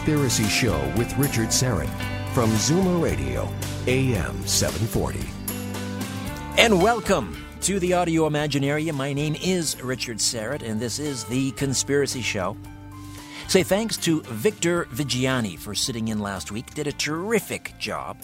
Conspiracy 0.00 0.44
Show 0.44 0.80
with 0.96 1.14
Richard 1.18 1.48
Syrett 1.48 1.90
from 2.32 2.48
Zoomer 2.52 3.02
Radio, 3.02 3.46
AM 3.86 4.46
740. 4.46 5.20
And 6.56 6.82
welcome 6.82 7.36
to 7.60 7.78
the 7.78 7.92
Audio 7.92 8.26
Imaginarium. 8.26 8.94
My 8.94 9.12
name 9.12 9.36
is 9.42 9.78
Richard 9.82 10.16
Syrett, 10.16 10.62
and 10.62 10.80
this 10.80 10.98
is 10.98 11.24
The 11.24 11.50
Conspiracy 11.50 12.22
Show. 12.22 12.56
Say 13.46 13.62
thanks 13.62 13.98
to 13.98 14.22
Victor 14.22 14.86
Vigiani 14.86 15.58
for 15.58 15.74
sitting 15.74 16.08
in 16.08 16.18
last 16.18 16.50
week. 16.50 16.72
Did 16.72 16.86
a 16.86 16.92
terrific 16.92 17.74
job 17.78 18.16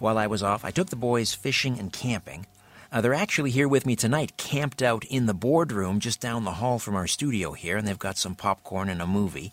while 0.00 0.18
I 0.18 0.26
was 0.26 0.42
off. 0.42 0.64
I 0.64 0.72
took 0.72 0.88
the 0.88 0.96
boys 0.96 1.32
fishing 1.32 1.78
and 1.78 1.92
camping. 1.92 2.44
Uh, 2.90 3.00
they're 3.00 3.14
actually 3.14 3.52
here 3.52 3.68
with 3.68 3.86
me 3.86 3.94
tonight, 3.94 4.36
camped 4.36 4.82
out 4.82 5.04
in 5.04 5.26
the 5.26 5.32
boardroom 5.34 6.00
just 6.00 6.20
down 6.20 6.42
the 6.42 6.54
hall 6.54 6.80
from 6.80 6.96
our 6.96 7.06
studio 7.06 7.52
here, 7.52 7.76
and 7.76 7.86
they've 7.86 7.98
got 8.00 8.18
some 8.18 8.34
popcorn 8.34 8.88
and 8.88 9.00
a 9.00 9.06
movie. 9.06 9.52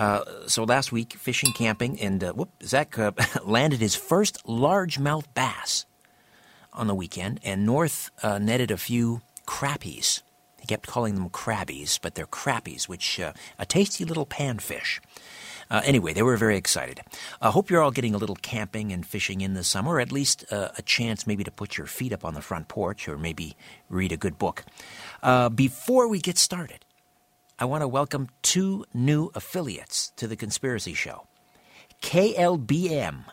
Uh, 0.00 0.24
so 0.46 0.64
last 0.64 0.92
week, 0.92 1.12
fishing, 1.12 1.52
camping, 1.52 2.00
and 2.00 2.24
uh, 2.24 2.32
whoop, 2.32 2.48
Zach 2.62 2.98
uh, 2.98 3.12
landed 3.44 3.80
his 3.80 3.94
first 3.94 4.42
largemouth 4.46 5.26
bass 5.34 5.84
on 6.72 6.86
the 6.86 6.94
weekend, 6.94 7.38
and 7.44 7.66
North 7.66 8.10
uh, 8.22 8.38
netted 8.38 8.70
a 8.70 8.78
few 8.78 9.20
crappies. 9.46 10.22
He 10.58 10.66
kept 10.66 10.86
calling 10.86 11.16
them 11.16 11.28
crabbies, 11.28 11.98
but 12.00 12.14
they're 12.14 12.26
crappies, 12.26 12.88
which 12.88 13.20
uh, 13.20 13.34
a 13.58 13.66
tasty 13.66 14.06
little 14.06 14.24
panfish. 14.24 15.00
Anyway, 15.70 16.12
they 16.12 16.22
were 16.22 16.36
very 16.36 16.56
excited. 16.56 17.00
I 17.40 17.50
hope 17.50 17.70
you're 17.70 17.82
all 17.82 17.92
getting 17.92 18.14
a 18.14 18.18
little 18.18 18.34
camping 18.34 18.92
and 18.92 19.06
fishing 19.06 19.40
in 19.40 19.54
this 19.54 19.68
summer, 19.68 20.00
at 20.00 20.10
least 20.10 20.44
a 20.50 20.82
chance 20.84 21.28
maybe 21.28 21.44
to 21.44 21.50
put 21.52 21.78
your 21.78 21.86
feet 21.86 22.12
up 22.12 22.24
on 22.24 22.34
the 22.34 22.42
front 22.42 22.66
porch 22.66 23.06
or 23.06 23.16
maybe 23.16 23.56
read 23.88 24.10
a 24.10 24.16
good 24.16 24.36
book. 24.36 24.64
Before 25.54 26.08
we 26.08 26.18
get 26.18 26.38
started, 26.38 26.84
I 27.62 27.66
want 27.66 27.82
to 27.82 27.88
welcome 27.88 28.30
two 28.40 28.86
new 28.94 29.30
affiliates 29.34 30.12
to 30.16 30.26
the 30.26 30.34
Conspiracy 30.34 30.94
Show 30.94 31.26
KLBM 32.00 33.24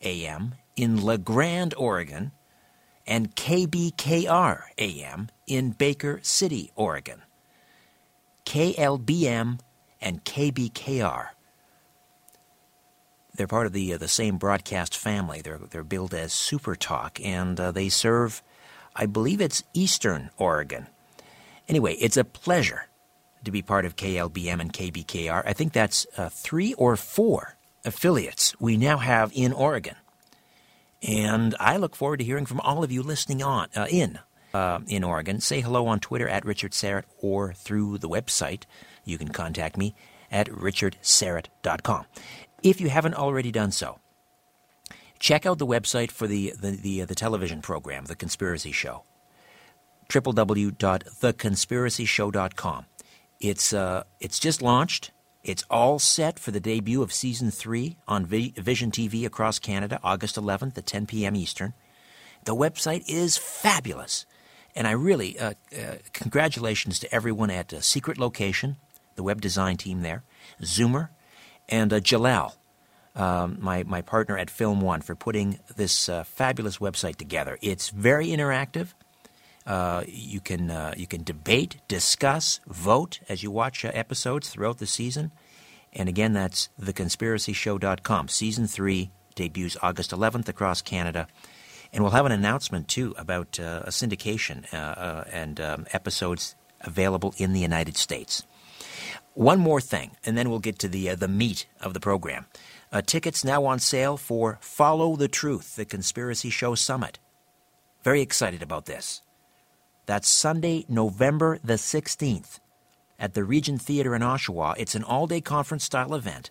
AM 0.00 0.54
in 0.76 1.02
La 1.02 1.16
Grande, 1.16 1.74
Oregon, 1.76 2.30
and 3.04 3.34
KBKR 3.34 4.60
AM 4.78 5.28
in 5.48 5.72
Baker 5.72 6.20
City, 6.22 6.70
Oregon. 6.76 7.22
KLBM 8.46 9.58
and 10.00 10.24
KBKR 10.24 11.30
they're 13.34 13.48
part 13.48 13.66
of 13.66 13.72
the 13.72 13.94
uh, 13.94 13.98
the 13.98 14.06
same 14.06 14.38
broadcast 14.38 14.96
family. 14.96 15.40
They're 15.40 15.58
they're 15.58 15.82
billed 15.82 16.14
as 16.14 16.32
Super 16.32 16.76
Talk, 16.76 17.18
and 17.20 17.58
uh, 17.58 17.72
they 17.72 17.88
serve, 17.88 18.40
I 18.94 19.06
believe 19.06 19.40
it's 19.40 19.64
Eastern 19.72 20.30
Oregon. 20.38 20.86
Anyway, 21.66 21.94
it's 21.94 22.16
a 22.16 22.22
pleasure 22.22 22.86
to 23.44 23.50
be 23.50 23.62
part 23.62 23.84
of 23.84 23.96
KLBM 23.96 24.60
and 24.60 24.72
KBKR. 24.72 25.42
I 25.44 25.52
think 25.52 25.72
that's 25.72 26.06
uh, 26.16 26.28
three 26.28 26.74
or 26.74 26.96
four 26.96 27.56
affiliates 27.84 28.58
we 28.60 28.76
now 28.76 28.98
have 28.98 29.32
in 29.34 29.52
Oregon, 29.52 29.96
and 31.02 31.54
I 31.60 31.76
look 31.76 31.96
forward 31.96 32.18
to 32.18 32.24
hearing 32.24 32.46
from 32.46 32.60
all 32.60 32.84
of 32.84 32.92
you 32.92 33.02
listening 33.02 33.42
on 33.42 33.68
uh, 33.76 33.86
in 33.90 34.18
uh, 34.52 34.80
in 34.86 35.04
Oregon. 35.04 35.40
Say 35.40 35.60
hello 35.60 35.86
on 35.86 36.00
Twitter 36.00 36.28
at 36.28 36.44
Richard 36.44 36.72
Syrett 36.72 37.04
or 37.20 37.52
through 37.52 37.98
the 37.98 38.08
website. 38.08 38.64
You 39.04 39.18
can 39.18 39.28
contact 39.28 39.76
me 39.76 39.94
at 40.30 40.48
richardsyrett.com 40.48 42.06
if 42.62 42.80
you 42.80 42.88
haven't 42.88 43.14
already 43.14 43.52
done 43.52 43.70
so. 43.70 43.98
Check 45.20 45.46
out 45.46 45.58
the 45.58 45.66
website 45.66 46.10
for 46.10 46.26
the, 46.26 46.52
the, 46.60 46.72
the, 46.72 47.02
uh, 47.02 47.06
the 47.06 47.14
television 47.14 47.62
program, 47.62 48.06
The 48.06 48.16
Conspiracy 48.16 48.72
Show, 48.72 49.04
www.theconspiracyshow.com. 50.08 52.86
It's, 53.44 53.74
uh, 53.74 54.04
it's 54.20 54.38
just 54.38 54.62
launched. 54.62 55.10
It's 55.42 55.64
all 55.68 55.98
set 55.98 56.38
for 56.38 56.50
the 56.50 56.60
debut 56.60 57.02
of 57.02 57.12
season 57.12 57.50
three 57.50 57.98
on 58.08 58.24
Vision 58.24 58.90
TV 58.90 59.26
across 59.26 59.58
Canada, 59.58 60.00
August 60.02 60.36
11th 60.36 60.78
at 60.78 60.86
10 60.86 61.04
p.m. 61.04 61.36
Eastern. 61.36 61.74
The 62.44 62.54
website 62.54 63.04
is 63.06 63.36
fabulous. 63.36 64.24
And 64.74 64.86
I 64.86 64.92
really, 64.92 65.38
uh, 65.38 65.52
uh, 65.76 65.96
congratulations 66.14 66.98
to 67.00 67.14
everyone 67.14 67.50
at 67.50 67.74
uh, 67.74 67.82
Secret 67.82 68.16
Location, 68.16 68.76
the 69.14 69.22
web 69.22 69.42
design 69.42 69.76
team 69.76 70.00
there, 70.00 70.24
Zoomer, 70.62 71.10
and 71.68 71.92
uh, 71.92 72.00
Jalal, 72.00 72.56
um, 73.14 73.58
my, 73.60 73.82
my 73.82 74.00
partner 74.00 74.38
at 74.38 74.48
Film 74.48 74.80
One, 74.80 75.02
for 75.02 75.14
putting 75.14 75.58
this 75.76 76.08
uh, 76.08 76.24
fabulous 76.24 76.78
website 76.78 77.16
together. 77.16 77.58
It's 77.60 77.90
very 77.90 78.28
interactive. 78.28 78.94
Uh, 79.66 80.04
you 80.06 80.40
can 80.40 80.70
uh, 80.70 80.94
you 80.96 81.06
can 81.06 81.22
debate, 81.22 81.76
discuss, 81.88 82.60
vote 82.66 83.20
as 83.28 83.42
you 83.42 83.50
watch 83.50 83.84
uh, 83.84 83.90
episodes 83.94 84.48
throughout 84.50 84.78
the 84.78 84.86
season. 84.86 85.32
And 85.92 86.08
again, 86.08 86.32
that's 86.32 86.68
theconspiracyshow.com. 86.80 88.28
Season 88.28 88.66
three 88.66 89.10
debuts 89.34 89.76
August 89.82 90.10
11th 90.10 90.48
across 90.48 90.82
Canada. 90.82 91.28
And 91.92 92.02
we'll 92.02 92.12
have 92.12 92.26
an 92.26 92.32
announcement 92.32 92.88
too 92.88 93.14
about 93.16 93.60
uh, 93.60 93.82
a 93.84 93.90
syndication 93.90 94.72
uh, 94.74 95.24
and 95.32 95.60
um, 95.60 95.86
episodes 95.92 96.56
available 96.80 97.34
in 97.38 97.52
the 97.52 97.60
United 97.60 97.96
States. 97.96 98.42
One 99.34 99.58
more 99.58 99.80
thing, 99.80 100.12
and 100.24 100.36
then 100.36 100.50
we'll 100.50 100.60
get 100.60 100.78
to 100.80 100.88
the 100.88 101.10
uh, 101.10 101.14
the 101.16 101.28
meat 101.28 101.66
of 101.80 101.94
the 101.94 102.00
program. 102.00 102.46
Uh, 102.92 103.02
tickets 103.02 103.44
now 103.44 103.64
on 103.64 103.80
sale 103.80 104.16
for 104.16 104.58
Follow 104.60 105.16
the 105.16 105.26
Truth, 105.26 105.74
the 105.74 105.84
Conspiracy 105.84 106.50
Show 106.50 106.76
Summit. 106.76 107.18
Very 108.04 108.20
excited 108.20 108.62
about 108.62 108.86
this. 108.86 109.22
That's 110.06 110.28
Sunday, 110.28 110.84
November 110.88 111.58
the 111.64 111.74
16th 111.74 112.60
at 113.18 113.34
the 113.34 113.44
Regent 113.44 113.80
Theater 113.80 114.14
in 114.14 114.22
Oshawa. 114.22 114.74
It's 114.76 114.94
an 114.94 115.02
all 115.02 115.26
day 115.26 115.40
conference 115.40 115.84
style 115.84 116.14
event. 116.14 116.50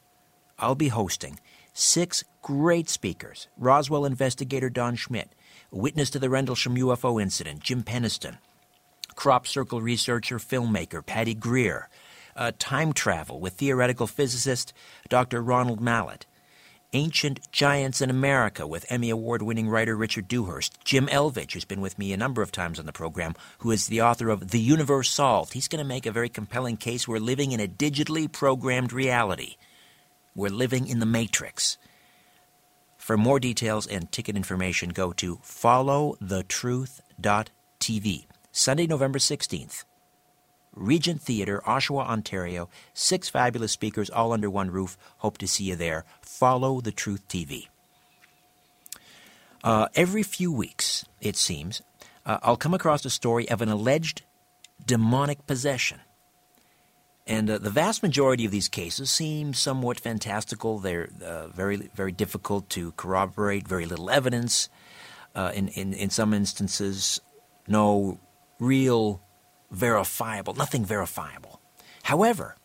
I'll 0.57 0.75
be 0.75 0.87
hosting 0.87 1.39
six 1.73 2.23
great 2.41 2.89
speakers 2.89 3.47
Roswell 3.57 4.05
investigator 4.05 4.69
Don 4.69 4.95
Schmitt, 4.95 5.35
witness 5.71 6.09
to 6.11 6.19
the 6.19 6.29
Rendlesham 6.29 6.75
UFO 6.75 7.21
incident, 7.21 7.59
Jim 7.59 7.83
Penniston, 7.83 8.37
crop 9.15 9.45
circle 9.45 9.81
researcher, 9.81 10.39
filmmaker 10.39 11.05
Patty 11.05 11.35
Greer, 11.35 11.89
uh, 12.35 12.51
time 12.57 12.91
travel 12.93 13.39
with 13.39 13.53
theoretical 13.53 14.07
physicist 14.07 14.73
Dr. 15.09 15.43
Ronald 15.43 15.79
Mallett, 15.79 16.25
Ancient 16.93 17.51
Giants 17.51 18.01
in 18.01 18.09
America 18.09 18.67
with 18.67 18.85
Emmy 18.89 19.09
Award 19.09 19.41
winning 19.41 19.67
writer 19.67 19.95
Richard 19.95 20.27
Dewhurst. 20.27 20.77
Jim 20.83 21.07
Elvidge, 21.07 21.53
who's 21.53 21.65
been 21.65 21.81
with 21.81 21.97
me 21.97 22.13
a 22.13 22.17
number 22.17 22.41
of 22.41 22.51
times 22.51 22.79
on 22.79 22.85
the 22.85 22.93
program, 22.93 23.33
who 23.59 23.71
is 23.71 23.87
the 23.87 24.01
author 24.01 24.29
of 24.29 24.51
The 24.51 24.59
Universe 24.59 25.09
Solved. 25.09 25.53
He's 25.53 25.67
going 25.67 25.83
to 25.83 25.87
make 25.87 26.05
a 26.05 26.11
very 26.11 26.29
compelling 26.29 26.77
case. 26.77 27.07
We're 27.07 27.17
living 27.17 27.51
in 27.51 27.59
a 27.59 27.67
digitally 27.67 28.31
programmed 28.31 28.93
reality. 28.93 29.55
We're 30.35 30.49
living 30.49 30.87
in 30.87 30.99
the 30.99 31.05
Matrix. 31.05 31.77
For 32.97 33.17
more 33.17 33.39
details 33.39 33.87
and 33.87 34.11
ticket 34.11 34.35
information, 34.35 34.89
go 34.89 35.13
to 35.13 35.37
followthetruth.tv. 35.37 38.25
Sunday, 38.51 38.87
November 38.87 39.19
16th. 39.19 39.83
Regent 40.73 41.21
Theatre, 41.21 41.61
Oshawa, 41.65 42.05
Ontario. 42.07 42.69
Six 42.93 43.29
fabulous 43.29 43.71
speakers, 43.71 44.09
all 44.09 44.33
under 44.33 44.49
one 44.49 44.71
roof. 44.71 44.97
Hope 45.17 45.37
to 45.39 45.47
see 45.47 45.65
you 45.65 45.75
there. 45.75 46.05
Follow 46.21 46.81
the 46.81 46.91
Truth 46.91 47.27
TV. 47.27 47.67
Uh, 49.63 49.87
every 49.95 50.23
few 50.23 50.51
weeks, 50.51 51.05
it 51.21 51.37
seems, 51.37 51.81
uh, 52.25 52.39
I'll 52.43 52.57
come 52.57 52.73
across 52.73 53.05
a 53.05 53.09
story 53.09 53.47
of 53.49 53.61
an 53.61 53.69
alleged 53.69 54.23
demonic 54.85 55.47
possession. 55.47 56.01
And 57.25 57.49
uh, 57.49 57.57
the 57.57 57.69
vast 57.69 58.03
majority 58.03 58.43
of 58.43 58.51
these 58.51 58.67
cases 58.67 59.09
seem 59.09 59.53
somewhat 59.53 59.99
fantastical. 59.99 60.79
They're 60.79 61.09
uh, 61.23 61.47
very, 61.47 61.89
very 61.95 62.11
difficult 62.11 62.69
to 62.71 62.91
corroborate, 62.93 63.67
very 63.67 63.85
little 63.85 64.09
evidence. 64.09 64.69
Uh, 65.33 65.51
in, 65.55 65.69
in, 65.69 65.93
in 65.93 66.09
some 66.09 66.33
instances, 66.33 67.21
no 67.67 68.19
real 68.59 69.21
verifiable, 69.73 70.53
nothing 70.53 70.85
verifiable. 70.85 71.59
However, 72.03 72.55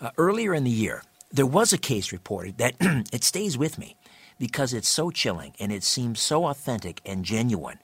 uh, 0.00 0.10
earlier 0.16 0.54
in 0.54 0.64
the 0.64 0.70
year, 0.70 1.02
there 1.32 1.46
was 1.46 1.72
a 1.72 1.78
case 1.78 2.12
reported 2.12 2.58
that 2.58 2.74
it 3.12 3.24
stays 3.24 3.58
with 3.58 3.78
me 3.78 3.96
because 4.38 4.72
it's 4.72 4.88
so 4.88 5.10
chilling 5.10 5.54
and 5.58 5.72
it 5.72 5.82
seems 5.84 6.20
so 6.20 6.46
authentic 6.46 7.00
and 7.04 7.24
genuine 7.24 7.78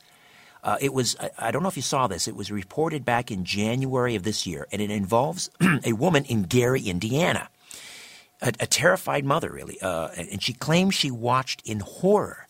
uh, 0.66 0.76
it 0.80 0.92
was, 0.92 1.16
I, 1.20 1.30
I, 1.38 1.50
don't 1.52 1.62
know 1.62 1.68
if 1.68 1.76
you 1.76 1.82
saw 1.82 2.08
this, 2.08 2.26
it 2.26 2.34
was 2.34 2.50
reported 2.50 3.04
back 3.04 3.30
in 3.30 3.44
January 3.44 4.16
of 4.16 4.24
this 4.24 4.48
year, 4.48 4.66
and 4.72 4.82
it 4.82 4.90
involves 4.90 5.48
a 5.84 5.92
woman 5.92 6.24
in 6.24 6.42
Gary, 6.42 6.82
Indiana. 6.82 7.48
A, 8.42 8.48
a 8.60 8.66
terrified 8.66 9.24
mother, 9.24 9.50
really. 9.50 9.80
Uh, 9.80 10.08
and 10.08 10.42
she 10.42 10.52
claims 10.52 10.94
she 10.94 11.10
watched 11.10 11.62
in 11.64 11.80
horror 11.80 12.48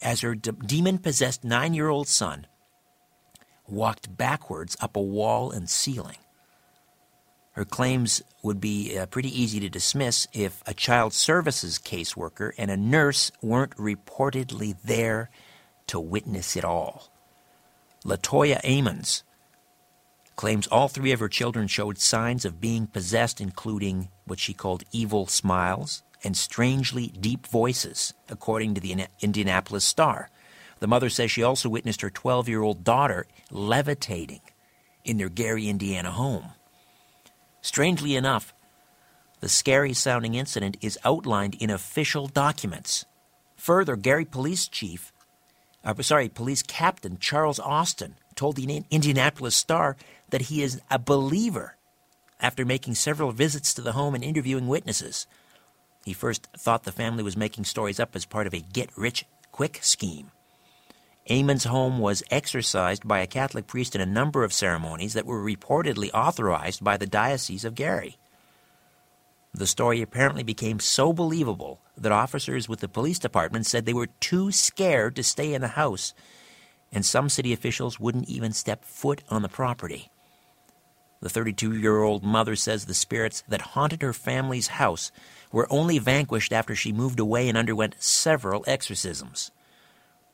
as 0.00 0.20
her 0.20 0.36
de- 0.36 0.52
demon 0.52 0.98
possessed 0.98 1.42
nine 1.42 1.74
year 1.74 1.88
old 1.88 2.06
son 2.06 2.46
walked 3.68 4.16
backwards 4.16 4.76
up 4.80 4.96
a 4.96 5.00
wall 5.00 5.50
and 5.50 5.68
ceiling. 5.68 6.18
Her 7.52 7.64
claims 7.64 8.22
would 8.42 8.60
be 8.60 8.96
uh, 8.96 9.06
pretty 9.06 9.28
easy 9.28 9.60
to 9.60 9.68
dismiss 9.68 10.26
if 10.32 10.62
a 10.66 10.72
child 10.72 11.12
services 11.12 11.78
caseworker 11.78 12.52
and 12.56 12.70
a 12.70 12.76
nurse 12.76 13.30
weren't 13.42 13.76
reportedly 13.76 14.74
there 14.82 15.30
to 15.88 16.00
witness 16.00 16.56
it 16.56 16.64
all. 16.64 17.10
Latoya 18.04 18.60
Ammons 18.62 19.22
claims 20.34 20.66
all 20.66 20.88
three 20.88 21.12
of 21.12 21.20
her 21.20 21.28
children 21.28 21.68
showed 21.68 21.98
signs 21.98 22.44
of 22.44 22.60
being 22.60 22.86
possessed, 22.86 23.40
including 23.40 24.08
what 24.24 24.38
she 24.38 24.54
called 24.54 24.82
evil 24.90 25.26
smiles 25.26 26.02
and 26.24 26.36
strangely 26.36 27.08
deep 27.08 27.46
voices, 27.46 28.14
according 28.30 28.74
to 28.74 28.80
the 28.80 29.06
Indianapolis 29.20 29.84
Star. 29.84 30.30
The 30.82 30.88
mother 30.88 31.10
says 31.10 31.30
she 31.30 31.44
also 31.44 31.68
witnessed 31.68 32.00
her 32.00 32.10
12 32.10 32.48
year 32.48 32.60
old 32.60 32.82
daughter 32.82 33.26
levitating 33.52 34.40
in 35.04 35.16
their 35.16 35.28
Gary, 35.28 35.68
Indiana 35.68 36.10
home. 36.10 36.46
Strangely 37.60 38.16
enough, 38.16 38.52
the 39.38 39.48
scary 39.48 39.92
sounding 39.92 40.34
incident 40.34 40.76
is 40.80 40.98
outlined 41.04 41.54
in 41.54 41.70
official 41.70 42.26
documents. 42.26 43.04
Further, 43.54 43.94
Gary 43.94 44.24
Police 44.24 44.66
Chief 44.66 45.12
uh, 45.84 45.94
sorry, 46.02 46.28
police 46.28 46.64
captain 46.64 47.16
Charles 47.20 47.60
Austin 47.60 48.16
told 48.34 48.56
the 48.56 48.84
Indianapolis 48.90 49.54
Star 49.54 49.96
that 50.30 50.42
he 50.42 50.64
is 50.64 50.80
a 50.90 50.98
believer 50.98 51.76
after 52.40 52.64
making 52.64 52.96
several 52.96 53.30
visits 53.30 53.72
to 53.74 53.82
the 53.82 53.92
home 53.92 54.16
and 54.16 54.24
interviewing 54.24 54.66
witnesses. 54.66 55.28
He 56.04 56.12
first 56.12 56.48
thought 56.58 56.82
the 56.82 56.90
family 56.90 57.22
was 57.22 57.36
making 57.36 57.66
stories 57.66 58.00
up 58.00 58.16
as 58.16 58.24
part 58.24 58.48
of 58.48 58.54
a 58.54 58.58
get 58.72 58.90
rich 58.96 59.26
quick 59.52 59.78
scheme. 59.80 60.32
Ammons' 61.30 61.66
home 61.66 62.00
was 62.00 62.24
exorcised 62.30 63.06
by 63.06 63.20
a 63.20 63.28
Catholic 63.28 63.68
priest 63.68 63.94
in 63.94 64.00
a 64.00 64.06
number 64.06 64.42
of 64.42 64.52
ceremonies 64.52 65.12
that 65.12 65.26
were 65.26 65.42
reportedly 65.42 66.10
authorized 66.12 66.82
by 66.82 66.96
the 66.96 67.06
Diocese 67.06 67.64
of 67.64 67.76
Gary. 67.76 68.16
The 69.54 69.66
story 69.66 70.02
apparently 70.02 70.42
became 70.42 70.80
so 70.80 71.12
believable 71.12 71.80
that 71.96 72.10
officers 72.10 72.68
with 72.68 72.80
the 72.80 72.88
police 72.88 73.18
department 73.20 73.66
said 73.66 73.86
they 73.86 73.92
were 73.92 74.08
too 74.18 74.50
scared 74.50 75.14
to 75.16 75.22
stay 75.22 75.54
in 75.54 75.60
the 75.60 75.68
house, 75.68 76.12
and 76.90 77.06
some 77.06 77.28
city 77.28 77.52
officials 77.52 78.00
wouldn't 78.00 78.28
even 78.28 78.52
step 78.52 78.84
foot 78.84 79.22
on 79.28 79.42
the 79.42 79.48
property. 79.48 80.10
The 81.20 81.28
32 81.28 81.76
year 81.76 82.02
old 82.02 82.24
mother 82.24 82.56
says 82.56 82.86
the 82.86 82.94
spirits 82.94 83.44
that 83.46 83.60
haunted 83.60 84.02
her 84.02 84.12
family's 84.12 84.68
house 84.68 85.12
were 85.52 85.68
only 85.70 86.00
vanquished 86.00 86.52
after 86.52 86.74
she 86.74 86.92
moved 86.92 87.20
away 87.20 87.48
and 87.48 87.56
underwent 87.56 88.02
several 88.02 88.64
exorcisms. 88.66 89.52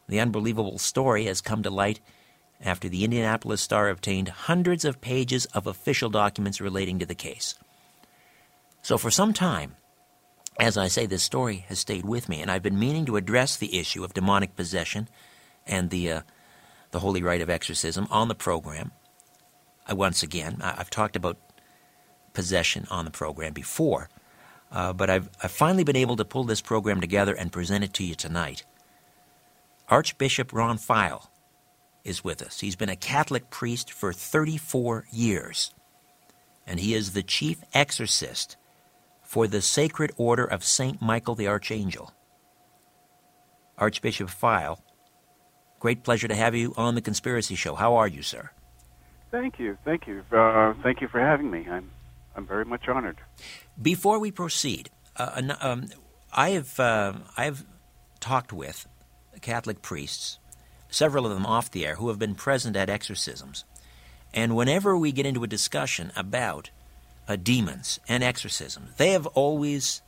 The 0.09 0.21
unbelievable 0.21 0.79
story 0.79 1.27
has 1.27 1.41
come 1.41 1.63
to 1.63 1.71
light 1.71 2.01
after 2.61 2.89
the 2.89 3.05
Indianapolis 3.05 3.61
Star 3.61 3.89
obtained 3.89 4.29
hundreds 4.29 4.85
of 4.85 5.01
pages 5.01 5.45
of 5.47 5.67
official 5.67 6.11
documents 6.11 6.61
relating 6.61 6.99
to 6.99 7.07
the 7.07 7.15
case. 7.15 7.55
So 8.83 8.99
for 8.99 9.11
some 9.11 9.33
time, 9.33 9.77
as 10.59 10.77
I 10.77 10.89
say, 10.89 11.07
this 11.07 11.23
story 11.23 11.65
has 11.69 11.79
stayed 11.79 12.05
with 12.05 12.29
me, 12.29 12.41
and 12.41 12.51
I've 12.51 12.63
been 12.63 12.79
meaning 12.79 13.05
to 13.07 13.17
address 13.17 13.57
the 13.57 13.79
issue 13.79 14.03
of 14.03 14.15
demonic 14.15 14.57
possession 14.57 15.09
and 15.67 15.91
the 15.91 16.11
uh, 16.11 16.21
the 16.91 17.01
holy 17.01 17.23
rite 17.23 17.43
of 17.43 17.51
exorcism 17.51 18.09
on 18.11 18.29
the 18.29 18.35
program. 18.35 18.93
I, 19.87 19.93
once 19.93 20.23
again, 20.23 20.59
I, 20.63 20.75
have 20.77 20.91
talked 20.91 21.17
about 21.17 21.39
possession 22.33 22.87
on 22.91 23.05
the 23.05 23.11
program 23.11 23.53
before, 23.53 24.09
uh, 24.73 24.95
but 24.95 25.11
I've, 25.11 25.29
I've 25.43 25.51
finally 25.51 25.85
been 25.85 25.97
able 25.97 26.17
to 26.17 26.25
pull 26.25 26.45
this 26.45 26.63
program 26.63 27.01
together 27.01 27.35
and 27.35 27.53
present 27.53 27.85
it 27.85 27.93
to 27.95 28.05
you 28.05 28.15
tonight. 28.15 28.65
Archbishop 29.91 30.53
Ron 30.53 30.77
Feyl 30.77 31.29
is 32.05 32.23
with 32.23 32.43
us. 32.43 32.61
He's 32.61 32.77
been 32.77 32.91
a 32.91 32.97
Catholic 32.97 33.49
priest 33.49 33.91
for 33.91 34.13
34 34.13 35.07
years, 35.11 35.73
and 36.67 36.79
he 36.79 36.93
is 36.93 37.13
the 37.13 37.23
chief 37.23 37.63
exorcist 37.73 38.59
for 39.23 39.47
the 39.47 39.63
Sacred 39.63 40.13
Order 40.19 40.45
of 40.45 40.63
St. 40.63 41.01
Michael 41.01 41.35
the 41.35 41.49
Archangel. 41.49 42.13
Archbishop 43.79 44.29
Feyl, 44.29 44.79
great 45.81 46.03
pleasure 46.03 46.29
to 46.29 46.35
have 46.35 46.55
you 46.55 46.75
on 46.77 46.95
the 46.95 47.01
Conspiracy 47.01 47.55
Show. 47.55 47.75
How 47.75 47.97
are 47.97 48.09
you, 48.09 48.23
sir? 48.23 48.51
Thank 49.31 49.59
you, 49.59 49.79
thank 49.87 50.07
you, 50.07 50.23
uh, 50.33 50.75
thank 50.83 51.01
you 51.01 51.09
for 51.09 51.21
having 51.21 51.51
me. 51.51 51.67
I'm, 51.71 51.91
I'm 52.37 52.47
very 52.47 52.67
much 52.67 52.89
honored. 52.89 53.19
Before 53.81 54.19
we 54.19 54.33
proceed, 54.33 54.91
uh, 55.17 55.41
um, 55.61 55.89
I 56.31 56.51
have, 56.51 56.79
uh, 56.79 57.15
I 57.39 57.45
have 57.45 57.65
talked 58.21 58.53
with 58.53 58.87
Catholic 59.41 59.83
priests, 59.83 60.39
several 60.91 61.27
of 61.27 61.33
them 61.33 61.47
off 61.47 61.71
the 61.71 61.87
air, 61.87 61.97
who 61.97 62.09
have 62.09 62.19
been 62.19 62.35
present 62.35 62.77
at 62.77 62.91
exorcisms, 62.91 63.65
and 64.35 64.57
whenever 64.57 64.97
we 64.97 65.13
get 65.13 65.27
into 65.27 65.45
a 65.45 65.49
discussion 65.49 66.13
about 66.17 66.71
uh, 67.29 67.37
demons 67.37 68.01
and 68.09 68.25
exorcism. 68.25 68.89
They 68.97 69.11
have 69.11 69.27
always 69.27 70.03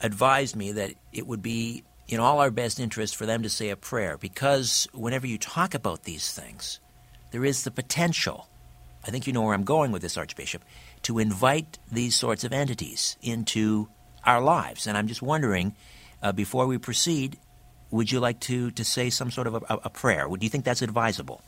advised 0.00 0.54
me 0.54 0.72
that 0.72 0.94
it 1.12 1.26
would 1.26 1.42
be 1.42 1.82
in 2.06 2.20
all 2.20 2.38
our 2.38 2.50
best 2.50 2.80
interest 2.80 3.16
for 3.16 3.26
them 3.26 3.42
to 3.42 3.50
say 3.50 3.68
a 3.68 3.76
prayer 3.76 4.16
because 4.16 4.88
whenever 4.94 5.26
you 5.26 5.36
talk 5.36 5.74
about 5.74 6.04
these 6.04 6.32
things, 6.32 6.78
there 7.32 7.44
is 7.44 7.64
the 7.64 7.70
potential, 7.70 8.48
I 9.06 9.10
think 9.10 9.26
you 9.26 9.32
know 9.32 9.42
where 9.42 9.54
I'm 9.54 9.64
going 9.64 9.92
with 9.92 10.00
this, 10.00 10.16
Archbishop, 10.16 10.64
to 11.02 11.18
invite 11.18 11.78
these 11.90 12.16
sorts 12.16 12.44
of 12.44 12.52
entities 12.52 13.16
into 13.20 13.88
our 14.24 14.40
lives. 14.40 14.86
And 14.86 14.96
I'm 14.96 15.08
just 15.08 15.20
wondering, 15.20 15.74
uh, 16.22 16.32
before 16.32 16.66
we 16.66 16.78
proceed, 16.78 17.36
would 17.90 18.12
you 18.12 18.20
like 18.20 18.40
to, 18.40 18.70
to 18.72 18.84
say 18.84 19.10
some 19.10 19.30
sort 19.30 19.46
of 19.46 19.54
a, 19.54 19.78
a 19.84 19.90
prayer? 19.90 20.26
Do 20.28 20.38
you 20.40 20.50
think 20.50 20.64
that's 20.64 20.82
advisable? 20.82 21.42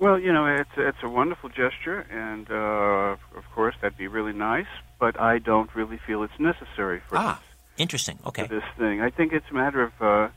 Well, 0.00 0.18
you 0.18 0.32
know, 0.32 0.46
it's 0.46 0.70
it's 0.78 1.02
a 1.02 1.08
wonderful 1.10 1.50
gesture, 1.50 2.06
and 2.10 2.50
uh, 2.50 3.36
of 3.38 3.44
course 3.54 3.74
that'd 3.82 3.98
be 3.98 4.08
really 4.08 4.32
nice. 4.32 4.72
But 4.98 5.20
I 5.20 5.38
don't 5.38 5.74
really 5.74 6.00
feel 6.06 6.22
it's 6.22 6.38
necessary 6.38 7.02
for 7.06 7.18
ah, 7.18 7.38
this. 7.38 7.82
interesting. 7.82 8.18
Okay, 8.24 8.46
this 8.46 8.64
thing, 8.78 9.02
I 9.02 9.10
think 9.10 9.34
it's 9.34 9.44
a 9.50 9.54
matter 9.54 9.82
of 9.82 9.92
uh, 10.00 10.28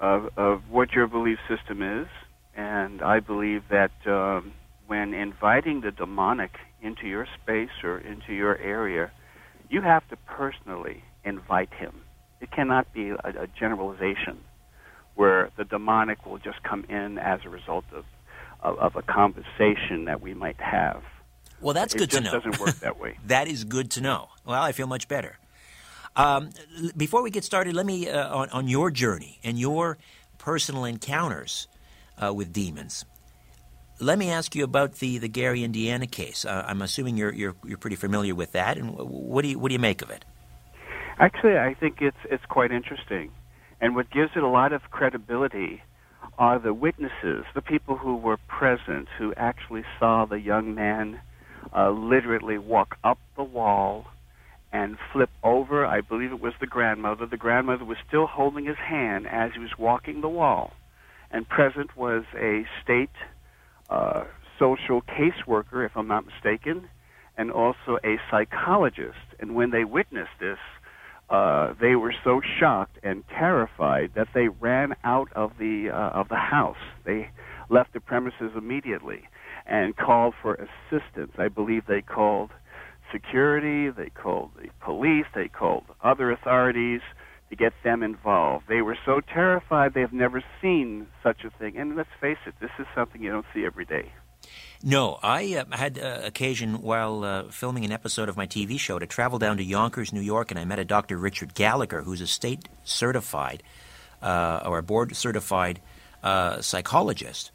of 0.00 0.28
of 0.36 0.70
what 0.70 0.92
your 0.92 1.06
belief 1.06 1.38
system 1.48 1.80
is, 1.80 2.08
and 2.54 3.00
I 3.00 3.20
believe 3.20 3.62
that 3.70 3.92
um, 4.06 4.52
when 4.86 5.14
inviting 5.14 5.80
the 5.80 5.92
demonic 5.92 6.58
into 6.82 7.06
your 7.06 7.26
space 7.42 7.82
or 7.82 7.96
into 7.96 8.34
your 8.34 8.58
area, 8.58 9.10
you 9.70 9.80
have 9.80 10.06
to 10.08 10.16
personally 10.26 11.04
invite 11.24 11.72
him. 11.72 12.02
It 12.42 12.50
cannot 12.50 12.92
be 12.92 13.10
a, 13.10 13.16
a 13.44 13.46
generalization 13.58 14.40
where 15.14 15.50
the 15.56 15.64
demonic 15.64 16.24
will 16.26 16.38
just 16.38 16.62
come 16.62 16.84
in 16.88 17.18
as 17.18 17.40
a 17.44 17.48
result 17.48 17.84
of 17.92 18.04
of, 18.62 18.78
of 18.78 18.96
a 18.96 19.02
conversation 19.02 20.04
that 20.04 20.20
we 20.20 20.34
might 20.34 20.60
have. 20.60 21.02
Well, 21.60 21.74
that's 21.74 21.94
it 21.94 21.98
good 21.98 22.10
to 22.12 22.20
know. 22.20 22.30
It 22.30 22.42
doesn't 22.42 22.60
work 22.60 22.74
that 22.76 22.98
way. 22.98 23.18
that 23.26 23.48
is 23.48 23.64
good 23.64 23.90
to 23.92 24.00
know. 24.00 24.28
Well, 24.44 24.62
I 24.62 24.72
feel 24.72 24.86
much 24.86 25.08
better. 25.08 25.38
Um, 26.16 26.50
before 26.96 27.22
we 27.22 27.30
get 27.30 27.44
started, 27.44 27.74
let 27.74 27.86
me 27.86 28.08
uh, 28.08 28.34
on, 28.34 28.50
on 28.50 28.68
your 28.68 28.90
journey 28.90 29.38
and 29.44 29.58
your 29.58 29.98
personal 30.38 30.84
encounters 30.84 31.68
uh, 32.22 32.32
with 32.34 32.52
demons. 32.52 33.04
Let 34.00 34.18
me 34.18 34.30
ask 34.30 34.54
you 34.54 34.64
about 34.64 34.94
the, 34.94 35.18
the 35.18 35.28
Gary, 35.28 35.62
Indiana 35.62 36.06
case. 36.06 36.44
Uh, 36.44 36.64
I'm 36.66 36.80
assuming 36.80 37.18
you're, 37.18 37.32
you're 37.32 37.54
you're 37.64 37.78
pretty 37.78 37.96
familiar 37.96 38.34
with 38.34 38.52
that, 38.52 38.78
and 38.78 38.96
what 38.96 39.42
do 39.42 39.48
you 39.48 39.58
what 39.58 39.68
do 39.68 39.74
you 39.74 39.78
make 39.78 40.00
of 40.00 40.10
it? 40.10 40.24
Actually, 41.18 41.58
I 41.58 41.74
think 41.74 42.00
it's 42.00 42.16
it's 42.30 42.44
quite 42.46 42.72
interesting, 42.72 43.30
And 43.80 43.94
what 43.96 44.10
gives 44.10 44.32
it 44.36 44.42
a 44.42 44.48
lot 44.48 44.72
of 44.72 44.82
credibility 44.90 45.82
are 46.38 46.58
the 46.58 46.74
witnesses, 46.74 47.44
the 47.54 47.62
people 47.62 47.96
who 47.96 48.16
were 48.16 48.36
present, 48.48 49.08
who 49.18 49.32
actually 49.36 49.84
saw 49.98 50.24
the 50.24 50.40
young 50.40 50.74
man 50.74 51.20
uh, 51.76 51.90
literally 51.90 52.58
walk 52.58 52.96
up 53.04 53.18
the 53.36 53.42
wall 53.42 54.06
and 54.72 54.96
flip 55.12 55.30
over. 55.42 55.84
I 55.84 56.00
believe 56.00 56.32
it 56.32 56.40
was 56.40 56.54
the 56.60 56.66
grandmother. 56.66 57.26
The 57.26 57.36
grandmother 57.36 57.84
was 57.84 57.98
still 58.06 58.26
holding 58.26 58.66
his 58.66 58.76
hand 58.76 59.26
as 59.26 59.50
he 59.54 59.60
was 59.60 59.70
walking 59.78 60.20
the 60.20 60.28
wall. 60.28 60.72
And 61.30 61.48
present 61.48 61.96
was 61.96 62.24
a 62.36 62.64
state 62.82 63.10
uh, 63.88 64.24
social 64.58 65.02
caseworker, 65.02 65.84
if 65.84 65.92
I'm 65.96 66.08
not 66.08 66.24
mistaken, 66.26 66.88
and 67.36 67.50
also 67.50 67.98
a 68.04 68.16
psychologist. 68.30 69.18
And 69.38 69.54
when 69.54 69.70
they 69.70 69.84
witnessed 69.84 70.38
this, 70.38 70.58
uh, 71.30 71.74
they 71.80 71.94
were 71.94 72.14
so 72.24 72.40
shocked 72.58 72.98
and 73.02 73.22
terrified 73.28 74.10
that 74.16 74.28
they 74.34 74.48
ran 74.48 74.94
out 75.04 75.28
of 75.34 75.52
the 75.58 75.88
uh, 75.92 76.18
of 76.18 76.28
the 76.28 76.36
house. 76.36 76.76
They 77.04 77.30
left 77.68 77.92
the 77.92 78.00
premises 78.00 78.52
immediately 78.56 79.22
and 79.66 79.96
called 79.96 80.34
for 80.42 80.54
assistance. 80.54 81.32
I 81.38 81.48
believe 81.48 81.84
they 81.86 82.02
called 82.02 82.50
security, 83.12 83.90
they 83.90 84.10
called 84.10 84.50
the 84.60 84.68
police, 84.84 85.26
they 85.34 85.48
called 85.48 85.84
other 86.02 86.30
authorities 86.30 87.00
to 87.48 87.56
get 87.56 87.72
them 87.84 88.02
involved. 88.02 88.64
They 88.68 88.82
were 88.82 88.98
so 89.04 89.20
terrified 89.20 89.92
they've 89.94 90.12
never 90.12 90.42
seen 90.60 91.06
such 91.22 91.44
a 91.44 91.58
thing. 91.58 91.76
And 91.76 91.96
let's 91.96 92.10
face 92.20 92.38
it, 92.46 92.54
this 92.60 92.70
is 92.78 92.86
something 92.94 93.22
you 93.22 93.30
don't 93.30 93.46
see 93.54 93.64
every 93.64 93.84
day. 93.84 94.12
No, 94.82 95.18
I 95.22 95.56
uh, 95.56 95.76
had 95.76 95.98
uh, 95.98 96.20
occasion 96.24 96.80
while 96.80 97.22
uh, 97.22 97.42
filming 97.50 97.84
an 97.84 97.92
episode 97.92 98.30
of 98.30 98.36
my 98.38 98.46
TV 98.46 98.80
show 98.80 98.98
to 98.98 99.06
travel 99.06 99.38
down 99.38 99.58
to 99.58 99.62
Yonkers, 99.62 100.10
New 100.10 100.22
York, 100.22 100.50
and 100.50 100.58
I 100.58 100.64
met 100.64 100.78
a 100.78 100.86
Dr. 100.86 101.18
Richard 101.18 101.54
Gallagher, 101.54 102.00
who's 102.00 102.22
a 102.22 102.26
state 102.26 102.66
certified 102.82 103.62
uh, 104.22 104.62
or 104.64 104.78
a 104.78 104.82
board 104.82 105.14
certified 105.14 105.80
uh, 106.22 106.62
psychologist, 106.62 107.50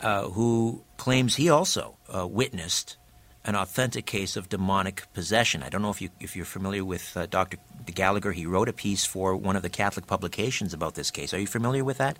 uh, 0.00 0.30
who 0.30 0.82
claims 0.96 1.36
he 1.36 1.50
also 1.50 1.96
witnessed 2.08 2.96
an 3.44 3.54
authentic 3.54 4.06
case 4.06 4.34
of 4.34 4.48
demonic 4.48 5.04
possession. 5.12 5.62
I 5.62 5.68
don't 5.68 5.82
know 5.82 5.90
if 5.90 6.00
you 6.00 6.08
if 6.20 6.36
you're 6.36 6.46
familiar 6.46 6.86
with 6.86 7.18
Dr. 7.28 7.58
Gallagher. 7.84 8.32
He 8.32 8.46
wrote 8.46 8.70
a 8.70 8.72
piece 8.72 9.04
for 9.04 9.36
one 9.36 9.56
of 9.56 9.62
the 9.62 9.68
Catholic 9.68 10.06
publications 10.06 10.72
about 10.72 10.94
this 10.94 11.10
case. 11.10 11.34
Are 11.34 11.38
you 11.38 11.46
familiar 11.46 11.84
with 11.84 11.98
that? 11.98 12.18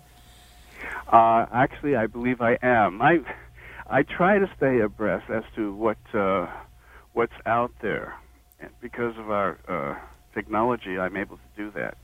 actually, 1.11 1.95
I 1.95 2.05
believe 2.05 2.41
I 2.41 2.59
am. 2.61 3.01
I 3.01 3.19
I 3.89 4.03
try 4.03 4.39
to 4.39 4.49
stay 4.57 4.79
abreast 4.81 5.29
as 5.29 5.43
to 5.55 5.73
what 5.73 5.97
uh, 6.13 6.47
what's 7.13 7.33
out 7.45 7.71
there, 7.81 8.15
and 8.59 8.69
because 8.81 9.17
of 9.17 9.31
our 9.31 9.57
uh, 9.67 9.95
technology, 10.33 10.99
I'm 10.99 11.15
able 11.15 11.37
to 11.37 11.63
do 11.63 11.71
that. 11.71 11.97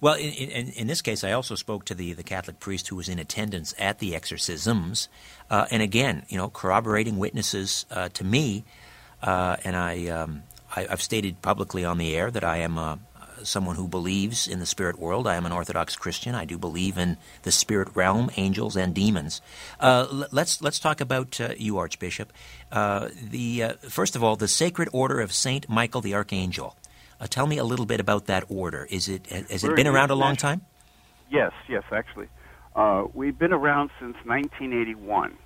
Well, 0.00 0.14
in, 0.14 0.32
in, 0.32 0.68
in, 0.70 0.86
this 0.88 1.00
case, 1.00 1.22
I 1.22 1.32
also 1.32 1.54
spoke 1.54 1.84
to 1.86 1.94
the, 1.94 2.12
the 2.12 2.24
Catholic 2.24 2.58
priest 2.58 2.88
who 2.88 2.96
was 2.96 3.08
in 3.08 3.18
attendance 3.20 3.72
at 3.78 4.00
the 4.00 4.16
exorcisms, 4.16 5.08
uh, 5.48 5.66
and 5.70 5.80
again, 5.82 6.24
you 6.28 6.36
know, 6.36 6.48
corroborating 6.48 7.18
witnesses 7.18 7.86
uh, 7.90 8.08
to 8.10 8.24
me, 8.24 8.64
uh, 9.22 9.56
and 9.62 9.76
I, 9.76 10.08
um, 10.08 10.42
I 10.74 10.86
have 10.90 11.00
stated 11.00 11.40
publicly 11.40 11.84
on 11.84 11.98
the 11.98 12.16
air 12.16 12.32
that 12.32 12.42
I 12.42 12.58
am 12.58 12.78
a, 12.78 12.98
someone 13.44 13.76
who 13.76 13.88
believes 13.88 14.46
in 14.46 14.58
the 14.58 14.66
spirit 14.66 14.98
world. 14.98 15.26
I 15.26 15.36
am 15.36 15.46
an 15.46 15.52
Orthodox 15.52 15.96
Christian. 15.96 16.34
I 16.34 16.44
do 16.44 16.58
believe 16.58 16.98
in 16.98 17.16
the 17.42 17.52
spirit 17.52 17.88
realm, 17.94 18.30
angels 18.36 18.76
and 18.76 18.94
demons. 18.94 19.40
Uh, 19.78 20.26
let's 20.32 20.62
let's 20.62 20.78
talk 20.78 21.00
about 21.00 21.40
uh, 21.40 21.54
you, 21.56 21.78
Archbishop. 21.78 22.32
Uh, 22.70 23.08
the 23.22 23.62
uh, 23.62 23.72
first 23.88 24.16
of 24.16 24.24
all, 24.24 24.36
the 24.36 24.48
Sacred 24.48 24.88
Order 24.92 25.20
of 25.20 25.32
Saint 25.32 25.68
Michael 25.68 26.00
the 26.00 26.14
Archangel. 26.14 26.76
Uh, 27.20 27.26
tell 27.26 27.46
me 27.46 27.58
a 27.58 27.64
little 27.64 27.86
bit 27.86 28.00
about 28.00 28.26
that 28.26 28.44
order. 28.48 28.86
Is 28.90 29.08
it 29.08 29.26
has 29.26 29.64
it 29.64 29.76
been 29.76 29.86
around 29.86 30.10
a 30.10 30.14
long 30.14 30.36
time? 30.36 30.62
Yes, 31.30 31.52
yes, 31.68 31.84
actually, 31.92 32.26
uh, 32.74 33.04
we've 33.14 33.38
been 33.38 33.52
around 33.52 33.90
since 34.00 34.16
1981. 34.24 35.36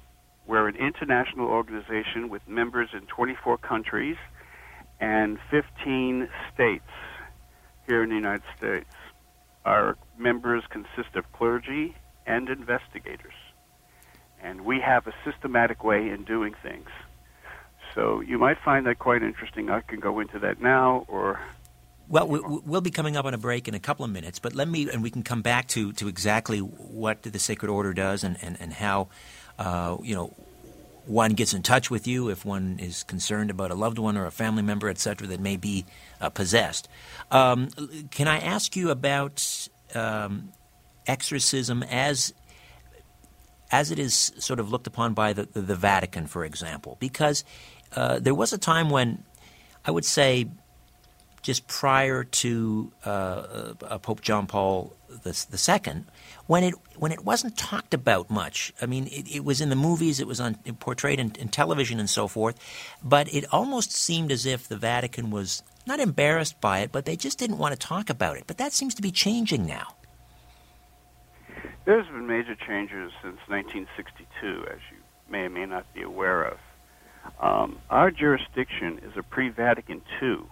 We're 0.46 0.68
an 0.68 0.76
international 0.76 1.46
organization 1.46 2.28
with 2.28 2.46
members 2.46 2.90
in 2.92 3.00
24 3.06 3.58
countries 3.58 4.16
and 5.00 5.38
15 5.50 6.28
states 6.52 6.82
here 7.86 8.02
in 8.02 8.08
the 8.10 8.14
United 8.14 8.44
States. 8.56 8.90
Our 9.64 9.96
members 10.18 10.64
consist 10.68 11.16
of 11.16 11.30
clergy 11.32 11.94
and 12.26 12.48
investigators. 12.48 13.34
And 14.42 14.64
we 14.64 14.80
have 14.80 15.06
a 15.06 15.14
systematic 15.24 15.82
way 15.84 16.10
in 16.10 16.24
doing 16.24 16.54
things. 16.62 16.88
So 17.94 18.20
you 18.20 18.38
might 18.38 18.58
find 18.64 18.86
that 18.86 18.98
quite 18.98 19.22
interesting. 19.22 19.70
I 19.70 19.80
can 19.80 20.00
go 20.00 20.20
into 20.20 20.38
that 20.40 20.60
now 20.60 21.04
or. 21.08 21.40
Well, 22.08 22.28
we'll 22.28 22.82
be 22.82 22.90
coming 22.90 23.16
up 23.16 23.24
on 23.24 23.32
a 23.32 23.38
break 23.38 23.66
in 23.66 23.74
a 23.74 23.80
couple 23.80 24.04
of 24.04 24.10
minutes, 24.10 24.38
but 24.38 24.54
let 24.54 24.68
me, 24.68 24.90
and 24.90 25.02
we 25.02 25.10
can 25.10 25.22
come 25.22 25.40
back 25.40 25.68
to, 25.68 25.92
to 25.94 26.08
exactly 26.08 26.58
what 26.58 27.22
the 27.22 27.38
Sacred 27.38 27.70
Order 27.70 27.94
does 27.94 28.22
and, 28.22 28.36
and, 28.42 28.58
and 28.60 28.74
how, 28.74 29.08
uh, 29.58 29.96
you 30.02 30.14
know, 30.14 30.34
one 31.06 31.32
gets 31.32 31.52
in 31.52 31.62
touch 31.62 31.90
with 31.90 32.06
you 32.06 32.28
if 32.28 32.44
one 32.44 32.78
is 32.80 33.02
concerned 33.02 33.50
about 33.50 33.70
a 33.70 33.74
loved 33.74 33.98
one 33.98 34.16
or 34.16 34.26
a 34.26 34.30
family 34.30 34.62
member, 34.62 34.88
etc., 34.88 35.26
that 35.28 35.40
may 35.40 35.56
be 35.56 35.84
uh, 36.20 36.30
possessed. 36.30 36.88
Um, 37.30 37.68
can 38.10 38.28
I 38.28 38.38
ask 38.38 38.74
you 38.76 38.90
about 38.90 39.68
um, 39.94 40.52
exorcism 41.06 41.82
as 41.84 42.32
as 43.70 43.90
it 43.90 43.98
is 43.98 44.32
sort 44.38 44.60
of 44.60 44.70
looked 44.70 44.86
upon 44.86 45.14
by 45.14 45.32
the, 45.32 45.48
the, 45.52 45.74
Vatican, 45.74 46.26
for 46.26 46.44
example? 46.44 46.96
Because 47.00 47.42
uh, 47.96 48.20
there 48.20 48.34
was 48.34 48.52
a 48.52 48.58
time 48.58 48.88
when 48.88 49.24
I 49.84 49.90
would 49.90 50.04
say 50.04 50.46
just 51.44 51.68
prior 51.68 52.24
to 52.24 52.90
uh, 53.04 53.74
uh 53.82 53.98
Pope 53.98 54.22
John 54.22 54.46
Paul 54.46 54.96
II, 55.26 56.04
when 56.46 56.64
it 56.64 56.74
when 56.96 57.12
it 57.12 57.22
wasn't 57.24 57.56
talked 57.56 57.92
about 57.92 58.30
much. 58.30 58.72
I 58.80 58.86
mean, 58.86 59.06
it, 59.08 59.36
it 59.36 59.44
was 59.44 59.60
in 59.60 59.68
the 59.68 59.76
movies, 59.76 60.20
it 60.20 60.26
was 60.26 60.40
on 60.40 60.54
portrayed 60.80 61.20
in, 61.20 61.32
in, 61.38 61.48
television 61.48 62.00
and 62.00 62.08
so 62.08 62.26
forth, 62.28 62.58
but 63.02 63.32
it 63.32 63.44
almost 63.52 63.92
seemed 63.92 64.32
as 64.32 64.46
if 64.46 64.66
the 64.66 64.76
Vatican 64.76 65.30
was 65.30 65.62
not 65.86 66.00
embarrassed 66.00 66.60
by 66.62 66.80
it, 66.80 66.90
but 66.90 67.04
they 67.04 67.14
just 67.14 67.38
didn't 67.38 67.58
want 67.58 67.78
to 67.78 67.78
talk 67.78 68.08
about 68.08 68.38
it. 68.38 68.44
But 68.46 68.56
that 68.56 68.72
seems 68.72 68.94
to 68.94 69.02
be 69.02 69.10
changing 69.10 69.66
now. 69.66 69.94
There's 71.84 72.06
been 72.06 72.26
major 72.26 72.54
changes 72.54 73.12
since 73.22 73.36
1962, 73.48 74.64
as 74.72 74.78
you 74.90 74.96
may 75.28 75.40
or 75.40 75.50
may 75.50 75.66
not 75.66 75.92
be 75.92 76.00
aware 76.00 76.42
of. 76.44 76.58
Um, 77.38 77.78
our 77.90 78.10
jurisdiction 78.10 79.00
is 79.04 79.12
a 79.16 79.22
pre-Vatican 79.22 80.00
II 80.22 80.44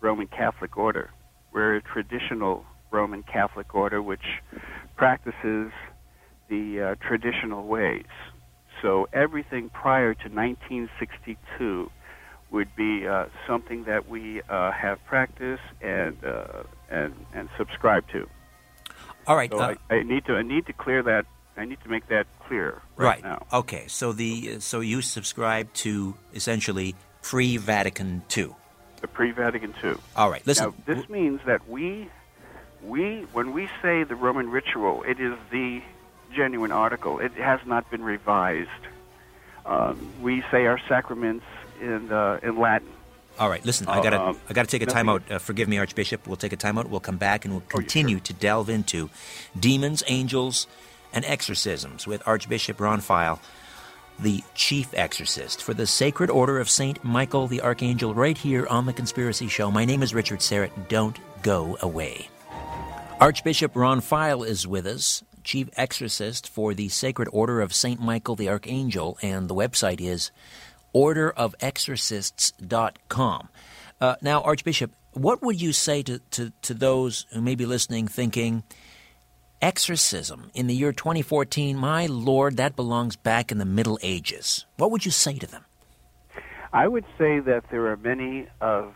Roman 0.00 0.26
Catholic 0.26 0.76
order. 0.76 1.10
We're 1.52 1.76
a 1.76 1.82
traditional 1.82 2.64
Roman 2.90 3.22
Catholic 3.22 3.74
order 3.74 4.02
which 4.02 4.42
practices 4.96 5.72
the 6.48 6.80
uh, 6.80 7.06
traditional 7.06 7.66
ways. 7.66 8.04
So 8.82 9.08
everything 9.12 9.70
prior 9.70 10.14
to 10.14 10.28
1962 10.28 11.90
would 12.50 12.68
be 12.76 13.06
uh, 13.06 13.26
something 13.46 13.84
that 13.84 14.08
we 14.08 14.42
uh, 14.48 14.70
have 14.72 15.04
practiced 15.06 15.62
and 15.80 16.16
uh, 16.24 16.62
and 16.90 17.14
and 17.34 17.48
subscribe 17.58 18.06
to. 18.12 18.28
All 19.26 19.36
right. 19.36 19.50
So 19.50 19.58
uh, 19.58 19.74
I, 19.90 19.94
I, 19.96 20.02
need 20.02 20.24
to 20.26 20.34
I 20.34 20.42
need 20.42 20.66
to 20.66 20.72
clear 20.72 21.02
that. 21.02 21.26
I 21.56 21.64
need 21.64 21.78
to 21.84 21.88
make 21.88 22.08
that 22.08 22.26
clear 22.46 22.82
right, 22.96 23.22
right. 23.22 23.24
now. 23.24 23.46
Okay. 23.52 23.84
So 23.88 24.12
the 24.12 24.60
so 24.60 24.80
you 24.80 25.02
subscribe 25.02 25.72
to 25.74 26.14
essentially 26.34 26.94
pre-Vatican 27.22 28.22
II. 28.36 28.54
The 29.06 29.12
pre-Vatican 29.12 29.72
II. 29.84 29.94
All 30.16 30.30
right. 30.30 30.44
Listen. 30.44 30.74
Now, 30.84 30.94
this 30.94 31.08
means 31.08 31.40
that 31.46 31.68
we 31.68 32.08
we 32.82 33.20
when 33.32 33.52
we 33.52 33.68
say 33.80 34.02
the 34.02 34.16
Roman 34.16 34.50
ritual, 34.50 35.04
it 35.04 35.20
is 35.20 35.34
the 35.52 35.80
genuine 36.34 36.72
article. 36.72 37.20
It 37.20 37.32
has 37.34 37.60
not 37.66 37.88
been 37.88 38.02
revised. 38.02 38.68
Um, 39.64 40.10
we 40.20 40.42
say 40.50 40.66
our 40.66 40.80
sacraments 40.88 41.44
in 41.80 42.10
uh, 42.10 42.40
in 42.42 42.58
Latin. 42.58 42.88
All 43.38 43.48
right, 43.48 43.64
listen. 43.64 43.86
I 43.86 44.02
gotta 44.02 44.20
um, 44.20 44.40
I 44.48 44.52
gotta 44.54 44.66
take 44.66 44.82
a 44.82 44.86
timeout. 44.86 45.30
Uh, 45.30 45.38
forgive 45.38 45.68
me, 45.68 45.78
Archbishop. 45.78 46.26
We'll 46.26 46.36
take 46.36 46.52
a 46.52 46.56
timeout. 46.56 46.88
We'll 46.88 46.98
come 46.98 47.16
back 47.16 47.44
and 47.44 47.54
we'll 47.54 47.60
continue 47.68 48.16
oh, 48.16 48.18
sure. 48.18 48.24
to 48.24 48.32
delve 48.32 48.68
into 48.68 49.08
demons, 49.58 50.02
angels, 50.08 50.66
and 51.12 51.24
exorcisms 51.24 52.08
with 52.08 52.26
Archbishop 52.26 52.80
Ron 52.80 53.00
Feyl, 53.00 53.38
the 54.18 54.42
chief 54.54 54.88
exorcist 54.94 55.62
for 55.62 55.74
the 55.74 55.86
Sacred 55.86 56.30
Order 56.30 56.58
of 56.58 56.70
Saint 56.70 57.04
Michael 57.04 57.46
the 57.46 57.60
Archangel, 57.60 58.14
right 58.14 58.36
here 58.36 58.66
on 58.68 58.86
the 58.86 58.92
Conspiracy 58.92 59.46
Show. 59.48 59.70
My 59.70 59.84
name 59.84 60.02
is 60.02 60.14
Richard 60.14 60.40
Syrett. 60.40 60.88
Don't 60.88 61.18
go 61.42 61.76
away. 61.80 62.28
Archbishop 63.20 63.72
Ron 63.74 64.00
Feyl 64.00 64.46
is 64.46 64.66
with 64.66 64.86
us, 64.86 65.22
chief 65.42 65.68
exorcist 65.76 66.48
for 66.48 66.72
the 66.74 66.88
Sacred 66.88 67.28
Order 67.32 67.60
of 67.60 67.74
St. 67.74 68.00
Michael 68.00 68.36
the 68.36 68.48
Archangel, 68.48 69.18
and 69.22 69.48
the 69.48 69.54
website 69.54 70.00
is 70.00 70.30
orderofexorcists.com. 70.94 73.48
Uh, 74.00 74.16
now, 74.20 74.42
Archbishop, 74.42 74.92
what 75.12 75.42
would 75.42 75.60
you 75.60 75.72
say 75.72 76.02
to, 76.02 76.18
to, 76.30 76.52
to 76.62 76.74
those 76.74 77.26
who 77.32 77.40
may 77.40 77.54
be 77.54 77.64
listening 77.64 78.08
thinking, 78.08 78.64
exorcism 79.60 80.50
in 80.54 80.66
the 80.66 80.74
year 80.74 80.92
2014, 80.92 81.76
my 81.76 82.06
Lord, 82.06 82.56
that 82.56 82.76
belongs 82.76 83.16
back 83.16 83.50
in 83.50 83.58
the 83.58 83.64
Middle 83.64 83.98
Ages? 84.02 84.66
What 84.76 84.90
would 84.90 85.04
you 85.04 85.10
say 85.10 85.38
to 85.38 85.46
them? 85.46 85.64
I 86.72 86.88
would 86.88 87.04
say 87.18 87.40
that 87.40 87.64
there 87.70 87.86
are 87.86 87.96
many 87.96 88.48
of 88.60 88.94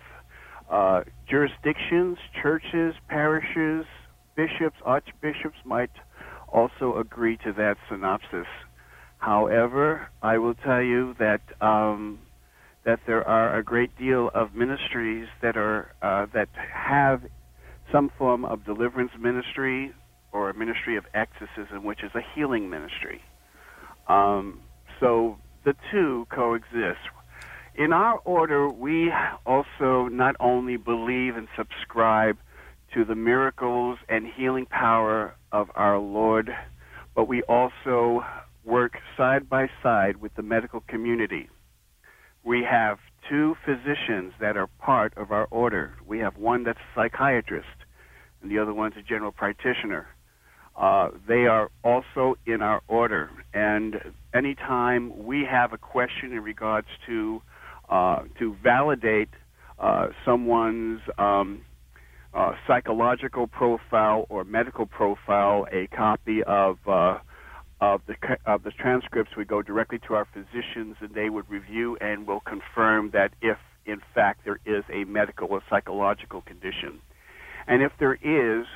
uh, 0.70 1.02
jurisdictions, 1.28 2.18
churches, 2.42 2.94
parishes, 3.08 3.86
bishops, 4.36 4.76
archbishops 4.84 5.56
might 5.64 5.90
also 6.48 6.96
agree 6.96 7.36
to 7.38 7.52
that 7.54 7.76
synopsis. 7.88 8.46
However, 9.18 10.08
I 10.22 10.38
will 10.38 10.54
tell 10.54 10.82
you 10.82 11.14
that 11.18 11.40
um, 11.60 12.20
that 12.84 13.00
there 13.06 13.26
are 13.26 13.58
a 13.58 13.62
great 13.62 13.96
deal 13.98 14.30
of 14.34 14.54
ministries 14.54 15.28
that 15.42 15.56
are 15.56 15.92
uh, 16.02 16.26
that 16.32 16.48
have 16.72 17.22
some 17.92 18.10
form 18.16 18.44
of 18.44 18.64
deliverance 18.64 19.12
ministry 19.18 19.92
or 20.32 20.50
a 20.50 20.54
ministry 20.54 20.96
of 20.96 21.04
exorcism, 21.14 21.84
which 21.84 22.02
is 22.02 22.10
a 22.14 22.20
healing 22.34 22.70
ministry. 22.70 23.22
Um, 24.08 24.60
so 24.98 25.38
the 25.64 25.74
two 25.90 26.26
coexist. 26.30 27.00
In 27.74 27.92
our 27.92 28.18
order, 28.24 28.68
we 28.68 29.12
also 29.46 30.08
not 30.08 30.36
only 30.40 30.76
believe 30.76 31.36
and 31.36 31.48
subscribe 31.56 32.36
to 32.94 33.04
the 33.04 33.14
miracles 33.14 33.98
and 34.08 34.26
healing 34.26 34.66
power 34.66 35.34
of 35.52 35.70
our 35.74 35.98
Lord, 35.98 36.50
but 37.14 37.28
we 37.28 37.42
also 37.42 38.24
work 38.64 38.98
side 39.16 39.48
by 39.48 39.68
side 39.82 40.16
with 40.16 40.34
the 40.34 40.42
medical 40.42 40.80
community. 40.80 41.48
We 42.44 42.64
have 42.64 42.98
two 43.28 43.56
physicians 43.64 44.32
that 44.40 44.56
are 44.56 44.66
part 44.66 45.16
of 45.16 45.30
our 45.30 45.46
order. 45.50 45.94
We 46.06 46.18
have 46.18 46.36
one 46.36 46.64
that's 46.64 46.78
a 46.78 46.94
psychiatrist, 46.94 47.66
and 48.42 48.50
the 48.50 48.58
other 48.58 48.74
one's 48.74 48.96
a 48.96 49.02
general 49.02 49.32
practitioner. 49.32 50.08
Uh, 50.76 51.10
they 51.28 51.46
are 51.46 51.70
also 51.84 52.36
in 52.46 52.62
our 52.62 52.80
order, 52.88 53.30
and 53.52 54.00
anytime 54.32 55.26
we 55.26 55.44
have 55.44 55.72
a 55.72 55.78
question 55.78 56.32
in 56.32 56.40
regards 56.42 56.86
to 57.06 57.42
uh, 57.88 58.22
to 58.38 58.56
validate 58.62 59.28
uh, 59.78 60.08
someone's 60.24 61.00
um, 61.18 61.62
uh, 62.32 62.52
psychological 62.66 63.46
profile 63.46 64.26
or 64.28 64.44
medical 64.44 64.86
profile, 64.86 65.66
a 65.72 65.88
copy 65.88 66.42
of 66.44 66.78
uh, 66.86 67.18
of 67.80 68.02
the 68.06 68.14
of 68.46 68.62
the 68.62 68.70
transcripts 68.70 69.36
would 69.36 69.48
go 69.48 69.62
directly 69.62 69.98
to 70.06 70.14
our 70.14 70.26
physicians, 70.32 70.96
and 71.00 71.14
they 71.14 71.28
would 71.28 71.48
review 71.50 71.96
and 72.00 72.26
will 72.26 72.40
confirm 72.40 73.10
that 73.10 73.32
if 73.42 73.58
in 73.86 74.00
fact 74.14 74.44
there 74.44 74.60
is 74.64 74.84
a 74.92 75.04
medical 75.04 75.48
or 75.48 75.62
psychological 75.68 76.42
condition, 76.42 77.00
and 77.66 77.82
if 77.82 77.92
there 77.98 78.14
is, 78.14 78.66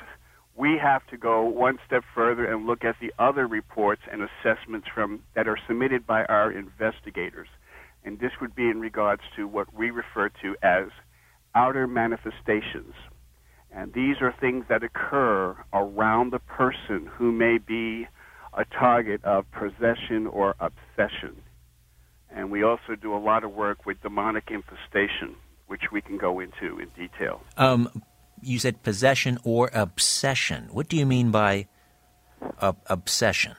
we 0.55 0.77
have 0.81 1.05
to 1.07 1.17
go 1.17 1.43
one 1.43 1.77
step 1.85 2.03
further 2.13 2.45
and 2.45 2.65
look 2.65 2.85
at 2.85 2.95
the 3.01 3.11
other 3.19 3.45
reports 3.45 4.01
and 4.11 4.21
assessments 4.21 4.87
from 4.93 5.21
that 5.35 5.47
are 5.47 5.57
submitted 5.67 6.07
by 6.07 6.23
our 6.25 6.51
investigators, 6.51 7.49
and 8.05 8.19
this 8.19 8.31
would 8.39 8.55
be 8.55 8.69
in 8.69 8.79
regards 8.79 9.21
to 9.35 9.47
what 9.47 9.73
we 9.73 9.91
refer 9.91 10.29
to 10.41 10.55
as 10.63 10.87
outer 11.53 11.87
manifestations. 11.87 12.93
And 13.71 13.91
these 13.93 14.15
are 14.21 14.33
things 14.39 14.65
that 14.69 14.83
occur 14.83 15.57
around 15.73 16.31
the 16.31 16.39
person 16.39 17.09
who 17.17 17.33
may 17.33 17.57
be 17.57 18.07
a 18.57 18.63
target 18.63 19.23
of 19.25 19.45
possession 19.51 20.27
or 20.27 20.55
obsession. 20.61 21.41
And 22.29 22.49
we 22.49 22.63
also 22.63 22.95
do 22.99 23.13
a 23.13 23.19
lot 23.19 23.43
of 23.43 23.51
work 23.51 23.85
with 23.85 24.01
demonic 24.01 24.49
infestation, 24.49 25.35
which 25.67 25.91
we 25.91 26.01
can 26.01 26.17
go 26.17 26.39
into 26.39 26.79
in 26.79 26.89
detail. 26.95 27.41
Um, 27.57 27.89
you 28.45 28.59
said 28.59 28.83
possession 28.83 29.37
or 29.43 29.69
obsession. 29.73 30.69
What 30.71 30.87
do 30.87 30.97
you 30.97 31.05
mean 31.05 31.31
by 31.31 31.67
uh, 32.59 32.73
obsession? 32.87 33.55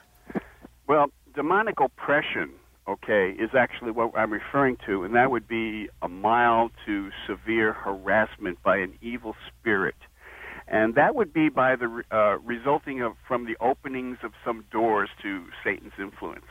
Well, 0.87 1.07
demonic 1.35 1.79
oppression, 1.79 2.51
okay, 2.87 3.35
is 3.37 3.51
actually 3.57 3.91
what 3.91 4.11
I'm 4.17 4.31
referring 4.31 4.77
to, 4.85 5.03
and 5.03 5.15
that 5.15 5.29
would 5.31 5.47
be 5.47 5.89
a 6.01 6.07
mild 6.07 6.71
to 6.85 7.09
severe 7.27 7.73
harassment 7.73 8.61
by 8.63 8.77
an 8.77 8.93
evil 9.01 9.35
spirit 9.47 9.95
and 10.67 10.95
that 10.95 11.15
would 11.15 11.31
be 11.31 11.49
by 11.49 11.75
the 11.75 12.03
uh, 12.11 12.37
resulting 12.39 13.01
of 13.01 13.13
from 13.27 13.45
the 13.45 13.55
openings 13.61 14.17
of 14.23 14.33
some 14.43 14.65
doors 14.71 15.09
to 15.21 15.45
Satan's 15.63 15.93
influence, 15.97 16.45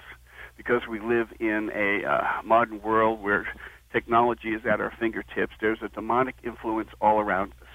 because 0.56 0.82
we 0.88 0.98
live 1.00 1.28
in 1.38 1.70
a 1.74 2.06
uh, 2.08 2.42
modern 2.42 2.80
world 2.80 3.22
where 3.22 3.46
technology 3.92 4.50
is 4.50 4.62
at 4.64 4.80
our 4.80 4.92
fingertips. 4.98 5.52
There's 5.60 5.82
a 5.82 5.88
demonic 5.88 6.36
influence 6.42 6.88
all 7.00 7.20
around 7.20 7.52
us, 7.60 7.65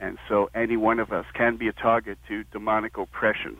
and 0.00 0.18
so 0.28 0.50
any 0.54 0.76
one 0.76 0.98
of 1.00 1.12
us 1.12 1.26
can 1.34 1.56
be 1.56 1.68
a 1.68 1.72
target 1.72 2.18
to 2.28 2.44
demonic 2.44 2.96
oppression. 2.96 3.58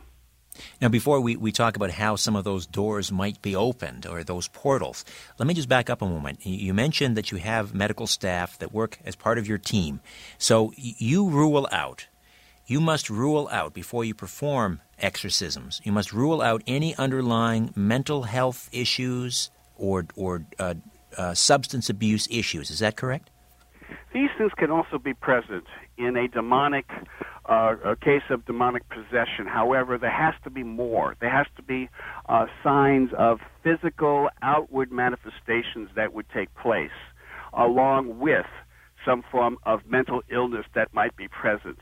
Now, 0.81 0.89
before 0.89 1.21
we, 1.21 1.35
we 1.35 1.51
talk 1.51 1.75
about 1.75 1.91
how 1.91 2.15
some 2.15 2.35
of 2.35 2.43
those 2.43 2.65
doors 2.65 3.11
might 3.11 3.41
be 3.41 3.55
opened 3.55 4.05
or 4.05 4.23
those 4.23 4.47
portals, 4.47 5.05
let 5.37 5.47
me 5.47 5.53
just 5.53 5.69
back 5.69 5.89
up 5.89 6.01
a 6.01 6.05
moment. 6.05 6.45
You 6.45 6.73
mentioned 6.73 7.15
that 7.17 7.31
you 7.31 7.37
have 7.37 7.73
medical 7.73 8.07
staff 8.07 8.57
that 8.59 8.73
work 8.73 8.99
as 9.05 9.15
part 9.15 9.37
of 9.37 9.47
your 9.47 9.57
team. 9.57 10.01
So 10.37 10.73
you 10.75 11.29
rule 11.29 11.67
out, 11.71 12.07
you 12.65 12.81
must 12.81 13.09
rule 13.09 13.47
out 13.51 13.73
before 13.73 14.03
you 14.03 14.13
perform 14.13 14.81
exorcisms, 14.99 15.81
you 15.83 15.91
must 15.91 16.13
rule 16.13 16.41
out 16.41 16.63
any 16.67 16.95
underlying 16.95 17.71
mental 17.75 18.23
health 18.23 18.69
issues 18.71 19.49
or, 19.77 20.07
or 20.15 20.45
uh, 20.57 20.73
uh, 21.17 21.33
substance 21.33 21.89
abuse 21.89 22.27
issues. 22.29 22.69
Is 22.69 22.79
that 22.79 22.97
correct? 22.97 23.29
These 24.13 24.29
things 24.37 24.51
can 24.57 24.71
also 24.71 24.97
be 24.97 25.13
present 25.13 25.65
in 25.99 26.15
a 26.15 26.27
demonic 26.27 26.85
uh, 27.49 27.75
a 27.83 27.95
case 27.95 28.21
of 28.29 28.45
demonic 28.45 28.87
possession. 28.89 29.47
However, 29.47 29.97
there 29.97 30.11
has 30.11 30.35
to 30.43 30.51
be 30.51 30.63
more. 30.63 31.15
There 31.19 31.31
has 31.31 31.47
to 31.57 31.63
be 31.63 31.89
uh, 32.27 32.45
signs 32.63 33.09
of 33.17 33.39
physical 33.63 34.29
outward 34.41 34.91
manifestations 34.91 35.89
that 35.95 36.13
would 36.13 36.27
take 36.33 36.53
place, 36.55 36.91
along 37.53 38.19
with 38.19 38.45
some 39.03 39.23
form 39.31 39.57
of 39.63 39.79
mental 39.87 40.21
illness 40.31 40.65
that 40.75 40.93
might 40.93 41.15
be 41.15 41.27
present. 41.27 41.79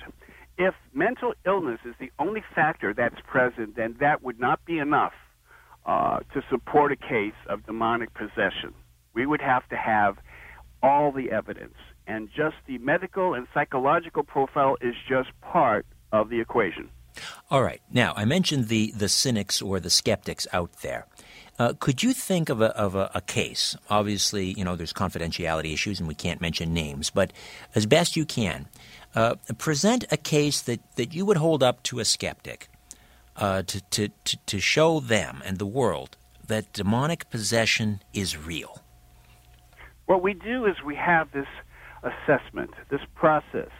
If 0.57 0.73
mental 0.93 1.33
illness 1.45 1.79
is 1.85 1.95
the 1.99 2.11
only 2.17 2.43
factor 2.55 2.93
that's 2.93 3.19
present, 3.27 3.75
then 3.75 3.97
that 3.99 4.23
would 4.23 4.39
not 4.39 4.63
be 4.65 4.79
enough 4.79 5.13
uh, 5.85 6.19
to 6.33 6.41
support 6.49 6.91
a 6.91 6.95
case 6.95 7.37
of 7.49 7.65
demonic 7.65 8.13
possession. 8.13 8.73
We 9.13 9.25
would 9.25 9.41
have 9.41 9.67
to 9.69 9.75
have 9.75 10.17
all 10.81 11.11
the 11.11 11.31
evidence 11.31 11.75
and 12.07 12.29
just 12.35 12.55
the 12.65 12.77
medical 12.79 13.33
and 13.33 13.47
psychological 13.53 14.23
profile 14.23 14.77
is 14.81 14.95
just 15.07 15.29
part 15.41 15.85
of 16.11 16.29
the 16.29 16.39
equation. 16.39 16.89
All 17.49 17.63
right. 17.63 17.81
Now, 17.91 18.13
I 18.15 18.25
mentioned 18.25 18.67
the, 18.67 18.91
the 18.91 19.09
cynics 19.09 19.61
or 19.61 19.79
the 19.79 19.89
skeptics 19.89 20.47
out 20.53 20.81
there. 20.81 21.05
Uh, 21.59 21.73
could 21.79 22.03
you 22.03 22.13
think 22.13 22.49
of, 22.49 22.61
a, 22.61 22.67
of 22.77 22.93
a, 22.95 23.09
a, 23.15 23.21
case? 23.21 23.75
Obviously, 23.89 24.53
you 24.53 24.63
know, 24.63 24.75
there's 24.75 24.93
confidentiality 24.93 25.73
issues 25.73 25.99
and 25.99 26.07
we 26.07 26.13
can't 26.13 26.39
mention 26.39 26.71
names, 26.73 27.09
but 27.09 27.33
as 27.73 27.87
best 27.87 28.15
you 28.15 28.25
can, 28.25 28.67
uh, 29.15 29.35
present 29.57 30.05
a 30.11 30.17
case 30.17 30.61
that, 30.61 30.79
that 30.97 31.15
you 31.15 31.25
would 31.25 31.37
hold 31.37 31.63
up 31.63 31.81
to 31.83 31.99
a 31.99 32.05
skeptic 32.05 32.69
uh, 33.37 33.63
to, 33.63 33.81
to, 33.89 34.09
to, 34.23 34.37
to 34.45 34.59
show 34.59 34.99
them 34.99 35.41
and 35.43 35.57
the 35.57 35.65
world 35.65 36.15
that 36.45 36.71
demonic 36.73 37.29
possession 37.31 38.01
is 38.13 38.37
real. 38.37 38.83
What 40.05 40.21
we 40.21 40.33
do 40.33 40.65
is 40.65 40.75
we 40.85 40.95
have 40.95 41.31
this 41.31 41.47
assessment, 42.07 42.71
this 42.89 43.01
process. 43.15 43.71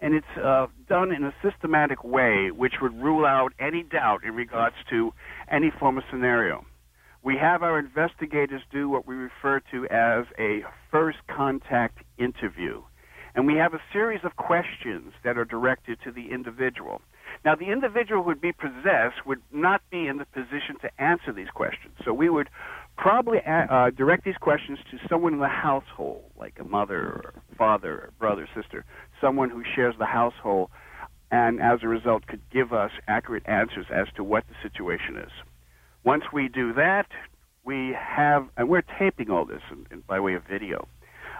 And 0.00 0.14
it's 0.14 0.38
uh, 0.42 0.66
done 0.88 1.12
in 1.12 1.24
a 1.24 1.34
systematic 1.42 2.02
way 2.04 2.50
which 2.50 2.74
would 2.80 2.94
rule 2.94 3.26
out 3.26 3.52
any 3.58 3.82
doubt 3.82 4.24
in 4.24 4.34
regards 4.34 4.76
to 4.90 5.12
any 5.50 5.70
form 5.78 5.98
of 5.98 6.04
scenario. 6.10 6.64
We 7.22 7.36
have 7.36 7.62
our 7.62 7.78
investigators 7.78 8.62
do 8.72 8.88
what 8.88 9.06
we 9.06 9.14
refer 9.14 9.60
to 9.72 9.86
as 9.88 10.24
a 10.38 10.62
first 10.90 11.18
contact 11.28 11.98
interview. 12.18 12.82
And 13.34 13.46
we 13.46 13.54
have 13.56 13.74
a 13.74 13.80
series 13.92 14.20
of 14.24 14.36
questions 14.36 15.12
that 15.22 15.36
are 15.36 15.44
directed 15.44 15.98
to 16.04 16.10
the 16.10 16.32
individual. 16.32 17.02
Now, 17.44 17.54
the 17.54 17.70
individual 17.70 18.22
who 18.22 18.28
would 18.28 18.40
be 18.40 18.52
possessed 18.52 19.24
would 19.26 19.40
not 19.52 19.82
be 19.90 20.06
in 20.06 20.16
the 20.18 20.24
position 20.24 20.76
to 20.82 20.90
answer 21.00 21.32
these 21.32 21.50
questions. 21.50 21.94
So 22.04 22.12
we 22.12 22.28
would 22.28 22.48
probably 23.00 23.38
uh, 23.46 23.90
direct 23.96 24.24
these 24.24 24.36
questions 24.40 24.78
to 24.90 24.98
someone 25.08 25.32
in 25.32 25.40
the 25.40 25.48
household, 25.48 26.24
like 26.38 26.54
a 26.60 26.64
mother 26.64 27.00
or 27.00 27.34
father 27.56 27.92
or 27.92 28.10
brother, 28.18 28.46
sister, 28.54 28.84
someone 29.20 29.48
who 29.48 29.62
shares 29.74 29.94
the 29.98 30.04
household, 30.04 30.68
and 31.30 31.60
as 31.62 31.78
a 31.82 31.88
result 31.88 32.26
could 32.26 32.42
give 32.52 32.72
us 32.74 32.90
accurate 33.08 33.42
answers 33.46 33.86
as 33.92 34.06
to 34.16 34.22
what 34.22 34.44
the 34.48 34.54
situation 34.62 35.16
is. 35.16 35.32
Once 36.04 36.24
we 36.32 36.48
do 36.48 36.74
that, 36.74 37.06
we 37.64 37.96
have, 37.98 38.46
and 38.58 38.68
we're 38.68 38.84
taping 38.98 39.30
all 39.30 39.46
this 39.46 39.62
in, 39.70 39.86
in, 39.90 40.02
by 40.06 40.20
way 40.20 40.34
of 40.34 40.42
video. 40.44 40.86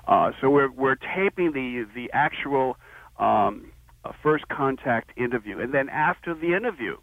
Uh, 0.09 0.31
so 0.41 0.49
we're 0.49 0.71
we're 0.71 0.97
taping 0.97 1.53
the 1.53 1.85
the 1.95 2.11
actual 2.15 2.77
um, 3.19 3.71
uh, 4.05 4.13
first 4.23 4.49
contact 4.49 5.11
interview, 5.19 5.59
and 5.59 5.75
then 5.75 5.91
after 5.91 6.35
the 6.35 6.55
interview, 6.55 6.97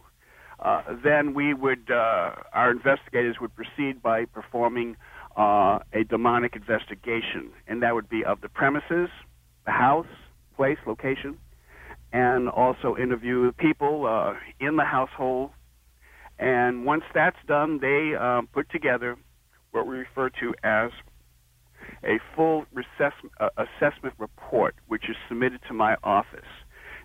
uh, 0.59 0.81
then 1.03 1.33
we 1.33 1.53
would, 1.53 1.89
uh, 1.91 2.31
our 2.53 2.71
investigators 2.71 3.37
would 3.39 3.51
proceed 3.55 4.01
by 4.01 4.25
performing 4.25 4.95
uh, 5.37 5.79
a 5.93 6.03
demonic 6.09 6.55
investigation, 6.55 7.51
and 7.67 7.83
that 7.83 7.93
would 7.93 8.09
be 8.09 8.25
of 8.25 8.41
the 8.41 8.49
premises, 8.49 9.09
the 9.65 9.71
house, 9.71 10.07
place, 10.55 10.77
location, 10.87 11.37
and 12.11 12.49
also 12.49 12.95
interview 12.97 13.51
people 13.53 14.07
uh, 14.07 14.33
in 14.59 14.77
the 14.77 14.83
household. 14.83 15.51
And 16.39 16.85
once 16.85 17.03
that's 17.13 17.37
done, 17.47 17.79
they 17.79 18.15
um, 18.15 18.47
put 18.51 18.69
together 18.71 19.15
what 19.71 19.85
we 19.85 19.97
refer 19.97 20.29
to 20.29 20.53
as 20.63 20.91
a 22.03 22.19
full 22.35 22.65
uh, 22.99 23.49
assessment 23.57 24.15
report, 24.17 24.75
which 24.87 25.09
is 25.09 25.15
submitted 25.27 25.61
to 25.67 25.73
my 25.73 25.95
office. 26.03 26.39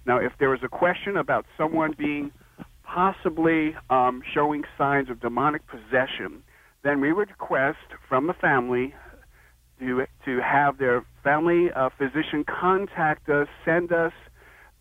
Now, 0.06 0.18
if 0.18 0.32
there 0.38 0.54
is 0.54 0.60
a 0.62 0.68
question 0.68 1.16
about 1.16 1.44
someone 1.56 1.94
being 1.96 2.32
possibly 2.92 3.74
um, 3.90 4.22
showing 4.34 4.64
signs 4.76 5.08
of 5.08 5.20
demonic 5.20 5.62
possession, 5.66 6.42
then 6.82 7.00
we 7.00 7.12
would 7.12 7.30
request 7.30 7.78
from 8.08 8.26
the 8.26 8.34
family 8.34 8.94
to 9.78 10.06
to 10.24 10.40
have 10.40 10.78
their 10.78 11.04
family 11.24 11.70
uh, 11.72 11.88
physician 11.96 12.44
contact 12.44 13.28
us, 13.28 13.48
send 13.64 13.92
us 13.92 14.12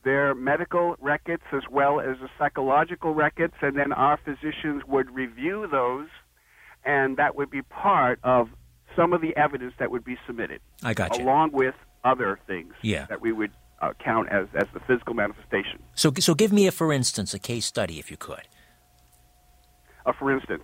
their 0.03 0.33
medical 0.35 0.95
records 0.99 1.43
as 1.53 1.63
well 1.69 1.99
as 1.99 2.17
the 2.19 2.29
psychological 2.37 3.13
records, 3.13 3.53
and 3.61 3.77
then 3.77 3.93
our 3.93 4.17
physicians 4.17 4.83
would 4.87 5.09
review 5.11 5.67
those, 5.71 6.07
and 6.83 7.17
that 7.17 7.35
would 7.35 7.49
be 7.49 7.61
part 7.61 8.19
of 8.23 8.49
some 8.95 9.13
of 9.13 9.21
the 9.21 9.35
evidence 9.37 9.73
that 9.79 9.89
would 9.91 10.03
be 10.03 10.17
submitted. 10.27 10.59
I 10.83 10.93
got 10.93 11.17
you. 11.17 11.23
Along 11.23 11.51
with 11.51 11.75
other 12.03 12.39
things 12.47 12.73
Yeah. 12.81 13.05
that 13.05 13.21
we 13.21 13.31
would 13.31 13.51
uh, 13.81 13.93
count 14.03 14.29
as, 14.29 14.47
as 14.55 14.67
the 14.73 14.79
physical 14.81 15.13
manifestation. 15.13 15.81
So, 15.95 16.13
so 16.19 16.33
give 16.33 16.51
me 16.51 16.67
a, 16.67 16.71
for 16.71 16.93
instance, 16.93 17.33
a 17.33 17.39
case 17.39 17.65
study, 17.65 17.99
if 17.99 18.09
you 18.11 18.17
could. 18.17 18.47
Uh, 20.05 20.13
for 20.17 20.31
instance, 20.31 20.63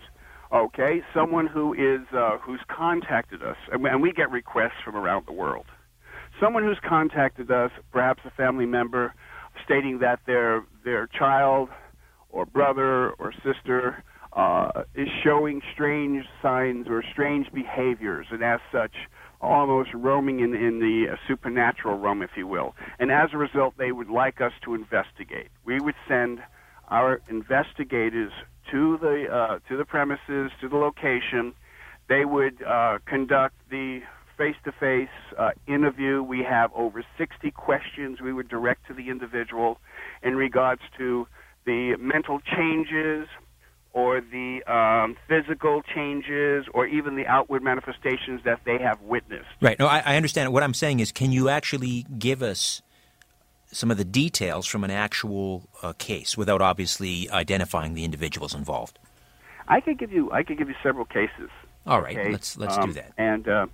okay, 0.54 1.02
someone 1.14 1.48
who 1.48 1.74
is 1.74 2.02
uh, 2.14 2.38
who's 2.38 2.62
contacted 2.68 3.44
us, 3.44 3.58
and 3.72 3.84
we, 3.84 3.90
and 3.90 4.02
we 4.02 4.12
get 4.12 4.32
requests 4.32 4.82
from 4.84 4.96
around 4.96 5.26
the 5.26 5.34
world. 5.34 5.66
Someone 6.40 6.64
who's 6.64 6.80
contacted 6.88 7.52
us, 7.52 7.72
perhaps 7.92 8.22
a 8.26 8.32
family 8.32 8.66
member, 8.66 9.14
stating 9.64 10.00
that 10.00 10.20
their 10.26 10.64
their 10.84 11.08
child 11.08 11.70
or 12.30 12.46
brother 12.46 13.12
or 13.12 13.34
sister 13.44 14.04
uh, 14.34 14.84
is 14.96 15.08
showing 15.24 15.62
strange 15.74 16.26
signs 16.42 16.88
or 16.88 17.04
strange 17.12 17.52
behaviors, 17.52 18.28
and 18.32 18.44
as 18.44 18.60
such, 18.72 18.94
almost 19.42 19.90
roaming 19.94 20.40
in, 20.40 20.56
in 20.56 20.80
the 20.80 21.14
uh, 21.14 21.16
supernatural 21.28 21.98
realm, 21.98 22.22
if 22.22 22.32
you 22.36 22.48
will. 22.48 22.76
And 23.00 23.12
as 23.12 23.30
a 23.34 23.38
result, 23.38 23.76
they 23.78 23.92
would 23.92 24.10
like 24.10 24.42
us 24.42 24.54
to 24.64 24.74
investigate. 24.74 25.50
We 25.66 25.80
would 25.80 25.96
send 26.08 26.40
our 26.90 27.22
investigators 27.30 28.32
to 28.72 28.98
the 28.98 29.26
uh, 29.32 29.60
to 29.70 29.78
the 29.78 29.86
premises, 29.86 30.52
to 30.62 30.70
the 30.70 30.78
location. 30.78 31.54
They 32.10 32.26
would 32.26 32.62
uh, 32.64 33.00
conduct 33.06 33.56
the 33.70 34.02
face-to-face 34.38 35.10
uh, 35.38 35.50
interview. 35.68 36.22
We 36.22 36.44
have 36.44 36.72
over 36.76 37.04
60 37.18 37.52
questions 37.52 38.22
we 38.22 38.32
would 38.32 38.48
direct 38.48 38.88
to 38.88 38.94
the 38.94 39.10
individual 39.10 39.80
in 40.22 40.36
regards 40.36 40.82
to 40.98 41.28
the 41.66 41.96
mental 42.00 42.40
changes 42.40 43.28
or 43.98 44.22
the 44.22 44.62
um, 44.72 45.18
physical 45.28 45.82
changes 45.96 46.66
or 46.72 46.86
even 46.86 47.16
the 47.16 47.26
outward 47.26 47.64
manifestations 47.64 48.40
that 48.46 48.60
they 48.64 48.78
have 48.78 49.02
witnessed. 49.02 49.48
Right. 49.60 49.80
No, 49.80 49.88
I, 49.88 50.04
I 50.06 50.16
understand. 50.18 50.54
What 50.54 50.62
I'm 50.62 50.76
saying 50.76 51.00
is, 51.00 51.12
can 51.12 51.32
you 51.32 51.50
actually 51.50 52.06
give 52.20 52.44
us 52.44 52.84
some 53.72 53.90
of 53.90 53.98
the 53.98 54.06
details 54.06 54.68
from 54.68 54.84
an 54.84 54.92
actual 54.92 55.68
uh, 55.82 55.94
case 55.98 56.38
without 56.38 56.62
obviously 56.62 57.28
identifying 57.32 57.96
the 57.96 58.04
individuals 58.04 58.54
involved? 58.54 59.00
I 59.68 59.82
could 59.82 59.98
give 59.98 60.12
you 60.12 60.32
I 60.32 60.44
could 60.44 60.60
give 60.60 60.70
you 60.70 60.76
several 60.84 61.06
cases. 61.06 61.50
All 61.88 62.00
right. 62.00 62.16
Okay? 62.16 62.32
Let's 62.32 62.56
let's 62.56 62.78
Um, 62.78 62.90
do 62.90 62.94
that. 62.94 63.14
And 63.18 63.48
uh, 63.48 63.66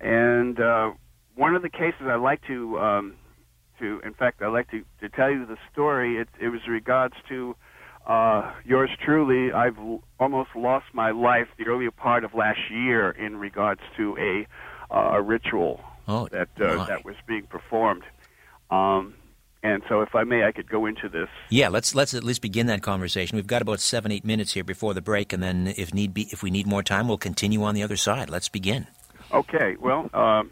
and 0.00 0.58
uh, 0.58 0.92
one 1.34 1.54
of 1.54 1.60
the 1.60 1.68
cases 1.68 2.02
I 2.06 2.14
like 2.14 2.40
to 2.46 2.78
um, 2.78 3.14
to 3.78 4.00
in 4.04 4.14
fact 4.14 4.40
I 4.40 4.46
like 4.46 4.70
to, 4.70 4.82
to 5.02 5.10
tell 5.10 5.30
you 5.30 5.44
the 5.44 5.58
story. 5.70 6.16
It, 6.16 6.28
it 6.40 6.48
was 6.48 6.66
regards 6.66 7.14
to 7.28 7.54
uh, 8.06 8.52
yours 8.64 8.90
truly. 9.04 9.52
I've 9.52 9.78
l- 9.78 10.02
almost 10.18 10.50
lost 10.54 10.86
my 10.92 11.10
life 11.10 11.48
the 11.58 11.66
earlier 11.66 11.90
part 11.90 12.24
of 12.24 12.34
last 12.34 12.60
year 12.70 13.10
in 13.10 13.36
regards 13.38 13.80
to 13.96 14.16
a 14.18 14.46
uh, 14.94 15.16
a 15.16 15.22
ritual 15.22 15.80
Oh, 16.06 16.28
that 16.28 16.48
uh, 16.60 16.84
that 16.84 17.04
was 17.04 17.16
being 17.26 17.46
performed. 17.46 18.02
Um, 18.70 19.14
and 19.62 19.82
so, 19.88 20.02
if 20.02 20.14
I 20.14 20.24
may, 20.24 20.44
I 20.44 20.52
could 20.52 20.68
go 20.68 20.84
into 20.84 21.08
this. 21.08 21.28
Yeah, 21.48 21.68
let's 21.68 21.94
let's 21.94 22.12
at 22.12 22.22
least 22.22 22.42
begin 22.42 22.66
that 22.66 22.82
conversation. 22.82 23.36
We've 23.36 23.46
got 23.46 23.62
about 23.62 23.80
seven 23.80 24.12
eight 24.12 24.24
minutes 24.24 24.52
here 24.52 24.64
before 24.64 24.92
the 24.92 25.00
break, 25.00 25.32
and 25.32 25.42
then 25.42 25.72
if 25.78 25.94
need 25.94 26.12
be, 26.12 26.28
if 26.30 26.42
we 26.42 26.50
need 26.50 26.66
more 26.66 26.82
time, 26.82 27.08
we'll 27.08 27.16
continue 27.16 27.62
on 27.62 27.74
the 27.74 27.82
other 27.82 27.96
side. 27.96 28.28
Let's 28.28 28.50
begin. 28.50 28.86
Okay, 29.32 29.76
well, 29.80 30.10
um, 30.12 30.50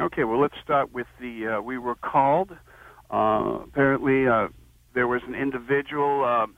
okay, 0.00 0.24
well, 0.24 0.40
let's 0.40 0.56
start 0.62 0.92
with 0.92 1.06
the. 1.20 1.46
Uh, 1.58 1.60
we 1.60 1.78
were 1.78 1.94
called. 1.94 2.50
Uh, 3.08 3.60
apparently, 3.62 4.26
uh, 4.26 4.48
there 4.94 5.06
was 5.06 5.22
an 5.28 5.36
individual 5.36 6.24
um, 6.24 6.56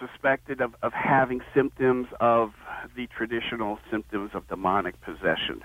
suspected 0.00 0.60
of, 0.60 0.74
of 0.82 0.92
having 0.92 1.40
symptoms 1.54 2.06
of 2.20 2.50
the 2.96 3.06
traditional 3.16 3.78
symptoms 3.90 4.30
of 4.34 4.46
demonic 4.48 5.00
possession, 5.00 5.62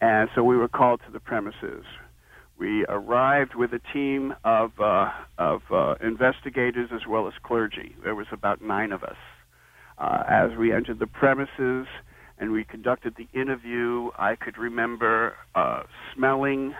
and 0.00 0.28
so 0.34 0.42
we 0.44 0.56
were 0.56 0.68
called 0.68 1.00
to 1.06 1.12
the 1.12 1.20
premises. 1.20 1.84
We 2.58 2.86
arrived 2.88 3.54
with 3.54 3.72
a 3.72 3.80
team 3.92 4.34
of 4.44 4.72
uh, 4.80 5.10
of 5.38 5.62
uh, 5.70 5.94
investigators 6.02 6.90
as 6.92 7.06
well 7.06 7.26
as 7.26 7.34
clergy. 7.42 7.94
There 8.02 8.14
was 8.14 8.26
about 8.32 8.62
nine 8.62 8.92
of 8.92 9.02
us. 9.02 9.16
Uh, 9.98 10.22
as 10.28 10.56
we 10.58 10.72
entered 10.72 10.98
the 10.98 11.06
premises 11.06 11.86
and 12.38 12.52
we 12.52 12.64
conducted 12.64 13.16
the 13.16 13.28
interview, 13.38 14.10
I 14.18 14.36
could 14.36 14.58
remember 14.58 15.34
uh, 15.54 15.84
smelling 16.14 16.74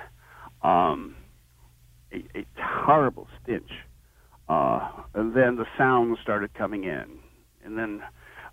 um, 0.62 1.17
a, 2.12 2.19
a 2.39 2.47
horrible 2.59 3.29
stench. 3.43 3.71
Uh, 4.49 4.89
and 5.15 5.35
then 5.35 5.57
the 5.57 5.67
sounds 5.77 6.19
started 6.23 6.55
coming 6.55 6.85
in, 6.85 7.19
and 7.65 7.77
then 7.77 8.03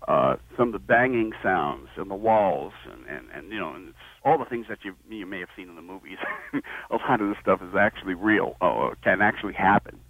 uh, 0.08 0.36
some 0.56 0.68
of 0.68 0.72
the 0.72 0.78
banging 0.78 1.32
sounds 1.42 1.88
on 1.98 2.08
the 2.08 2.14
walls, 2.14 2.72
and, 2.90 3.06
and, 3.06 3.28
and 3.34 3.52
you 3.52 3.58
know, 3.58 3.72
and 3.74 3.88
it's 3.88 3.98
all 4.24 4.38
the 4.38 4.44
things 4.44 4.66
that 4.68 4.78
you 4.84 4.94
you 5.08 5.24
may 5.24 5.38
have 5.40 5.48
seen 5.56 5.68
in 5.68 5.76
the 5.76 5.82
movies. 5.82 6.18
a 6.90 6.96
lot 6.96 7.20
of 7.20 7.28
this 7.28 7.38
stuff 7.40 7.60
is 7.62 7.74
actually 7.78 8.14
real, 8.14 8.56
or 8.60 8.96
can 9.02 9.22
actually 9.22 9.54
happen. 9.54 10.00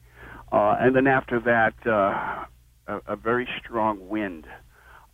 Uh, 0.50 0.76
and 0.80 0.96
then 0.96 1.06
after 1.06 1.40
that, 1.40 1.74
uh, 1.86 2.44
a, 2.86 3.12
a 3.12 3.16
very 3.16 3.48
strong 3.58 4.08
wind, 4.08 4.46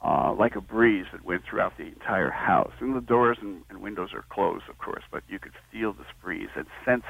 uh, 0.05 0.35
like 0.39 0.57
a 0.57 0.61
breeze 0.61 1.07
that 1.13 1.25
went 1.25 1.43
throughout 1.49 1.77
the 1.77 1.87
entire 1.87 2.31
house. 2.31 2.73
And 2.81 2.97
the 2.97 3.01
doors 3.01 3.39
and, 3.41 3.63
and 3.71 3.81
windows 3.81 4.11
are 4.15 4.25
closed, 4.31 4.65
of 4.69 4.79
course, 4.79 5.03
but 5.11 5.23
you 5.29 5.39
could 5.39 5.53
feel 5.73 5.93
this 5.93 6.07
breeze 6.23 6.49
and 6.57 6.67
sense 6.85 7.05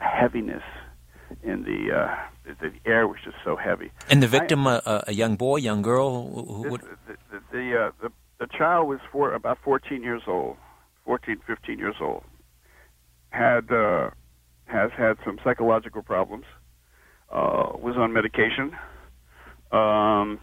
a 0.00 0.04
heaviness 0.04 0.62
in 1.42 1.62
the 1.64 1.94
uh, 1.94 2.14
the, 2.60 2.72
air 2.84 3.06
was 3.06 3.18
just 3.24 3.36
so 3.44 3.56
heavy. 3.56 3.90
And 4.08 4.22
the 4.22 4.28
victim, 4.28 4.66
a, 4.66 4.82
a, 4.84 5.04
a 5.08 5.12
young 5.12 5.36
boy, 5.36 5.56
young 5.56 5.82
girl, 5.82 6.30
who, 6.30 6.70
would, 6.70 6.82
the 7.06 7.16
the 7.30 7.40
the, 7.52 7.78
uh, 7.78 7.90
the 8.02 8.12
the 8.38 8.46
child 8.46 8.88
was 8.88 9.00
for 9.10 9.32
about 9.32 9.58
14 9.64 10.02
years 10.02 10.22
old, 10.26 10.56
14, 11.04 11.40
15 11.46 11.78
years 11.78 11.96
old. 12.00 12.22
Had 13.30 13.70
uh, 13.72 14.10
has 14.66 14.90
had 14.96 15.16
some 15.24 15.38
psychological 15.42 16.02
problems. 16.02 16.44
Uh, 17.30 17.72
was 17.78 17.96
on 17.96 18.12
medication. 18.12 18.70
Um, 19.72 20.38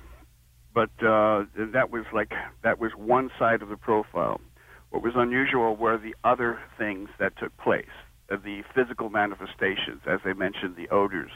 but 0.74 0.89
uh, 1.02 1.46
that 1.72 1.91
was 1.91 2.06
like 2.13 2.32
that 2.63 2.80
was 2.80 2.91
one 2.96 3.30
side 3.38 3.62
of 3.62 3.69
the 3.69 3.78
profile. 3.78 4.41
What 4.89 5.04
was 5.04 5.13
unusual 5.15 5.76
were 5.76 5.98
the 5.98 6.15
other 6.24 6.60
things 6.78 7.10
that 7.19 7.38
took 7.38 7.56
place, 7.58 7.86
uh, 7.86 8.03
the 8.30 8.64
physical 8.74 9.10
manifestations, 9.10 10.02
as 10.08 10.20
I 10.26 10.34
mentioned, 10.34 10.76
the 10.76 10.90
odors, 10.90 11.32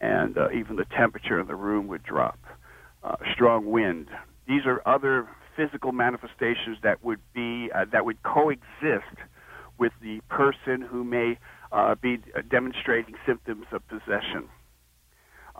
and 0.00 0.36
uh, 0.36 0.50
even 0.50 0.76
the 0.76 0.86
temperature 0.96 1.40
in 1.40 1.46
the 1.46 1.54
room 1.54 1.86
would 1.88 2.02
drop. 2.02 2.38
Uh, 3.02 3.16
strong 3.34 3.66
wind. 3.70 4.08
These 4.48 4.62
are 4.66 4.80
other 4.86 5.28
physical 5.56 5.92
manifestations 5.92 6.78
that 6.82 7.04
would 7.04 7.20
be 7.34 7.70
uh, 7.74 7.84
that 7.92 8.04
would 8.04 8.22
coexist 8.22 9.16
with 9.78 9.92
the 10.02 10.20
person 10.28 10.80
who 10.80 11.04
may 11.04 11.38
uh, 11.72 11.94
be 11.96 12.18
uh, 12.36 12.40
demonstrating 12.50 13.14
symptoms 13.26 13.66
of 13.72 13.86
possession. 13.88 14.48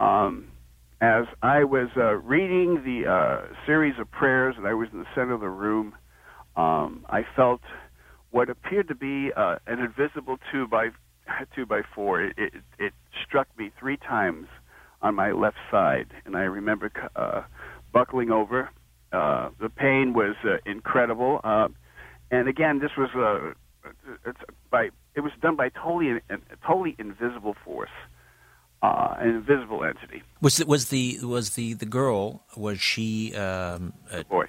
Um, 0.00 0.48
as 1.00 1.24
I 1.42 1.64
was 1.64 1.88
uh, 1.96 2.14
reading 2.14 2.82
the 2.84 3.10
uh, 3.10 3.54
series 3.66 3.98
of 3.98 4.10
prayers, 4.10 4.54
and 4.56 4.66
I 4.66 4.74
was 4.74 4.88
in 4.92 5.00
the 5.00 5.06
center 5.14 5.32
of 5.32 5.40
the 5.40 5.48
room, 5.48 5.94
um, 6.56 7.04
I 7.08 7.22
felt 7.36 7.60
what 8.34 8.50
appeared 8.50 8.88
to 8.88 8.96
be 8.96 9.30
uh, 9.36 9.56
an 9.68 9.78
invisible 9.78 10.38
two 10.50 10.66
by 10.66 10.88
two 11.54 11.64
by 11.64 11.82
four. 11.94 12.20
It, 12.20 12.34
it, 12.36 12.52
it 12.80 12.92
struck 13.24 13.46
me 13.56 13.70
three 13.78 13.96
times 13.96 14.48
on 15.00 15.14
my 15.14 15.30
left 15.30 15.58
side, 15.70 16.08
and 16.26 16.36
I 16.36 16.42
remember 16.42 16.90
uh, 17.14 17.42
buckling 17.92 18.32
over. 18.32 18.70
Uh, 19.12 19.50
the 19.60 19.68
pain 19.68 20.14
was 20.14 20.34
uh, 20.44 20.56
incredible, 20.66 21.40
uh, 21.44 21.68
and 22.32 22.48
again, 22.48 22.80
this 22.80 22.90
was 22.98 23.10
uh, 23.14 23.92
it's 24.26 24.40
by 24.68 24.88
it 25.14 25.20
was 25.20 25.32
done 25.40 25.54
by 25.54 25.68
totally 25.68 26.20
a 26.28 26.38
totally 26.66 26.96
invisible 26.98 27.54
force, 27.64 27.94
uh, 28.82 29.14
an 29.20 29.28
invisible 29.28 29.84
entity. 29.84 30.24
was 30.40 30.56
the, 30.56 30.66
was 30.66 30.88
the 30.88 31.18
was 31.22 31.50
the 31.50 31.74
the 31.74 31.86
girl? 31.86 32.42
Was 32.56 32.80
she 32.80 33.32
um, 33.36 33.92
uh, 34.10 34.24
Boy, 34.24 34.46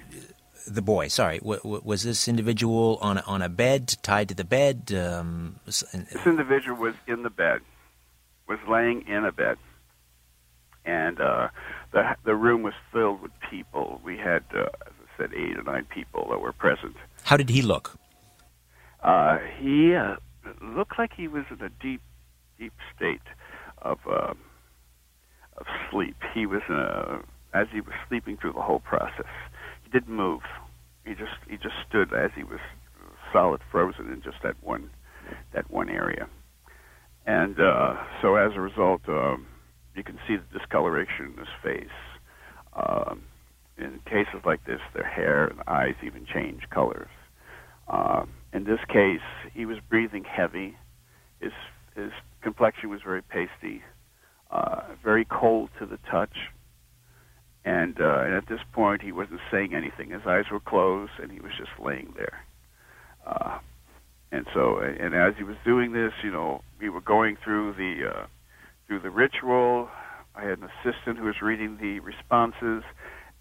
the 0.66 0.82
boy? 0.82 1.08
Sorry, 1.08 1.38
w- 1.38 1.60
w- 1.60 1.82
was 1.84 2.02
this 2.02 2.28
individual 2.28 2.98
on 3.00 3.18
a, 3.18 3.22
on 3.26 3.42
a 3.42 3.48
bed, 3.48 3.96
tied 4.02 4.28
to 4.28 4.34
the 4.34 4.44
bed? 4.44 4.92
Um, 4.92 5.60
and- 5.92 6.06
this 6.06 6.26
individual 6.26 6.76
was 6.78 6.94
in 7.06 7.22
the 7.22 7.30
bed, 7.30 7.60
was 8.48 8.58
laying 8.68 9.06
in 9.08 9.24
a 9.24 9.32
bed, 9.32 9.56
and 10.84 11.20
uh, 11.20 11.48
the 11.92 12.16
the 12.24 12.34
room 12.34 12.62
was 12.62 12.74
filled 12.92 13.20
with 13.22 13.32
people. 13.50 14.00
We 14.04 14.16
had, 14.18 14.44
uh, 14.54 14.62
as 14.86 14.92
I 15.04 15.16
said, 15.16 15.30
eight 15.34 15.56
or 15.58 15.62
nine 15.62 15.86
people 15.86 16.28
that 16.30 16.40
were 16.40 16.52
present. 16.52 16.96
how 17.24 17.36
did 17.36 17.50
he 17.50 17.62
look? 17.62 17.96
Uh, 19.02 19.38
he 19.58 19.94
uh, 19.94 20.16
looked 20.62 20.98
like 20.98 21.12
he 21.16 21.28
was 21.28 21.44
in 21.50 21.60
a 21.64 21.68
deep, 21.82 22.02
deep 22.58 22.72
state. 22.94 23.20
of 23.82 23.98
uh, 24.10 24.34
of 25.58 25.66
sleep. 25.90 26.16
He 26.34 26.44
was 26.46 26.62
uh, 26.68 27.18
as 27.54 27.66
he 27.72 27.80
was 27.80 27.94
sleeping 28.08 28.36
through 28.36 28.52
the 28.52 28.62
whole 28.62 28.80
process. 28.80 29.26
Didn't 29.96 30.14
move. 30.14 30.42
He 31.06 31.14
just 31.14 31.38
he 31.48 31.56
just 31.56 31.76
stood 31.88 32.12
as 32.12 32.30
he 32.36 32.44
was 32.44 32.60
solid 33.32 33.62
frozen 33.72 34.12
in 34.12 34.20
just 34.20 34.36
that 34.42 34.56
one 34.62 34.90
that 35.54 35.70
one 35.70 35.88
area. 35.88 36.28
And 37.24 37.58
uh, 37.58 37.94
so 38.20 38.34
as 38.36 38.52
a 38.54 38.60
result, 38.60 39.00
um, 39.08 39.46
you 39.94 40.04
can 40.04 40.18
see 40.28 40.36
the 40.36 40.58
discoloration 40.58 41.32
in 41.32 41.38
his 41.38 41.48
face. 41.62 41.98
Um, 42.74 43.22
in 43.78 44.00
cases 44.04 44.42
like 44.44 44.66
this, 44.66 44.80
their 44.92 45.08
hair 45.08 45.46
and 45.46 45.60
eyes 45.66 45.94
even 46.04 46.26
change 46.26 46.68
colors. 46.68 47.08
Uh, 47.88 48.26
in 48.52 48.64
this 48.64 48.80
case, 48.92 49.24
he 49.54 49.64
was 49.64 49.78
breathing 49.88 50.24
heavy. 50.24 50.76
His 51.40 51.52
his 51.94 52.12
complexion 52.42 52.90
was 52.90 53.00
very 53.02 53.22
pasty, 53.22 53.82
uh, 54.50 54.82
very 55.02 55.24
cold 55.24 55.70
to 55.78 55.86
the 55.86 55.98
touch. 56.10 56.36
And, 57.66 58.00
uh, 58.00 58.20
and 58.20 58.34
at 58.34 58.48
this 58.48 58.60
point, 58.72 59.02
he 59.02 59.10
wasn't 59.10 59.40
saying 59.50 59.74
anything. 59.74 60.10
His 60.10 60.22
eyes 60.24 60.44
were 60.52 60.60
closed, 60.60 61.10
and 61.20 61.32
he 61.32 61.40
was 61.40 61.50
just 61.58 61.72
laying 61.84 62.14
there. 62.16 62.44
Uh, 63.26 63.58
and 64.30 64.46
so, 64.54 64.78
and 64.78 65.14
as 65.14 65.34
he 65.36 65.42
was 65.42 65.56
doing 65.64 65.92
this, 65.92 66.12
you 66.22 66.30
know, 66.30 66.62
we 66.80 66.88
were 66.88 67.00
going 67.00 67.36
through 67.42 67.72
the 67.72 68.08
uh, 68.08 68.26
through 68.86 69.00
the 69.00 69.10
ritual. 69.10 69.88
I 70.36 70.42
had 70.42 70.58
an 70.58 70.68
assistant 70.84 71.18
who 71.18 71.24
was 71.24 71.42
reading 71.42 71.76
the 71.80 71.98
responses, 72.00 72.84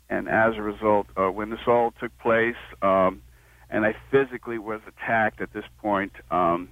and 0.10 0.28
as 0.28 0.54
a 0.58 0.62
result, 0.62 1.06
uh, 1.16 1.30
when 1.30 1.52
this 1.52 1.60
all 1.68 1.94
took 2.00 2.18
place, 2.18 2.56
um, 2.82 3.22
and 3.70 3.86
I 3.86 3.94
physically 4.10 4.58
was 4.58 4.82
attacked 4.88 5.40
at 5.40 5.54
this 5.54 5.66
point. 5.82 6.14
Um, 6.32 6.70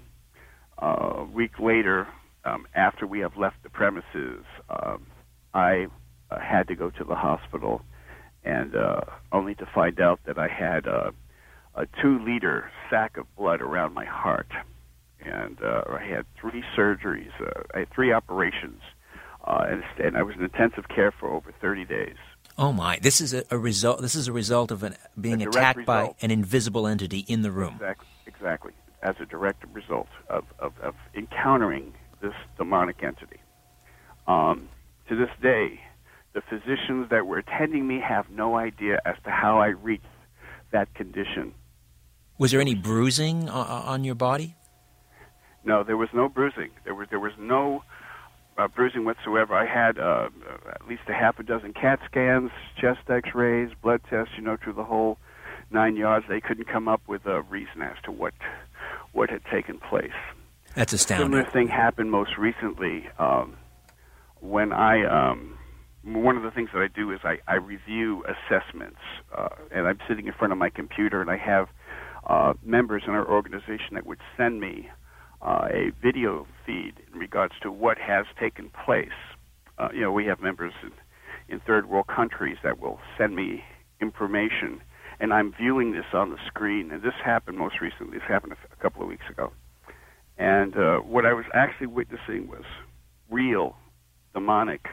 uh, 0.81 0.85
a 1.17 1.23
week 1.25 1.59
later, 1.59 2.07
um, 2.45 2.65
after 2.73 3.05
we 3.05 3.19
have 3.19 3.37
left 3.37 3.57
the 3.61 3.69
premises, 3.69 4.43
um, 4.69 5.05
I 5.53 5.87
uh, 6.33 6.39
had 6.39 6.67
to 6.67 6.75
go 6.75 6.89
to 6.91 7.03
the 7.03 7.15
hospital, 7.15 7.81
and 8.43 8.75
uh, 8.75 9.01
only 9.31 9.55
to 9.55 9.65
find 9.73 9.99
out 9.99 10.19
that 10.25 10.37
I 10.37 10.47
had 10.47 10.87
uh, 10.87 11.11
a 11.75 11.85
two-liter 12.01 12.71
sack 12.89 13.17
of 13.17 13.25
blood 13.35 13.61
around 13.61 13.93
my 13.93 14.05
heart, 14.05 14.47
and 15.21 15.57
uh, 15.63 15.83
I 15.89 16.03
had 16.03 16.25
three 16.39 16.63
surgeries, 16.75 17.31
uh, 17.39 17.63
I 17.73 17.79
had 17.79 17.89
three 17.91 18.11
operations, 18.11 18.81
uh, 19.45 19.65
and, 19.67 19.83
and 20.03 20.17
I 20.17 20.23
was 20.23 20.35
in 20.35 20.43
intensive 20.43 20.87
care 20.87 21.11
for 21.11 21.29
over 21.29 21.53
30 21.61 21.85
days. 21.85 22.15
Oh 22.57 22.71
my! 22.71 22.99
This 23.01 23.19
is 23.19 23.33
a, 23.33 23.43
a 23.49 23.57
result. 23.57 24.01
This 24.01 24.13
is 24.13 24.27
a 24.27 24.31
result 24.31 24.69
of 24.69 24.83
an, 24.83 24.95
being 25.19 25.41
attacked 25.41 25.79
result. 25.79 25.85
by 25.87 26.15
an 26.21 26.29
invisible 26.29 26.85
entity 26.85 27.25
in 27.27 27.41
the 27.41 27.49
room. 27.49 27.73
Exactly. 27.73 28.07
Exactly. 28.27 28.73
As 29.01 29.15
a 29.19 29.25
direct 29.25 29.63
result 29.73 30.09
of, 30.29 30.43
of, 30.59 30.73
of 30.81 30.95
encountering 31.15 31.93
this 32.21 32.33
demonic 32.57 33.01
entity. 33.01 33.39
Um, 34.27 34.69
to 35.09 35.15
this 35.15 35.29
day, 35.41 35.79
the 36.33 36.41
physicians 36.41 37.09
that 37.09 37.25
were 37.27 37.37
attending 37.37 37.87
me 37.87 37.99
have 37.99 38.29
no 38.29 38.57
idea 38.57 38.99
as 39.05 39.15
to 39.23 39.29
how 39.29 39.59
I 39.59 39.67
reached 39.67 40.05
that 40.71 40.93
condition. 40.95 41.53
Was 42.39 42.51
there 42.51 42.61
any 42.61 42.75
bruising 42.75 43.49
on 43.49 44.03
your 44.03 44.15
body? 44.15 44.55
No, 45.63 45.83
there 45.83 45.97
was 45.97 46.09
no 46.13 46.27
bruising. 46.27 46.71
There 46.83 46.95
was 46.95 47.07
there 47.09 47.19
was 47.19 47.33
no 47.39 47.83
uh, 48.57 48.67
bruising 48.67 49.05
whatsoever. 49.05 49.53
I 49.53 49.65
had 49.65 49.97
uh, 49.97 50.29
at 50.69 50.87
least 50.87 51.03
a 51.07 51.13
half 51.13 51.39
a 51.39 51.43
dozen 51.43 51.73
CAT 51.73 51.99
scans, 52.05 52.51
chest 52.75 53.01
X-rays, 53.07 53.69
blood 53.81 54.01
tests. 54.09 54.33
You 54.35 54.43
know, 54.43 54.57
through 54.61 54.73
the 54.73 54.83
whole 54.83 55.19
nine 55.71 55.95
yards. 55.95 56.25
They 56.27 56.41
couldn't 56.41 56.65
come 56.65 56.87
up 56.87 57.01
with 57.07 57.25
a 57.25 57.41
reason 57.43 57.81
as 57.81 57.95
to 58.03 58.11
what 58.11 58.33
what 59.11 59.29
had 59.29 59.45
taken 59.45 59.77
place. 59.77 60.11
That's 60.75 60.91
astounding. 60.91 61.27
Similar 61.27 61.51
thing 61.51 61.67
happened 61.67 62.11
most 62.11 62.37
recently 62.37 63.07
um, 63.19 63.55
when 64.41 64.73
I. 64.73 65.05
Um, 65.05 65.59
one 66.03 66.35
of 66.35 66.43
the 66.43 66.51
things 66.51 66.69
that 66.73 66.81
I 66.81 66.87
do 66.87 67.11
is 67.11 67.19
I, 67.23 67.37
I 67.47 67.55
review 67.55 68.23
assessments, 68.25 68.99
uh, 69.35 69.49
and 69.71 69.87
I'm 69.87 69.99
sitting 70.07 70.27
in 70.27 70.33
front 70.33 70.51
of 70.51 70.59
my 70.59 70.69
computer, 70.69 71.21
and 71.21 71.29
I 71.29 71.37
have 71.37 71.67
uh, 72.27 72.53
members 72.63 73.03
in 73.07 73.13
our 73.13 73.27
organization 73.29 73.93
that 73.93 74.05
would 74.05 74.19
send 74.37 74.59
me 74.59 74.89
uh, 75.41 75.67
a 75.71 75.91
video 76.01 76.45
feed 76.65 76.93
in 77.11 77.19
regards 77.19 77.53
to 77.63 77.71
what 77.71 77.97
has 77.97 78.25
taken 78.39 78.69
place. 78.85 79.09
Uh, 79.77 79.89
you 79.93 80.01
know, 80.01 80.11
we 80.11 80.25
have 80.25 80.41
members 80.41 80.73
in, 80.83 80.91
in 81.53 81.59
third 81.61 81.89
world 81.89 82.07
countries 82.07 82.57
that 82.63 82.79
will 82.79 82.99
send 83.17 83.35
me 83.35 83.63
information, 84.01 84.81
and 85.19 85.33
I'm 85.33 85.53
viewing 85.53 85.93
this 85.93 86.05
on 86.13 86.31
the 86.31 86.37
screen. 86.47 86.91
And 86.91 87.01
this 87.01 87.13
happened 87.23 87.57
most 87.57 87.81
recently. 87.81 88.17
This 88.17 88.27
happened 88.27 88.53
a, 88.53 88.75
couple 88.81 89.01
of 89.01 89.07
weeks 89.07 89.25
ago. 89.29 89.51
And 90.37 90.75
uh, 90.75 90.97
what 90.97 91.25
I 91.25 91.33
was 91.33 91.45
actually 91.53 91.87
witnessing 91.87 92.47
was 92.49 92.63
real 93.29 93.77
demonic 94.33 94.87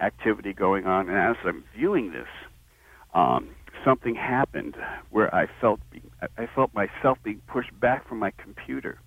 activity 0.00 0.52
going 0.52 0.86
on. 0.86 1.08
And 1.08 1.18
as 1.18 1.36
I'm 1.44 1.64
viewing 1.76 2.12
this, 2.12 2.28
um, 3.14 3.50
something 3.84 4.14
happened 4.14 4.76
where 5.10 5.34
I 5.34 5.46
felt 5.60 5.80
I 6.38 6.46
felt 6.54 6.74
myself 6.74 7.18
being 7.22 7.40
pushed 7.46 7.78
back 7.78 8.08
from 8.08 8.18
my 8.18 8.32
computer 8.32 8.98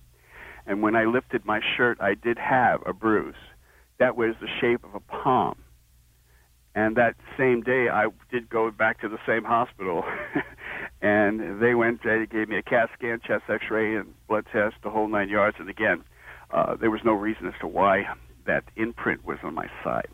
and 0.66 0.82
when 0.82 0.94
I 0.94 1.04
lifted 1.04 1.44
my 1.44 1.60
shirt, 1.76 1.98
I 2.00 2.14
did 2.14 2.38
have 2.38 2.80
a 2.86 2.92
bruise. 2.92 3.34
That 3.98 4.16
was 4.16 4.34
the 4.40 4.48
shape 4.60 4.84
of 4.84 4.94
a 4.94 5.00
palm. 5.00 5.56
And 6.74 6.96
that 6.96 7.16
same 7.36 7.62
day, 7.62 7.88
I 7.88 8.06
did 8.30 8.48
go 8.48 8.70
back 8.70 9.00
to 9.00 9.08
the 9.08 9.18
same 9.26 9.42
hospital, 9.42 10.04
and 11.02 11.60
they 11.60 11.74
went. 11.74 12.04
They 12.04 12.24
gave 12.30 12.48
me 12.48 12.56
a 12.56 12.62
CAT 12.62 12.90
scan, 12.96 13.18
chest 13.26 13.44
X-ray, 13.48 13.96
and 13.96 14.14
blood 14.28 14.46
test, 14.52 14.76
the 14.84 14.90
whole 14.90 15.08
nine 15.08 15.28
yards. 15.28 15.56
And 15.58 15.68
again, 15.68 16.04
uh, 16.52 16.76
there 16.76 16.90
was 16.92 17.00
no 17.04 17.12
reason 17.12 17.48
as 17.48 17.54
to 17.60 17.66
why 17.66 18.04
that 18.46 18.62
imprint 18.76 19.24
was 19.24 19.38
on 19.42 19.54
my 19.54 19.68
side. 19.82 20.06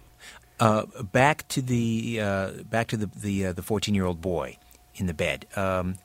Uh, 0.59 0.87
back 1.13 1.47
to 1.49 1.61
the 1.61 2.21
uh, 2.21 2.51
back 2.71 2.89
to 2.89 2.97
the 2.97 3.07
the 3.07 3.47
uh, 3.47 3.53
the 3.53 3.63
fourteen 3.63 3.95
year 3.95 4.07
old 4.07 4.21
boy 4.21 4.57
in 4.95 5.07
the 5.07 5.15
bed. 5.15 5.47
Um, 5.55 5.97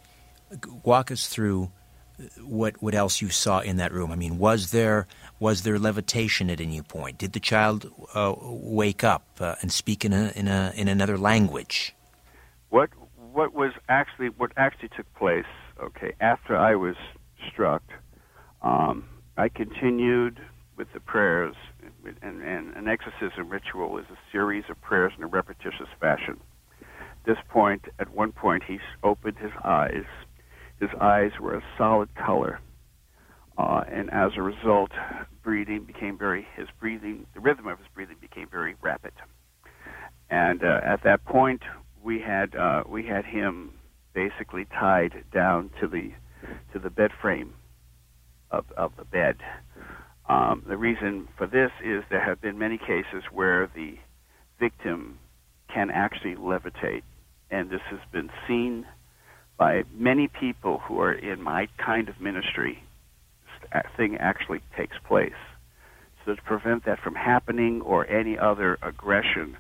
walk 0.84 1.10
us 1.12 1.28
through 1.28 1.72
what 2.44 2.82
what 2.82 2.94
else 2.94 3.22
you 3.22 3.30
saw 3.30 3.60
in 3.60 3.78
that 3.78 3.92
room? 3.92 4.12
I 4.12 4.16
mean, 4.16 4.38
was 4.38 4.72
there 4.72 5.08
was 5.40 5.64
there 5.64 5.80
levitation 5.80 6.50
at 6.50 6.62
any 6.62 6.82
point? 6.82 7.18
Did 7.18 7.34
the 7.34 7.40
child 7.40 7.90
uh, 8.14 8.36
wake 8.40 9.04
up 9.04 9.24
uh, 9.40 9.56
and 9.62 9.72
speak 9.72 10.06
in 10.06 10.14
a 10.14 10.32
in 10.36 10.48
a 10.48 10.74
in 10.76 10.88
another 10.88 11.18
language? 11.18 11.96
What 12.70 12.90
what 13.16 13.54
was 13.54 13.72
actually 13.90 14.30
what 14.30 14.52
actually 14.58 14.90
took 14.90 15.12
place? 15.16 15.46
Okay, 15.82 16.14
after 16.20 16.56
I 16.56 16.76
was 16.76 16.96
struck, 17.52 17.84
um, 18.62 19.06
I 19.38 19.50
continued 19.50 20.40
with 20.78 20.92
the 20.94 21.00
prayers, 21.00 21.56
and, 22.22 22.42
and 22.42 22.76
an 22.76 22.88
exorcism 22.88 23.50
ritual 23.50 23.98
is 23.98 24.06
a 24.12 24.18
series 24.32 24.64
of 24.70 24.80
prayers 24.82 25.14
in 25.18 25.24
a 25.24 25.28
repetitious 25.28 25.88
fashion. 26.00 26.40
This 27.26 27.38
point, 27.50 27.86
at 28.00 28.10
one 28.10 28.32
point, 28.32 28.64
he 28.68 28.80
opened 29.04 29.38
his 29.38 29.52
eyes 29.64 30.06
his 30.82 30.90
eyes 31.00 31.32
were 31.40 31.56
a 31.56 31.64
solid 31.78 32.10
color, 32.16 32.60
uh, 33.56 33.84
and 33.88 34.12
as 34.12 34.32
a 34.36 34.42
result, 34.42 34.90
breathing 35.44 35.84
became 35.84 36.18
very 36.18 36.48
his 36.56 36.68
breathing 36.80 37.28
the 37.36 37.40
rhythm 37.40 37.68
of 37.68 37.78
his 37.78 37.88
breathing 37.94 38.18
became 38.20 38.48
very 38.50 38.76
rapid. 38.82 39.14
And 40.32 40.64
uh, 40.64 40.82
at 40.84 41.04
that 41.04 41.24
point, 41.24 41.62
we 42.04 42.20
had 42.20 42.56
uh, 42.56 42.84
we 42.88 43.06
had 43.06 43.26
him 43.26 43.76
basically 44.14 44.66
tied 44.66 45.24
down 45.32 45.70
to 45.80 45.88
the 45.88 46.12
to 46.74 46.80
the 46.80 46.90
bed 46.90 47.12
frame 47.22 47.54
of 48.50 48.66
of 48.76 48.92
the 48.98 49.06
bed. 49.06 49.38
Um, 50.30 50.64
the 50.68 50.78
reason 50.78 51.28
for 51.38 51.48
this 51.48 51.72
is 51.84 52.04
there 52.10 52.24
have 52.24 52.42
been 52.42 52.58
many 52.58 52.78
cases 52.78 53.24
where 53.32 53.70
the 53.76 53.98
victim 54.60 55.20
can 55.74 55.90
actually 55.90 56.36
levitate, 56.36 57.04
and 57.50 57.70
this 57.70 57.82
has 57.90 58.00
been 58.12 58.30
seen 58.48 58.86
by 59.58 59.84
many 59.94 60.28
people 60.28 60.80
who 60.80 61.00
are 61.00 61.14
in 61.14 61.42
my 61.42 61.68
kind 61.78 62.10
of 62.10 62.20
ministry, 62.20 62.84
this 63.74 63.84
thing 63.96 64.18
actually 64.18 64.62
takes 64.76 64.98
place. 65.08 65.34
So 66.26 66.36
to 66.36 66.42
prevent 66.42 66.86
that 66.86 67.00
from 67.00 67.16
happening 67.16 67.82
or 67.82 68.08
any 68.08 68.38
other 68.38 68.78
aggression, 68.82 69.58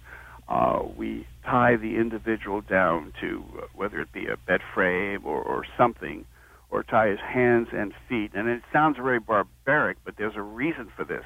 uh, 0.48 0.80
we 0.98 1.28
tie 1.46 1.76
the 1.76 1.96
individual 1.96 2.62
down 2.62 3.14
to 3.22 3.44
uh, 3.58 3.66
whether 3.74 4.02
it 4.02 4.12
be 4.12 4.28
a 4.28 4.38
bed 4.38 4.62
frame 4.74 5.22
or, 5.26 5.42
or 5.42 5.64
something, 5.78 6.26
or 6.72 6.84
tie 6.84 7.10
his 7.10 7.20
hands 7.20 7.68
and 7.74 7.94
feet. 8.08 8.32
And 8.34 8.48
it 8.48 8.64
sounds 8.72 8.98
very 8.98 9.20
barbaric, 9.20 9.98
but 10.04 10.16
there's 10.18 10.36
a 10.36 10.42
reason 10.42 10.92
for 10.96 11.04
this. 11.04 11.26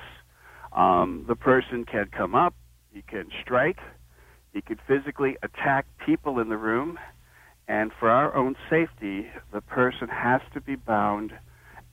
Um, 0.74 1.24
the 1.28 1.36
person 1.36 1.86
can 1.86 2.08
come 2.08 2.36
up, 2.36 2.54
he 2.92 3.02
can 3.04 3.28
strike, 3.42 3.80
he 4.54 4.62
could 4.62 4.80
physically 4.88 5.38
attack 5.44 5.86
people 6.06 6.40
in 6.40 6.50
the 6.50 6.58
room, 6.58 7.00
and 7.68 7.92
for 8.00 8.10
our 8.10 8.36
own 8.36 8.56
safety, 8.70 9.28
the 9.54 9.62
person 9.62 10.08
has 10.10 10.42
to 10.54 10.62
be 10.62 10.76
bound 10.76 11.34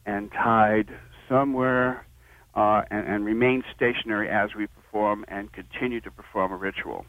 and 0.05 0.33
tied 0.33 0.91
somewhere 1.29 2.07
uh, 2.55 2.83
and, 2.91 3.07
and, 3.07 3.25
remain 3.25 3.63
stationary 3.75 4.29
as 4.29 4.55
we 4.55 4.67
perform 4.67 5.25
and 5.29 5.51
continue 5.53 6.03
to 6.03 6.11
perform 6.11 6.53
a 6.53 6.57
ritual. 6.57 7.07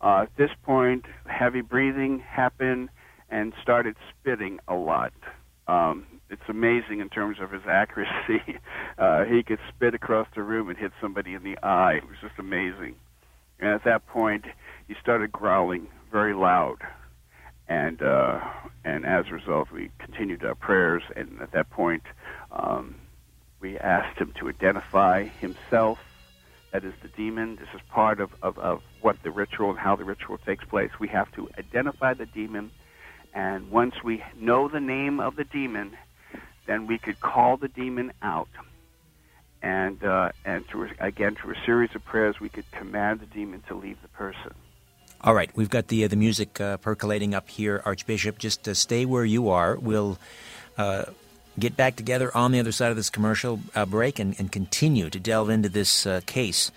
Uh, 0.00 0.22
at 0.22 0.36
this 0.36 0.50
point, 0.64 1.04
heavy 1.26 1.60
breathing 1.60 2.18
happened 2.18 2.88
and 3.30 3.52
started 3.62 3.94
spitting 4.10 4.58
a 4.66 4.74
lot. 4.74 5.12
Um, 5.68 6.06
it's 6.30 6.48
amazing 6.48 7.00
in 7.00 7.08
terms 7.08 7.38
of 7.40 7.50
his 7.52 7.62
accuracy. 7.66 8.42
Uh, 8.98 9.24
he 9.24 9.44
could 9.44 9.60
spit 9.68 9.94
across 9.94 10.26
the 10.34 10.42
room 10.42 10.68
and 10.68 10.76
hit 10.76 10.90
somebody 11.00 11.32
in 11.32 11.44
the 11.44 11.56
eye. 11.62 11.92
It 11.92 12.08
was 12.08 12.16
just 12.20 12.34
amazing. 12.36 12.96
And 13.60 13.70
at 13.70 13.84
that 13.84 14.08
point, 14.08 14.44
he 14.88 14.96
started 15.00 15.30
growling 15.30 15.86
very 16.10 16.34
loud. 16.34 16.78
And 17.68 18.02
uh, 18.02 18.40
and 18.84 19.06
as 19.06 19.26
a 19.28 19.34
result, 19.34 19.70
we 19.70 19.92
continued 20.00 20.44
our 20.44 20.56
prayers. 20.56 21.04
And 21.14 21.40
at 21.40 21.52
that 21.52 21.70
point, 21.70 22.02
um, 22.50 22.96
we 23.60 23.78
asked 23.78 24.18
him 24.18 24.32
to 24.40 24.48
identify 24.48 25.24
himself. 25.24 26.00
That 26.72 26.84
is 26.84 26.94
the 27.02 27.08
demon. 27.08 27.54
This 27.56 27.68
is 27.72 27.80
part 27.88 28.20
of, 28.20 28.30
of, 28.42 28.58
of 28.58 28.82
what 29.00 29.22
the 29.22 29.30
ritual 29.30 29.70
and 29.70 29.78
how 29.78 29.94
the 29.94 30.04
ritual 30.04 30.38
takes 30.38 30.64
place. 30.64 30.90
We 30.98 31.08
have 31.08 31.30
to 31.32 31.48
identify 31.56 32.14
the 32.14 32.26
demon. 32.26 32.72
And 33.38 33.70
once 33.70 34.02
we 34.02 34.24
know 34.36 34.66
the 34.66 34.80
name 34.80 35.20
of 35.20 35.36
the 35.36 35.44
demon, 35.44 35.96
then 36.66 36.88
we 36.88 36.98
could 36.98 37.20
call 37.20 37.56
the 37.56 37.68
demon 37.68 38.12
out. 38.20 38.48
And, 39.62 40.02
uh, 40.02 40.32
and 40.44 40.66
through, 40.66 40.90
again, 40.98 41.36
through 41.36 41.54
a 41.54 41.64
series 41.64 41.94
of 41.94 42.04
prayers, 42.04 42.40
we 42.40 42.48
could 42.48 42.68
command 42.72 43.20
the 43.20 43.26
demon 43.26 43.62
to 43.68 43.76
leave 43.76 44.02
the 44.02 44.08
person. 44.08 44.54
All 45.20 45.34
right, 45.34 45.52
we've 45.54 45.70
got 45.70 45.86
the 45.86 46.04
uh, 46.04 46.08
the 46.08 46.16
music 46.16 46.60
uh, 46.60 46.78
percolating 46.78 47.32
up 47.32 47.48
here, 47.48 47.80
Archbishop. 47.84 48.38
Just 48.38 48.66
uh, 48.66 48.74
stay 48.74 49.04
where 49.04 49.24
you 49.24 49.50
are. 49.50 49.76
We'll 49.76 50.18
uh, 50.76 51.04
get 51.60 51.76
back 51.76 51.94
together 51.94 52.36
on 52.36 52.50
the 52.50 52.58
other 52.58 52.72
side 52.72 52.90
of 52.90 52.96
this 52.96 53.10
commercial 53.10 53.60
uh, 53.72 53.86
break 53.86 54.18
and, 54.18 54.34
and, 54.40 54.50
continue 54.50 55.10
to 55.10 55.20
delve 55.20 55.50
into 55.50 55.68
this 55.68 56.08
case 56.26 56.72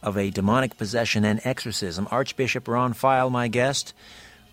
of 0.00 0.16
a 0.16 0.30
demonic 0.30 0.76
possession 0.76 1.24
and 1.24 1.40
exorcism. 1.44 2.06
Archbishop 2.12 2.68
Ron 2.68 2.94
Feyl, 2.94 3.30
my 3.30 3.48
guest, 3.48 3.94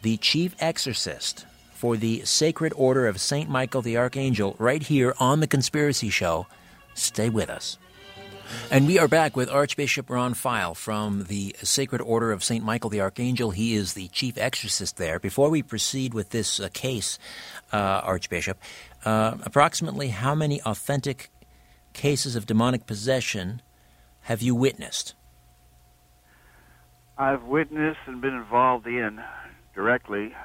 the 0.02 0.18
chief 0.18 0.56
exorcist 0.60 1.46
for 1.82 1.98
the 1.98 2.22
Sacred 2.26 2.74
Order 2.76 3.08
of 3.08 3.20
St. 3.20 3.50
Michael 3.50 3.82
the 3.82 3.98
Archangel, 3.98 4.56
right 4.60 4.84
here 4.84 5.16
on 5.20 5.40
The 5.40 5.48
Conspiracy 5.48 6.12
Show. 6.12 6.46
Stay 6.94 7.28
with 7.28 7.50
us. 7.50 7.80
And 8.70 8.86
we 8.86 9.00
are 9.00 9.08
back 9.08 9.36
with 9.36 9.50
Archbishop 9.50 10.08
Ron 10.08 10.36
Feyl 10.36 10.76
from 10.76 11.24
the 11.24 11.56
Sacred 11.64 12.00
Order 12.00 12.32
of 12.34 12.44
St. 12.44 12.64
Michael 12.64 12.92
the 12.92 13.02
Archangel. 13.02 13.50
He 13.50 13.74
is 13.74 13.96
the 13.96 14.10
chief 14.10 14.38
exorcist 14.38 14.98
there. 14.98 15.18
Before 15.18 15.50
we 15.50 15.64
proceed 15.64 16.14
with 16.14 16.30
this 16.30 16.60
uh, 16.60 16.70
case, 16.72 17.18
uh, 17.74 17.78
Archbishop, 17.78 18.60
uh, 19.04 19.38
approximately 19.42 20.10
how 20.10 20.36
many 20.36 20.62
authentic 20.62 21.32
cases 21.94 22.36
of 22.36 22.46
demonic 22.46 22.86
possession 22.86 23.60
have 24.20 24.44
you 24.44 24.54
witnessed? 24.54 25.16
I've 27.18 27.42
witnessed 27.42 28.02
and 28.06 28.22
been 28.22 28.36
involved 28.36 28.86
in 28.86 29.20
directly 29.74 30.36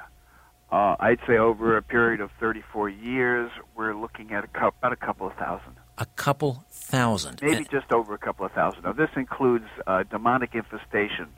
uh, 0.71 0.95
I'd 0.99 1.19
say 1.25 1.37
over 1.37 1.77
a 1.77 1.81
period 1.81 2.19
of 2.19 2.29
34 2.39 2.89
years, 2.89 3.51
we're 3.75 3.95
looking 3.95 4.33
at 4.33 4.43
a 4.43 4.47
co- 4.47 4.73
about 4.79 4.91
a 4.91 4.97
couple 4.97 5.27
of 5.27 5.33
thousand. 5.35 5.75
A 5.97 6.05
couple 6.05 6.65
thousand. 6.69 7.39
Maybe 7.41 7.55
and 7.57 7.69
just 7.69 7.91
over 7.91 8.13
a 8.13 8.17
couple 8.17 8.45
of 8.45 8.51
thousand. 8.51 8.83
Now, 8.83 8.91
this 8.91 9.09
includes 9.15 9.65
uh, 9.87 10.03
demonic 10.03 10.53
infestation, 10.55 11.29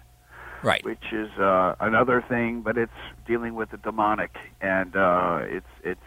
right? 0.63 0.83
Which 0.83 1.13
is 1.13 1.29
uh, 1.39 1.75
another 1.79 2.23
thing, 2.27 2.61
but 2.61 2.77
it's 2.77 2.91
dealing 3.27 3.53
with 3.53 3.69
the 3.69 3.77
demonic, 3.77 4.35
and 4.61 4.95
uh, 4.95 5.41
it's 5.43 5.67
it's 5.83 6.01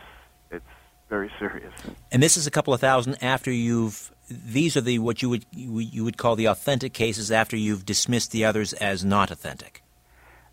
it's 0.50 0.64
very 1.08 1.30
serious. 1.38 1.72
And 2.10 2.22
this 2.22 2.36
is 2.36 2.46
a 2.46 2.50
couple 2.50 2.74
of 2.74 2.80
thousand 2.80 3.22
after 3.22 3.52
you've. 3.52 4.12
These 4.28 4.76
are 4.76 4.82
the 4.82 4.98
what 4.98 5.22
you 5.22 5.30
would 5.30 5.46
you 5.52 6.04
would 6.04 6.18
call 6.18 6.34
the 6.34 6.46
authentic 6.46 6.92
cases 6.92 7.30
after 7.30 7.56
you've 7.56 7.86
dismissed 7.86 8.32
the 8.32 8.44
others 8.44 8.72
as 8.72 9.04
not 9.04 9.30
authentic. 9.30 9.82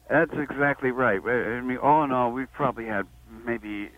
That's 0.09 0.31
exactly 0.37 0.91
right. 0.91 1.21
I 1.25 1.61
mean, 1.61 1.77
all 1.77 2.03
in 2.03 2.11
all, 2.11 2.31
we've 2.31 2.51
probably 2.51 2.85
had 2.85 3.05
maybe, 3.45 3.91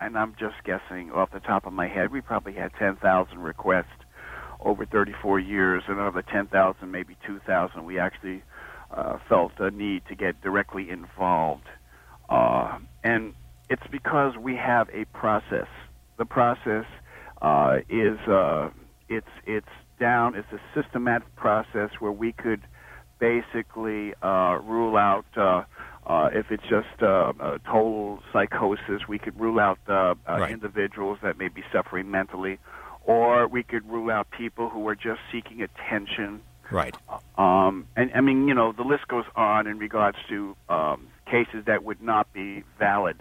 and 0.00 0.18
I'm 0.18 0.34
just 0.38 0.56
guessing 0.64 1.10
off 1.12 1.30
the 1.32 1.40
top 1.40 1.66
of 1.66 1.72
my 1.72 1.88
head, 1.88 2.12
we 2.12 2.20
probably 2.20 2.54
had 2.54 2.72
10,000 2.78 3.38
requests 3.38 3.86
over 4.60 4.86
34 4.86 5.40
years, 5.40 5.82
and 5.88 5.98
out 6.00 6.08
of 6.08 6.14
the 6.14 6.22
10,000, 6.22 6.90
maybe 6.90 7.16
2,000, 7.26 7.84
we 7.84 7.98
actually 7.98 8.42
uh, 8.96 9.18
felt 9.28 9.52
a 9.58 9.70
need 9.70 10.02
to 10.08 10.14
get 10.16 10.40
directly 10.42 10.90
involved. 10.90 11.66
Uh, 12.28 12.78
and 13.04 13.34
it's 13.70 13.82
because 13.90 14.34
we 14.40 14.56
have 14.56 14.88
a 14.92 15.04
process. 15.16 15.68
The 16.18 16.26
process 16.26 16.84
uh, 17.40 17.78
is 17.88 18.18
uh, 18.28 18.70
it's 19.08 19.26
it's 19.46 19.66
down. 20.00 20.34
It's 20.34 20.48
a 20.52 20.60
systematic 20.80 21.34
process 21.36 21.90
where 22.00 22.12
we 22.12 22.32
could 22.32 22.62
basically 23.22 24.12
uh, 24.20 24.58
rule 24.64 24.96
out 24.96 25.24
uh, 25.36 25.62
uh, 26.08 26.28
if 26.32 26.50
it's 26.50 26.64
just 26.64 27.00
uh, 27.00 27.32
a 27.38 27.60
total 27.64 28.20
psychosis. 28.32 29.06
We 29.06 29.20
could 29.20 29.38
rule 29.38 29.60
out 29.60 29.78
uh, 29.88 29.92
uh, 29.92 30.14
right. 30.26 30.50
individuals 30.50 31.20
that 31.22 31.38
may 31.38 31.46
be 31.46 31.62
suffering 31.72 32.10
mentally, 32.10 32.58
or 33.04 33.46
we 33.46 33.62
could 33.62 33.88
rule 33.88 34.10
out 34.10 34.28
people 34.32 34.68
who 34.68 34.88
are 34.88 34.96
just 34.96 35.20
seeking 35.30 35.62
attention. 35.62 36.40
Right. 36.72 36.96
Um, 37.38 37.86
and 37.94 38.10
I 38.12 38.22
mean, 38.22 38.48
you 38.48 38.54
know, 38.54 38.72
the 38.72 38.82
list 38.82 39.06
goes 39.06 39.26
on 39.36 39.68
in 39.68 39.78
regards 39.78 40.18
to 40.28 40.56
um, 40.68 41.06
cases 41.30 41.66
that 41.66 41.84
would 41.84 42.02
not 42.02 42.32
be 42.32 42.64
valid. 42.76 43.18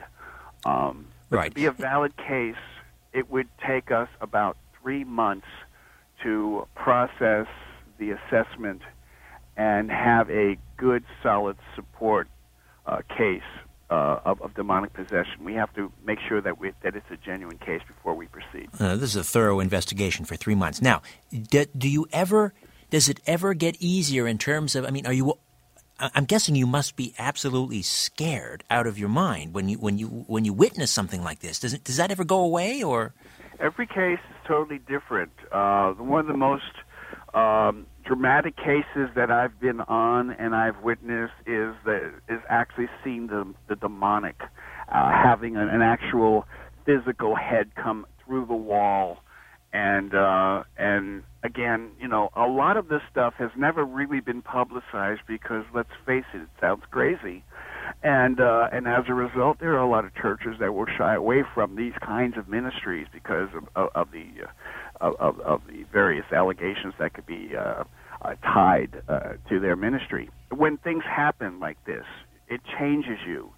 Um, 0.66 1.06
right. 1.30 1.50
To 1.50 1.56
be 1.56 1.66
a 1.66 1.72
valid 1.72 2.18
case, 2.18 2.56
it 3.14 3.30
would 3.30 3.50
take 3.64 3.92
us 3.92 4.10
about 4.20 4.58
three 4.82 5.04
months 5.04 5.48
to 6.24 6.68
process 6.74 7.46
the 8.00 8.12
assessment 8.12 8.82
and 9.62 9.91
have 9.91 10.30
a 10.32 10.58
good, 10.78 11.04
solid 11.21 11.58
support 11.76 12.28
uh, 12.88 13.02
case 13.15 13.41
uh, 13.91 14.19
of, 14.26 14.41
of, 14.41 14.56
demonic 14.56 14.91
possession. 14.93 15.43
We 15.43 15.54
have 15.54 15.71
to 15.76 15.91
make 16.04 16.17
sure 16.28 16.41
that 16.41 16.60
we, 16.60 16.71
that 16.82 16.95
it's 16.95 17.12
a 17.12 17.17
genuine 17.17 17.58
case 17.58 17.82
before 17.88 18.15
we 18.15 18.26
proceed. 18.28 18.69
Uh, 18.80 18.95
this 18.95 19.12
is 19.12 19.17
a 19.17 19.24
thorough 19.24 19.60
investigation 19.60 20.26
for 20.26 20.36
three 20.36 20.56
months. 20.56 20.82
Now, 20.82 21.02
do, 21.32 21.65
do 21.78 21.88
you 21.88 22.08
ever? 22.12 22.54
Does 22.89 23.08
it 23.08 23.19
ever 23.28 23.54
get 23.54 23.78
easier 23.80 24.28
in 24.28 24.38
terms 24.38 24.76
of? 24.76 24.86
I 24.86 24.89
mean, 24.89 25.06
are 25.06 25.13
you? 25.13 25.38
I'm 26.00 26.26
guessing 26.26 26.56
you 26.56 26.65
must 26.65 26.95
be 26.95 27.13
absolutely 27.19 27.84
scared 27.84 28.63
out 28.71 28.88
of 28.88 28.97
your 28.97 29.10
mind 29.10 29.54
when 29.54 29.69
you 29.69 29.78
when 29.78 30.00
you 30.00 30.08
when 30.08 30.45
you 30.45 30.54
witness 30.54 30.89
something 30.89 31.24
like 31.24 31.39
this. 31.39 31.60
Does 31.60 31.74
it 31.74 31.84
does 31.84 31.97
that 31.97 32.10
ever 32.12 32.24
go 32.24 32.39
away 32.39 32.82
or? 32.82 33.13
Every 33.60 33.86
case 33.86 34.19
is 34.32 34.47
totally 34.47 34.80
different. 34.80 35.32
Uh, 35.52 35.91
one 35.91 36.21
of 36.21 36.28
the 36.28 36.38
most 36.38 36.74
um, 37.34 37.86
dramatic 38.04 38.56
cases 38.58 39.10
that 39.16 39.32
I've 39.32 39.60
been 39.60 39.82
on 39.82 40.32
and 40.32 40.56
I've 40.56 40.82
witnessed 40.84 41.34
is 41.46 41.76
that 41.86 42.14
is 42.30 42.40
actually 42.50 42.88
seeing 43.04 43.28
the 43.28 43.54
the 43.68 43.76
demonic 43.76 44.40
uh, 44.92 45.12
having 45.12 45.56
an, 45.56 45.70
an 45.70 45.82
actual 45.82 46.46
physical 46.86 47.36
head 47.36 47.76
come 47.76 48.06
through 48.26 48.46
the 48.46 48.56
wall. 48.56 49.18
And 49.74 50.14
uh 50.14 50.64
and 50.78 51.24
again 51.44 51.92
you 51.98 52.08
know 52.10 52.30
a 52.36 52.46
lot 52.46 52.76
of 52.76 52.90
this 52.90 53.02
stuff 53.10 53.36
has 53.38 53.52
never 53.58 53.86
really 53.86 54.20
been 54.20 54.42
publicized 54.42 55.22
because 55.28 55.64
let's 55.74 55.90
face 56.06 56.26
it 56.34 56.42
it 56.42 56.50
sounds 56.60 56.84
crazy. 56.92 57.46
And 58.04 58.42
uh 58.42 58.68
and 58.74 58.86
as 58.86 59.06
a 59.08 59.14
result 59.14 59.60
there 59.60 59.74
are 59.76 59.82
a 59.82 59.90
lot 59.90 60.04
of 60.04 60.14
churches 60.14 60.56
that 60.60 60.74
will 60.74 60.88
shy 60.98 61.16
away 61.16 61.44
from 61.54 61.78
these 61.78 61.94
kinds 62.06 62.38
of 62.38 62.50
ministries 62.50 63.08
because 63.14 63.48
of 63.56 63.64
of, 63.76 63.90
of 63.96 64.12
the 64.12 64.26
uh, 65.02 65.12
of, 65.20 65.40
of, 65.42 65.62
the 65.68 65.84
various 65.92 66.26
allegations 66.32 66.94
that 67.00 67.14
could 67.14 67.26
be 67.26 67.56
uh, 67.56 67.84
uh, 68.22 68.36
tied 68.44 69.02
uh, 69.08 69.34
to 69.50 69.60
their 69.60 69.76
ministry. 69.76 70.30
When 70.50 70.78
things 70.78 71.04
happen 71.04 71.60
like 71.60 71.84
this, 71.86 72.06
it 72.48 72.62
changes 72.80 73.20
you. 73.26 73.52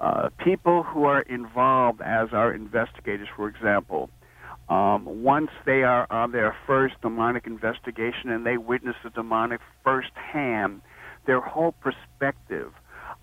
Uh, 0.00 0.30
people 0.38 0.82
who 0.82 1.04
are 1.04 1.22
involved 1.22 2.00
as 2.00 2.28
our 2.32 2.52
investigators, 2.52 3.28
for 3.34 3.48
example, 3.48 4.10
um, 4.68 5.22
once 5.22 5.50
they 5.64 5.82
are 5.82 6.06
on 6.10 6.32
their 6.32 6.54
first 6.66 7.00
demonic 7.00 7.46
investigation 7.46 8.30
and 8.30 8.44
they 8.44 8.58
witness 8.58 8.96
the 9.02 9.10
demonic 9.10 9.60
firsthand, 9.82 10.82
their 11.26 11.40
whole 11.40 11.72
perspective 11.72 12.72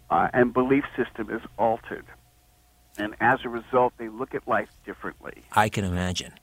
uh, 0.09 0.27
and 0.33 0.53
belief 0.53 0.83
system 0.95 1.29
is 1.29 1.41
altered. 1.57 2.05
And 2.97 3.15
as 3.19 3.39
a 3.43 3.49
result, 3.49 3.93
they 3.97 4.09
look 4.09 4.33
at 4.33 4.47
life 4.47 4.69
differently. 4.85 5.43
I 5.51 5.69
can 5.69 5.83
imagine. 5.83 6.33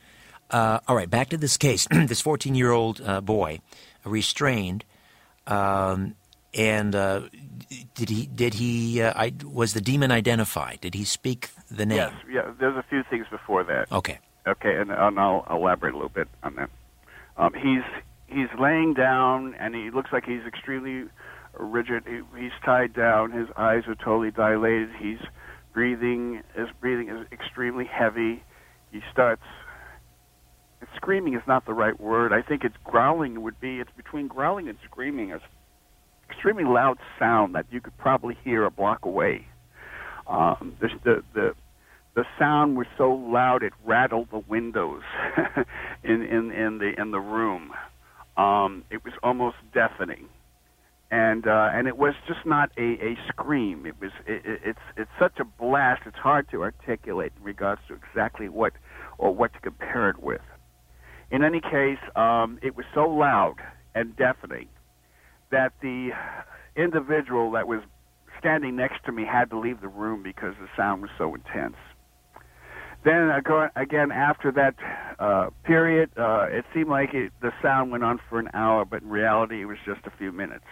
Uh, 0.52 0.80
all 0.86 0.94
right, 0.94 1.08
back 1.08 1.30
to 1.30 1.36
this 1.36 1.56
case. 1.56 1.88
this 2.06 2.20
14 2.20 2.54
year 2.54 2.70
old 2.70 3.00
uh, 3.00 3.20
boy, 3.20 3.60
restrained, 4.04 4.84
um, 5.46 6.14
and 6.54 6.94
uh, 6.94 7.22
did 7.94 8.10
he? 8.10 8.26
Did 8.26 8.54
he? 8.54 9.00
Uh, 9.00 9.12
I, 9.16 9.32
was 9.44 9.72
the 9.72 9.80
demon 9.80 10.12
identified? 10.12 10.80
Did 10.82 10.94
he 10.94 11.04
speak 11.04 11.48
the 11.70 11.86
name? 11.86 11.96
Yes. 11.96 12.12
Yeah. 12.30 12.52
There's 12.58 12.76
a 12.76 12.84
few 12.88 13.02
things 13.08 13.26
before 13.30 13.64
that. 13.64 13.90
Okay. 13.90 14.18
Okay, 14.46 14.76
and, 14.76 14.90
and 14.90 15.20
I'll 15.20 15.46
elaborate 15.48 15.94
a 15.94 15.96
little 15.96 16.10
bit 16.10 16.28
on 16.42 16.56
that. 16.56 16.68
Um, 17.36 17.54
he's 17.54 17.84
he's 18.26 18.48
laying 18.60 18.92
down, 18.92 19.54
and 19.54 19.74
he 19.74 19.90
looks 19.90 20.12
like 20.12 20.24
he's 20.24 20.44
extremely 20.46 21.08
rigid. 21.54 22.04
He, 22.06 22.20
he's 22.38 22.52
tied 22.64 22.92
down. 22.92 23.30
His 23.30 23.48
eyes 23.56 23.84
are 23.86 23.94
totally 23.94 24.30
dilated. 24.30 24.90
He's 24.98 25.20
breathing. 25.72 26.42
His 26.54 26.68
breathing 26.80 27.08
is 27.08 27.26
extremely 27.32 27.84
heavy. 27.84 28.42
He 28.90 29.00
starts 29.10 29.42
screaming 30.96 31.34
is 31.34 31.42
not 31.46 31.66
the 31.66 31.74
right 31.74 31.98
word. 32.00 32.32
I 32.32 32.42
think 32.42 32.64
it's 32.64 32.76
growling 32.84 33.42
would 33.42 33.60
be. 33.60 33.80
It's 33.80 33.90
between 33.96 34.28
growling 34.28 34.68
and 34.68 34.78
screaming. 34.84 35.30
It's 35.30 35.44
extremely 36.30 36.64
loud 36.64 36.98
sound 37.18 37.54
that 37.54 37.66
you 37.70 37.80
could 37.80 37.96
probably 37.98 38.36
hear 38.44 38.64
a 38.64 38.70
block 38.70 39.04
away. 39.04 39.46
Um, 40.26 40.76
the, 40.80 40.88
the 41.04 41.22
the 41.34 41.54
the 42.14 42.24
sound 42.38 42.76
was 42.76 42.86
so 42.98 43.12
loud 43.12 43.62
it 43.62 43.72
rattled 43.84 44.28
the 44.30 44.38
windows 44.38 45.02
in, 46.04 46.22
in, 46.22 46.50
in 46.52 46.78
the 46.78 46.92
in 46.98 47.10
the 47.10 47.20
room. 47.20 47.72
Um, 48.36 48.84
it 48.90 49.04
was 49.04 49.14
almost 49.22 49.56
deafening, 49.74 50.28
and 51.10 51.46
uh, 51.46 51.70
and 51.72 51.86
it 51.88 51.96
was 51.96 52.14
just 52.26 52.44
not 52.44 52.70
a, 52.76 52.82
a 52.82 53.18
scream. 53.28 53.86
It 53.86 53.94
was 54.00 54.10
it, 54.26 54.42
it, 54.44 54.60
it's 54.64 54.78
it's 54.96 55.10
such 55.18 55.38
a 55.38 55.44
blast. 55.44 56.02
It's 56.06 56.16
hard 56.16 56.50
to 56.50 56.62
articulate 56.62 57.32
in 57.38 57.44
regards 57.44 57.80
to 57.88 57.94
exactly 57.94 58.48
what 58.48 58.72
or 59.18 59.34
what 59.34 59.52
to 59.54 59.60
compare 59.60 60.10
it 60.10 60.22
with. 60.22 60.40
In 61.32 61.42
any 61.42 61.60
case, 61.60 61.98
um, 62.14 62.58
it 62.62 62.76
was 62.76 62.84
so 62.94 63.08
loud 63.08 63.56
and 63.94 64.14
deafening 64.16 64.68
that 65.50 65.72
the 65.80 66.10
individual 66.76 67.50
that 67.52 67.66
was 67.66 67.80
standing 68.38 68.76
next 68.76 69.02
to 69.06 69.12
me 69.12 69.24
had 69.24 69.48
to 69.48 69.58
leave 69.58 69.80
the 69.80 69.88
room 69.88 70.22
because 70.22 70.54
the 70.60 70.68
sound 70.76 71.00
was 71.00 71.10
so 71.16 71.34
intense. 71.34 71.76
Then 73.04 73.30
again, 73.74 74.12
after 74.12 74.52
that 74.52 74.74
uh, 75.18 75.48
period, 75.64 76.10
uh, 76.18 76.46
it 76.50 76.66
seemed 76.74 76.90
like 76.90 77.14
it, 77.14 77.32
the 77.40 77.50
sound 77.62 77.90
went 77.90 78.04
on 78.04 78.20
for 78.28 78.38
an 78.38 78.48
hour, 78.52 78.84
but 78.84 79.02
in 79.02 79.08
reality, 79.08 79.62
it 79.62 79.64
was 79.64 79.78
just 79.86 80.06
a 80.06 80.12
few 80.18 80.32
minutes. 80.32 80.64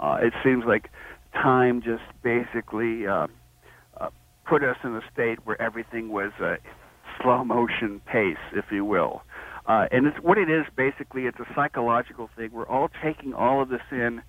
Uh, 0.00 0.18
it 0.22 0.32
seems 0.42 0.64
like 0.66 0.90
time 1.34 1.82
just 1.82 2.02
basically 2.22 3.06
uh, 3.06 3.26
uh, 4.00 4.08
put 4.48 4.64
us 4.64 4.76
in 4.82 4.96
a 4.96 5.02
state 5.12 5.38
where 5.44 5.60
everything 5.60 6.08
was 6.08 6.32
a 6.40 6.56
slow 7.22 7.44
motion 7.44 8.00
pace, 8.06 8.36
if 8.52 8.64
you 8.72 8.84
will. 8.84 9.22
Uh, 9.66 9.86
and 9.90 10.06
it's 10.06 10.18
what 10.22 10.38
it 10.38 10.48
is 10.48 10.64
basically. 10.76 11.22
It's 11.22 11.38
a 11.40 11.54
psychological 11.54 12.30
thing. 12.36 12.50
We're 12.52 12.68
all 12.68 12.88
taking 13.02 13.34
all 13.34 13.62
of 13.62 13.68
this 13.68 13.80
in 13.90 14.22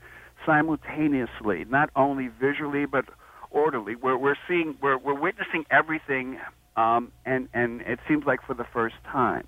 simultaneously, 0.45 1.65
not 1.69 1.89
only 1.95 2.29
visually 2.39 2.85
but 2.85 3.05
orderly. 3.51 3.95
We're 3.95 4.17
we're 4.17 4.37
seeing 4.47 4.77
we're 4.81 4.97
we're 4.97 5.19
witnessing 5.19 5.65
everything 5.69 6.39
um, 6.75 7.11
and 7.25 7.49
and 7.53 7.81
it 7.81 7.99
seems 8.07 8.25
like 8.25 8.39
for 8.45 8.53
the 8.53 8.65
first 8.73 8.95
time. 9.11 9.47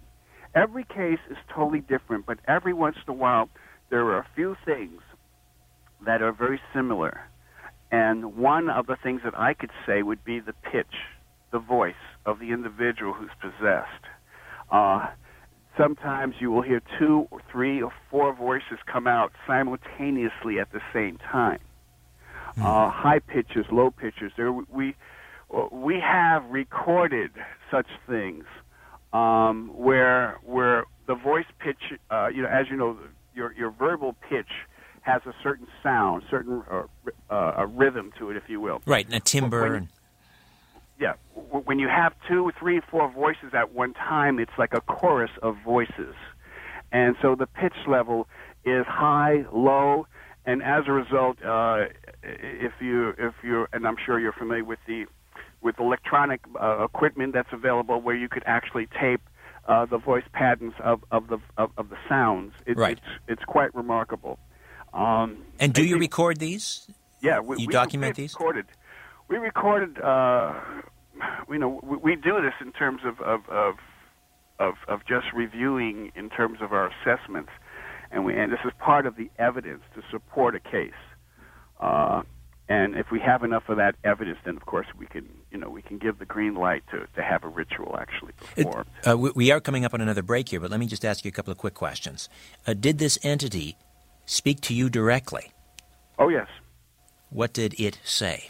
Every 0.56 0.84
case 0.84 1.20
is 1.30 1.38
totally 1.54 1.82
different, 1.82 2.26
but 2.26 2.40
every 2.48 2.74
once 2.74 2.98
in 3.08 3.14
a 3.14 3.16
while 3.16 3.50
there 3.90 4.06
are 4.06 4.20
a 4.20 4.28
few 4.36 4.56
things 4.66 5.02
that 6.06 6.22
are 6.22 6.32
very 6.32 6.60
similar. 6.74 7.22
And 7.92 8.36
one 8.36 8.70
of 8.70 8.88
the 8.88 8.96
things 9.02 9.22
that 9.24 9.38
I 9.38 9.54
could 9.54 9.72
say 9.86 10.04
would 10.04 10.24
be 10.24 10.40
the 10.40 10.54
pitch, 10.54 10.94
the 11.52 11.60
voice 11.60 11.94
of 12.26 12.40
the 12.40 12.52
individual 12.52 13.14
who's 13.14 13.32
possessed. 13.42 14.06
Uh, 14.72 15.08
sometimes 15.80 16.36
you 16.40 16.52
will 16.52 16.62
hear 16.62 16.82
two 17.00 17.28
or 17.32 17.42
three 17.52 17.82
or 17.82 17.92
four 18.12 18.34
voices 18.34 18.78
come 18.86 19.08
out 19.08 19.32
simultaneously 19.48 20.60
at 20.60 20.72
the 20.72 20.82
same 20.94 21.18
time. 21.18 21.60
Mm. 22.58 22.64
Uh, 22.64 22.90
high 22.90 23.20
pitches, 23.20 23.66
low 23.72 23.90
pitches. 23.90 24.32
There 24.36 24.52
we 24.52 24.96
we 25.72 26.00
have 26.00 26.44
recorded 26.50 27.32
such 27.72 27.88
things 28.08 28.44
um, 29.14 29.72
where 29.74 30.38
where 30.44 30.86
the 31.08 31.16
voice 31.16 31.46
pitch, 31.60 31.94
uh, 32.12 32.28
you 32.28 32.42
know, 32.44 32.50
as 32.50 32.70
you 32.70 32.76
know, 32.76 32.98
your 33.34 33.54
your 33.54 33.72
verbal 33.72 34.16
pitch 34.30 34.50
has 35.02 35.22
a 35.26 35.34
certain 35.42 35.68
sound, 35.82 36.24
certain 36.30 36.62
uh, 36.70 36.84
uh, 37.30 37.54
a 37.58 37.66
rhythm 37.66 38.12
to 38.20 38.30
it, 38.30 38.38
if 38.38 38.44
you 38.48 38.60
will. 38.60 38.82
Right, 38.86 39.06
and 39.06 39.16
a 39.16 39.20
timbre. 39.20 39.72
When. 39.72 39.90
Yeah, 41.00 41.14
when 41.34 41.80
you 41.80 41.88
have 41.88 42.14
two, 42.28 42.52
three, 42.60 42.82
four 42.92 43.10
voices 43.12 43.54
at 43.54 43.74
one 43.74 43.94
time, 43.94 44.38
it's 44.40 44.52
like 44.58 44.74
a 44.74 44.82
chorus 44.82 45.32
of 45.42 45.56
voices, 45.64 46.14
and 46.92 47.16
so 47.22 47.36
the 47.36 47.48
pitch 47.48 47.88
level 47.88 48.28
is 48.66 48.86
high, 48.86 49.46
low, 49.54 50.08
and 50.46 50.62
as 50.62 50.84
a 50.88 50.92
result, 50.92 51.38
uh, 51.44 51.86
if 52.24 52.74
you 52.82 53.14
if 53.18 53.34
you 53.44 53.68
and 53.72 53.88
I'm 53.88 53.96
sure 54.06 54.20
you're 54.20 54.34
familiar 54.34 54.66
with 54.66 54.80
the 54.88 55.06
with 55.62 55.80
electronic 55.80 56.42
uh, 56.60 56.84
equipment 56.84 57.34
that's 57.34 57.52
available 57.52 58.02
where 58.02 58.16
you 58.16 58.30
could 58.30 58.44
actually 58.46 58.88
tape 59.00 59.22
uh, 59.68 59.86
the 59.86 59.98
voice 59.98 60.24
patterns 60.34 60.74
of, 60.84 61.04
of 61.12 61.28
the 61.28 61.40
of, 61.58 61.72
of 61.78 61.90
the 61.90 61.98
sounds. 62.08 62.54
It, 62.66 62.78
right. 62.78 62.98
It's 62.98 63.40
it's 63.40 63.44
quite 63.46 63.74
remarkable. 63.76 64.40
Um, 64.94 65.46
and 65.60 65.74
do 65.74 65.84
you 65.84 65.96
think, 65.96 66.02
record 66.02 66.40
these? 66.40 66.88
Yeah, 67.22 67.40
we, 67.40 67.58
you 67.58 67.68
we, 67.68 67.74
document 67.74 68.16
these. 68.16 68.34
Recorded. 68.34 68.66
We 69.30 69.38
recorded. 69.38 70.00
Uh, 70.02 70.54
you 71.50 71.58
know, 71.58 71.80
we, 71.84 71.98
we, 71.98 72.16
do 72.16 72.42
this 72.42 72.54
in 72.62 72.72
terms 72.72 73.02
of 73.06 73.20
of, 73.22 73.48
of 73.50 73.76
of 74.60 74.74
of 74.88 75.00
just 75.08 75.28
reviewing 75.34 76.12
in 76.16 76.30
terms 76.30 76.60
of 76.62 76.74
our 76.74 76.90
assessments, 76.90 77.52
and 78.12 78.26
we 78.26 78.36
and 78.36 78.52
this 78.52 78.60
is 78.66 78.72
part 78.80 79.06
of 79.06 79.16
the 79.16 79.30
evidence 79.38 79.82
to 79.96 80.02
support 80.12 80.56
a 80.56 80.60
case. 80.60 80.92
Uh, 81.80 82.24
and 82.68 82.96
if 82.96 83.10
we 83.12 83.20
have 83.20 83.44
enough 83.44 83.68
of 83.68 83.78
that 83.78 83.96
evidence, 84.04 84.38
then 84.46 84.56
of 84.56 84.66
course 84.68 84.86
we 84.96 85.08
can, 85.08 85.28
you 85.52 85.58
know, 85.58 85.70
we 85.70 85.82
can 85.82 85.98
give 85.98 86.20
the 86.20 86.26
green 86.26 86.54
light 86.54 86.84
to, 86.92 87.08
to 87.16 87.24
have 87.24 87.44
a 87.44 87.48
ritual 87.48 87.98
actually 88.00 88.34
performed. 88.34 88.88
Uh, 89.08 89.18
we 89.18 89.50
are 89.50 89.60
coming 89.60 89.86
up 89.86 89.94
on 89.96 90.02
another 90.02 90.22
break 90.22 90.50
here, 90.50 90.60
but 90.60 90.70
let 90.70 90.80
me 90.80 90.86
just 90.86 91.04
ask 91.04 91.26
you 91.26 91.30
a 91.30 91.32
couple 91.32 91.52
of 91.52 91.58
quick 91.58 91.74
questions. 91.74 92.30
Uh, 92.68 92.76
did 92.76 93.00
this 93.00 93.18
entity 93.24 93.76
speak 94.28 94.62
to 94.62 94.76
you 94.76 94.88
directly? 94.88 95.52
Oh 96.20 96.30
yes. 96.30 96.48
What 97.32 97.54
did 97.54 97.80
it 97.80 98.00
say? 98.04 98.50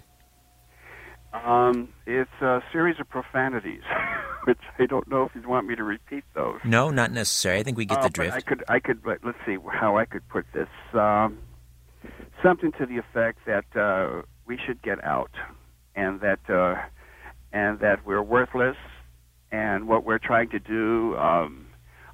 Um, 1.33 1.89
it's 2.07 2.29
a 2.41 2.61
series 2.71 2.99
of 2.99 3.07
profanities, 3.07 3.83
which 4.45 4.59
I 4.79 4.85
don't 4.85 5.07
know 5.07 5.23
if 5.23 5.31
you 5.35 5.47
want 5.47 5.67
me 5.67 5.75
to 5.75 5.83
repeat 5.83 6.23
those. 6.33 6.59
No, 6.63 6.89
not 6.89 7.11
necessary. 7.11 7.59
I 7.59 7.63
think 7.63 7.77
we 7.77 7.85
get 7.85 7.99
uh, 7.99 8.03
the 8.03 8.09
drift. 8.09 8.35
I 8.35 8.41
could, 8.41 8.63
I 8.67 8.79
could. 8.79 9.01
Let's 9.05 9.37
see 9.45 9.57
how 9.71 9.97
I 9.97 10.05
could 10.05 10.27
put 10.27 10.45
this. 10.53 10.69
Um, 10.93 11.39
something 12.41 12.71
to 12.73 12.85
the 12.85 12.97
effect 12.97 13.39
that 13.45 13.65
uh, 13.79 14.23
we 14.47 14.57
should 14.57 14.81
get 14.81 15.03
out, 15.03 15.31
and 15.95 16.19
that 16.21 16.39
uh, 16.49 16.75
and 17.53 17.79
that 17.79 18.05
we're 18.05 18.23
worthless, 18.23 18.77
and 19.51 19.87
what 19.87 20.05
we're 20.05 20.19
trying 20.19 20.49
to 20.49 20.59
do 20.59 21.15
um, 21.17 21.67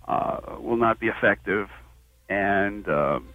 uh, 0.07 0.57
will 0.59 0.77
not 0.77 0.99
be 0.99 1.07
effective, 1.07 1.69
and 2.27 2.87
um, 2.89 3.29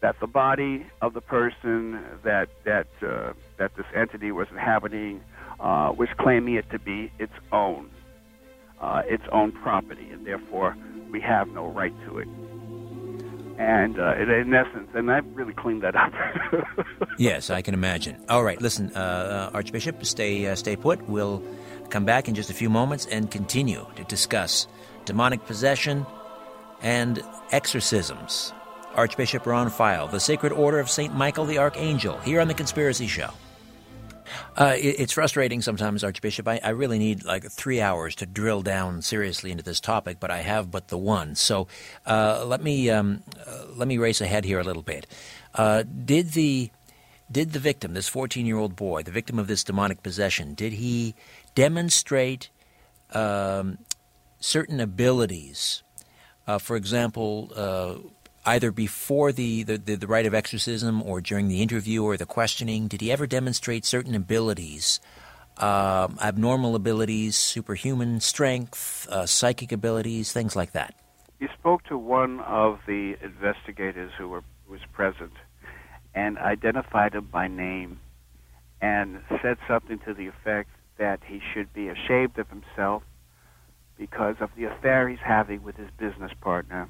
that 0.00 0.18
the 0.20 0.26
body 0.26 0.86
of 1.02 1.14
the 1.14 1.20
person 1.20 2.00
that 2.24 2.48
that 2.64 2.86
uh, 3.02 3.32
that 3.56 3.74
this 3.76 3.86
entity 3.94 4.32
was 4.32 4.48
inhabiting 4.50 5.20
uh, 5.60 5.92
was 5.96 6.08
claiming 6.18 6.54
it 6.54 6.70
to 6.70 6.78
be 6.78 7.10
its 7.18 7.32
own, 7.52 7.90
uh, 8.80 9.02
its 9.06 9.24
own 9.32 9.52
property, 9.52 10.08
and 10.10 10.26
therefore 10.26 10.76
we 11.10 11.20
have 11.20 11.48
no 11.48 11.66
right 11.66 11.94
to 12.06 12.18
it 12.18 12.28
and 13.58 13.98
uh, 13.98 14.14
in 14.14 14.54
essence, 14.54 14.88
and 14.94 15.10
I've 15.10 15.26
really 15.36 15.52
cleaned 15.52 15.82
that 15.82 15.96
up. 15.96 16.12
yes, 17.18 17.50
I 17.50 17.60
can 17.60 17.74
imagine. 17.74 18.24
All 18.28 18.44
right, 18.44 18.60
listen, 18.62 18.92
uh, 18.94 18.98
uh, 18.98 19.50
Archbishop, 19.52 20.06
stay 20.06 20.54
stay 20.54 20.76
put. 20.76 21.08
We'll 21.08 21.42
come 21.90 22.04
back 22.04 22.28
in 22.28 22.36
just 22.36 22.50
a 22.50 22.54
few 22.54 22.70
moments 22.70 23.06
and 23.06 23.30
continue 23.30 23.84
to 23.96 24.04
discuss 24.04 24.68
demonic 25.04 25.44
possession 25.44 26.06
and 26.82 27.20
exorcisms. 27.50 28.52
Archbishop 28.98 29.46
Ron 29.46 29.70
Feyl, 29.70 30.10
the 30.10 30.18
Sacred 30.18 30.52
Order 30.52 30.80
of 30.80 30.90
Saint 30.90 31.14
Michael 31.14 31.44
the 31.44 31.58
Archangel, 31.58 32.18
here 32.18 32.40
on 32.40 32.48
the 32.48 32.54
Conspiracy 32.54 33.06
Show. 33.06 33.30
Uh, 34.56 34.74
it, 34.76 34.98
it's 34.98 35.12
frustrating 35.12 35.62
sometimes, 35.62 36.02
Archbishop. 36.02 36.48
I, 36.48 36.58
I, 36.64 36.70
really 36.70 36.98
need 36.98 37.22
like 37.22 37.48
three 37.48 37.80
hours 37.80 38.16
to 38.16 38.26
drill 38.26 38.62
down 38.62 39.02
seriously 39.02 39.52
into 39.52 39.62
this 39.62 39.78
topic, 39.78 40.18
but 40.18 40.32
I 40.32 40.38
have 40.38 40.72
but 40.72 40.88
the 40.88 40.98
one. 40.98 41.36
So 41.36 41.68
uh, 42.06 42.44
let 42.44 42.60
me 42.60 42.90
um, 42.90 43.22
uh, 43.46 43.66
let 43.76 43.86
me 43.86 43.98
race 43.98 44.20
ahead 44.20 44.44
here 44.44 44.58
a 44.58 44.64
little 44.64 44.82
bit. 44.82 45.06
Uh, 45.54 45.84
did 45.84 46.32
the 46.32 46.72
did 47.30 47.52
the 47.52 47.60
victim, 47.60 47.94
this 47.94 48.08
14 48.08 48.46
year 48.46 48.58
old 48.58 48.74
boy, 48.74 49.04
the 49.04 49.12
victim 49.12 49.38
of 49.38 49.46
this 49.46 49.62
demonic 49.62 50.02
possession, 50.02 50.54
did 50.54 50.72
he 50.72 51.14
demonstrate 51.54 52.50
um, 53.12 53.78
certain 54.40 54.80
abilities? 54.80 55.84
Uh, 56.48 56.58
for 56.58 56.76
example, 56.76 57.52
uh, 57.54 58.08
either 58.48 58.72
before 58.72 59.30
the, 59.30 59.62
the, 59.62 59.76
the, 59.76 59.94
the 59.96 60.06
rite 60.06 60.26
of 60.26 60.34
exorcism 60.34 61.02
or 61.02 61.20
during 61.20 61.48
the 61.48 61.60
interview 61.60 62.02
or 62.02 62.16
the 62.16 62.26
questioning? 62.26 62.88
Did 62.88 63.00
he 63.00 63.12
ever 63.12 63.26
demonstrate 63.26 63.84
certain 63.84 64.14
abilities, 64.14 65.00
uh, 65.58 66.08
abnormal 66.22 66.74
abilities, 66.74 67.36
superhuman 67.36 68.20
strength, 68.20 69.06
uh, 69.10 69.26
psychic 69.26 69.70
abilities, 69.70 70.32
things 70.32 70.56
like 70.56 70.72
that? 70.72 70.94
He 71.38 71.46
spoke 71.58 71.84
to 71.84 71.98
one 71.98 72.40
of 72.40 72.80
the 72.86 73.16
investigators 73.22 74.12
who 74.16 74.28
were, 74.28 74.42
was 74.68 74.80
present 74.92 75.32
and 76.14 76.38
identified 76.38 77.14
him 77.14 77.28
by 77.30 77.48
name 77.48 78.00
and 78.80 79.20
said 79.42 79.58
something 79.68 79.98
to 80.00 80.14
the 80.14 80.26
effect 80.26 80.70
that 80.96 81.20
he 81.26 81.40
should 81.52 81.72
be 81.72 81.88
ashamed 81.88 82.38
of 82.38 82.48
himself 82.48 83.02
because 83.96 84.36
of 84.40 84.50
the 84.56 84.64
affair 84.64 85.08
he's 85.08 85.18
having 85.22 85.62
with 85.62 85.76
his 85.76 85.90
business 85.98 86.32
partner 86.40 86.88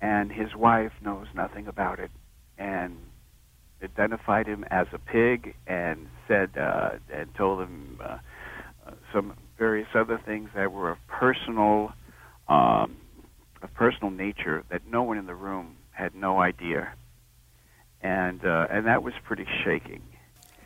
and 0.00 0.30
his 0.32 0.54
wife 0.54 0.92
knows 1.02 1.26
nothing 1.34 1.66
about 1.66 1.98
it 1.98 2.10
and 2.56 2.96
identified 3.82 4.46
him 4.46 4.64
as 4.70 4.86
a 4.92 4.98
pig 4.98 5.54
and 5.66 6.08
said 6.26 6.50
uh, 6.58 6.90
and 7.12 7.34
told 7.34 7.60
him 7.60 7.98
uh, 8.02 8.18
uh, 8.86 8.90
some 9.12 9.34
various 9.58 9.88
other 9.94 10.20
things 10.24 10.50
that 10.54 10.72
were 10.72 10.90
of 10.90 10.98
personal 11.06 11.92
um, 12.48 12.96
of 13.62 13.72
personal 13.74 14.10
nature 14.10 14.64
that 14.70 14.82
no 14.88 15.02
one 15.02 15.18
in 15.18 15.26
the 15.26 15.34
room 15.34 15.76
had 15.90 16.14
no 16.14 16.40
idea 16.40 16.92
and 18.02 18.44
uh, 18.44 18.66
and 18.70 18.86
that 18.86 19.02
was 19.02 19.14
pretty 19.24 19.46
shaking 19.64 20.02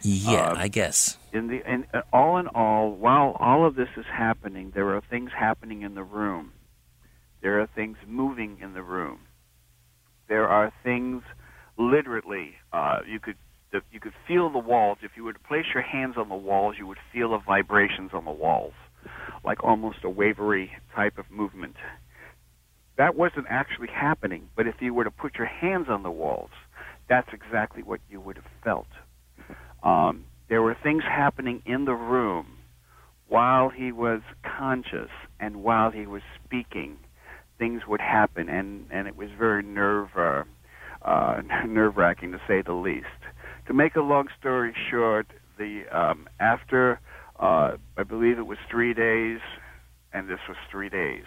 Yeah, 0.02 0.50
Um, 0.50 0.58
I 0.58 0.68
guess. 0.68 1.16
in 1.32 1.46
the 1.48 1.62
in, 1.70 1.86
uh, 1.94 2.02
all 2.12 2.36
in 2.38 2.48
all, 2.48 2.92
while 2.92 3.36
all 3.38 3.64
of 3.66 3.74
this 3.76 3.88
is 3.96 4.04
happening, 4.06 4.72
there 4.74 4.94
are 4.94 5.00
things 5.00 5.30
happening 5.38 5.82
in 5.82 5.94
the 5.94 6.02
room. 6.02 6.52
There 7.42 7.60
are 7.60 7.68
things 7.74 7.96
moving 8.06 8.58
in 8.62 8.74
the 8.74 8.82
room. 8.82 9.20
There 10.28 10.48
are 10.48 10.72
things, 10.84 11.22
literally, 11.76 12.54
uh, 12.72 13.00
you 13.06 13.20
could 13.20 13.36
you 13.90 14.00
could 14.00 14.12
feel 14.28 14.50
the 14.50 14.58
walls. 14.58 14.98
If 15.02 15.12
you 15.16 15.24
were 15.24 15.32
to 15.32 15.38
place 15.38 15.64
your 15.72 15.82
hands 15.82 16.16
on 16.18 16.28
the 16.28 16.34
walls, 16.34 16.76
you 16.78 16.86
would 16.86 16.98
feel 17.10 17.30
the 17.30 17.38
vibrations 17.38 18.10
on 18.12 18.26
the 18.26 18.30
walls, 18.30 18.74
like 19.44 19.64
almost 19.64 19.98
a 20.04 20.10
wavery 20.10 20.72
type 20.94 21.16
of 21.16 21.30
movement. 21.30 21.76
That 22.98 23.16
wasn't 23.16 23.46
actually 23.48 23.88
happening, 23.88 24.50
but 24.54 24.66
if 24.66 24.74
you 24.80 24.92
were 24.92 25.04
to 25.04 25.10
put 25.10 25.36
your 25.36 25.46
hands 25.46 25.86
on 25.88 26.02
the 26.02 26.10
walls, 26.10 26.50
that's 27.08 27.28
exactly 27.32 27.82
what 27.82 28.00
you 28.10 28.20
would 28.20 28.36
have 28.36 28.44
felt. 28.62 28.88
Um, 29.82 30.26
there 30.48 30.62
were 30.62 30.76
things 30.82 31.02
happening 31.02 31.62
in 31.64 31.86
the 31.86 31.94
room 31.94 32.58
while 33.28 33.70
he 33.70 33.90
was 33.90 34.20
conscious 34.42 35.08
and 35.40 35.62
while 35.62 35.90
he 35.90 36.06
was 36.06 36.22
speaking. 36.44 36.98
Things 37.62 37.82
would 37.86 38.00
happen, 38.00 38.48
and, 38.48 38.86
and 38.90 39.06
it 39.06 39.16
was 39.16 39.28
very 39.38 39.62
nerve 39.62 40.08
uh, 40.16 40.42
uh, 41.02 41.42
nerve 41.68 41.96
wracking 41.96 42.32
to 42.32 42.40
say 42.48 42.60
the 42.60 42.72
least. 42.72 43.06
To 43.68 43.72
make 43.72 43.94
a 43.94 44.00
long 44.00 44.26
story 44.36 44.74
short, 44.90 45.28
the 45.58 45.84
um, 45.92 46.26
after 46.40 46.98
uh, 47.38 47.76
I 47.96 48.02
believe 48.02 48.40
it 48.40 48.48
was 48.48 48.58
three 48.68 48.92
days, 48.94 49.38
and 50.12 50.28
this 50.28 50.40
was 50.48 50.56
three 50.72 50.88
days. 50.88 51.22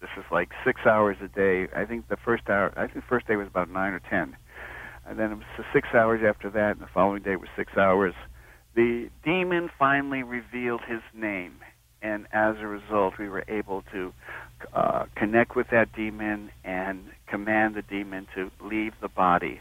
This 0.00 0.10
is 0.16 0.22
like 0.30 0.50
six 0.64 0.82
hours 0.86 1.16
a 1.20 1.26
day. 1.26 1.66
I 1.74 1.84
think 1.84 2.06
the 2.06 2.16
first 2.24 2.44
hour, 2.48 2.72
I 2.76 2.82
think 2.82 2.94
the 2.94 3.08
first 3.08 3.26
day 3.26 3.34
was 3.34 3.48
about 3.48 3.68
nine 3.68 3.92
or 3.92 4.00
ten, 4.08 4.36
and 5.04 5.18
then 5.18 5.32
it 5.32 5.34
was 5.34 5.66
six 5.72 5.88
hours 5.92 6.20
after 6.24 6.48
that, 6.50 6.76
and 6.76 6.80
the 6.80 6.90
following 6.94 7.24
day 7.24 7.34
was 7.34 7.48
six 7.56 7.76
hours. 7.76 8.14
The 8.76 9.10
demon 9.24 9.68
finally 9.80 10.22
revealed 10.22 10.82
his 10.86 11.00
name, 11.12 11.56
and 12.02 12.28
as 12.32 12.54
a 12.60 12.68
result, 12.68 13.14
we 13.18 13.28
were 13.28 13.44
able 13.48 13.82
to 13.90 14.12
uh, 14.72 15.06
connect 15.16 15.56
with 15.56 15.68
that 15.70 15.92
demon 15.94 16.50
and 16.64 17.04
command 17.26 17.74
the 17.74 17.82
demon 17.82 18.26
to 18.34 18.50
leave 18.60 18.92
the 19.00 19.08
body 19.08 19.60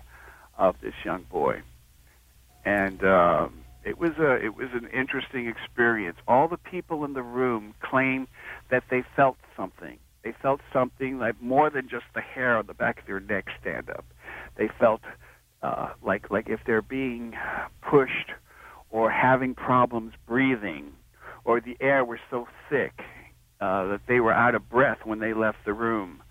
of 0.57 0.75
this 0.81 0.93
young 1.03 1.23
boy. 1.23 1.61
And 2.65 3.03
um, 3.03 3.61
it 3.83 3.97
was 3.97 4.11
a 4.19 4.33
it 4.33 4.55
was 4.55 4.69
an 4.73 4.87
interesting 4.87 5.47
experience. 5.47 6.17
All 6.27 6.47
the 6.47 6.57
people 6.57 7.03
in 7.03 7.13
the 7.13 7.23
room 7.23 7.73
claimed 7.81 8.27
that 8.69 8.83
they 8.89 9.03
felt 9.15 9.37
something. 9.57 9.97
They 10.23 10.33
felt 10.39 10.61
something 10.71 11.17
like 11.17 11.41
more 11.41 11.69
than 11.71 11.89
just 11.89 12.05
the 12.13 12.21
hair 12.21 12.57
on 12.57 12.67
the 12.67 12.75
back 12.75 12.99
of 12.99 13.07
their 13.07 13.19
neck 13.19 13.47
stand 13.59 13.89
up. 13.89 14.05
They 14.55 14.69
felt 14.79 15.01
uh, 15.63 15.89
like 16.03 16.29
like 16.29 16.47
if 16.47 16.59
they're 16.65 16.83
being 16.83 17.33
pushed 17.81 18.31
or 18.91 19.09
having 19.09 19.55
problems 19.55 20.13
breathing, 20.27 20.91
or 21.43 21.59
the 21.59 21.77
air 21.79 22.05
was 22.05 22.19
so 22.29 22.47
thick 22.69 23.01
uh, 23.61 23.85
that 23.87 24.01
they 24.07 24.19
were 24.19 24.33
out 24.33 24.55
of 24.55 24.69
breath 24.69 24.99
when 25.05 25.19
they 25.19 25.33
left 25.33 25.59
the 25.65 25.73
room. 25.73 26.21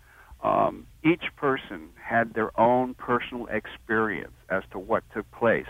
Um, 0.43 0.87
each 1.05 1.25
person 1.37 1.91
had 2.03 2.35
their 2.35 2.59
own 2.59 2.95
personal 2.95 3.47
experience 3.47 4.33
as 4.49 4.63
to 4.73 4.79
what 4.79 5.05
took 5.15 5.31
place. 5.31 5.67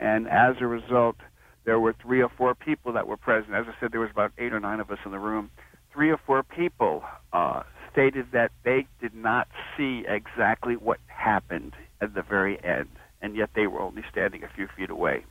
And 0.00 0.26
as 0.28 0.56
a 0.60 0.66
result, 0.66 1.16
there 1.64 1.78
were 1.78 1.94
three 2.02 2.20
or 2.20 2.28
four 2.28 2.54
people 2.54 2.92
that 2.92 3.06
were 3.06 3.16
present. 3.16 3.54
As 3.54 3.66
I 3.68 3.74
said, 3.80 3.92
there 3.92 4.00
was 4.00 4.10
about 4.10 4.32
eight 4.36 4.52
or 4.52 4.60
nine 4.60 4.80
of 4.80 4.90
us 4.90 4.98
in 5.04 5.12
the 5.12 5.18
room. 5.18 5.50
Three 5.92 6.10
or 6.10 6.18
four 6.18 6.42
people 6.42 7.04
uh, 7.32 7.62
stated 7.92 8.26
that 8.32 8.50
they 8.64 8.86
did 9.00 9.14
not 9.14 9.46
see 9.76 10.04
exactly 10.08 10.74
what 10.74 10.98
happened 11.06 11.74
at 12.00 12.14
the 12.14 12.22
very 12.22 12.62
end, 12.64 12.88
and 13.22 13.36
yet 13.36 13.50
they 13.54 13.66
were 13.66 13.80
only 13.80 14.02
standing 14.10 14.42
a 14.42 14.48
few 14.48 14.66
feet 14.76 14.90
away. 14.90 15.24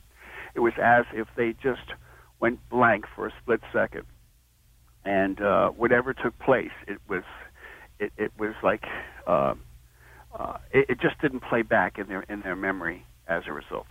It 0.54 0.60
was 0.60 0.72
as 0.82 1.04
if 1.12 1.28
they 1.36 1.52
just 1.52 1.92
went 2.40 2.58
blank 2.70 3.04
for 3.14 3.26
a 3.26 3.32
split 3.42 3.60
second, 3.72 4.04
and 5.04 5.40
uh, 5.40 5.70
whatever 5.70 6.14
took 6.14 6.38
place, 6.38 6.72
it 6.86 6.98
was 7.08 7.24
it, 7.98 8.12
it 8.16 8.32
was 8.38 8.54
like 8.62 8.84
uh, 9.26 9.54
uh, 10.34 10.58
it, 10.72 10.86
it 10.90 11.00
just 11.00 11.20
didn't 11.20 11.40
play 11.40 11.62
back 11.62 11.98
in 11.98 12.06
their 12.08 12.22
in 12.22 12.40
their 12.40 12.56
memory 12.56 13.04
as 13.28 13.44
a 13.46 13.52
result. 13.52 13.86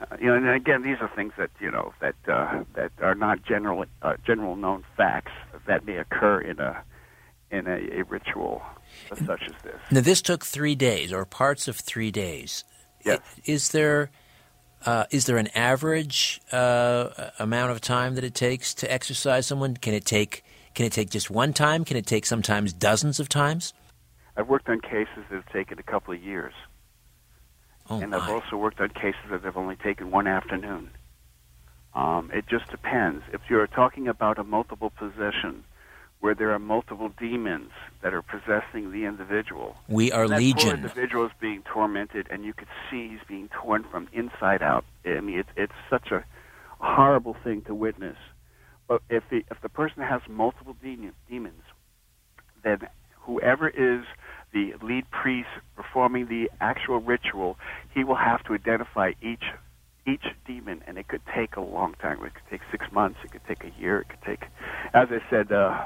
Uh, 0.00 0.16
you 0.18 0.26
know, 0.26 0.34
and 0.34 0.48
again, 0.48 0.82
these 0.82 0.96
are 1.00 1.10
things 1.14 1.32
that 1.36 1.50
you 1.60 1.70
know 1.70 1.92
that 2.00 2.14
uh, 2.28 2.64
that 2.74 2.92
are 3.00 3.14
not 3.14 3.42
general 3.42 3.84
uh, 4.02 4.14
general 4.24 4.56
known 4.56 4.84
facts 4.96 5.32
that 5.66 5.84
may 5.84 5.96
occur 5.96 6.40
in 6.40 6.58
a 6.60 6.82
in 7.50 7.66
a, 7.66 8.00
a 8.00 8.04
ritual 8.04 8.62
such 9.26 9.42
as 9.42 9.62
this. 9.62 9.80
Now, 9.90 10.00
this 10.00 10.22
took 10.22 10.44
three 10.44 10.74
days, 10.74 11.12
or 11.12 11.24
parts 11.24 11.68
of 11.68 11.76
three 11.76 12.10
days. 12.10 12.64
Yes. 13.04 13.20
Is 13.44 13.70
there 13.70 14.10
uh, 14.86 15.04
is 15.10 15.26
there 15.26 15.38
an 15.38 15.48
average 15.54 16.40
uh, 16.50 17.30
amount 17.38 17.70
of 17.70 17.80
time 17.80 18.14
that 18.14 18.24
it 18.24 18.34
takes 18.34 18.74
to 18.74 18.92
exorcise 18.92 19.46
someone? 19.46 19.76
Can 19.76 19.94
it 19.94 20.04
take 20.04 20.44
can 20.74 20.86
it 20.86 20.92
take 20.92 21.10
just 21.10 21.30
one 21.30 21.52
time? 21.52 21.84
Can 21.84 21.96
it 21.96 22.06
take 22.06 22.24
sometimes 22.24 22.72
dozens 22.72 23.20
of 23.20 23.28
times? 23.28 23.74
I've 24.36 24.48
worked 24.48 24.68
on 24.68 24.80
cases 24.80 25.24
that 25.30 25.36
have 25.36 25.52
taken 25.52 25.78
a 25.78 25.82
couple 25.82 26.14
of 26.14 26.22
years, 26.22 26.54
Oh 27.90 28.00
and 28.00 28.14
I've 28.14 28.30
also 28.30 28.56
worked 28.56 28.80
on 28.80 28.88
cases 28.88 29.20
that 29.30 29.42
have 29.42 29.56
only 29.56 29.76
taken 29.76 30.10
one 30.10 30.26
afternoon. 30.26 30.90
Um, 31.94 32.30
it 32.32 32.46
just 32.48 32.70
depends. 32.70 33.22
If 33.32 33.42
you're 33.50 33.66
talking 33.66 34.08
about 34.08 34.38
a 34.38 34.44
multiple 34.44 34.90
possession, 34.90 35.64
where 36.22 36.36
there 36.36 36.52
are 36.52 36.58
multiple 36.60 37.10
demons 37.18 37.70
that 38.00 38.14
are 38.14 38.22
possessing 38.22 38.92
the 38.92 39.04
individual, 39.06 39.74
we 39.88 40.12
are 40.12 40.28
that 40.28 40.34
poor 40.36 40.40
legion. 40.40 40.70
individual 40.76 41.26
is 41.26 41.32
being 41.40 41.64
tormented, 41.64 42.28
and 42.30 42.44
you 42.44 42.54
could 42.54 42.68
see 42.88 43.08
he's 43.08 43.26
being 43.26 43.48
torn 43.48 43.84
from 43.90 44.08
inside 44.12 44.62
out. 44.62 44.84
I 45.04 45.20
mean, 45.20 45.40
it's 45.40 45.48
it's 45.56 45.72
such 45.90 46.12
a 46.12 46.24
horrible 46.78 47.36
thing 47.42 47.62
to 47.62 47.74
witness. 47.74 48.16
But 48.86 49.02
if 49.10 49.24
the 49.30 49.44
if 49.50 49.60
the 49.62 49.68
person 49.68 50.04
has 50.04 50.20
multiple 50.28 50.76
demon, 50.80 51.12
demons, 51.28 51.64
then 52.62 52.78
whoever 53.22 53.68
is 53.68 54.04
the 54.52 54.74
lead 54.80 55.10
priest 55.10 55.48
performing 55.74 56.28
the 56.28 56.48
actual 56.60 57.00
ritual, 57.00 57.58
he 57.92 58.04
will 58.04 58.14
have 58.14 58.44
to 58.44 58.54
identify 58.54 59.10
each 59.20 59.42
each 60.06 60.26
demon, 60.46 60.82
and 60.86 60.98
it 60.98 61.08
could 61.08 61.22
take 61.34 61.56
a 61.56 61.60
long 61.60 61.94
time. 62.00 62.18
It 62.24 62.34
could 62.34 62.48
take 62.48 62.60
six 62.70 62.86
months. 62.92 63.18
It 63.24 63.32
could 63.32 63.44
take 63.48 63.64
a 63.64 63.80
year. 63.80 64.02
It 64.02 64.08
could 64.08 64.22
take, 64.24 64.42
as 64.94 65.08
I 65.10 65.18
said, 65.28 65.50
uh, 65.50 65.84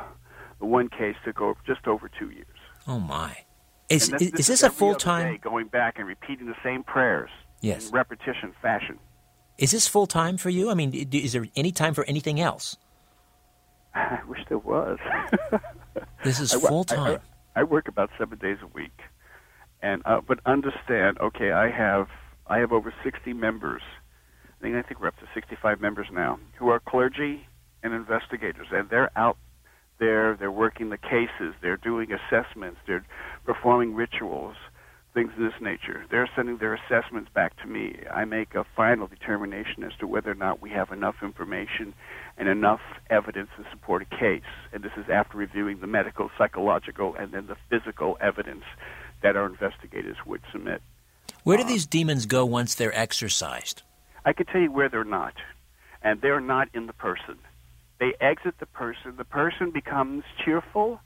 the 0.61 0.67
one 0.67 0.89
case 0.89 1.17
took 1.25 1.41
over 1.41 1.59
just 1.67 1.87
over 1.87 2.11
two 2.19 2.31
years. 2.31 2.47
Oh 2.87 2.99
my! 3.01 3.37
Is 3.89 4.09
this 4.09 4.23
is 4.23 4.47
this 4.47 4.63
a 4.63 4.71
full 4.71 4.95
time? 4.95 5.39
going 5.43 5.67
back 5.69 5.99
and 5.99 6.07
repeating 6.07 6.47
the 6.47 6.55
same 6.65 6.83
prayers 6.83 7.31
Yes. 7.61 7.89
in 7.89 7.93
repetition 7.93 8.53
fashion? 8.63 8.99
Is 9.59 9.71
this 9.71 9.89
full 9.89 10.07
time 10.07 10.37
for 10.37 10.51
you? 10.51 10.71
I 10.71 10.75
mean, 10.75 10.93
is 11.13 11.33
there 11.33 11.47
any 11.57 11.73
time 11.73 11.95
for 11.95 12.05
anything 12.05 12.39
else? 12.41 12.77
I 13.95 14.21
wish 14.29 14.41
there 14.49 14.59
was. 14.59 14.99
This 16.25 16.41
is 16.41 16.53
I 16.55 16.59
full 16.61 16.85
I- 16.91 16.95
time. 16.95 17.21
I, 17.55 17.61
I 17.61 17.63
work 17.63 17.89
about 17.89 18.11
seven 18.19 18.37
days 18.39 18.59
a 18.63 18.67
week, 18.67 18.99
and 19.81 20.03
uh, 20.05 20.21
but 20.27 20.41
understand. 20.45 21.19
Okay, 21.21 21.53
I 21.53 21.71
have 21.71 22.09
I 22.47 22.59
have 22.59 22.73
over 22.73 22.93
sixty 23.03 23.33
members. 23.33 23.81
I 24.59 24.63
think 24.63 24.77
I 24.77 24.83
think 24.83 25.01
we're 25.01 25.09
up 25.09 25.19
to 25.21 25.27
sixty-five 25.35 25.81
members 25.81 26.09
now 26.13 26.39
who 26.59 26.69
are 26.69 26.81
clergy 26.81 27.47
and 27.83 27.95
investigators, 27.95 28.67
and 28.73 28.91
they're 28.91 29.11
out 29.17 29.39
there. 29.99 30.37
They're 30.37 30.51
working 30.51 30.91
the 30.91 30.99
cases. 30.99 31.55
They're 31.61 31.77
doing 31.77 32.09
assessments. 32.13 32.79
They're 32.87 33.05
performing 33.45 33.95
rituals, 33.95 34.57
things 35.15 35.33
of 35.33 35.39
this 35.39 35.61
nature. 35.61 36.05
They're 36.11 36.29
sending 36.37 36.59
their 36.59 36.75
assessments 36.75 37.31
back 37.35 37.57
to 37.63 37.67
me. 37.67 38.01
I 38.13 38.25
make 38.25 38.55
a 38.55 38.65
final 38.77 39.07
determination 39.07 39.85
as 39.85 39.93
to 40.01 40.07
whether 40.07 40.31
or 40.31 40.35
not 40.35 40.61
we 40.61 40.71
have 40.71 40.91
enough 40.91 41.17
information 41.23 41.95
and 42.37 42.49
enough 42.49 42.81
evidence 43.11 43.49
to 43.57 43.65
support 43.71 44.03
a 44.03 44.17
case. 44.17 44.43
And 44.73 44.83
this 44.83 44.93
is 44.97 45.07
after 45.11 45.39
reviewing 45.39 45.81
the 45.81 45.87
medical, 45.87 46.31
psychological, 46.37 47.15
and 47.15 47.33
then 47.33 47.47
the 47.47 47.57
physical 47.71 48.19
evidence 48.21 48.65
that 49.23 49.37
our 49.37 49.47
investigators 49.47 50.17
would 50.27 50.43
submit. 50.53 50.83
Where 51.45 51.57
do 51.57 51.65
uh, 51.65 51.69
these 51.69 51.87
demons 51.87 52.27
go 52.27 52.45
once 52.45 52.75
they're 52.75 52.97
exorcised? 52.97 53.83
I 54.25 54.33
can 54.33 54.47
tell 54.47 54.61
you 54.61 54.73
where 54.73 54.89
they're 54.89 55.05
not, 55.05 55.35
and 56.03 56.21
they're 56.21 56.41
not 56.41 56.69
in 56.75 56.87
the 56.87 56.93
person. 56.93 57.39
They 57.99 58.15
exit 58.21 58.55
the 58.61 58.67
person. 58.67 59.15
The 59.17 59.25
person 59.25 59.71
becomes 59.71 60.25
cheerful, 60.45 61.01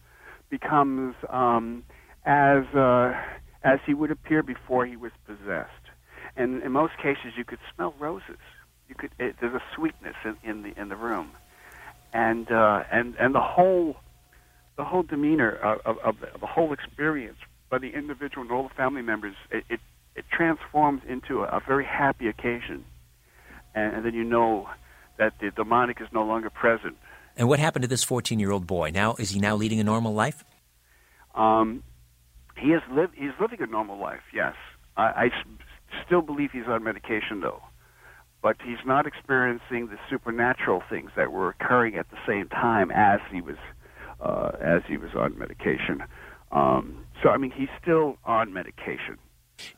becomes 0.49 1.15
um, 1.29 1.85
as 2.25 2.65
uh, 2.75 3.15
as 3.63 3.79
he 3.87 3.95
would 3.95 4.11
appear 4.11 4.43
before 4.43 4.87
he 4.87 4.97
was 4.97 5.13
possessed. 5.27 5.71
And 6.37 6.63
in 6.63 6.73
most 6.73 6.97
cases, 6.97 7.33
you 7.37 7.45
could 7.45 7.59
smell 7.75 7.95
roses. 7.99 8.39
You 8.89 8.95
could. 8.95 9.11
It, 9.19 9.37
there's 9.41 9.55
a 9.55 9.63
sweetness 9.75 10.17
in, 10.25 10.37
in 10.43 10.63
the 10.63 10.81
in 10.81 10.89
the 10.89 10.97
room, 10.97 11.31
and 12.13 12.51
uh, 12.51 12.83
and 12.91 13.15
and 13.21 13.35
the 13.35 13.41
whole 13.41 13.97
the 14.77 14.85
whole 14.85 15.03
demeanor 15.03 15.51
of, 15.57 15.81
of, 15.85 15.99
of, 15.99 16.21
the, 16.21 16.33
of 16.33 16.41
the 16.41 16.47
whole 16.47 16.73
experience 16.73 17.37
by 17.69 17.79
the 17.79 17.91
individual 17.91 18.43
and 18.43 18.51
all 18.51 18.63
the 18.63 18.75
family 18.75 19.03
members. 19.03 19.35
It, 19.51 19.65
it 19.69 19.81
it 20.17 20.25
transforms 20.33 21.03
into 21.09 21.43
a, 21.43 21.47
a 21.47 21.61
very 21.67 21.85
happy 21.85 22.29
occasion, 22.29 22.85
and, 23.75 23.95
and 23.95 24.05
then 24.05 24.15
you 24.15 24.25
know 24.25 24.69
that 25.21 25.35
the 25.41 25.53
demonic 25.53 26.01
is 26.01 26.09
no 26.13 26.25
longer 26.25 26.51
present. 26.51 26.97
And 27.37 27.47
what 27.49 27.61
happened 27.61 27.83
to 27.85 27.89
this 27.89 28.03
14 28.03 28.41
year 28.41 28.51
old 28.51 28.67
boy? 28.67 28.91
Now 28.93 29.15
is 29.15 29.31
he 29.31 29.39
now 29.39 29.55
leading 29.55 29.79
a 29.79 29.85
normal 29.85 30.13
life? 30.15 30.45
Um, 31.35 31.83
he 32.57 32.69
is 32.73 32.83
live. 32.91 33.11
He's 33.15 33.31
living 33.41 33.63
a 33.63 33.67
normal 33.67 33.99
life. 33.99 34.23
Yes, 34.35 34.55
I, 34.97 35.05
I 35.05 35.27
s- 35.27 36.03
still 36.05 36.23
believe 36.23 36.51
he's 36.53 36.67
on 36.67 36.83
medication 36.83 37.41
though. 37.41 37.63
but 38.43 38.57
he's 38.65 38.85
not 38.87 39.07
experiencing 39.07 39.87
the 39.89 39.99
supernatural 40.11 40.83
things 40.91 41.11
that 41.17 41.31
were 41.31 41.51
occurring 41.51 41.95
at 41.97 42.09
the 42.11 42.17
same 42.27 42.49
time 42.49 42.91
as 42.91 43.21
he 43.33 43.41
was 43.41 43.57
uh, 44.21 44.51
as 44.61 44.83
he 44.89 44.97
was 44.97 45.11
on 45.15 45.39
medication. 45.39 46.03
Um, 46.53 47.05
so 47.23 47.29
I 47.31 47.37
mean, 47.37 47.53
he's 47.53 47.69
still 47.81 48.17
on 48.25 48.53
medication. 48.53 49.17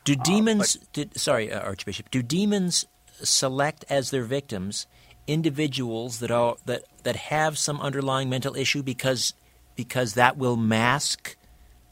Do 0.05 0.14
uh, 0.14 0.22
demons? 0.22 0.76
Uh, 0.76 0.84
did, 0.93 1.18
sorry, 1.20 1.53
uh, 1.53 1.61
Archbishop. 1.61 2.11
Do 2.11 2.22
demons 2.22 2.86
select 3.22 3.84
as 3.90 4.11
their 4.11 4.22
victims 4.24 4.86
individuals 5.27 6.18
that 6.20 6.31
are 6.31 6.57
that 6.66 6.85
that 7.03 7.16
have 7.16 7.59
some 7.59 7.81
underlying 7.81 8.29
mental 8.29 8.57
issue 8.57 8.83
because 8.83 9.35
because 9.77 10.14
that 10.14 10.37
will 10.37 10.57
mask 10.57 11.37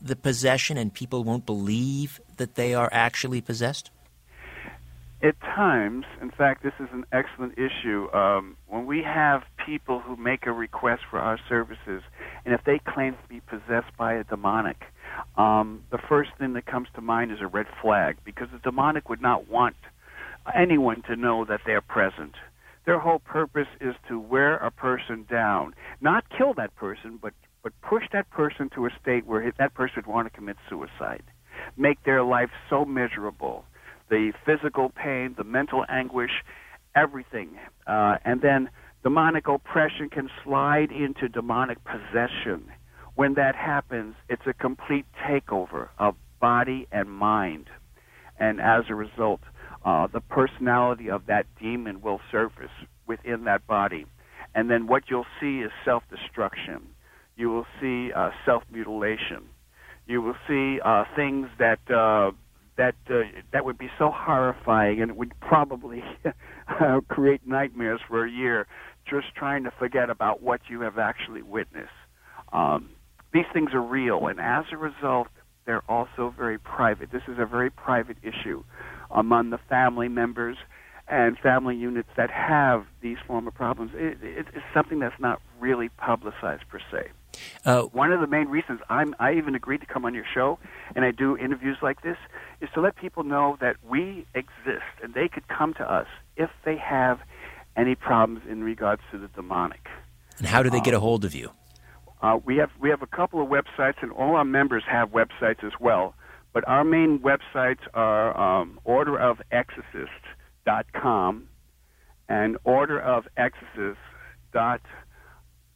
the 0.00 0.16
possession 0.16 0.76
and 0.76 0.92
people 0.92 1.24
won't 1.24 1.46
believe 1.46 2.20
that 2.36 2.54
they 2.54 2.74
are 2.74 2.88
actually 2.92 3.40
possessed? 3.40 3.90
At 5.22 5.38
times, 5.40 6.06
in 6.22 6.30
fact, 6.30 6.62
this 6.62 6.72
is 6.80 6.88
an 6.92 7.04
excellent 7.12 7.58
issue. 7.58 8.10
Um, 8.14 8.56
when 8.68 8.86
we 8.86 9.02
have 9.02 9.42
people 9.66 10.00
who 10.00 10.16
make 10.16 10.46
a 10.46 10.52
request 10.52 11.02
for 11.10 11.18
our 11.18 11.38
services, 11.46 12.02
and 12.46 12.54
if 12.54 12.64
they 12.64 12.78
claim 12.78 13.12
to 13.12 13.28
be 13.28 13.40
possessed 13.40 13.94
by 13.98 14.14
a 14.14 14.24
demonic, 14.24 14.82
um, 15.36 15.82
the 15.90 15.98
first 15.98 16.30
thing 16.38 16.54
that 16.54 16.64
comes 16.64 16.88
to 16.94 17.02
mind 17.02 17.32
is 17.32 17.38
a 17.42 17.46
red 17.46 17.66
flag 17.82 18.16
because 18.24 18.48
the 18.50 18.58
demonic 18.60 19.10
would 19.10 19.20
not 19.20 19.46
want 19.46 19.76
anyone 20.54 21.02
to 21.02 21.16
know 21.16 21.44
that 21.44 21.60
they're 21.66 21.82
present. 21.82 22.34
Their 22.90 22.98
whole 22.98 23.20
purpose 23.20 23.68
is 23.80 23.94
to 24.08 24.18
wear 24.18 24.56
a 24.56 24.72
person 24.72 25.24
down, 25.30 25.76
not 26.00 26.24
kill 26.36 26.54
that 26.54 26.74
person, 26.74 27.20
but 27.22 27.32
but 27.62 27.72
push 27.82 28.02
that 28.12 28.28
person 28.30 28.68
to 28.74 28.84
a 28.84 28.90
state 29.00 29.24
where 29.26 29.52
that 29.60 29.74
person 29.74 29.94
would 29.98 30.12
want 30.12 30.26
to 30.26 30.36
commit 30.36 30.56
suicide, 30.68 31.22
make 31.76 32.02
their 32.02 32.24
life 32.24 32.50
so 32.68 32.84
miserable 32.84 33.64
the 34.08 34.32
physical 34.44 34.88
pain, 34.88 35.36
the 35.38 35.44
mental 35.44 35.84
anguish, 35.88 36.42
everything. 36.96 37.50
Uh, 37.86 38.16
and 38.24 38.40
then 38.42 38.68
demonic 39.04 39.46
oppression 39.46 40.10
can 40.10 40.28
slide 40.42 40.90
into 40.90 41.28
demonic 41.28 41.78
possession. 41.84 42.72
When 43.14 43.34
that 43.34 43.54
happens, 43.54 44.16
it's 44.28 44.48
a 44.48 44.52
complete 44.52 45.06
takeover 45.24 45.90
of 45.96 46.16
body 46.40 46.88
and 46.90 47.08
mind. 47.08 47.68
And 48.40 48.60
as 48.60 48.86
a 48.88 48.96
result, 48.96 49.42
uh, 49.84 50.06
the 50.12 50.20
personality 50.20 51.10
of 51.10 51.26
that 51.26 51.46
demon 51.60 52.00
will 52.02 52.20
surface 52.30 52.70
within 53.06 53.44
that 53.44 53.66
body. 53.66 54.06
And 54.54 54.70
then 54.70 54.86
what 54.86 55.04
you'll 55.08 55.26
see 55.40 55.58
is 55.60 55.70
self 55.84 56.02
destruction. 56.10 56.82
You 57.36 57.50
will 57.50 57.66
see 57.80 58.12
uh, 58.12 58.30
self 58.44 58.62
mutilation. 58.70 59.48
You 60.06 60.20
will 60.20 60.34
see 60.48 60.80
uh, 60.84 61.04
things 61.14 61.48
that 61.58 61.78
uh, 61.90 62.32
that 62.76 62.96
uh, 63.08 63.20
that 63.52 63.64
would 63.64 63.78
be 63.78 63.88
so 63.98 64.10
horrifying, 64.10 65.00
and 65.00 65.10
it 65.10 65.16
would 65.16 65.32
probably 65.40 66.02
create 67.08 67.46
nightmares 67.46 68.00
for 68.08 68.24
a 68.24 68.30
year, 68.30 68.66
just 69.08 69.34
trying 69.36 69.64
to 69.64 69.70
forget 69.78 70.10
about 70.10 70.42
what 70.42 70.60
you 70.68 70.80
have 70.80 70.98
actually 70.98 71.42
witnessed. 71.42 71.88
Um, 72.52 72.90
these 73.32 73.44
things 73.52 73.70
are 73.72 73.82
real, 73.82 74.26
and 74.26 74.40
as 74.40 74.64
a 74.72 74.76
result, 74.76 75.28
they're 75.64 75.88
also 75.88 76.34
very 76.36 76.58
private. 76.58 77.12
This 77.12 77.22
is 77.28 77.38
a 77.38 77.46
very 77.46 77.70
private 77.70 78.16
issue 78.22 78.64
among 79.10 79.50
the 79.50 79.58
family 79.68 80.08
members 80.08 80.56
and 81.08 81.36
family 81.38 81.76
units 81.76 82.08
that 82.16 82.30
have 82.30 82.86
these 83.00 83.18
form 83.26 83.48
of 83.48 83.54
problems. 83.54 83.92
It, 83.94 84.18
it, 84.22 84.46
it's 84.54 84.64
something 84.72 85.00
that's 85.00 85.18
not 85.18 85.40
really 85.58 85.88
publicized 85.88 86.68
per 86.68 86.78
se. 86.90 87.08
Uh, 87.64 87.82
One 87.82 88.12
of 88.12 88.20
the 88.20 88.26
main 88.26 88.48
reasons 88.48 88.80
I'm, 88.88 89.14
I 89.18 89.34
even 89.34 89.54
agreed 89.54 89.80
to 89.80 89.86
come 89.86 90.04
on 90.04 90.14
your 90.14 90.24
show 90.32 90.58
and 90.94 91.04
I 91.04 91.10
do 91.10 91.36
interviews 91.36 91.78
like 91.82 92.02
this 92.02 92.16
is 92.60 92.68
to 92.74 92.80
let 92.80 92.96
people 92.96 93.24
know 93.24 93.56
that 93.60 93.76
we 93.88 94.26
exist 94.34 94.84
and 95.02 95.14
they 95.14 95.28
could 95.28 95.48
come 95.48 95.74
to 95.74 95.92
us 95.92 96.06
if 96.36 96.50
they 96.64 96.76
have 96.76 97.20
any 97.76 97.94
problems 97.94 98.42
in 98.48 98.62
regards 98.62 99.02
to 99.10 99.18
the 99.18 99.28
demonic. 99.28 99.88
And 100.38 100.46
how 100.46 100.62
do 100.62 100.70
they 100.70 100.80
get 100.80 100.94
a 100.94 100.96
um, 100.96 101.02
hold 101.02 101.24
of 101.24 101.34
you? 101.34 101.50
Uh, 102.22 102.38
we 102.44 102.56
have 102.56 102.70
we 102.78 102.90
have 102.90 103.02
a 103.02 103.06
couple 103.06 103.42
of 103.42 103.48
websites, 103.48 104.02
and 104.02 104.12
all 104.12 104.36
our 104.36 104.44
members 104.44 104.82
have 104.86 105.10
websites 105.10 105.64
as 105.64 105.72
well. 105.80 106.14
But 106.52 106.66
our 106.66 106.82
main 106.84 107.20
websites 107.20 107.86
are 107.94 108.36
um, 108.36 108.80
orderofexorcist.com 108.86 111.48
and 112.28 112.56
orderofexorcist.com 112.64 113.96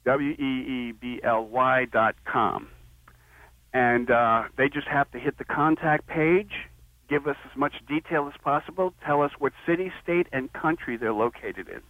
W 0.05 0.33
E 0.33 0.91
E 0.91 0.93
B 0.93 1.21
L 1.23 1.47
Y 1.47 1.87
dot 1.87 2.15
com. 2.25 2.69
And 3.73 4.11
uh, 4.11 4.45
they 4.57 4.69
just 4.69 4.87
have 4.87 5.11
to 5.13 5.19
hit 5.19 5.39
the 5.39 5.45
contact 5.45 6.07
page, 6.07 6.53
give 7.09 7.27
us 7.27 7.37
as 7.51 7.57
much 7.57 7.75
detail 7.89 8.31
as 8.33 8.41
possible, 8.43 8.95
tell 9.05 9.23
us 9.23 9.33
what 9.39 9.53
city, 9.67 9.91
state, 10.03 10.29
and 10.33 10.53
country 10.53 10.97
they're 10.97 11.13
located 11.13 11.69
in 11.69 11.81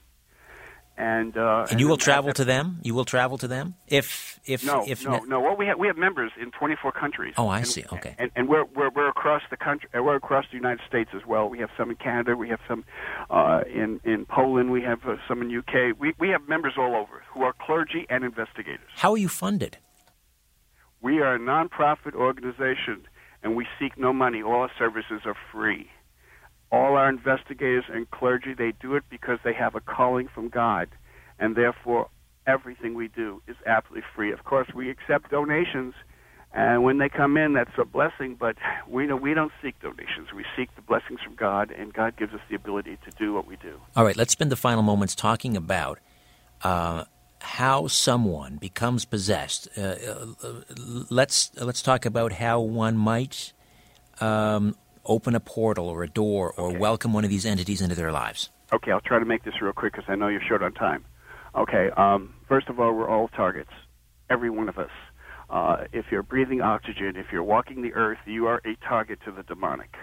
and 0.96 1.36
uh, 1.36 1.66
and 1.70 1.80
you 1.80 1.88
will 1.88 1.96
travel 1.96 2.32
to 2.32 2.44
them. 2.44 2.78
You 2.82 2.94
will 2.94 3.04
travel 3.04 3.36
to 3.38 3.48
them 3.48 3.74
if 3.88 4.38
if 4.44 4.64
no 4.64 4.84
if 4.86 5.04
no 5.04 5.18
no. 5.26 5.40
Well, 5.40 5.56
we 5.56 5.66
have 5.66 5.78
we 5.78 5.88
have 5.88 5.96
members 5.96 6.30
in 6.40 6.52
24 6.52 6.92
countries. 6.92 7.34
Oh, 7.36 7.48
I 7.48 7.58
and, 7.58 7.66
see. 7.66 7.84
Okay, 7.92 8.14
and, 8.18 8.30
and 8.36 8.48
we're, 8.48 8.64
we're 8.64 8.90
we're 8.90 9.08
across 9.08 9.42
the 9.50 9.56
country. 9.56 9.88
Uh, 9.96 10.02
we're 10.02 10.16
across 10.16 10.44
the 10.50 10.56
United 10.56 10.80
States 10.86 11.10
as 11.14 11.22
well. 11.26 11.48
We 11.48 11.58
have 11.58 11.70
some 11.76 11.90
in 11.90 11.96
Canada. 11.96 12.36
We 12.36 12.48
have 12.48 12.60
some 12.68 12.84
uh, 13.28 13.62
in 13.72 14.00
in 14.04 14.26
Poland. 14.26 14.70
We 14.70 14.82
have 14.82 15.00
uh, 15.04 15.16
some 15.26 15.42
in 15.42 15.56
UK. 15.56 15.98
We 15.98 16.14
we 16.18 16.28
have 16.28 16.48
members 16.48 16.74
all 16.78 16.94
over 16.94 17.24
who 17.32 17.42
are 17.42 17.54
clergy 17.60 18.06
and 18.08 18.22
investigators. 18.22 18.88
How 18.94 19.12
are 19.12 19.18
you 19.18 19.28
funded? 19.28 19.78
We 21.02 21.20
are 21.20 21.34
a 21.34 21.38
nonprofit 21.38 22.14
organization, 22.14 23.06
and 23.42 23.56
we 23.56 23.66
seek 23.78 23.98
no 23.98 24.12
money. 24.12 24.42
All 24.42 24.60
our 24.60 24.70
services 24.78 25.22
are 25.26 25.36
free 25.52 25.90
all 26.72 26.96
our 26.96 27.08
investigators 27.08 27.84
and 27.88 28.10
clergy, 28.10 28.54
they 28.54 28.72
do 28.80 28.94
it 28.96 29.04
because 29.10 29.38
they 29.44 29.52
have 29.54 29.74
a 29.74 29.80
calling 29.80 30.28
from 30.34 30.48
God, 30.48 30.88
and 31.38 31.56
therefore 31.56 32.08
everything 32.46 32.94
we 32.94 33.08
do 33.08 33.42
is 33.46 33.56
absolutely 33.66 34.04
free. 34.14 34.32
Of 34.32 34.44
course, 34.44 34.68
we 34.74 34.90
accept 34.90 35.30
donations, 35.30 35.94
and 36.52 36.84
when 36.84 36.98
they 36.98 37.08
come 37.08 37.36
in, 37.36 37.54
that's 37.54 37.76
a 37.78 37.84
blessing. 37.84 38.36
But 38.38 38.56
we 38.88 39.06
know 39.06 39.16
we 39.16 39.34
don't 39.34 39.52
seek 39.62 39.80
donations; 39.80 40.32
we 40.34 40.44
seek 40.56 40.74
the 40.76 40.82
blessings 40.82 41.20
from 41.20 41.34
God, 41.36 41.70
and 41.70 41.92
God 41.92 42.16
gives 42.16 42.34
us 42.34 42.40
the 42.48 42.56
ability 42.56 42.98
to 43.04 43.10
do 43.18 43.32
what 43.32 43.46
we 43.46 43.56
do. 43.56 43.80
All 43.96 44.04
right, 44.04 44.16
let's 44.16 44.32
spend 44.32 44.50
the 44.50 44.56
final 44.56 44.82
moments 44.82 45.14
talking 45.14 45.56
about. 45.56 45.98
Uh, 46.62 47.04
how 47.44 47.86
someone 47.86 48.56
becomes 48.56 49.04
possessed. 49.04 49.68
Uh, 49.76 49.96
uh, 50.42 50.62
let's 51.10 51.50
let's 51.60 51.82
talk 51.82 52.06
about 52.06 52.32
how 52.32 52.58
one 52.58 52.96
might 52.96 53.52
um, 54.20 54.74
open 55.06 55.34
a 55.34 55.40
portal 55.40 55.88
or 55.88 56.02
a 56.02 56.08
door 56.08 56.52
or 56.56 56.70
okay. 56.70 56.78
welcome 56.78 57.12
one 57.12 57.24
of 57.24 57.30
these 57.30 57.46
entities 57.46 57.80
into 57.80 57.94
their 57.94 58.12
lives? 58.12 58.50
Okay, 58.72 58.90
I'll 58.90 59.00
try 59.00 59.18
to 59.18 59.24
make 59.24 59.44
this 59.44 59.60
real 59.60 59.72
quick 59.72 59.92
because 59.92 60.08
I 60.08 60.14
know 60.14 60.28
you're 60.28 60.40
short 60.40 60.62
on 60.62 60.72
time. 60.72 61.04
Okay, 61.54 61.90
um, 61.96 62.34
first 62.48 62.68
of 62.68 62.80
all, 62.80 62.92
we're 62.92 63.08
all 63.08 63.28
targets, 63.28 63.70
every 64.28 64.50
one 64.50 64.68
of 64.68 64.78
us. 64.78 64.90
Uh, 65.50 65.84
if 65.92 66.06
you're 66.10 66.22
breathing 66.22 66.60
oxygen, 66.60 67.14
if 67.16 67.26
you're 67.30 67.44
walking 67.44 67.82
the 67.82 67.92
earth, 67.94 68.18
you 68.26 68.46
are 68.46 68.60
a 68.64 68.74
target 68.86 69.20
to 69.24 69.30
the 69.30 69.42
demonic. 69.42 69.94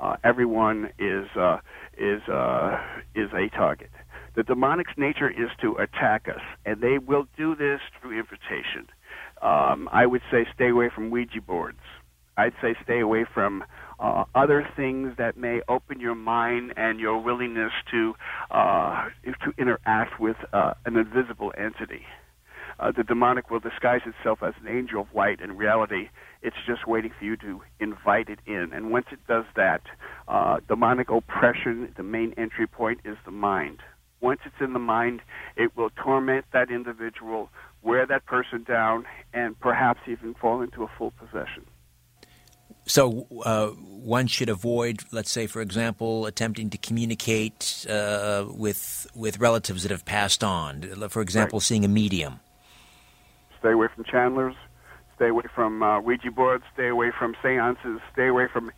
Uh, 0.00 0.16
everyone 0.22 0.90
is 0.98 1.26
uh, 1.36 1.58
is 1.96 2.22
uh, 2.28 2.78
is 3.14 3.30
a 3.32 3.48
target. 3.56 3.90
The 4.36 4.42
demonic's 4.42 4.92
nature 4.96 5.28
is 5.28 5.50
to 5.62 5.76
attack 5.76 6.28
us, 6.28 6.42
and 6.64 6.80
they 6.80 6.98
will 6.98 7.26
do 7.36 7.56
this 7.56 7.80
through 8.00 8.18
invitation. 8.18 8.88
Um, 9.42 9.88
I 9.90 10.06
would 10.06 10.22
say 10.30 10.46
stay 10.54 10.68
away 10.68 10.90
from 10.94 11.10
Ouija 11.10 11.40
boards. 11.40 11.80
I'd 12.36 12.52
say 12.62 12.76
stay 12.84 13.00
away 13.00 13.24
from 13.32 13.64
uh, 14.00 14.24
other 14.34 14.68
things 14.76 15.14
that 15.18 15.36
may 15.36 15.60
open 15.68 16.00
your 16.00 16.14
mind 16.14 16.72
and 16.76 17.00
your 17.00 17.18
willingness 17.18 17.72
to 17.90 18.14
uh, 18.50 19.08
to 19.44 19.52
interact 19.58 20.20
with 20.20 20.36
uh, 20.52 20.74
an 20.84 20.96
invisible 20.96 21.52
entity. 21.56 22.02
Uh, 22.80 22.92
the 22.96 23.02
demonic 23.02 23.50
will 23.50 23.58
disguise 23.58 24.02
itself 24.06 24.38
as 24.42 24.54
an 24.60 24.68
angel 24.68 25.00
of 25.00 25.08
light. 25.12 25.40
In 25.40 25.56
reality, 25.56 26.10
it's 26.42 26.56
just 26.64 26.86
waiting 26.86 27.10
for 27.18 27.24
you 27.24 27.36
to 27.38 27.60
invite 27.80 28.28
it 28.28 28.38
in. 28.46 28.70
And 28.72 28.92
once 28.92 29.06
it 29.10 29.18
does 29.26 29.44
that, 29.56 29.82
uh, 30.28 30.58
demonic 30.68 31.10
oppression, 31.10 31.92
the 31.96 32.04
main 32.04 32.34
entry 32.36 32.68
point 32.68 33.00
is 33.04 33.16
the 33.24 33.32
mind. 33.32 33.80
Once 34.20 34.40
it's 34.44 34.60
in 34.60 34.74
the 34.74 34.78
mind, 34.78 35.22
it 35.56 35.76
will 35.76 35.90
torment 35.90 36.44
that 36.52 36.70
individual, 36.70 37.50
wear 37.82 38.06
that 38.06 38.26
person 38.26 38.62
down, 38.62 39.04
and 39.32 39.58
perhaps 39.58 40.00
even 40.06 40.34
fall 40.34 40.62
into 40.62 40.84
a 40.84 40.88
full 40.98 41.12
possession. 41.12 41.64
So 42.88 43.26
uh, 43.44 43.68
one 43.68 44.26
should 44.26 44.48
avoid, 44.48 45.02
let's 45.12 45.30
say, 45.30 45.46
for 45.46 45.60
example, 45.60 46.24
attempting 46.24 46.70
to 46.70 46.78
communicate 46.78 47.86
uh, 47.88 48.46
with 48.48 49.06
with 49.14 49.38
relatives 49.38 49.82
that 49.82 49.90
have 49.92 50.06
passed 50.06 50.42
on. 50.42 50.82
For 51.10 51.20
example, 51.20 51.58
right. 51.58 51.62
seeing 51.62 51.84
a 51.84 51.88
medium. 51.88 52.40
Stay 53.60 53.72
away 53.72 53.88
from 53.94 54.04
channelers. 54.04 54.54
Stay 55.16 55.28
away 55.28 55.44
from 55.54 55.82
uh, 55.82 56.00
Ouija 56.00 56.30
boards. 56.30 56.64
Stay 56.72 56.88
away 56.88 57.12
from 57.16 57.36
seances. 57.42 58.00
Stay 58.12 58.28
away 58.28 58.46
from 58.50 58.72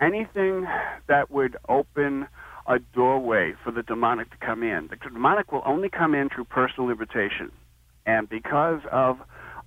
anything 0.00 0.68
that 1.08 1.30
would 1.32 1.56
open 1.68 2.28
a 2.68 2.78
doorway 2.78 3.54
for 3.64 3.72
the 3.72 3.82
demonic 3.82 4.30
to 4.30 4.36
come 4.36 4.62
in. 4.62 4.88
The 4.88 4.96
demonic 4.96 5.50
will 5.50 5.62
only 5.66 5.88
come 5.88 6.14
in 6.14 6.28
through 6.28 6.44
personal 6.44 6.90
invitation, 6.90 7.50
and 8.04 8.28
because 8.28 8.80
of 8.92 9.18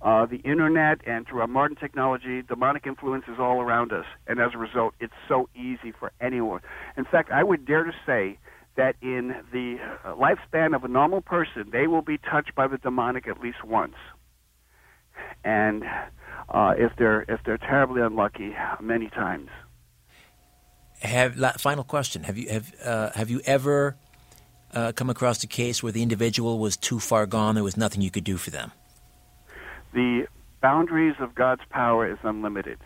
uh, 0.02 0.24
the 0.26 0.38
internet 0.38 1.00
and 1.06 1.26
through 1.26 1.40
our 1.40 1.46
modern 1.46 1.76
technology, 1.76 2.42
demonic 2.42 2.86
influence 2.86 3.24
is 3.28 3.38
all 3.38 3.60
around 3.60 3.92
us, 3.92 4.06
and 4.26 4.40
as 4.40 4.52
a 4.54 4.58
result, 4.58 4.94
it's 4.98 5.12
so 5.28 5.48
easy 5.54 5.92
for 5.92 6.10
anyone. 6.20 6.60
In 6.96 7.04
fact, 7.04 7.30
I 7.30 7.42
would 7.42 7.66
dare 7.66 7.84
to 7.84 7.92
say 8.06 8.38
that 8.76 8.96
in 9.02 9.34
the 9.52 9.76
uh, 10.04 10.14
lifespan 10.14 10.74
of 10.74 10.84
a 10.84 10.88
normal 10.88 11.20
person, 11.20 11.68
they 11.70 11.86
will 11.86 12.02
be 12.02 12.16
touched 12.16 12.54
by 12.54 12.66
the 12.66 12.78
demonic 12.78 13.28
at 13.28 13.40
least 13.40 13.62
once. 13.62 13.96
And 15.44 15.84
uh, 16.48 16.74
if 16.78 16.92
they're 16.96 17.22
if 17.22 17.40
they're 17.44 17.58
terribly 17.58 18.00
unlucky, 18.00 18.54
many 18.80 19.08
times. 19.08 19.50
Have 21.02 21.36
final 21.58 21.84
question: 21.84 22.24
Have 22.24 22.38
you 22.38 22.48
have 22.48 22.72
uh, 22.82 23.10
have 23.14 23.28
you 23.28 23.42
ever 23.44 23.96
uh, 24.72 24.92
come 24.92 25.10
across 25.10 25.42
a 25.44 25.46
case 25.46 25.82
where 25.82 25.92
the 25.92 26.02
individual 26.02 26.58
was 26.58 26.76
too 26.76 27.00
far 27.00 27.26
gone? 27.26 27.54
There 27.54 27.64
was 27.64 27.76
nothing 27.76 28.00
you 28.00 28.10
could 28.10 28.24
do 28.24 28.38
for 28.38 28.50
them. 28.50 28.72
The 29.92 30.26
boundaries 30.60 31.16
of 31.20 31.34
God's 31.34 31.62
power 31.70 32.10
is 32.10 32.18
unlimited. 32.22 32.78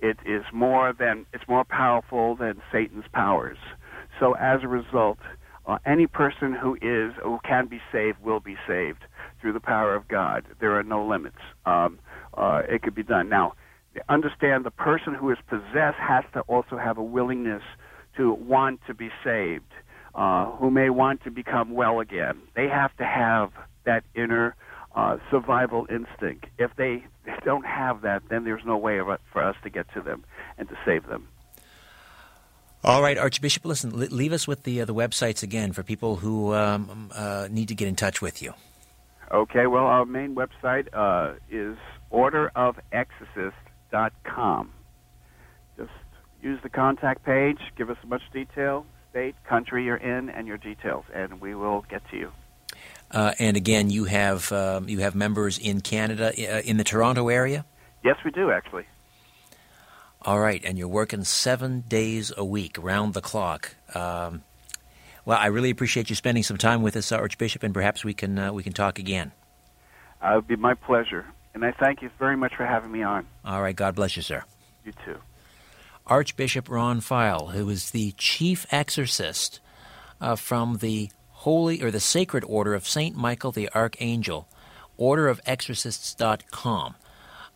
It 0.00 0.18
is 0.24 0.44
more 0.52 0.92
than 0.92 1.26
it's 1.32 1.46
more 1.48 1.64
powerful 1.64 2.36
than 2.36 2.62
Satan's 2.72 3.06
powers. 3.12 3.58
So 4.20 4.34
as 4.34 4.62
a 4.62 4.68
result, 4.68 5.18
uh, 5.66 5.78
any 5.84 6.06
person 6.06 6.54
who 6.54 6.74
is 6.76 7.14
who 7.22 7.38
can 7.44 7.66
be 7.66 7.80
saved 7.92 8.18
will 8.22 8.40
be 8.40 8.56
saved 8.66 9.04
through 9.40 9.52
the 9.52 9.60
power 9.60 9.94
of 9.94 10.08
God. 10.08 10.44
There 10.60 10.78
are 10.78 10.82
no 10.82 11.06
limits. 11.06 11.38
Um, 11.66 11.98
uh, 12.34 12.62
it 12.68 12.82
could 12.82 12.94
be 12.94 13.02
done. 13.02 13.28
Now, 13.28 13.54
understand 14.08 14.64
the 14.64 14.70
person 14.70 15.14
who 15.14 15.30
is 15.30 15.38
possessed 15.48 15.98
has 15.98 16.24
to 16.32 16.40
also 16.42 16.76
have 16.76 16.98
a 16.98 17.02
willingness 17.02 17.62
to 18.16 18.32
want 18.32 18.80
to 18.86 18.94
be 18.94 19.10
saved, 19.24 19.72
uh, 20.14 20.46
who 20.52 20.70
may 20.70 20.90
want 20.90 21.22
to 21.24 21.30
become 21.30 21.74
well 21.74 22.00
again. 22.00 22.40
They 22.54 22.68
have 22.68 22.96
to 22.96 23.04
have 23.04 23.50
that 23.84 24.04
inner 24.14 24.54
uh, 24.98 25.16
survival 25.30 25.86
instinct. 25.88 26.46
If 26.58 26.72
they, 26.76 27.04
they 27.24 27.36
don't 27.44 27.64
have 27.64 28.02
that, 28.02 28.24
then 28.28 28.42
there's 28.42 28.64
no 28.66 28.76
way 28.76 28.98
for 29.32 29.42
us 29.42 29.54
to 29.62 29.70
get 29.70 29.86
to 29.94 30.00
them 30.00 30.24
and 30.58 30.68
to 30.68 30.76
save 30.84 31.06
them. 31.06 31.28
All 32.82 33.00
right, 33.00 33.16
Archbishop, 33.16 33.64
listen, 33.64 33.92
leave 33.94 34.32
us 34.32 34.48
with 34.48 34.64
the 34.64 34.80
uh, 34.80 34.84
the 34.84 34.94
websites 34.94 35.42
again 35.42 35.72
for 35.72 35.82
people 35.82 36.16
who 36.16 36.54
um, 36.54 37.10
uh, 37.14 37.48
need 37.50 37.68
to 37.68 37.74
get 37.74 37.88
in 37.88 37.96
touch 37.96 38.22
with 38.22 38.42
you. 38.42 38.52
Okay, 39.30 39.66
well, 39.66 39.84
our 39.84 40.04
main 40.04 40.34
website 40.34 40.88
uh, 40.92 41.34
is 41.50 41.78
orderofexorcist.com. 42.12 44.72
Just 45.76 45.90
use 46.42 46.60
the 46.62 46.70
contact 46.70 47.24
page, 47.24 47.58
give 47.76 47.90
us 47.90 47.96
as 48.02 48.08
much 48.08 48.22
detail, 48.32 48.86
state, 49.10 49.34
country 49.48 49.84
you're 49.84 49.96
in, 49.96 50.30
and 50.30 50.46
your 50.46 50.58
details, 50.58 51.04
and 51.12 51.40
we 51.40 51.54
will 51.54 51.84
get 51.90 52.08
to 52.10 52.16
you. 52.16 52.30
Uh, 53.10 53.32
and 53.38 53.56
again, 53.56 53.90
you 53.90 54.04
have 54.04 54.52
um, 54.52 54.88
you 54.88 55.00
have 55.00 55.14
members 55.14 55.58
in 55.58 55.80
Canada, 55.80 56.28
uh, 56.28 56.60
in 56.60 56.76
the 56.76 56.84
Toronto 56.84 57.28
area. 57.28 57.64
Yes, 58.04 58.16
we 58.24 58.30
do 58.30 58.50
actually. 58.50 58.84
All 60.22 60.40
right, 60.40 60.62
and 60.64 60.76
you're 60.76 60.88
working 60.88 61.24
seven 61.24 61.84
days 61.88 62.32
a 62.36 62.44
week, 62.44 62.76
round 62.78 63.14
the 63.14 63.20
clock. 63.20 63.76
Um, 63.94 64.42
well, 65.24 65.38
I 65.38 65.46
really 65.46 65.70
appreciate 65.70 66.10
you 66.10 66.16
spending 66.16 66.42
some 66.42 66.56
time 66.56 66.82
with 66.82 66.96
us, 66.96 67.12
Archbishop, 67.12 67.62
and 67.62 67.72
perhaps 67.72 68.04
we 68.04 68.14
can 68.14 68.38
uh, 68.38 68.52
we 68.52 68.62
can 68.62 68.72
talk 68.72 68.98
again. 68.98 69.32
Uh, 70.22 70.32
it 70.32 70.34
would 70.36 70.48
be 70.48 70.56
my 70.56 70.74
pleasure, 70.74 71.26
and 71.54 71.64
I 71.64 71.72
thank 71.72 72.02
you 72.02 72.10
very 72.18 72.36
much 72.36 72.54
for 72.56 72.66
having 72.66 72.90
me 72.90 73.02
on. 73.02 73.26
All 73.44 73.62
right, 73.62 73.76
God 73.76 73.94
bless 73.94 74.16
you, 74.16 74.22
sir. 74.22 74.44
You 74.84 74.92
too. 75.04 75.18
Archbishop 76.06 76.68
Ron 76.68 77.00
Feyl, 77.00 77.52
who 77.52 77.68
is 77.68 77.90
the 77.90 78.12
chief 78.12 78.66
exorcist 78.70 79.60
uh, 80.20 80.34
from 80.34 80.78
the 80.78 81.10
Holy 81.42 81.80
or 81.80 81.92
the 81.92 82.00
Sacred 82.00 82.42
Order 82.44 82.74
of 82.74 82.88
Saint 82.88 83.14
Michael 83.14 83.52
the 83.52 83.68
Archangel, 83.72 84.48
orderofexorcists.com 84.98 86.96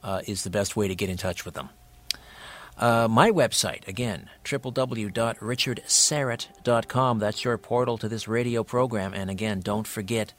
uh, 0.05 0.21
is 0.25 0.45
the 0.45 0.51
best 0.51 0.77
way 0.77 0.87
to 0.87 0.95
get 0.95 1.11
in 1.11 1.17
touch 1.17 1.45
with 1.45 1.55
them. 1.55 1.71
Uh, 2.79 3.09
my 3.11 3.33
website, 3.33 3.89
again, 3.89 4.31
www.richardsyrett.com. 4.45 7.19
That's 7.19 7.45
your 7.45 7.59
portal 7.59 7.99
to 7.99 8.09
this 8.09 8.29
radio 8.29 8.63
program. 8.63 9.15
And 9.15 9.29
again, 9.29 9.59
don't 9.59 9.89
forget 9.89 10.33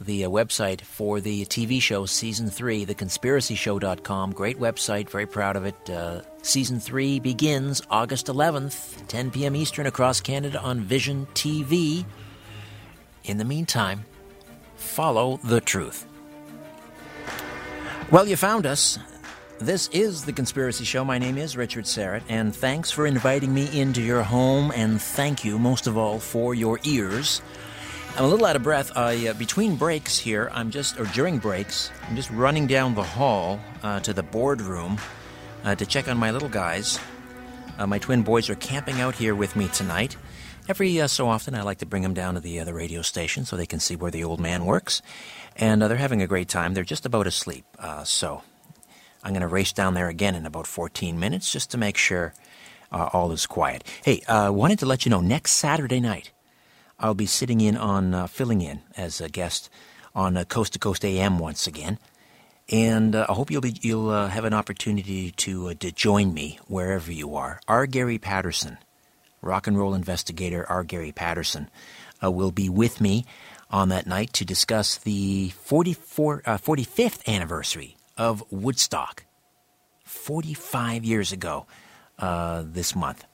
the 0.00 0.24
uh, 0.24 0.30
website 0.30 0.80
for 0.80 1.20
the 1.20 1.44
TV 1.44 1.82
show, 1.82 2.06
Season 2.06 2.48
3, 2.48 2.86
theconspiracyshow.com. 2.86 4.32
Great 4.32 4.58
website, 4.58 5.10
very 5.10 5.26
proud 5.26 5.56
of 5.56 5.66
it. 5.66 5.90
Uh, 5.90 6.22
season 6.40 6.80
3 6.80 7.20
begins 7.20 7.82
August 7.90 8.28
11th, 8.28 9.06
10 9.06 9.32
p.m. 9.32 9.54
Eastern, 9.54 9.86
across 9.86 10.22
Canada 10.22 10.58
on 10.62 10.80
Vision 10.80 11.26
TV. 11.34 12.06
In 13.26 13.38
the 13.38 13.44
meantime, 13.44 14.04
follow 14.76 15.40
the 15.42 15.60
truth. 15.60 16.06
Well, 18.12 18.28
you 18.28 18.36
found 18.36 18.66
us. 18.66 19.00
This 19.58 19.88
is 19.88 20.24
The 20.24 20.32
Conspiracy 20.32 20.84
Show. 20.84 21.04
My 21.04 21.18
name 21.18 21.36
is 21.36 21.56
Richard 21.56 21.86
Syrett, 21.86 22.22
and 22.28 22.54
thanks 22.54 22.92
for 22.92 23.04
inviting 23.04 23.52
me 23.52 23.68
into 23.78 24.00
your 24.00 24.22
home, 24.22 24.70
and 24.76 25.02
thank 25.02 25.44
you, 25.44 25.58
most 25.58 25.88
of 25.88 25.96
all, 25.96 26.20
for 26.20 26.54
your 26.54 26.78
ears. 26.84 27.42
I'm 28.16 28.26
a 28.26 28.28
little 28.28 28.46
out 28.46 28.54
of 28.54 28.62
breath. 28.62 28.96
I, 28.96 29.28
uh, 29.28 29.34
between 29.34 29.74
breaks 29.74 30.16
here, 30.16 30.48
I'm 30.52 30.70
just, 30.70 31.00
or 31.00 31.06
during 31.06 31.38
breaks, 31.38 31.90
I'm 32.08 32.14
just 32.14 32.30
running 32.30 32.68
down 32.68 32.94
the 32.94 33.02
hall 33.02 33.58
uh, 33.82 33.98
to 34.00 34.12
the 34.12 34.22
boardroom 34.22 34.98
uh, 35.64 35.74
to 35.74 35.84
check 35.84 36.06
on 36.06 36.16
my 36.16 36.30
little 36.30 36.48
guys. 36.48 37.00
Uh, 37.76 37.88
my 37.88 37.98
twin 37.98 38.22
boys 38.22 38.48
are 38.48 38.54
camping 38.54 39.00
out 39.00 39.16
here 39.16 39.34
with 39.34 39.56
me 39.56 39.66
tonight. 39.68 40.16
Every 40.68 41.00
uh, 41.00 41.06
so 41.06 41.28
often, 41.28 41.54
I 41.54 41.62
like 41.62 41.78
to 41.78 41.86
bring 41.86 42.02
them 42.02 42.14
down 42.14 42.34
to 42.34 42.40
the, 42.40 42.60
uh, 42.60 42.64
the 42.64 42.74
radio 42.74 43.02
station 43.02 43.44
so 43.44 43.56
they 43.56 43.66
can 43.66 43.80
see 43.80 43.96
where 43.96 44.10
the 44.10 44.24
old 44.24 44.40
man 44.40 44.64
works. 44.64 45.00
And 45.56 45.80
they're 45.80 45.96
having 45.96 46.22
a 46.22 46.26
great 46.26 46.48
time. 46.48 46.74
They're 46.74 46.84
just 46.84 47.06
about 47.06 47.26
asleep. 47.26 47.64
so 48.04 48.42
I'm 49.26 49.32
going 49.32 49.40
to 49.40 49.48
race 49.48 49.72
down 49.72 49.94
there 49.94 50.08
again 50.08 50.36
in 50.36 50.46
about 50.46 50.68
14 50.68 51.18
minutes 51.18 51.50
just 51.50 51.70
to 51.72 51.78
make 51.78 51.96
sure 51.96 52.32
uh, 52.92 53.08
all 53.12 53.32
is 53.32 53.44
quiet. 53.44 53.82
Hey, 54.04 54.22
I 54.28 54.46
uh, 54.46 54.52
wanted 54.52 54.78
to 54.80 54.86
let 54.86 55.04
you 55.04 55.10
know 55.10 55.20
next 55.20 55.52
Saturday 55.52 55.98
night, 55.98 56.30
I'll 57.00 57.14
be 57.14 57.26
sitting 57.26 57.60
in 57.60 57.76
on, 57.76 58.14
uh, 58.14 58.26
filling 58.28 58.60
in 58.60 58.82
as 58.96 59.20
a 59.20 59.28
guest 59.28 59.68
on 60.14 60.36
uh, 60.36 60.44
Coast 60.44 60.74
to 60.74 60.78
Coast 60.78 61.04
AM 61.04 61.38
once 61.38 61.66
again. 61.66 61.98
And 62.70 63.14
uh, 63.14 63.26
I 63.28 63.32
hope 63.32 63.50
you'll 63.50 63.60
be, 63.60 63.76
you'll 63.80 64.10
uh, 64.10 64.28
have 64.28 64.44
an 64.44 64.54
opportunity 64.54 65.32
to, 65.32 65.74
to 65.74 65.92
join 65.92 66.32
me 66.32 66.58
wherever 66.68 67.12
you 67.12 67.34
are. 67.34 67.60
R. 67.68 67.86
Gary 67.86 68.18
Patterson, 68.18 68.78
rock 69.42 69.66
and 69.66 69.78
roll 69.78 69.94
investigator 69.94 70.66
R. 70.68 70.84
Gary 70.84 71.12
Patterson, 71.12 71.70
will 72.22 72.50
be 72.50 72.68
with 72.68 73.00
me 73.00 73.24
on 73.70 73.88
that 73.88 74.06
night 74.06 74.32
to 74.34 74.44
discuss 74.44 74.98
the 74.98 75.50
44, 75.50 76.42
45th 76.42 77.26
anniversary 77.26 77.96
of 78.16 78.42
Woodstock 78.50 79.24
45 80.04 81.04
years 81.04 81.32
ago 81.32 81.66
uh, 82.18 82.64
this 82.66 82.94
month. 82.94 83.24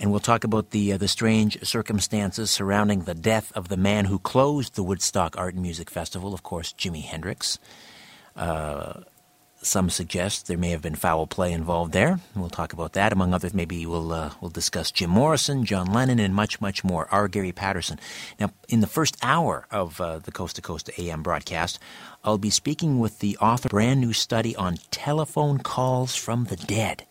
And 0.00 0.10
we'll 0.10 0.20
talk 0.20 0.44
about 0.44 0.70
the, 0.70 0.92
uh, 0.92 0.96
the 0.96 1.08
strange 1.08 1.62
circumstances 1.64 2.50
surrounding 2.50 3.00
the 3.00 3.14
death 3.14 3.52
of 3.54 3.68
the 3.68 3.76
man 3.76 4.04
who 4.04 4.18
closed 4.18 4.76
the 4.76 4.84
Woodstock 4.84 5.36
Art 5.36 5.54
and 5.54 5.62
Music 5.62 5.90
Festival, 5.90 6.34
of 6.34 6.42
course, 6.42 6.72
Jimi 6.72 7.02
Hendrix. 7.02 7.58
Some 9.60 9.90
suggest 9.90 10.46
there 10.46 10.56
may 10.56 10.70
have 10.70 10.82
been 10.82 10.94
foul 10.94 11.26
play 11.26 11.52
involved 11.52 11.92
there. 11.92 12.20
We'll 12.36 12.48
talk 12.48 12.72
about 12.72 12.92
that. 12.92 13.12
Among 13.12 13.34
others, 13.34 13.52
maybe 13.52 13.84
we'll, 13.86 14.12
uh, 14.12 14.30
we'll 14.40 14.52
discuss 14.52 14.92
Jim 14.92 15.10
Morrison, 15.10 15.64
John 15.64 15.92
Lennon, 15.92 16.20
and 16.20 16.32
much, 16.32 16.60
much 16.60 16.84
more. 16.84 17.08
R. 17.10 17.26
Gary 17.26 17.50
Patterson. 17.50 17.98
Now, 18.38 18.50
in 18.68 18.80
the 18.80 18.86
first 18.86 19.16
hour 19.20 19.66
of 19.72 20.00
uh, 20.00 20.20
the 20.20 20.30
Coast 20.30 20.56
to 20.56 20.62
Coast 20.62 20.90
AM 20.96 21.24
broadcast, 21.24 21.80
I'll 22.22 22.38
be 22.38 22.50
speaking 22.50 23.00
with 23.00 23.18
the 23.18 23.36
author 23.38 23.66
of 23.66 23.72
a 23.72 23.74
brand 23.74 24.00
new 24.00 24.12
study 24.12 24.54
on 24.54 24.76
telephone 24.92 25.58
calls 25.58 26.14
from 26.14 26.44
the 26.44 26.56
dead. 26.56 27.04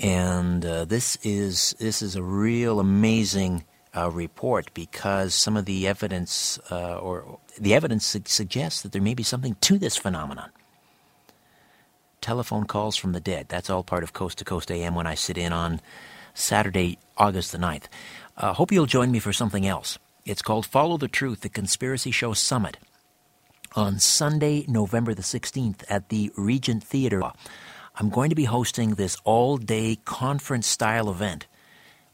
And 0.00 0.66
uh, 0.66 0.86
this 0.86 1.16
is 1.22 1.76
this 1.78 2.02
is 2.02 2.16
a 2.16 2.22
real 2.22 2.80
amazing 2.80 3.62
uh, 3.96 4.10
report 4.10 4.74
because 4.74 5.34
some 5.36 5.56
of 5.56 5.66
the 5.66 5.86
evidence 5.86 6.58
uh, 6.68 6.96
or 6.96 7.38
the 7.60 7.74
evidence 7.74 8.06
su- 8.06 8.22
suggests 8.24 8.82
that 8.82 8.90
there 8.90 9.02
may 9.02 9.14
be 9.14 9.22
something 9.22 9.54
to 9.60 9.78
this 9.78 9.96
phenomenon 9.96 10.50
telephone 12.22 12.64
calls 12.64 12.96
from 12.96 13.12
the 13.12 13.20
dead. 13.20 13.46
That's 13.48 13.68
all 13.68 13.82
part 13.82 14.02
of 14.02 14.12
Coast 14.14 14.38
to 14.38 14.44
Coast 14.44 14.70
AM 14.70 14.94
when 14.94 15.06
I 15.06 15.14
sit 15.14 15.36
in 15.36 15.52
on 15.52 15.80
Saturday, 16.32 16.98
August 17.18 17.52
the 17.52 17.58
9th. 17.58 17.84
Uh, 18.36 18.54
hope 18.54 18.72
you'll 18.72 18.86
join 18.86 19.10
me 19.10 19.18
for 19.18 19.32
something 19.32 19.66
else. 19.66 19.98
It's 20.24 20.40
called 20.40 20.64
Follow 20.64 20.96
the 20.96 21.08
Truth, 21.08 21.40
the 21.40 21.48
Conspiracy 21.48 22.10
Show 22.10 22.32
Summit 22.32 22.78
on 23.74 23.98
Sunday, 23.98 24.64
November 24.68 25.14
the 25.14 25.22
16th 25.22 25.84
at 25.88 26.08
the 26.08 26.30
Regent 26.36 26.84
Theater. 26.84 27.22
I'm 27.96 28.08
going 28.08 28.30
to 28.30 28.36
be 28.36 28.44
hosting 28.44 28.94
this 28.94 29.16
all 29.24 29.56
day 29.56 29.98
conference 30.04 30.66
style 30.66 31.10
event 31.10 31.46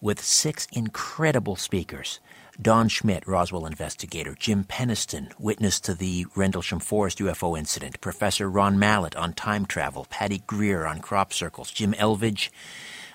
with 0.01 0.23
six 0.23 0.67
incredible 0.73 1.57
speakers. 1.57 2.21
Don 2.61 2.89
Schmitt, 2.89 3.25
Roswell 3.25 3.67
investigator, 3.67 4.35
Jim 4.35 4.65
Penniston, 4.65 5.31
witness 5.39 5.79
to 5.79 5.95
the 5.95 6.27
Rendlesham 6.35 6.81
Forest 6.81 7.19
UFO 7.19 7.57
incident, 7.57 8.01
Professor 8.01 8.51
Ron 8.51 8.81
Mallett 8.81 9.15
on 9.15 9.33
time 9.33 9.65
travel, 9.65 10.09
Patty 10.11 10.43
Greer 10.45 10.85
on 10.85 10.99
crop 10.99 11.33
circles, 11.33 11.71
Jim 11.71 11.95
Elvidge, 11.95 12.51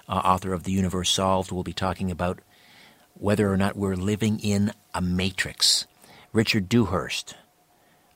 uh, 0.07 0.13
author 0.13 0.53
of 0.53 0.63
The 0.63 0.71
Universe 0.71 1.11
Solved, 1.11 1.51
will 1.51 1.63
be 1.63 1.73
talking 1.73 2.09
about 2.09 2.39
whether 3.15 3.51
or 3.51 3.57
not 3.57 3.75
we're 3.75 3.97
living 3.97 4.39
in 4.39 4.71
a 4.93 5.01
matrix. 5.01 5.87
Richard 6.31 6.69
Dewhurst 6.69 7.35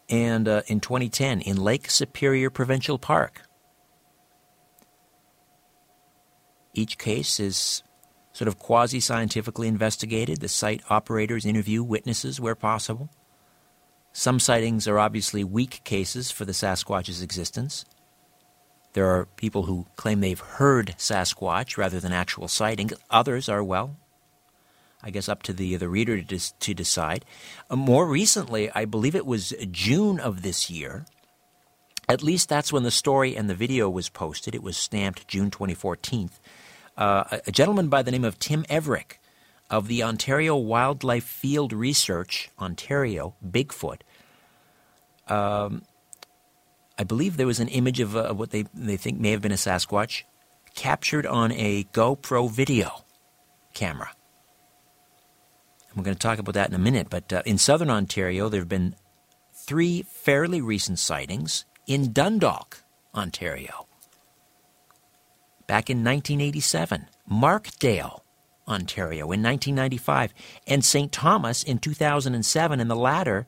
And 0.09 0.47
uh, 0.47 0.61
in 0.67 0.79
2010, 0.79 1.41
in 1.41 1.57
Lake 1.57 1.89
Superior 1.89 2.49
Provincial 2.49 2.97
Park, 2.99 3.41
Each 6.77 6.99
case 6.99 7.39
is 7.39 7.81
sort 8.33 8.47
of 8.47 8.59
quasi 8.59 8.99
scientifically 8.99 9.67
investigated. 9.67 10.41
The 10.41 10.47
site 10.47 10.83
operators 10.91 11.43
interview 11.43 11.81
witnesses 11.81 12.39
where 12.39 12.53
possible. 12.53 13.09
Some 14.17 14.39
sightings 14.39 14.87
are 14.87 14.97
obviously 14.97 15.43
weak 15.43 15.81
cases 15.83 16.31
for 16.31 16.43
the 16.43 16.51
Sasquatch's 16.51 17.21
existence. 17.21 17.85
There 18.93 19.05
are 19.05 19.27
people 19.35 19.65
who 19.65 19.85
claim 19.95 20.21
they've 20.21 20.39
heard 20.39 20.95
Sasquatch 20.97 21.77
rather 21.77 21.99
than 21.99 22.11
actual 22.11 22.47
sighting. 22.47 22.89
Others 23.11 23.47
are, 23.47 23.63
well, 23.63 23.95
I 25.03 25.11
guess 25.11 25.29
up 25.29 25.43
to 25.43 25.53
the, 25.53 25.75
the 25.75 25.87
reader 25.87 26.19
to, 26.19 26.59
to 26.59 26.73
decide. 26.73 27.25
Uh, 27.69 27.75
more 27.75 28.07
recently, 28.07 28.71
I 28.71 28.85
believe 28.85 29.13
it 29.13 29.27
was 29.27 29.53
June 29.69 30.19
of 30.19 30.41
this 30.41 30.67
year, 30.67 31.05
at 32.09 32.23
least 32.23 32.49
that's 32.49 32.73
when 32.73 32.81
the 32.81 32.89
story 32.89 33.37
and 33.37 33.47
the 33.47 33.53
video 33.53 33.87
was 33.87 34.09
posted. 34.09 34.55
It 34.55 34.63
was 34.63 34.77
stamped 34.77 35.27
June 35.27 35.51
2014 35.51 36.31
uh, 36.97 37.37
a 37.45 37.51
gentleman 37.51 37.87
by 37.87 38.01
the 38.01 38.11
name 38.11 38.25
of 38.25 38.39
Tim 38.39 38.63
Everick 38.63 39.19
of 39.69 39.87
the 39.87 40.03
Ontario 40.03 40.55
Wildlife 40.55 41.23
Field 41.23 41.73
Research, 41.73 42.49
Ontario, 42.59 43.35
Bigfoot. 43.45 44.01
Um, 45.27 45.83
I 46.97 47.03
believe 47.03 47.37
there 47.37 47.47
was 47.47 47.59
an 47.59 47.67
image 47.67 47.99
of 47.99 48.15
uh, 48.15 48.33
what 48.33 48.51
they, 48.51 48.65
they 48.73 48.97
think 48.97 49.19
may 49.19 49.31
have 49.31 49.41
been 49.41 49.51
a 49.51 49.55
Sasquatch 49.55 50.23
captured 50.73 51.25
on 51.25 51.51
a 51.51 51.83
GoPro 51.85 52.49
video 52.49 53.03
camera. 53.73 54.11
And 55.89 55.97
we're 55.97 56.05
going 56.05 56.15
to 56.15 56.19
talk 56.19 56.39
about 56.39 56.55
that 56.55 56.69
in 56.69 56.75
a 56.75 56.79
minute, 56.79 57.07
but 57.09 57.31
uh, 57.33 57.43
in 57.45 57.57
southern 57.57 57.89
Ontario, 57.89 58.49
there 58.49 58.61
have 58.61 58.69
been 58.69 58.95
three 59.53 60.03
fairly 60.03 60.61
recent 60.61 60.99
sightings 60.99 61.65
in 61.85 62.13
Dundalk, 62.13 62.83
Ontario 63.13 63.87
back 65.67 65.89
in 65.89 65.97
1987, 65.97 67.07
Markdale, 67.29 68.23
Ontario 68.67 69.31
in 69.31 69.43
1995, 69.43 70.33
and 70.67 70.83
St. 70.83 71.11
Thomas 71.11 71.63
in 71.63 71.77
2007. 71.79 72.79
And 72.79 72.89
the 72.89 72.95
latter 72.95 73.47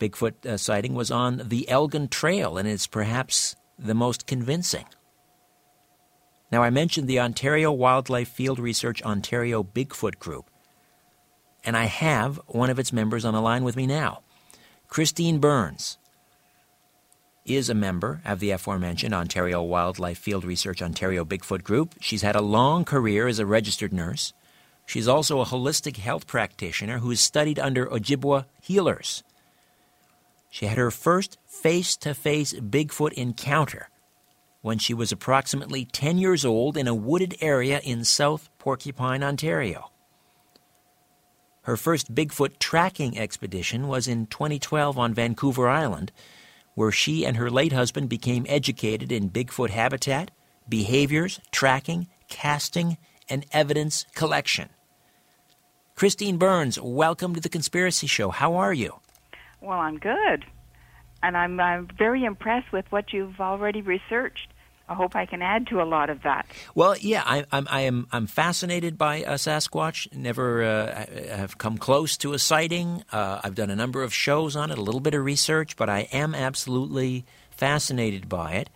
Bigfoot 0.00 0.46
uh, 0.46 0.56
sighting 0.56 0.94
was 0.94 1.10
on 1.10 1.42
the 1.48 1.68
Elgin 1.68 2.08
Trail, 2.08 2.58
and 2.58 2.66
it's 2.66 2.86
perhaps 2.86 3.54
the 3.78 3.94
most 3.94 4.26
convincing. 4.26 4.86
Now, 6.50 6.62
I 6.62 6.70
mentioned 6.70 7.06
the 7.06 7.20
Ontario 7.20 7.70
Wildlife 7.70 8.28
Field 8.28 8.58
Research 8.58 9.02
Ontario 9.02 9.62
Bigfoot 9.62 10.18
Group, 10.18 10.50
and 11.62 11.76
I 11.76 11.84
have 11.84 12.40
one 12.46 12.70
of 12.70 12.78
its 12.78 12.92
members 12.92 13.24
on 13.24 13.34
the 13.34 13.40
line 13.40 13.62
with 13.62 13.76
me 13.76 13.86
now. 13.86 14.22
Christine 14.88 15.38
Byrnes 15.38 15.98
is 17.56 17.70
a 17.70 17.74
member 17.74 18.20
of 18.24 18.40
the 18.40 18.50
aforementioned 18.50 19.14
Ontario 19.14 19.62
Wildlife 19.62 20.18
Field 20.18 20.44
Research 20.44 20.82
Ontario 20.82 21.24
Bigfoot 21.24 21.62
Group. 21.62 21.94
She's 22.00 22.22
had 22.22 22.36
a 22.36 22.40
long 22.40 22.84
career 22.84 23.26
as 23.26 23.38
a 23.38 23.46
registered 23.46 23.92
nurse. 23.92 24.32
She's 24.86 25.08
also 25.08 25.40
a 25.40 25.44
holistic 25.44 25.96
health 25.98 26.26
practitioner 26.26 26.98
who 26.98 27.10
has 27.10 27.20
studied 27.20 27.58
under 27.58 27.86
Ojibwa 27.86 28.46
healers. 28.60 29.22
She 30.50 30.66
had 30.66 30.78
her 30.78 30.90
first 30.90 31.38
face 31.46 31.96
to 31.98 32.12
face 32.12 32.52
Bigfoot 32.52 33.12
encounter 33.12 33.88
when 34.62 34.78
she 34.78 34.92
was 34.92 35.12
approximately 35.12 35.84
10 35.84 36.18
years 36.18 36.44
old 36.44 36.76
in 36.76 36.88
a 36.88 36.94
wooded 36.94 37.36
area 37.40 37.80
in 37.84 38.04
South 38.04 38.50
Porcupine, 38.58 39.22
Ontario. 39.22 39.90
Her 41.62 41.76
first 41.76 42.14
Bigfoot 42.14 42.58
tracking 42.58 43.18
expedition 43.18 43.86
was 43.86 44.08
in 44.08 44.26
2012 44.26 44.98
on 44.98 45.14
Vancouver 45.14 45.68
Island 45.68 46.10
where 46.80 46.90
she 46.90 47.26
and 47.26 47.36
her 47.36 47.50
late 47.50 47.74
husband 47.74 48.08
became 48.08 48.46
educated 48.48 49.12
in 49.12 49.28
Bigfoot 49.28 49.68
habitat, 49.68 50.30
behaviors, 50.66 51.38
tracking, 51.50 52.08
casting, 52.28 52.96
and 53.28 53.44
evidence 53.52 54.06
collection. 54.14 54.70
Christine 55.94 56.38
Byrnes, 56.38 56.80
welcome 56.80 57.34
to 57.34 57.40
the 57.42 57.50
Conspiracy 57.50 58.06
Show. 58.06 58.30
How 58.30 58.54
are 58.54 58.72
you? 58.72 58.98
Well, 59.60 59.78
I'm 59.78 59.98
good. 59.98 60.46
And 61.22 61.36
I'm, 61.36 61.60
I'm 61.60 61.86
very 61.98 62.24
impressed 62.24 62.72
with 62.72 62.86
what 62.90 63.12
you've 63.12 63.40
already 63.40 63.82
researched. 63.82 64.48
I 64.90 64.94
hope 64.94 65.14
I 65.14 65.24
can 65.24 65.40
add 65.40 65.68
to 65.68 65.80
a 65.80 65.84
lot 65.84 66.10
of 66.10 66.22
that. 66.22 66.46
Well, 66.74 66.96
yeah, 66.98 67.22
I, 67.24 67.44
I'm 67.52 67.68
I 67.70 67.82
am 67.82 68.08
I'm 68.10 68.26
fascinated 68.26 68.98
by 68.98 69.18
a 69.18 69.34
Sasquatch. 69.34 70.12
Never 70.12 70.64
uh, 70.64 71.06
have 71.28 71.58
come 71.58 71.78
close 71.78 72.16
to 72.18 72.32
a 72.32 72.40
sighting. 72.40 73.04
Uh, 73.12 73.40
I've 73.44 73.54
done 73.54 73.70
a 73.70 73.76
number 73.76 74.02
of 74.02 74.12
shows 74.12 74.56
on 74.56 74.72
it, 74.72 74.78
a 74.78 74.82
little 74.82 75.00
bit 75.00 75.14
of 75.14 75.24
research, 75.24 75.76
but 75.76 75.88
I 75.88 76.08
am 76.12 76.34
absolutely 76.34 77.24
fascinated 77.52 78.28
by 78.28 78.54
it. 78.54 78.70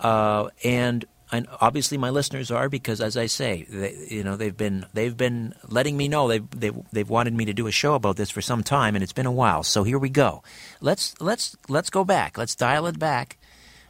Uh, 0.00 0.48
and 0.64 1.04
and 1.30 1.46
obviously 1.60 1.98
my 1.98 2.08
listeners 2.08 2.50
are 2.50 2.70
because, 2.70 3.02
as 3.02 3.18
I 3.18 3.26
say, 3.26 3.66
they, 3.68 4.06
you 4.08 4.24
know 4.24 4.36
they've 4.36 4.56
been 4.56 4.86
they've 4.94 5.16
been 5.16 5.54
letting 5.68 5.98
me 5.98 6.08
know 6.08 6.28
they've, 6.28 6.48
they've 6.50 6.76
they've 6.92 7.10
wanted 7.10 7.34
me 7.34 7.44
to 7.44 7.52
do 7.52 7.66
a 7.66 7.72
show 7.72 7.94
about 7.94 8.16
this 8.16 8.30
for 8.30 8.40
some 8.40 8.62
time, 8.62 8.94
and 8.94 9.02
it's 9.02 9.12
been 9.12 9.26
a 9.26 9.32
while. 9.32 9.62
So 9.62 9.82
here 9.82 9.98
we 9.98 10.08
go. 10.08 10.42
Let's 10.80 11.14
let's 11.20 11.56
let's 11.68 11.90
go 11.90 12.04
back. 12.04 12.38
Let's 12.38 12.54
dial 12.54 12.86
it 12.86 12.98
back 12.98 13.37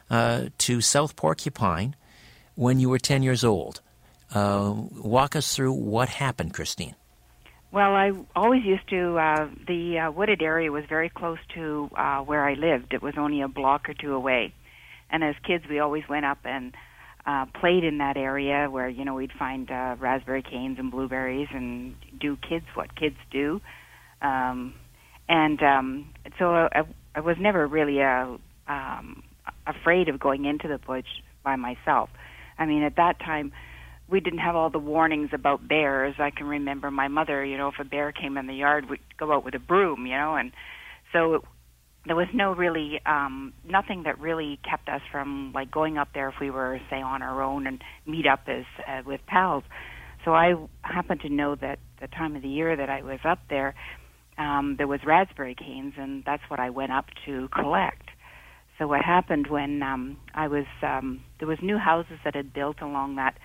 uh, 0.09 0.45
to 0.59 0.81
South 0.81 1.15
Porcupine 1.15 1.95
when 2.55 2.79
you 2.79 2.89
were 2.89 2.99
10 2.99 3.23
years 3.23 3.43
old. 3.43 3.81
Uh, 4.33 4.73
walk 4.97 5.35
us 5.35 5.55
through 5.55 5.73
what 5.73 6.09
happened, 6.09 6.53
Christine. 6.53 6.95
Well, 7.71 7.93
I 7.93 8.11
always 8.35 8.63
used 8.63 8.87
to. 8.89 9.17
Uh, 9.17 9.49
the 9.67 9.99
uh, 9.99 10.11
wooded 10.11 10.41
area 10.41 10.71
was 10.71 10.85
very 10.89 11.09
close 11.09 11.37
to 11.53 11.89
uh, 11.95 12.19
where 12.19 12.47
I 12.47 12.55
lived. 12.55 12.93
It 12.93 13.01
was 13.01 13.13
only 13.17 13.41
a 13.41 13.47
block 13.47 13.87
or 13.89 13.93
two 13.93 14.13
away, 14.13 14.53
and 15.11 15.23
as 15.23 15.35
kids, 15.45 15.65
we 15.69 15.79
always 15.79 16.03
went 16.09 16.25
up 16.25 16.39
and 16.45 16.73
uh, 17.27 17.45
played 17.59 17.83
in 17.83 17.99
that 17.99 18.17
area 18.17 18.67
where 18.71 18.89
you 18.89 19.05
know 19.05 19.13
we'd 19.13 19.31
find 19.31 19.69
uh, 19.69 19.95
raspberry 19.99 20.41
canes 20.41 20.79
and 20.79 20.89
blueberries 20.89 21.47
and 21.51 21.95
do 22.19 22.37
kids 22.37 22.65
what 22.73 22.95
kids 22.95 23.17
do. 23.29 23.61
Um, 24.21 24.73
and 25.27 25.61
um, 25.61 26.09
so 26.39 26.51
I, 26.51 26.81
I 27.13 27.19
was 27.19 27.37
never 27.39 27.67
really 27.67 27.99
a 27.99 28.35
um, 28.67 29.23
afraid 29.69 30.09
of 30.09 30.19
going 30.19 30.45
into 30.45 30.67
the 30.67 30.77
bush 30.77 31.05
by 31.43 31.55
myself. 31.55 32.09
I 32.57 32.65
mean, 32.65 32.83
at 32.83 32.95
that 32.97 33.19
time, 33.19 33.51
we 34.09 34.19
didn't 34.19 34.39
have 34.39 34.55
all 34.55 34.69
the 34.69 34.79
warnings 34.79 35.29
about 35.33 35.67
bears. 35.67 36.15
I 36.19 36.31
can 36.31 36.47
remember 36.47 36.91
my 36.91 37.07
mother, 37.07 37.45
you 37.45 37.57
know, 37.57 37.69
if 37.69 37.75
a 37.79 37.83
bear 37.83 38.11
came 38.11 38.37
in 38.37 38.47
the 38.47 38.53
yard, 38.53 38.89
we'd 38.89 38.99
go 39.17 39.31
out 39.31 39.45
with 39.45 39.55
a 39.55 39.59
broom, 39.59 40.05
you 40.05 40.17
know, 40.17 40.35
and 40.35 40.51
so 41.13 41.35
it, 41.35 41.41
there 42.05 42.15
was 42.15 42.27
no 42.33 42.53
really 42.53 42.99
um 43.05 43.53
nothing 43.67 44.03
that 44.03 44.19
really 44.19 44.59
kept 44.67 44.87
us 44.89 45.01
from 45.11 45.51
like 45.53 45.69
going 45.69 45.97
up 45.97 46.09
there 46.13 46.29
if 46.29 46.35
we 46.39 46.49
were 46.49 46.79
say 46.89 47.01
on 47.01 47.21
our 47.21 47.41
own 47.41 47.67
and 47.67 47.83
meet 48.05 48.25
up 48.25 48.41
as 48.47 48.63
uh, 48.87 49.01
with 49.05 49.21
pals. 49.27 49.63
So 50.25 50.33
I 50.33 50.55
happened 50.81 51.21
to 51.21 51.29
know 51.29 51.55
that 51.55 51.79
the 52.01 52.07
time 52.07 52.35
of 52.35 52.41
the 52.41 52.49
year 52.49 52.75
that 52.75 52.89
I 52.89 53.03
was 53.03 53.19
up 53.23 53.39
there 53.49 53.75
um 54.37 54.75
there 54.77 54.87
was 54.87 55.01
raspberry 55.05 55.55
canes 55.55 55.93
and 55.97 56.23
that's 56.25 56.43
what 56.47 56.59
I 56.59 56.69
went 56.69 56.91
up 56.91 57.05
to 57.25 57.49
collect. 57.49 58.08
So 58.79 58.87
what 58.87 59.03
happened 59.03 59.47
when 59.49 59.83
um, 59.83 60.17
I 60.33 60.47
was 60.47 60.65
um, 60.81 61.21
there 61.37 61.47
was 61.47 61.57
new 61.61 61.77
houses 61.77 62.17
that 62.23 62.33
had 62.33 62.53
built 62.53 62.81
along 62.81 63.17
that 63.17 63.35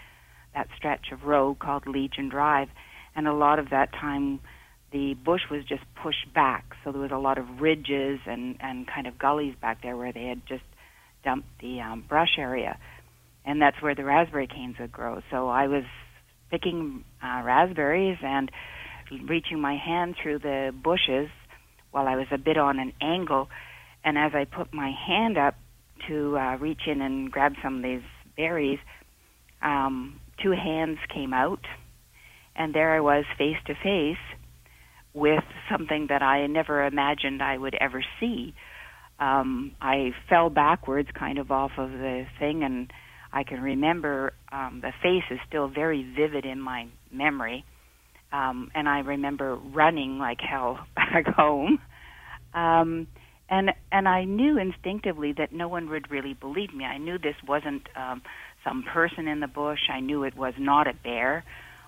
that 0.55 0.69
stretch 0.77 1.07
of 1.13 1.25
road 1.25 1.59
called 1.59 1.89
Legion 1.89 2.29
Drive, 2.29 2.69
and 3.17 3.27
a 3.27 3.35
lot 3.35 3.59
of 3.59 3.71
that 3.71 3.93
time 3.93 4.39
the 4.93 5.15
bush 5.15 5.41
was 5.51 5.65
just 5.65 5.83
pushed 6.01 6.33
back, 6.33 6.65
so 6.85 6.93
there 6.93 7.01
was 7.01 7.11
a 7.11 7.19
lot 7.19 7.37
of 7.37 7.61
ridges 7.61 8.21
and 8.27 8.57
and 8.61 8.87
kind 8.87 9.09
of 9.09 9.19
gullies 9.19 9.57
back 9.61 9.83
there 9.83 9.97
where 9.97 10.13
they 10.13 10.27
had 10.27 10.41
just 10.47 10.63
dumped 11.25 11.49
the 11.61 11.81
um, 11.81 12.05
brush 12.09 12.39
area, 12.39 12.79
and 13.45 13.61
that's 13.61 13.83
where 13.83 13.97
the 13.97 14.05
raspberry 14.05 14.47
canes 14.47 14.77
would 14.79 14.93
grow. 14.93 15.21
So 15.33 15.49
I 15.49 15.67
was 15.67 15.85
picking 16.53 17.05
uh, 17.21 17.43
raspberries 17.45 18.19
and 18.23 18.53
reaching 19.29 19.61
my 19.61 19.77
hand 19.77 20.15
through 20.23 20.39
the 20.39 20.73
bushes 20.73 21.29
while 21.91 22.07
I 22.07 22.15
was 22.15 22.27
a 22.31 22.39
bit 22.39 22.57
on 22.57 22.79
an 22.79 22.93
angle, 23.01 23.49
and 24.05 24.19
as 24.19 24.33
I 24.35 24.45
put 24.45 24.73
my 24.73 24.93
hand 25.07 25.39
up 25.39 25.55
to 26.09 26.37
uh, 26.37 26.57
reach 26.57 26.83
in 26.87 27.01
and 27.01 27.31
grab 27.31 27.55
some 27.63 27.79
of 27.79 27.83
these 27.83 28.03
berries, 28.37 28.79
um, 29.63 30.21
two 30.43 30.53
hands 30.53 30.99
came 31.13 31.33
out, 31.33 31.65
and 32.55 32.75
there 32.75 32.95
I 32.95 33.01
was 33.01 33.25
face 33.39 33.57
to 33.67 33.75
face 33.75 34.19
with 35.15 35.45
something 35.71 36.07
that 36.11 36.23
I 36.23 36.47
never 36.47 36.85
imagined 36.85 37.43
I 37.43 37.57
would 37.57 37.75
ever 37.81 38.05
see. 38.21 38.55
Um, 39.19 39.73
I 39.81 40.11
fell 40.29 40.51
backwards, 40.51 41.09
kind 41.19 41.39
of 41.39 41.51
off 41.51 41.71
of 41.79 41.91
the 41.91 42.25
thing, 42.39 42.65
and 42.65 42.93
I 43.33 43.45
can 43.45 43.61
remember 43.61 44.33
um, 44.53 44.81
the 44.83 44.93
face 45.03 45.25
is 45.31 45.39
still 45.49 45.69
very 45.69 46.03
vivid 46.17 46.45
in 46.45 46.61
my 46.61 46.89
memory. 47.13 47.65
Um, 48.33 48.71
and 48.75 48.89
I 48.89 48.99
remember 49.01 49.57
running 49.57 50.19
like 50.19 50.39
hell 50.41 50.81
back 50.97 51.27
home. 51.27 51.79
Um, 52.53 53.07
and 53.55 53.73
and 53.93 54.09
I 54.09 54.25
knew 54.25 54.59
instinctively 54.59 55.33
that 55.33 55.53
no 55.53 55.69
one 55.69 55.89
would 55.91 56.11
really 56.11 56.35
believe 56.35 56.75
me. 56.75 56.85
I 56.85 56.99
knew 56.99 57.19
this 57.19 57.37
wasn't 57.47 57.89
um, 57.95 58.23
some 58.65 58.83
person 58.83 59.29
in 59.29 59.39
the 59.41 59.47
bush. 59.47 59.83
I 59.89 60.01
knew 60.01 60.25
it 60.25 60.37
was 60.37 60.55
not 60.59 60.89
a 60.89 60.95
bear. 60.95 61.45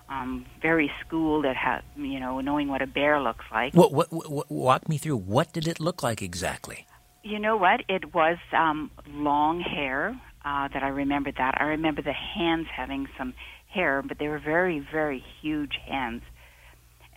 Um, 0.09 0.45
very 0.61 0.89
schooled 1.01 1.45
at 1.45 1.57
how 1.57 1.81
you 1.97 2.19
know 2.21 2.39
knowing 2.39 2.69
what 2.69 2.81
a 2.81 2.87
bear 2.87 3.21
looks 3.21 3.45
like. 3.51 3.73
What, 3.73 3.91
what, 3.91 4.07
what, 4.13 4.49
walk 4.49 4.87
me 4.87 4.97
through. 4.97 5.17
What 5.17 5.51
did 5.51 5.67
it 5.67 5.81
look 5.81 6.01
like 6.01 6.21
exactly? 6.21 6.87
You 7.23 7.39
know 7.39 7.57
what? 7.57 7.81
It 7.89 8.13
was 8.13 8.37
um, 8.53 8.89
long 9.11 9.59
hair. 9.59 10.19
Uh, 10.45 10.69
that 10.69 10.81
I 10.81 10.87
remembered 10.87 11.35
that. 11.39 11.55
I 11.59 11.65
remember 11.65 12.01
the 12.01 12.13
hands 12.13 12.67
having 12.73 13.09
some 13.17 13.33
hair, 13.67 14.01
but 14.01 14.17
they 14.17 14.29
were 14.29 14.39
very, 14.39 14.79
very 14.79 15.21
huge 15.41 15.77
hands. 15.85 16.21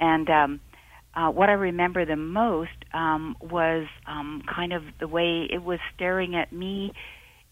And 0.01 0.29
um, 0.29 0.61
uh, 1.15 1.29
what 1.31 1.49
I 1.49 1.53
remember 1.53 2.05
the 2.05 2.17
most 2.17 2.71
um, 2.95 3.37
was 3.41 3.87
um, 4.07 4.43
kind 4.53 4.73
of 4.73 4.83
the 5.01 5.09
way 5.09 5.47
it 5.51 5.63
was 5.63 5.79
staring 5.95 6.37
at 6.37 6.53
me 6.53 6.93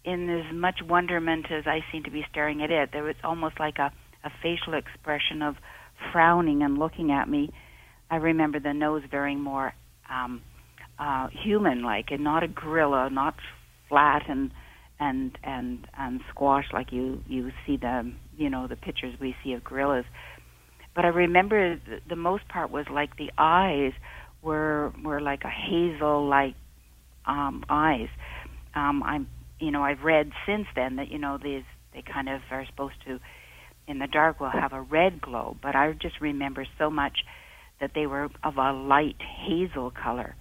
in 0.04 0.28
as 0.30 0.54
much 0.54 0.76
wonderment 0.86 1.46
as 1.50 1.66
I 1.66 1.80
seemed 1.90 2.04
to 2.04 2.10
be 2.10 2.24
staring 2.30 2.62
at 2.62 2.70
it. 2.70 2.90
There 2.92 3.02
was 3.02 3.16
almost 3.24 3.58
like 3.58 3.78
a, 3.78 3.92
a 4.24 4.30
facial 4.42 4.74
expression 4.74 5.42
of 5.42 5.56
frowning 6.12 6.62
and 6.62 6.78
looking 6.78 7.10
at 7.10 7.28
me. 7.28 7.50
I 8.10 8.16
remember 8.16 8.60
the 8.60 8.72
nose 8.72 9.02
very 9.10 9.34
more 9.36 9.74
um, 10.08 10.40
uh, 10.98 11.28
human-like, 11.44 12.06
and 12.10 12.24
not 12.24 12.42
a 12.42 12.48
gorilla, 12.48 13.10
not 13.10 13.34
flat 13.88 14.22
and 14.28 14.50
and 15.00 15.38
and 15.44 15.86
and 15.96 16.20
squashed 16.30 16.72
like 16.72 16.92
you 16.92 17.22
you 17.28 17.50
see 17.66 17.76
the 17.76 18.12
you 18.36 18.50
know 18.50 18.66
the 18.66 18.76
pictures 18.76 19.14
we 19.20 19.34
see 19.44 19.52
of 19.52 19.62
gorillas. 19.62 20.04
But 20.98 21.04
I 21.04 21.08
remember 21.10 21.76
the, 21.76 22.00
the 22.08 22.16
most 22.16 22.48
part 22.48 22.72
was 22.72 22.86
like 22.90 23.16
the 23.18 23.30
eyes 23.38 23.92
were 24.42 24.92
were 25.00 25.20
like 25.20 25.44
a 25.44 25.48
hazel 25.48 26.26
like 26.26 26.56
um, 27.24 27.64
eyes. 27.68 28.08
Um, 28.74 29.04
I'm 29.04 29.28
you 29.60 29.70
know 29.70 29.84
I've 29.84 30.02
read 30.02 30.32
since 30.44 30.66
then 30.74 30.96
that 30.96 31.08
you 31.08 31.18
know 31.18 31.38
these 31.40 31.62
they 31.94 32.02
kind 32.02 32.28
of 32.28 32.40
are 32.50 32.66
supposed 32.66 32.96
to 33.06 33.20
in 33.86 34.00
the 34.00 34.08
dark 34.08 34.40
will 34.40 34.50
have 34.50 34.72
a 34.72 34.80
red 34.80 35.20
glow, 35.20 35.56
but 35.62 35.76
I 35.76 35.92
just 35.92 36.20
remember 36.20 36.66
so 36.78 36.90
much 36.90 37.18
that 37.78 37.92
they 37.94 38.08
were 38.08 38.28
of 38.42 38.56
a 38.56 38.72
light 38.72 39.22
hazel 39.22 39.92
color. 39.92 40.34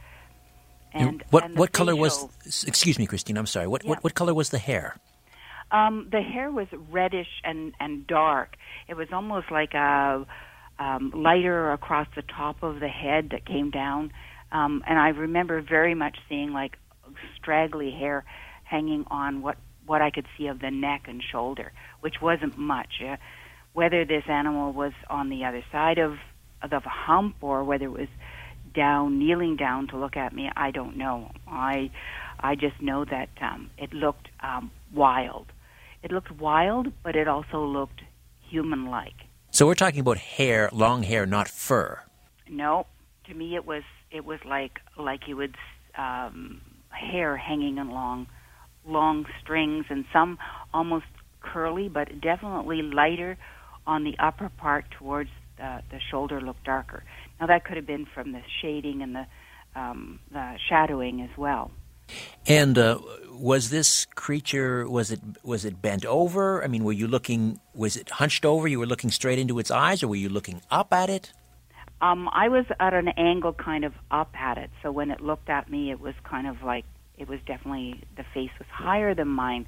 And 0.91 1.23
what 1.29 1.43
and 1.43 1.55
what 1.55 1.71
color 1.71 1.95
was? 1.95 2.27
Excuse 2.65 2.97
me, 2.97 3.05
Christine. 3.05 3.37
I'm 3.37 3.45
sorry. 3.45 3.67
What, 3.67 3.83
yeah. 3.83 3.91
what 3.91 4.03
what 4.03 4.15
color 4.15 4.33
was 4.33 4.49
the 4.49 4.57
hair? 4.57 4.95
Um, 5.72 6.07
the 6.11 6.22
hair 6.22 6.51
was 6.51 6.68
reddish 6.91 7.28
and 7.43 7.74
and 7.80 8.07
dark. 8.07 8.55
It 8.88 8.95
was 8.95 9.07
almost 9.11 9.51
like 9.51 9.74
a 9.74 10.26
um, 10.80 11.11
lighter 11.15 11.72
across 11.72 12.07
the 12.15 12.22
top 12.22 12.63
of 12.63 12.80
the 12.80 12.88
head 12.88 13.30
that 13.32 13.45
came 13.45 13.72
down. 13.72 14.11
Um, 14.51 14.84
and 14.88 14.97
I 14.97 15.09
remember 15.09 15.61
very 15.61 15.93
much 15.93 16.18
seeing 16.30 16.53
like 16.53 16.78
straggly 17.36 17.91
hair 17.91 18.24
hanging 18.63 19.05
on 19.07 19.41
what 19.41 19.57
what 19.86 20.01
I 20.01 20.11
could 20.11 20.26
see 20.38 20.47
of 20.47 20.59
the 20.59 20.72
neck 20.72 21.03
and 21.07 21.22
shoulder, 21.32 21.72
which 22.01 22.15
wasn't 22.22 22.57
much. 22.57 23.01
Uh, 23.05 23.18
whether 23.74 24.05
this 24.05 24.24
animal 24.28 24.74
was 24.74 24.93
on 25.07 25.30
the 25.30 25.45
other 25.45 25.63
side 25.72 25.99
of 25.99 26.13
of 26.63 26.72
a 26.74 26.89
hump 26.89 27.36
or 27.41 27.63
whether 27.63 27.86
it 27.86 27.91
was 27.91 28.07
down, 28.74 29.20
kneeling 29.20 29.55
down 29.55 29.88
to 29.88 29.97
look 29.97 30.18
at 30.18 30.34
me, 30.34 30.49
I 30.55 30.72
don't 30.72 30.97
know. 30.97 31.32
I 31.47 31.91
I 32.39 32.55
just 32.55 32.82
know 32.82 33.05
that 33.05 33.30
um, 33.41 33.70
it 33.78 33.93
looked 33.93 34.30
um, 34.41 34.72
wild. 34.93 35.47
It 36.07 36.13
looked 36.13 36.31
wild, 36.31 36.93
but 37.03 37.17
it 37.17 37.27
also 37.27 37.65
looked 37.65 38.01
human-like. 38.49 39.25
So 39.51 39.67
we're 39.67 39.75
talking 39.75 39.99
about 39.99 40.17
hair, 40.17 40.69
long 40.71 41.03
hair, 41.03 41.25
not 41.25 41.49
fur. 41.49 41.99
No, 42.49 42.85
to 43.25 43.33
me 43.33 43.55
it 43.55 43.65
was 43.65 43.83
it 44.09 44.23
was 44.23 44.39
like 44.45 44.79
like 44.97 45.27
you 45.27 45.35
would 45.35 45.57
um, 45.97 46.61
hair 46.91 47.35
hanging 47.35 47.77
along 47.77 47.91
long 47.91 48.27
long 48.85 49.25
strings, 49.41 49.85
and 49.89 50.05
some 50.13 50.37
almost 50.73 51.07
curly, 51.41 51.89
but 51.89 52.21
definitely 52.21 52.81
lighter 52.83 53.37
on 53.85 54.05
the 54.05 54.15
upper 54.17 54.47
part 54.47 54.85
towards 54.91 55.29
the, 55.57 55.81
the 55.91 55.99
shoulder 56.09 56.39
looked 56.39 56.63
darker. 56.63 57.03
Now 57.37 57.47
that 57.47 57.65
could 57.65 57.75
have 57.75 57.85
been 57.85 58.05
from 58.05 58.31
the 58.31 58.41
shading 58.61 59.01
and 59.01 59.13
the, 59.13 59.25
um, 59.75 60.19
the 60.31 60.57
shadowing 60.69 61.19
as 61.19 61.37
well. 61.37 61.71
And 62.45 62.77
uh, 62.77 62.99
was 63.37 63.69
this 63.69 64.05
creature 64.15 64.89
was 64.89 65.11
it 65.11 65.21
was 65.43 65.65
it 65.65 65.81
bent 65.81 66.05
over? 66.05 66.63
I 66.63 66.67
mean, 66.67 66.83
were 66.83 66.93
you 66.93 67.07
looking? 67.07 67.59
Was 67.73 67.95
it 67.95 68.09
hunched 68.09 68.45
over? 68.45 68.67
You 68.67 68.79
were 68.79 68.85
looking 68.85 69.11
straight 69.11 69.39
into 69.39 69.59
its 69.59 69.71
eyes, 69.71 70.03
or 70.03 70.07
were 70.07 70.15
you 70.15 70.29
looking 70.29 70.61
up 70.71 70.93
at 70.93 71.09
it? 71.09 71.31
Um, 72.01 72.29
I 72.31 72.49
was 72.49 72.65
at 72.79 72.93
an 72.93 73.07
angle, 73.09 73.53
kind 73.53 73.83
of 73.83 73.93
up 74.11 74.29
at 74.39 74.57
it. 74.57 74.69
So 74.83 74.91
when 74.91 75.09
it 75.09 75.19
looked 75.19 75.49
at 75.49 75.69
me, 75.69 75.91
it 75.91 75.99
was 75.99 76.13
kind 76.23 76.47
of 76.47 76.63
like 76.63 76.85
it 77.17 77.27
was 77.27 77.39
definitely 77.45 78.01
the 78.15 78.23
face 78.33 78.51
was 78.59 78.67
higher 78.71 79.13
than 79.15 79.27
mine, 79.27 79.65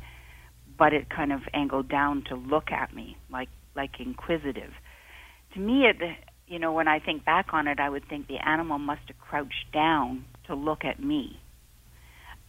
but 0.78 0.94
it 0.94 1.10
kind 1.10 1.32
of 1.32 1.42
angled 1.54 1.90
down 1.90 2.24
to 2.30 2.36
look 2.36 2.72
at 2.72 2.94
me, 2.94 3.18
like 3.32 3.50
like 3.76 4.00
inquisitive. 4.00 4.72
To 5.54 5.60
me, 5.60 5.86
it 5.86 5.98
you 6.48 6.60
know 6.60 6.74
when 6.74 6.88
I 6.88 7.00
think 7.00 7.26
back 7.26 7.54
on 7.54 7.68
it, 7.68 7.80
I 7.80 7.90
would 7.90 8.08
think 8.08 8.28
the 8.28 8.38
animal 8.38 8.80
must 8.80 9.02
have 9.08 9.20
crouched 9.20 9.72
down 9.74 10.26
to 10.48 10.56
look 10.56 10.86
at 10.86 11.00
me 11.00 11.40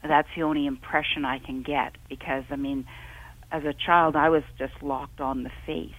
that's 0.03 0.29
the 0.35 0.43
only 0.43 0.67
impression 0.67 1.25
I 1.25 1.39
can 1.39 1.63
get 1.63 1.97
because 2.09 2.45
I 2.51 2.57
mean, 2.57 2.87
as 3.53 3.65
a 3.65 3.75
child, 3.75 4.17
I 4.17 4.29
was 4.29 4.43
just 4.59 4.83
locked 4.83 5.21
on 5.21 5.43
the 5.43 5.51
face. 5.67 5.93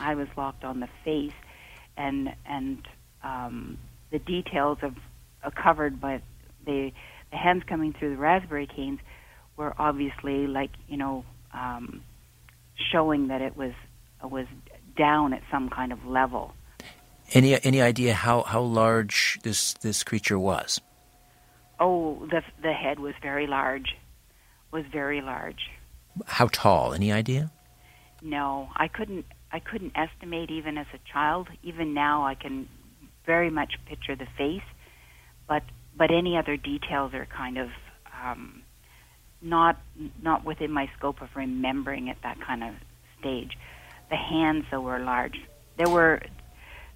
I 0.00 0.14
was 0.14 0.28
locked 0.36 0.64
on 0.64 0.80
the 0.80 0.88
face, 1.04 1.32
and 1.96 2.34
and 2.46 2.86
um, 3.22 3.78
the 4.10 4.18
details 4.18 4.78
of 4.82 4.94
uh, 5.42 5.50
covered 5.50 6.00
by 6.00 6.20
the 6.64 6.92
the 7.30 7.36
hands 7.36 7.62
coming 7.66 7.92
through 7.92 8.10
the 8.10 8.16
raspberry 8.16 8.66
canes 8.66 9.00
were 9.56 9.74
obviously 9.78 10.46
like 10.46 10.70
you 10.88 10.96
know 10.96 11.24
um, 11.52 12.02
showing 12.92 13.28
that 13.28 13.40
it 13.40 13.56
was 13.56 13.72
was 14.22 14.46
down 14.96 15.32
at 15.32 15.42
some 15.50 15.68
kind 15.68 15.92
of 15.92 16.04
level. 16.06 16.54
Any 17.32 17.62
any 17.64 17.80
idea 17.82 18.14
how, 18.14 18.42
how 18.42 18.62
large 18.62 19.38
this 19.42 19.74
this 19.74 20.02
creature 20.02 20.38
was? 20.38 20.80
Oh, 21.80 22.26
the 22.30 22.42
the 22.62 22.72
head 22.72 22.98
was 22.98 23.14
very 23.22 23.46
large. 23.46 23.96
Was 24.72 24.84
very 24.92 25.20
large. 25.20 25.70
How 26.26 26.48
tall? 26.48 26.92
Any 26.92 27.12
idea? 27.12 27.50
No, 28.22 28.68
I 28.76 28.88
couldn't. 28.88 29.26
I 29.52 29.60
couldn't 29.60 29.92
estimate 29.96 30.50
even 30.50 30.76
as 30.76 30.86
a 30.92 30.98
child. 31.12 31.48
Even 31.62 31.94
now, 31.94 32.26
I 32.26 32.34
can 32.34 32.68
very 33.24 33.50
much 33.50 33.74
picture 33.86 34.16
the 34.16 34.26
face, 34.36 34.62
but 35.46 35.62
but 35.96 36.10
any 36.10 36.36
other 36.36 36.56
details 36.56 37.14
are 37.14 37.26
kind 37.26 37.58
of 37.58 37.68
um, 38.22 38.62
not 39.40 39.78
not 40.22 40.44
within 40.44 40.70
my 40.72 40.90
scope 40.98 41.22
of 41.22 41.28
remembering 41.34 42.10
at 42.10 42.16
that 42.22 42.40
kind 42.40 42.62
of 42.64 42.74
stage. 43.20 43.56
The 44.10 44.16
hands, 44.16 44.64
though, 44.70 44.80
were 44.80 44.98
large. 44.98 45.38
There 45.76 45.88
were 45.88 46.20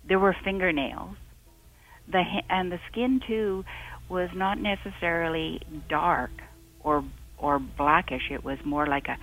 there 0.06 0.18
were 0.18 0.36
fingernails. 0.44 1.16
The 2.08 2.22
ha- 2.22 2.46
and 2.50 2.72
the 2.72 2.80
skin 2.90 3.20
too 3.26 3.64
was 4.08 4.30
not 4.34 4.58
necessarily 4.58 5.60
dark 5.88 6.30
or 6.82 7.04
or 7.38 7.58
blackish. 7.58 8.30
It 8.30 8.44
was 8.44 8.58
more 8.64 8.86
like 8.86 9.08
a 9.08 9.16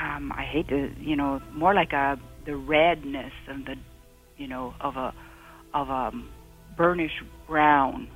um, 0.00 0.32
I 0.32 0.44
hate 0.44 0.68
to 0.68 0.92
you 0.98 1.16
know 1.16 1.40
more 1.52 1.74
like 1.74 1.92
a 1.92 2.18
the 2.44 2.56
redness 2.56 3.32
and 3.46 3.66
the 3.66 3.76
you 4.36 4.48
know 4.48 4.74
of 4.80 4.96
a 4.96 5.12
of 5.74 5.88
a 5.88 6.12
burnished 6.76 7.22
brown. 7.46 8.08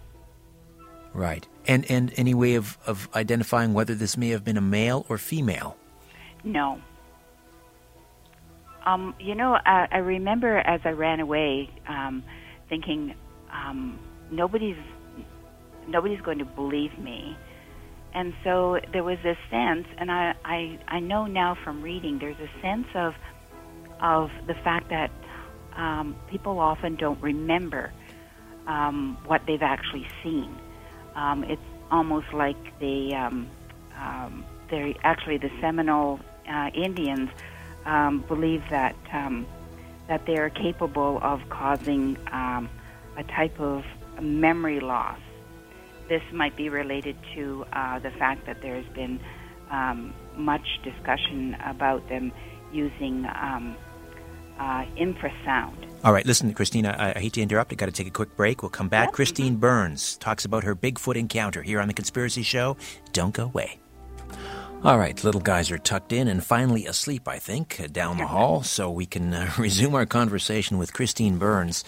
Right. 1.12 1.46
And 1.66 1.88
and 1.90 2.12
any 2.16 2.34
way 2.34 2.56
of, 2.56 2.76
of 2.86 3.08
identifying 3.14 3.72
whether 3.72 3.94
this 3.94 4.16
may 4.16 4.30
have 4.30 4.44
been 4.44 4.56
a 4.56 4.62
male 4.62 5.06
or 5.08 5.16
female? 5.18 5.76
No. 6.42 6.80
Um, 8.84 9.14
you 9.18 9.34
know, 9.34 9.56
I, 9.64 9.88
I 9.90 9.98
remember 9.98 10.58
as 10.58 10.80
I 10.84 10.90
ran 10.90 11.20
away, 11.20 11.70
um, 11.88 12.22
thinking 12.68 13.14
um, 13.50 13.98
nobody's 14.30 14.76
nobody's 15.87 16.20
going 16.20 16.39
to 16.39 16.45
believe 16.45 16.99
me, 16.99 17.37
and 18.12 18.35
so 18.45 18.80
there 18.93 19.05
was 19.05 19.18
this 19.22 19.39
sense, 19.51 19.87
and 19.99 20.11
I, 20.11 20.35
I 20.45 20.78
I 20.89 21.01
know 21.01 21.26
now 21.26 21.57
from 21.62 21.82
reading, 21.82 22.18
there's 22.18 22.39
a 22.39 22.61
sense 22.61 22.87
of 22.95 23.14
of 24.01 24.30
the 24.47 24.55
fact 24.55 24.91
that 24.91 25.11
um, 25.76 26.16
people 26.30 26.59
often 26.59 26.97
don't 26.97 27.20
remember 27.22 27.93
um, 28.66 29.18
what 29.26 29.43
they've 29.47 29.62
actually 29.62 30.07
seen. 30.22 30.57
Um, 31.14 31.45
it's 31.45 31.62
almost 31.91 32.32
like 32.32 32.57
they 32.78 33.12
um, 33.14 33.49
um, 33.97 34.45
they're 34.70 34.95
actually 35.03 35.39
the 35.39 35.51
Seminole 35.61 36.20
uh, 36.49 36.70
Indians 36.74 37.30
um, 37.85 38.24
believe 38.26 38.62
that 38.70 38.97
um, 39.12 39.47
that 40.09 40.26
they 40.26 40.37
are 40.37 40.51
capable 40.51 41.18
of 41.22 41.49
causing 41.49 42.16
um, 42.30 42.68
a 43.16 43.24
type 43.24 43.59
of 43.61 43.85
memory 44.20 44.80
loss. 44.80 45.18
This 46.09 46.22
might 46.32 46.57
be 46.57 46.68
related 46.68 47.16
to 47.34 47.64
uh, 47.72 47.98
the 47.98 48.11
fact 48.11 48.46
that 48.46 48.61
there's 48.61 48.86
been 48.94 49.20
um, 49.70 50.14
much 50.36 50.66
discussion 50.82 51.57
about 51.64 52.09
them 52.09 52.32
using 52.72 53.26
um, 53.26 53.76
uh, 54.59 54.84
infrasound. 54.96 55.74
All 56.05 56.12
right, 56.12 56.26
listen, 56.26 56.52
Christina, 56.52 56.94
I, 56.98 57.14
I 57.16 57.20
hate 57.20 57.32
to 57.34 57.40
interrupt. 57.40 57.72
i 57.72 57.76
got 57.76 57.86
to 57.86 57.92
take 57.92 58.07
a 58.07 58.11
quick 58.11 58.36
break. 58.36 58.62
We'll 58.62 58.70
come 58.70 58.88
back. 58.88 59.09
Yep. 59.09 59.14
Christine 59.14 59.57
Byrnes 59.57 60.16
talks 60.18 60.44
about 60.44 60.64
her 60.64 60.74
Bigfoot 60.74 61.16
encounter 61.16 61.62
here 61.62 61.80
on 61.80 61.88
The 61.88 61.94
Conspiracy 61.94 62.42
Show. 62.42 62.76
Don't 63.12 63.34
go 63.34 63.44
away. 63.44 63.78
All 64.84 64.98
right, 64.98 65.24
little 65.24 65.40
guys 65.40 65.70
are 65.70 65.78
tucked 65.78 66.12
in 66.12 66.28
and 66.28 66.44
finally 66.44 66.84
asleep, 66.84 67.26
I 67.26 67.38
think, 67.38 67.80
uh, 67.82 67.86
down 67.86 68.18
the 68.18 68.26
hall, 68.26 68.62
so 68.62 68.90
we 68.90 69.07
can 69.07 69.32
uh, 69.32 69.50
resume 69.59 69.94
our 69.94 70.05
conversation 70.05 70.76
with 70.76 70.92
Christine 70.92 71.38
Byrnes, 71.38 71.84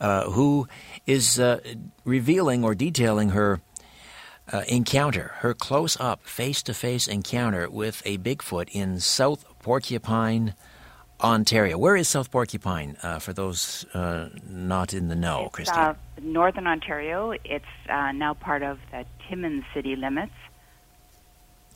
uh, 0.00 0.30
who 0.30 0.68
is 1.06 1.38
uh, 1.38 1.60
revealing 2.04 2.64
or 2.64 2.74
detailing 2.74 3.30
her 3.30 3.60
uh, 4.52 4.62
encounter, 4.68 5.32
her 5.38 5.54
close 5.54 5.98
up, 5.98 6.24
face 6.24 6.62
to 6.62 6.74
face 6.74 7.08
encounter 7.08 7.68
with 7.68 8.02
a 8.04 8.18
Bigfoot 8.18 8.68
in 8.70 9.00
South 9.00 9.44
Porcupine, 9.60 10.54
Ontario. 11.20 11.78
Where 11.78 11.96
is 11.96 12.08
South 12.08 12.30
Porcupine 12.30 12.96
uh, 13.02 13.18
for 13.18 13.32
those 13.32 13.86
not 13.94 14.92
in 14.92 15.08
the 15.08 15.16
know, 15.16 15.48
Christine? 15.50 15.78
uh, 15.78 15.94
Northern 16.20 16.66
Ontario. 16.66 17.32
It's 17.44 17.64
uh, 17.88 18.12
now 18.12 18.34
part 18.34 18.62
of 18.62 18.78
the 18.90 19.04
Timmins 19.28 19.64
city 19.74 19.96
limits. 19.96 20.32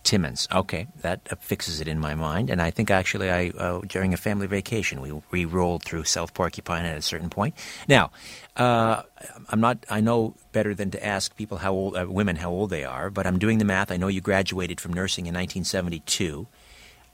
Timmins. 0.02 0.48
Okay, 0.52 0.86
that 1.02 1.20
uh, 1.30 1.36
fixes 1.36 1.80
it 1.80 1.88
in 1.88 1.98
my 1.98 2.14
mind. 2.14 2.50
And 2.50 2.60
I 2.60 2.70
think 2.70 2.90
actually, 2.90 3.30
I 3.30 3.50
uh, 3.50 3.80
during 3.86 4.14
a 4.14 4.16
family 4.16 4.46
vacation, 4.46 5.00
we 5.00 5.12
we 5.30 5.44
rolled 5.44 5.84
through 5.84 6.04
South 6.04 6.34
Porcupine 6.34 6.84
at 6.84 6.96
a 6.96 7.02
certain 7.02 7.30
point. 7.30 7.54
Now, 7.88 8.10
uh, 8.56 9.02
I'm 9.48 9.60
not. 9.60 9.84
I 9.88 10.00
know 10.00 10.34
better 10.52 10.74
than 10.74 10.90
to 10.92 11.06
ask 11.06 11.36
people 11.36 11.58
how 11.58 11.72
old, 11.72 11.96
uh, 11.96 12.06
women 12.08 12.36
how 12.36 12.50
old 12.50 12.70
they 12.70 12.84
are, 12.84 13.10
but 13.10 13.26
I'm 13.26 13.38
doing 13.38 13.58
the 13.58 13.64
math. 13.64 13.90
I 13.90 13.96
know 13.96 14.08
you 14.08 14.20
graduated 14.20 14.80
from 14.80 14.92
nursing 14.92 15.26
in 15.26 15.34
1972. 15.34 16.46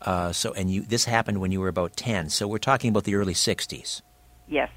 Uh, 0.03 0.33
so, 0.33 0.53
and 0.53 0.71
you 0.71 0.83
this 0.83 1.05
happened 1.05 1.41
when 1.41 1.53
you 1.53 1.61
were 1.61 1.69
about 1.69 1.97
10. 1.97 2.31
So 2.31 2.47
we're 2.47 2.59
talking 2.59 2.91
about 2.91 3.05
the 3.05 3.15
early 3.15 3.35
60s. 3.35 4.03
Yes. 4.47 4.71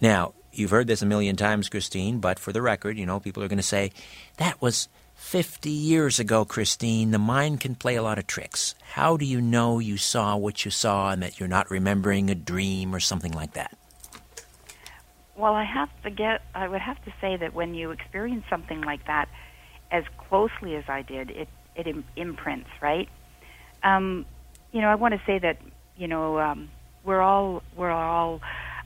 Now, 0.00 0.34
you've 0.52 0.70
heard 0.70 0.86
this 0.86 1.02
a 1.02 1.06
million 1.06 1.36
times, 1.36 1.68
Christine, 1.68 2.18
but 2.18 2.38
for 2.38 2.52
the 2.52 2.62
record, 2.62 2.98
you 2.98 3.06
know, 3.06 3.20
people 3.20 3.42
are 3.42 3.48
going 3.48 3.58
to 3.58 3.62
say 3.62 3.92
that 4.36 4.60
was 4.60 4.88
50 5.18 5.68
years 5.68 6.18
ago, 6.18 6.44
Christine. 6.46 7.10
The 7.10 7.18
mind 7.18 7.60
can 7.60 7.74
play 7.74 7.96
a 7.96 8.02
lot 8.02 8.18
of 8.18 8.26
tricks. 8.26 8.74
How 8.94 9.16
do 9.18 9.26
you 9.26 9.42
know 9.42 9.78
you 9.78 9.98
saw 9.98 10.36
what 10.36 10.64
you 10.64 10.70
saw 10.70 11.10
and 11.10 11.22
that 11.22 11.38
you're 11.38 11.48
not 11.48 11.70
remembering 11.70 12.30
a 12.30 12.34
dream 12.34 12.94
or 12.94 13.00
something 13.00 13.32
like 13.32 13.52
that? 13.52 13.76
Well, 15.36 15.54
I 15.54 15.64
have 15.64 15.90
to 16.04 16.10
get. 16.10 16.40
I 16.54 16.66
would 16.66 16.80
have 16.80 17.04
to 17.04 17.12
say 17.20 17.36
that 17.36 17.52
when 17.52 17.74
you 17.74 17.90
experience 17.90 18.44
something 18.48 18.80
like 18.80 19.06
that, 19.06 19.28
as 19.90 20.04
closely 20.28 20.76
as 20.76 20.84
I 20.88 21.02
did, 21.02 21.30
it 21.30 21.48
it 21.76 21.86
Im- 21.86 22.04
imprints, 22.16 22.70
right? 22.80 23.08
Um, 23.82 24.24
you 24.72 24.80
know, 24.80 24.88
I 24.88 24.94
want 24.94 25.14
to 25.14 25.20
say 25.26 25.38
that 25.40 25.58
you 25.96 26.08
know 26.08 26.38
um, 26.38 26.70
we're 27.04 27.20
all 27.20 27.62
we're 27.76 27.90
all 27.90 28.40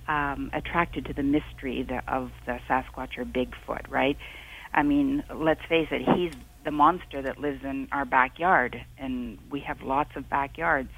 um, 0.08 0.50
attracted 0.52 1.04
to 1.06 1.12
the 1.12 1.22
mystery 1.22 1.84
the, 1.84 2.02
of 2.12 2.32
the 2.46 2.58
Sasquatch 2.68 3.16
or 3.16 3.24
Bigfoot, 3.24 3.88
right? 3.88 4.16
I 4.74 4.82
mean, 4.82 5.22
let's 5.34 5.60
face 5.68 5.88
it, 5.90 6.02
he's 6.16 6.32
the 6.64 6.70
monster 6.70 7.22
that 7.22 7.38
lives 7.38 7.62
in 7.64 7.88
our 7.92 8.04
backyard, 8.04 8.76
and 8.98 9.38
we 9.50 9.60
have 9.60 9.82
lots 9.82 10.10
of 10.16 10.28
backyards 10.30 10.90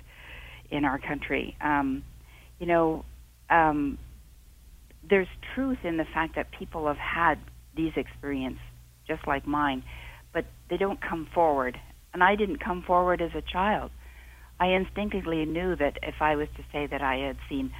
in 0.70 0.84
our 0.84 0.98
country. 0.98 1.56
Um, 1.60 2.04
you 2.58 2.66
know, 2.66 3.04
um, 3.50 3.98
there's 5.08 5.28
truth 5.54 5.78
in 5.84 5.96
the 5.96 6.04
fact 6.04 6.36
that 6.36 6.50
people 6.52 6.86
have 6.86 6.96
had 6.96 7.38
these 7.76 7.92
experiences 7.96 8.60
just 9.06 9.26
like 9.26 9.46
mine, 9.46 9.82
but 10.32 10.46
they 10.70 10.76
don't 10.76 11.00
come 11.00 11.28
forward. 11.34 11.78
And 12.12 12.22
I 12.22 12.36
didn't 12.36 12.58
come 12.58 12.82
forward 12.82 13.20
as 13.20 13.32
a 13.34 13.42
child. 13.42 13.90
I 14.60 14.68
instinctively 14.68 15.44
knew 15.44 15.74
that 15.76 15.98
if 16.02 16.14
I 16.20 16.36
was 16.36 16.48
to 16.56 16.62
say 16.72 16.86
that 16.86 17.02
I 17.02 17.16
had 17.16 17.36
seen, 17.48 17.72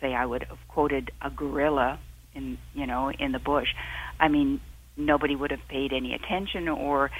say, 0.00 0.14
I 0.14 0.26
would 0.26 0.44
have 0.44 0.58
quoted 0.68 1.10
a 1.22 1.30
gorilla 1.30 1.98
in, 2.34 2.58
you 2.74 2.86
know, 2.86 3.10
in 3.10 3.32
the 3.32 3.38
bush. 3.38 3.68
I 4.20 4.28
mean, 4.28 4.60
nobody 4.96 5.36
would 5.36 5.50
have 5.50 5.60
paid 5.68 5.92
any 5.92 6.14
attention, 6.14 6.68
or, 6.68 7.10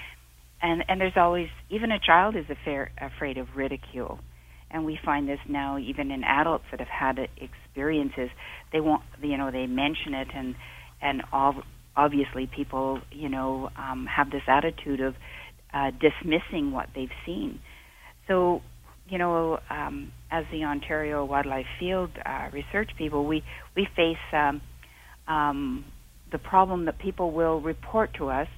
and 0.62 0.84
and 0.88 1.00
there's 1.00 1.16
always 1.16 1.48
even 1.70 1.90
a 1.92 1.98
child 1.98 2.36
is 2.36 2.46
affair, 2.50 2.90
afraid 3.00 3.38
of 3.38 3.48
ridicule. 3.56 4.18
And 4.70 4.84
we 4.84 4.98
find 5.04 5.28
this 5.28 5.38
now 5.48 5.78
even 5.78 6.10
in 6.10 6.24
adults 6.24 6.64
that 6.70 6.80
have 6.80 6.88
had 6.88 7.28
experiences. 7.36 8.30
They 8.72 8.80
won't 8.80 9.02
you 9.22 9.36
know 9.36 9.50
they 9.50 9.66
mention 9.66 10.14
it 10.14 10.28
and 10.34 10.54
and 11.00 11.22
all 11.32 11.62
obviously 11.96 12.48
people 12.54 13.00
you 13.12 13.28
know 13.28 13.70
um, 13.76 14.06
have 14.06 14.30
this 14.30 14.42
attitude 14.46 15.00
of 15.00 15.14
uh, 15.72 15.90
dismissing 15.92 16.72
what 16.72 16.88
they've 16.94 17.08
seen. 17.24 17.60
So 18.26 18.62
you 19.08 19.18
know 19.18 19.60
um, 19.70 20.12
as 20.30 20.44
the 20.50 20.64
Ontario 20.64 21.24
Wildlife 21.24 21.66
Field 21.78 22.10
uh, 22.24 22.48
research 22.52 22.90
people 22.98 23.24
we 23.26 23.44
we 23.76 23.86
face 23.94 24.16
um, 24.32 24.60
um, 25.28 25.84
the 26.32 26.38
problem 26.38 26.84
that 26.86 26.98
people 26.98 27.30
will 27.30 27.60
report 27.60 28.10
to 28.14 28.28
us 28.28 28.48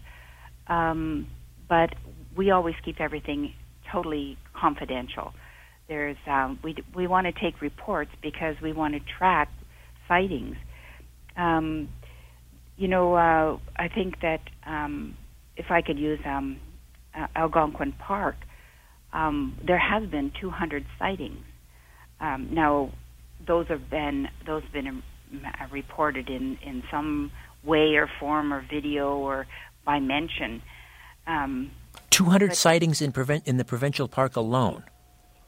um, 0.68 1.26
but 1.68 1.90
we 2.36 2.50
always 2.50 2.74
keep 2.84 3.00
everything 3.00 3.52
totally 3.92 4.36
confidential 4.58 5.32
there's 5.88 6.16
um, 6.26 6.58
we 6.62 6.76
we 6.94 7.06
want 7.06 7.26
to 7.26 7.32
take 7.32 7.62
reports 7.62 8.10
because 8.22 8.56
we 8.62 8.72
want 8.72 8.94
to 8.94 9.00
track 9.18 9.48
sightings. 10.06 10.56
Um, 11.36 11.88
you 12.76 12.88
know, 12.88 13.14
uh, 13.14 13.58
I 13.76 13.88
think 13.88 14.20
that 14.20 14.40
um, 14.66 15.16
if 15.56 15.66
I 15.70 15.80
could 15.82 15.98
use 15.98 16.20
um, 16.26 16.60
uh, 17.18 17.26
Algonquin 17.34 17.92
Park, 17.92 18.36
um, 19.12 19.58
there 19.66 19.78
has 19.78 20.08
been 20.10 20.30
200 20.40 20.84
sightings. 20.98 21.44
Um, 22.20 22.50
now, 22.52 22.92
those 23.46 23.66
have 23.68 23.88
been 23.90 24.28
those 24.46 24.62
have 24.64 24.72
been 24.72 24.86
um, 24.88 25.02
reported 25.72 26.28
in 26.28 26.58
in 26.64 26.82
some 26.90 27.30
way 27.64 27.96
or 27.96 28.08
form 28.20 28.52
or 28.52 28.60
video 28.68 29.16
or 29.16 29.46
by 29.84 30.00
mention. 30.00 30.62
Um, 31.26 31.70
200 32.10 32.48
but- 32.48 32.56
sightings 32.56 33.00
in, 33.02 33.12
prevent, 33.12 33.46
in 33.46 33.56
the 33.56 33.64
provincial 33.64 34.08
park 34.08 34.36
alone. 34.36 34.84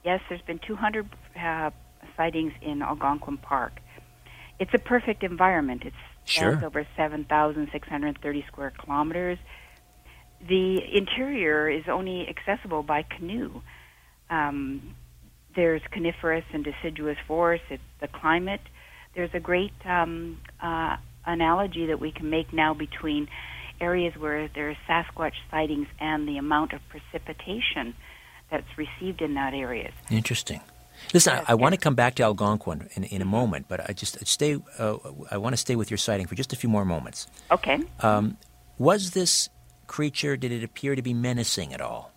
Yes, 0.05 0.21
there's 0.29 0.41
been 0.43 0.59
200 0.67 1.09
uh, 1.39 1.71
sightings 2.17 2.53
in 2.63 2.81
Algonquin 2.83 3.37
Park. 3.39 3.81
It's 4.59 4.73
a 4.75 4.79
perfect 4.79 5.23
environment. 5.23 5.83
It's 5.85 5.97
Sure. 6.27 6.65
over 6.65 6.87
7,630 6.97 8.45
square 8.47 8.73
kilometers. 8.79 9.39
The 10.47 10.79
interior 10.97 11.69
is 11.69 11.85
only 11.89 12.29
accessible 12.29 12.83
by 12.83 13.03
canoe. 13.03 13.63
Um, 14.29 14.95
there's 15.57 15.83
coniferous 15.91 16.45
and 16.53 16.63
deciduous 16.65 17.17
forests. 17.27 17.67
It's 17.71 17.83
the 18.01 18.07
climate. 18.09 18.61
There's 19.15 19.35
a 19.35 19.41
great 19.41 19.73
um, 19.85 20.39
uh, 20.63 20.99
analogy 21.27 21.87
that 21.87 22.01
we 22.01 22.13
can 22.13 22.31
make 22.31 22.53
now 22.53 22.75
between 22.75 23.29
areas 23.81 24.15
where 24.17 24.49
there 24.55 24.71
are 24.71 24.77
Sasquatch 24.89 25.33
sightings 25.51 25.89
and 25.99 26.29
the 26.29 26.37
amount 26.37 26.73
of 26.73 26.81
precipitation 26.89 27.95
that's 28.51 28.67
received 28.77 29.23
in 29.23 29.35
that 29.35 29.55
area. 29.55 29.91
Interesting. 30.11 30.61
Listen, 31.15 31.33
Yes, 31.35 31.45
I, 31.49 31.53
I 31.53 31.55
want 31.55 31.75
to 31.75 31.81
come 31.81 31.95
back 31.95 32.17
to 32.17 32.25
Algonquin 32.25 32.89
in, 32.95 33.05
in 33.05 33.23
a 33.23 33.25
moment, 33.25 33.67
but 33.69 33.89
I 33.89 33.95
just 33.95 34.27
stay. 34.27 34.59
Uh, 34.79 34.97
I 35.31 35.39
want 35.39 35.55
to 35.55 35.57
stay 35.57 35.75
with 35.75 35.91
your 35.91 35.99
sighting 35.99 36.27
for 36.27 36.35
just 36.35 36.53
a 36.53 36.57
few 36.57 36.69
more 36.69 36.85
moments. 36.85 37.27
Okay. 37.51 37.79
Um, 38.01 38.37
was 38.79 39.13
this 39.13 39.49
creature? 39.87 40.37
Did 40.37 40.53
it 40.53 40.63
appear 40.63 40.95
to 40.95 41.03
be 41.03 41.15
menacing 41.15 41.73
at 41.73 41.81
all? 41.81 42.13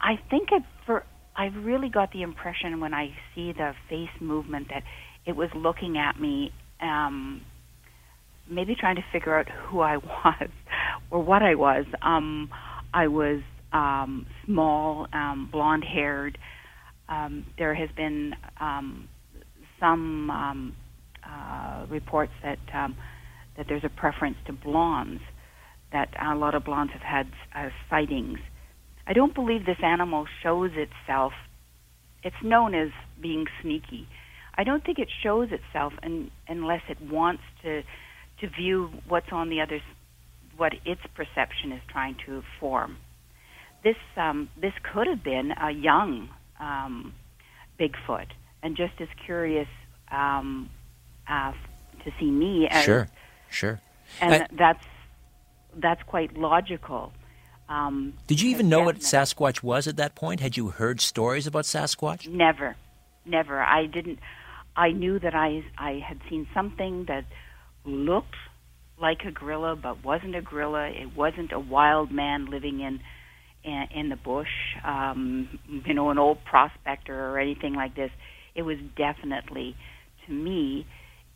I 0.00 0.18
think 0.30 0.52
it 0.52 0.62
for 0.86 1.04
I 1.36 1.46
really 1.46 1.88
got 1.88 2.12
the 2.12 2.22
impression 2.22 2.80
when 2.80 2.92
I 2.94 3.14
see 3.34 3.52
the 3.52 3.74
face 3.88 4.10
movement 4.20 4.68
that 4.70 4.82
it 5.24 5.36
was 5.36 5.50
looking 5.54 5.98
at 5.98 6.20
me, 6.20 6.52
um, 6.82 7.42
maybe 8.50 8.74
trying 8.74 8.96
to 8.96 9.04
figure 9.12 9.38
out 9.38 9.48
who 9.48 9.80
I 9.80 9.96
was 10.24 10.48
or 11.10 11.22
what 11.22 11.42
I 11.42 11.54
was. 11.54 11.86
Um, 12.02 12.50
I 12.92 13.08
was 13.08 13.40
um, 13.72 14.26
small, 14.44 15.06
um, 15.12 15.48
blonde 15.50 15.84
haired. 15.84 16.38
um, 17.08 17.46
there 17.58 17.74
has 17.74 17.88
been 17.96 18.34
um, 18.60 19.08
some 19.80 20.30
um, 20.30 20.76
uh, 21.26 21.86
reports 21.90 22.32
that 22.42 22.58
um, 22.74 22.96
that 23.56 23.66
there's 23.68 23.84
a 23.84 23.88
preference 23.88 24.36
to 24.46 24.52
blondes. 24.52 25.22
That 25.92 26.08
a 26.20 26.34
lot 26.34 26.54
of 26.54 26.64
blondes 26.64 26.92
have 26.94 27.02
had 27.02 27.26
uh, 27.54 27.68
sightings. 27.90 28.38
I 29.06 29.12
don't 29.12 29.34
believe 29.34 29.66
this 29.66 29.76
animal 29.82 30.26
shows 30.42 30.70
itself. 30.74 31.32
It's 32.22 32.36
known 32.42 32.74
as 32.74 32.88
being 33.20 33.44
sneaky. 33.60 34.08
I 34.54 34.64
don't 34.64 34.84
think 34.84 34.98
it 34.98 35.08
shows 35.22 35.48
itself 35.50 35.92
in, 36.02 36.30
unless 36.48 36.82
it 36.88 37.00
wants 37.00 37.42
to 37.62 37.82
to 38.40 38.48
view 38.48 38.90
what's 39.06 39.30
on 39.30 39.50
the 39.50 39.60
other, 39.60 39.80
what 40.56 40.72
its 40.84 41.00
perception 41.14 41.70
is 41.70 41.80
trying 41.88 42.16
to 42.26 42.42
form. 42.58 42.96
This 43.84 43.96
um, 44.16 44.48
this 44.60 44.72
could 44.82 45.06
have 45.06 45.22
been 45.22 45.52
a 45.52 45.70
young 45.70 46.28
um, 46.60 47.14
Bigfoot, 47.78 48.26
and 48.62 48.76
just 48.76 48.94
as 49.00 49.08
curious 49.24 49.68
um, 50.10 50.70
uh, 51.28 51.52
to 52.04 52.10
see 52.18 52.30
me. 52.30 52.68
As, 52.68 52.84
sure, 52.84 53.08
sure. 53.50 53.80
And 54.20 54.42
I, 54.42 54.46
that's 54.52 54.84
that's 55.76 56.02
quite 56.02 56.36
logical. 56.36 57.12
Um, 57.68 58.14
did 58.26 58.40
you 58.40 58.50
even 58.50 58.68
know 58.68 58.82
what 58.82 58.98
Sasquatch 58.98 59.62
was 59.62 59.88
at 59.88 59.96
that 59.96 60.14
point? 60.14 60.40
Had 60.40 60.56
you 60.56 60.68
heard 60.68 61.00
stories 61.00 61.46
about 61.46 61.64
Sasquatch? 61.64 62.28
Never, 62.28 62.76
never. 63.24 63.62
I 63.62 63.86
didn't. 63.86 64.18
I 64.76 64.90
knew 64.90 65.18
that 65.18 65.34
I 65.34 65.64
I 65.76 66.02
had 66.06 66.20
seen 66.28 66.46
something 66.54 67.06
that 67.06 67.24
looked 67.84 68.36
like 69.00 69.24
a 69.26 69.30
gorilla 69.30 69.76
but 69.76 70.04
wasn't 70.04 70.34
a 70.34 70.42
gorilla. 70.42 70.88
It 70.88 71.16
wasn't 71.16 71.52
a 71.52 71.60
wild 71.60 72.10
man 72.10 72.46
living 72.46 72.80
in 72.80 73.00
in, 73.64 73.86
in 73.94 74.08
the 74.08 74.16
bush, 74.16 74.48
um, 74.84 75.60
you 75.86 75.94
know, 75.94 76.10
an 76.10 76.18
old 76.18 76.44
prospector 76.44 77.14
or 77.14 77.38
anything 77.38 77.74
like 77.74 77.94
this. 77.94 78.10
It 78.54 78.62
was 78.62 78.78
definitely, 78.96 79.76
to 80.26 80.32
me, 80.32 80.86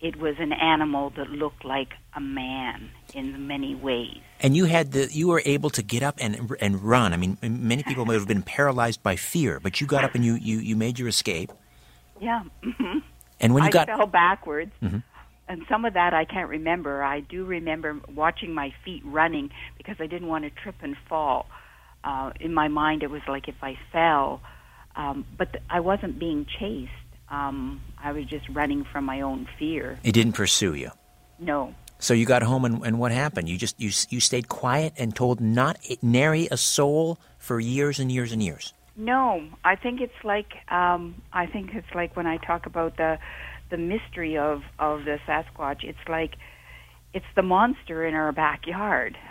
it 0.00 0.16
was 0.16 0.34
an 0.38 0.52
animal 0.52 1.10
that 1.16 1.30
looked 1.30 1.64
like 1.64 1.90
a 2.14 2.20
man 2.20 2.90
in 3.14 3.46
many 3.46 3.74
ways. 3.74 4.18
And 4.40 4.56
you 4.56 4.66
had 4.66 4.92
the 4.92 5.08
you 5.10 5.28
were 5.28 5.42
able 5.46 5.70
to 5.70 5.82
get 5.82 6.02
up 6.02 6.16
and 6.18 6.52
and 6.60 6.82
run. 6.82 7.14
I 7.14 7.16
mean, 7.16 7.38
many 7.42 7.82
people 7.82 8.04
may 8.04 8.14
have 8.14 8.28
been 8.28 8.42
paralyzed 8.42 9.02
by 9.02 9.16
fear, 9.16 9.58
but 9.60 9.80
you 9.80 9.86
got 9.86 10.04
up 10.04 10.14
and 10.14 10.24
you 10.24 10.34
you, 10.34 10.58
you 10.58 10.76
made 10.76 10.98
your 10.98 11.08
escape. 11.08 11.52
Yeah. 12.20 12.42
Mm-hmm. 12.62 12.98
And 13.40 13.54
when 13.54 13.64
you 13.64 13.68
I 13.68 13.72
got 13.72 13.86
fell 13.88 14.06
backwards. 14.06 14.72
Mm-hmm. 14.82 14.98
And 15.48 15.62
some 15.68 15.84
of 15.84 15.94
that 15.94 16.12
I 16.12 16.24
can't 16.24 16.48
remember. 16.48 17.04
I 17.04 17.20
do 17.20 17.44
remember 17.44 18.00
watching 18.12 18.52
my 18.52 18.72
feet 18.84 19.02
running 19.04 19.50
because 19.78 19.96
I 20.00 20.06
didn't 20.06 20.26
want 20.26 20.44
to 20.44 20.50
trip 20.50 20.74
and 20.82 20.96
fall 21.08 21.46
uh, 22.06 22.30
in 22.40 22.54
my 22.54 22.68
mind, 22.68 23.02
it 23.02 23.10
was 23.10 23.22
like 23.26 23.48
if 23.48 23.56
I 23.62 23.76
fell, 23.92 24.40
um, 24.94 25.26
but 25.36 25.52
th- 25.52 25.64
I 25.68 25.80
wasn't 25.80 26.18
being 26.18 26.46
chased. 26.58 26.92
Um, 27.28 27.80
I 28.02 28.12
was 28.12 28.24
just 28.26 28.48
running 28.48 28.84
from 28.84 29.04
my 29.04 29.20
own 29.20 29.48
fear. 29.58 29.98
It 30.04 30.12
didn't 30.12 30.34
pursue 30.34 30.74
you. 30.74 30.92
No. 31.40 31.74
So 31.98 32.14
you 32.14 32.24
got 32.24 32.42
home, 32.42 32.64
and, 32.64 32.86
and 32.86 33.00
what 33.00 33.10
happened? 33.10 33.48
You 33.48 33.58
just 33.58 33.80
you 33.80 33.90
you 34.10 34.20
stayed 34.20 34.48
quiet 34.48 34.92
and 34.96 35.14
told 35.16 35.40
not 35.40 35.78
nary 36.00 36.46
a 36.50 36.56
soul 36.56 37.18
for 37.38 37.58
years 37.58 37.98
and 37.98 38.12
years 38.12 38.30
and 38.30 38.42
years. 38.42 38.72
No, 38.96 39.46
I 39.64 39.76
think 39.76 40.00
it's 40.00 40.24
like 40.24 40.52
um, 40.70 41.22
I 41.32 41.46
think 41.46 41.70
it's 41.74 41.86
like 41.94 42.16
when 42.16 42.26
I 42.26 42.38
talk 42.38 42.66
about 42.66 42.96
the 42.96 43.18
the 43.70 43.76
mystery 43.76 44.38
of 44.38 44.62
of 44.78 45.04
the 45.04 45.18
Sasquatch. 45.28 45.84
It's 45.84 45.98
like 46.08 46.34
it's 47.12 47.26
the 47.34 47.42
monster 47.42 48.06
in 48.06 48.14
our 48.14 48.32
backyard. 48.32 49.16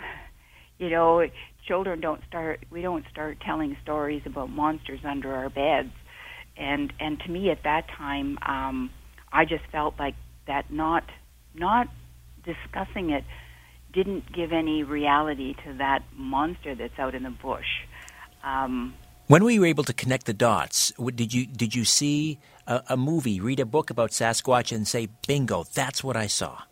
You 0.78 0.90
know, 0.90 1.26
children 1.66 2.00
don't 2.00 2.20
start 2.28 2.60
we 2.70 2.82
don't 2.82 3.04
start 3.10 3.38
telling 3.40 3.76
stories 3.82 4.22
about 4.26 4.50
monsters 4.50 5.00
under 5.04 5.34
our 5.34 5.48
beds 5.48 5.90
and 6.56 6.92
and 7.00 7.18
to 7.20 7.30
me 7.30 7.50
at 7.50 7.62
that 7.64 7.86
time 7.96 8.38
um 8.46 8.90
i 9.32 9.44
just 9.44 9.64
felt 9.72 9.94
like 9.98 10.14
that 10.46 10.70
not 10.70 11.02
not 11.54 11.88
discussing 12.44 13.10
it 13.10 13.24
didn't 13.92 14.32
give 14.32 14.52
any 14.52 14.82
reality 14.82 15.54
to 15.64 15.74
that 15.78 16.00
monster 16.14 16.74
that's 16.74 16.98
out 16.98 17.14
in 17.14 17.22
the 17.24 17.30
bush 17.30 17.64
um 18.44 18.94
when 19.26 19.44
were 19.44 19.50
you 19.50 19.64
able 19.64 19.84
to 19.84 19.92
connect 19.92 20.26
the 20.26 20.34
dots? 20.34 20.92
Did 21.14 21.32
you 21.32 21.46
did 21.46 21.74
you 21.74 21.84
see 21.84 22.38
a, 22.66 22.82
a 22.90 22.96
movie, 22.96 23.40
read 23.40 23.60
a 23.60 23.66
book 23.66 23.90
about 23.90 24.10
Sasquatch, 24.10 24.74
and 24.74 24.86
say, 24.86 25.08
"Bingo, 25.26 25.64
that's 25.74 26.02
what 26.04 26.16
I 26.16 26.26
saw"? 26.26 26.62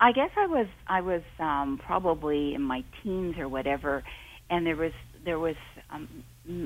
I 0.00 0.12
guess 0.12 0.30
I 0.36 0.46
was 0.46 0.66
I 0.86 1.00
was 1.00 1.22
um, 1.38 1.80
probably 1.84 2.54
in 2.54 2.62
my 2.62 2.84
teens 3.02 3.38
or 3.38 3.48
whatever, 3.48 4.02
and 4.50 4.66
there 4.66 4.76
was 4.76 4.92
there 5.24 5.38
was 5.38 5.56
um, 5.90 6.08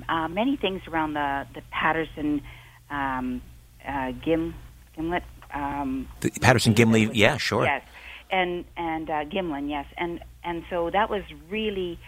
uh, 0.09 0.29
many 0.29 0.57
things 0.57 0.83
around 0.89 1.15
the 1.15 1.47
the 1.55 1.63
Patterson 1.71 2.43
um, 2.91 3.43
uh, 3.87 4.13
Gim 4.25 4.55
Gimlet. 4.97 5.23
Um, 5.53 6.09
the 6.21 6.31
Patterson 6.31 6.75
Gimlin, 6.75 7.11
yeah, 7.15 7.37
sure. 7.37 7.65
Yes, 7.65 7.83
and 8.31 8.65
and 8.77 9.09
uh, 9.09 9.25
Gimlin, 9.25 9.69
yes, 9.69 9.87
and 9.97 10.21
and 10.45 10.65
so 10.71 10.91
that 10.91 11.11
was 11.11 11.23
really 11.49 11.99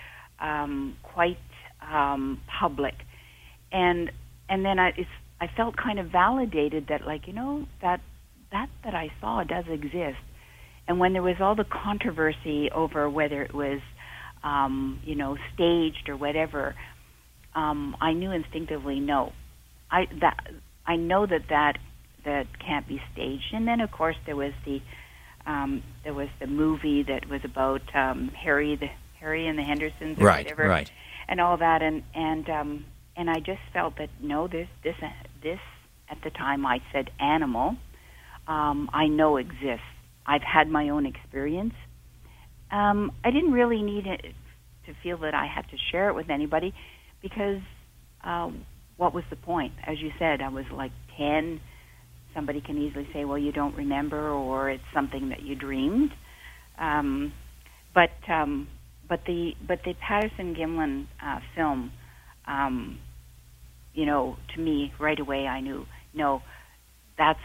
um, 0.40 0.96
quite 1.02 1.38
um, 1.92 2.40
public, 2.60 2.94
and 3.70 4.10
and 4.48 4.64
then 4.64 4.78
I 4.78 4.88
it's, 4.96 5.10
I 5.40 5.48
felt 5.56 5.76
kind 5.76 5.98
of 5.98 6.06
validated 6.06 6.86
that 6.88 7.06
like 7.06 7.26
you 7.26 7.32
know 7.32 7.66
that 7.80 8.00
that 8.50 8.68
that 8.84 8.94
I 8.94 9.10
saw 9.20 9.44
does 9.44 9.64
exist 9.68 10.18
and 10.88 10.98
when 10.98 11.12
there 11.12 11.22
was 11.22 11.36
all 11.40 11.54
the 11.54 11.64
controversy 11.64 12.70
over 12.70 13.08
whether 13.08 13.42
it 13.42 13.54
was, 13.54 13.80
um, 14.42 15.00
you 15.04 15.14
know, 15.14 15.36
staged 15.54 16.08
or 16.08 16.16
whatever, 16.16 16.74
um, 17.54 17.96
I 18.00 18.12
knew 18.12 18.32
instinctively 18.32 18.98
no. 18.98 19.32
I 19.90 20.06
that 20.20 20.38
I 20.86 20.96
know 20.96 21.26
that 21.26 21.48
that 21.50 21.78
that 22.24 22.46
can't 22.58 22.88
be 22.88 23.00
staged. 23.12 23.52
And 23.52 23.66
then 23.66 23.80
of 23.80 23.90
course 23.92 24.16
there 24.26 24.36
was 24.36 24.52
the 24.64 24.80
um, 25.46 25.82
there 26.02 26.14
was 26.14 26.28
the 26.40 26.46
movie 26.46 27.04
that 27.04 27.28
was 27.28 27.42
about 27.44 27.82
um, 27.94 28.28
Harry 28.28 28.76
the 28.76 28.88
Harry 29.20 29.46
and 29.46 29.58
the 29.58 29.62
Hendersons 29.62 30.18
or 30.18 30.24
right, 30.24 30.44
whatever, 30.44 30.68
right. 30.68 30.90
And 31.32 31.40
all 31.40 31.56
that. 31.56 31.80
And 31.82 32.02
and 32.14 32.48
um, 32.50 32.84
and 33.16 33.30
I 33.30 33.38
just 33.38 33.60
felt 33.72 33.96
that 33.96 34.10
no, 34.22 34.46
this 34.46 34.68
this 34.84 34.94
this 35.42 35.58
at 36.10 36.18
the 36.22 36.30
time 36.30 36.64
I 36.66 36.78
said 36.92 37.10
animal. 37.18 37.76
Um, 38.46 38.90
I 38.92 39.06
know 39.06 39.38
exists 39.38 39.86
I've 40.26 40.42
had 40.42 40.68
my 40.68 40.90
own 40.90 41.06
experience. 41.06 41.74
Um, 42.70 43.12
I 43.24 43.30
didn't 43.30 43.52
really 43.52 43.82
need 43.82 44.06
it 44.06 44.20
to 44.86 44.92
feel 45.02 45.18
that 45.18 45.34
I 45.34 45.46
had 45.46 45.62
to 45.70 45.76
share 45.90 46.08
it 46.08 46.14
with 46.14 46.30
anybody 46.30 46.74
because 47.22 47.60
uh, 48.24 48.50
what 48.96 49.14
was 49.14 49.24
the 49.30 49.36
point? 49.36 49.72
As 49.86 50.00
you 50.00 50.10
said, 50.18 50.40
I 50.40 50.48
was 50.48 50.64
like 50.72 50.92
10. 51.18 51.60
Somebody 52.34 52.60
can 52.60 52.78
easily 52.78 53.06
say, 53.12 53.24
well, 53.24 53.38
you 53.38 53.52
don't 53.52 53.76
remember, 53.76 54.30
or 54.30 54.70
it's 54.70 54.82
something 54.94 55.28
that 55.28 55.42
you 55.42 55.54
dreamed. 55.54 56.10
Um, 56.78 57.32
but 57.94 58.10
um, 58.32 58.68
but 59.12 59.26
the 59.26 59.54
but 59.68 59.84
the 59.84 59.92
Patterson 59.92 60.54
Gimlin 60.54 61.04
uh, 61.22 61.40
film, 61.54 61.92
um, 62.46 62.98
you 63.92 64.06
know, 64.06 64.38
to 64.54 64.60
me 64.60 64.90
right 64.98 65.20
away 65.20 65.46
I 65.46 65.60
knew 65.60 65.84
no, 66.14 66.40
that's 67.18 67.44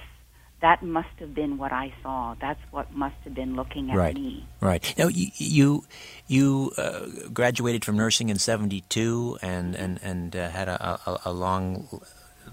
that 0.62 0.82
must 0.82 1.10
have 1.20 1.36
been 1.36 1.58
what 1.58 1.74
I 1.74 1.94
saw. 2.02 2.36
That's 2.40 2.62
what 2.72 2.94
must 2.94 3.18
have 3.26 3.36
been 3.36 3.58
looking 3.58 3.92
at 3.92 3.98
right. 3.98 4.16
me. 4.16 4.48
Right. 4.62 4.94
Now 4.98 5.10
you 5.10 5.28
you, 5.36 5.84
you 6.26 6.72
uh, 6.78 7.08
graduated 7.34 7.84
from 7.84 7.98
nursing 7.98 8.30
in 8.30 8.38
'72 8.38 9.38
and 9.42 9.76
and 9.76 10.00
and 10.02 10.38
uh, 10.38 10.50
had 10.50 10.70
a, 10.70 11.02
a, 11.06 11.20
a, 11.26 11.34
long 11.34 12.02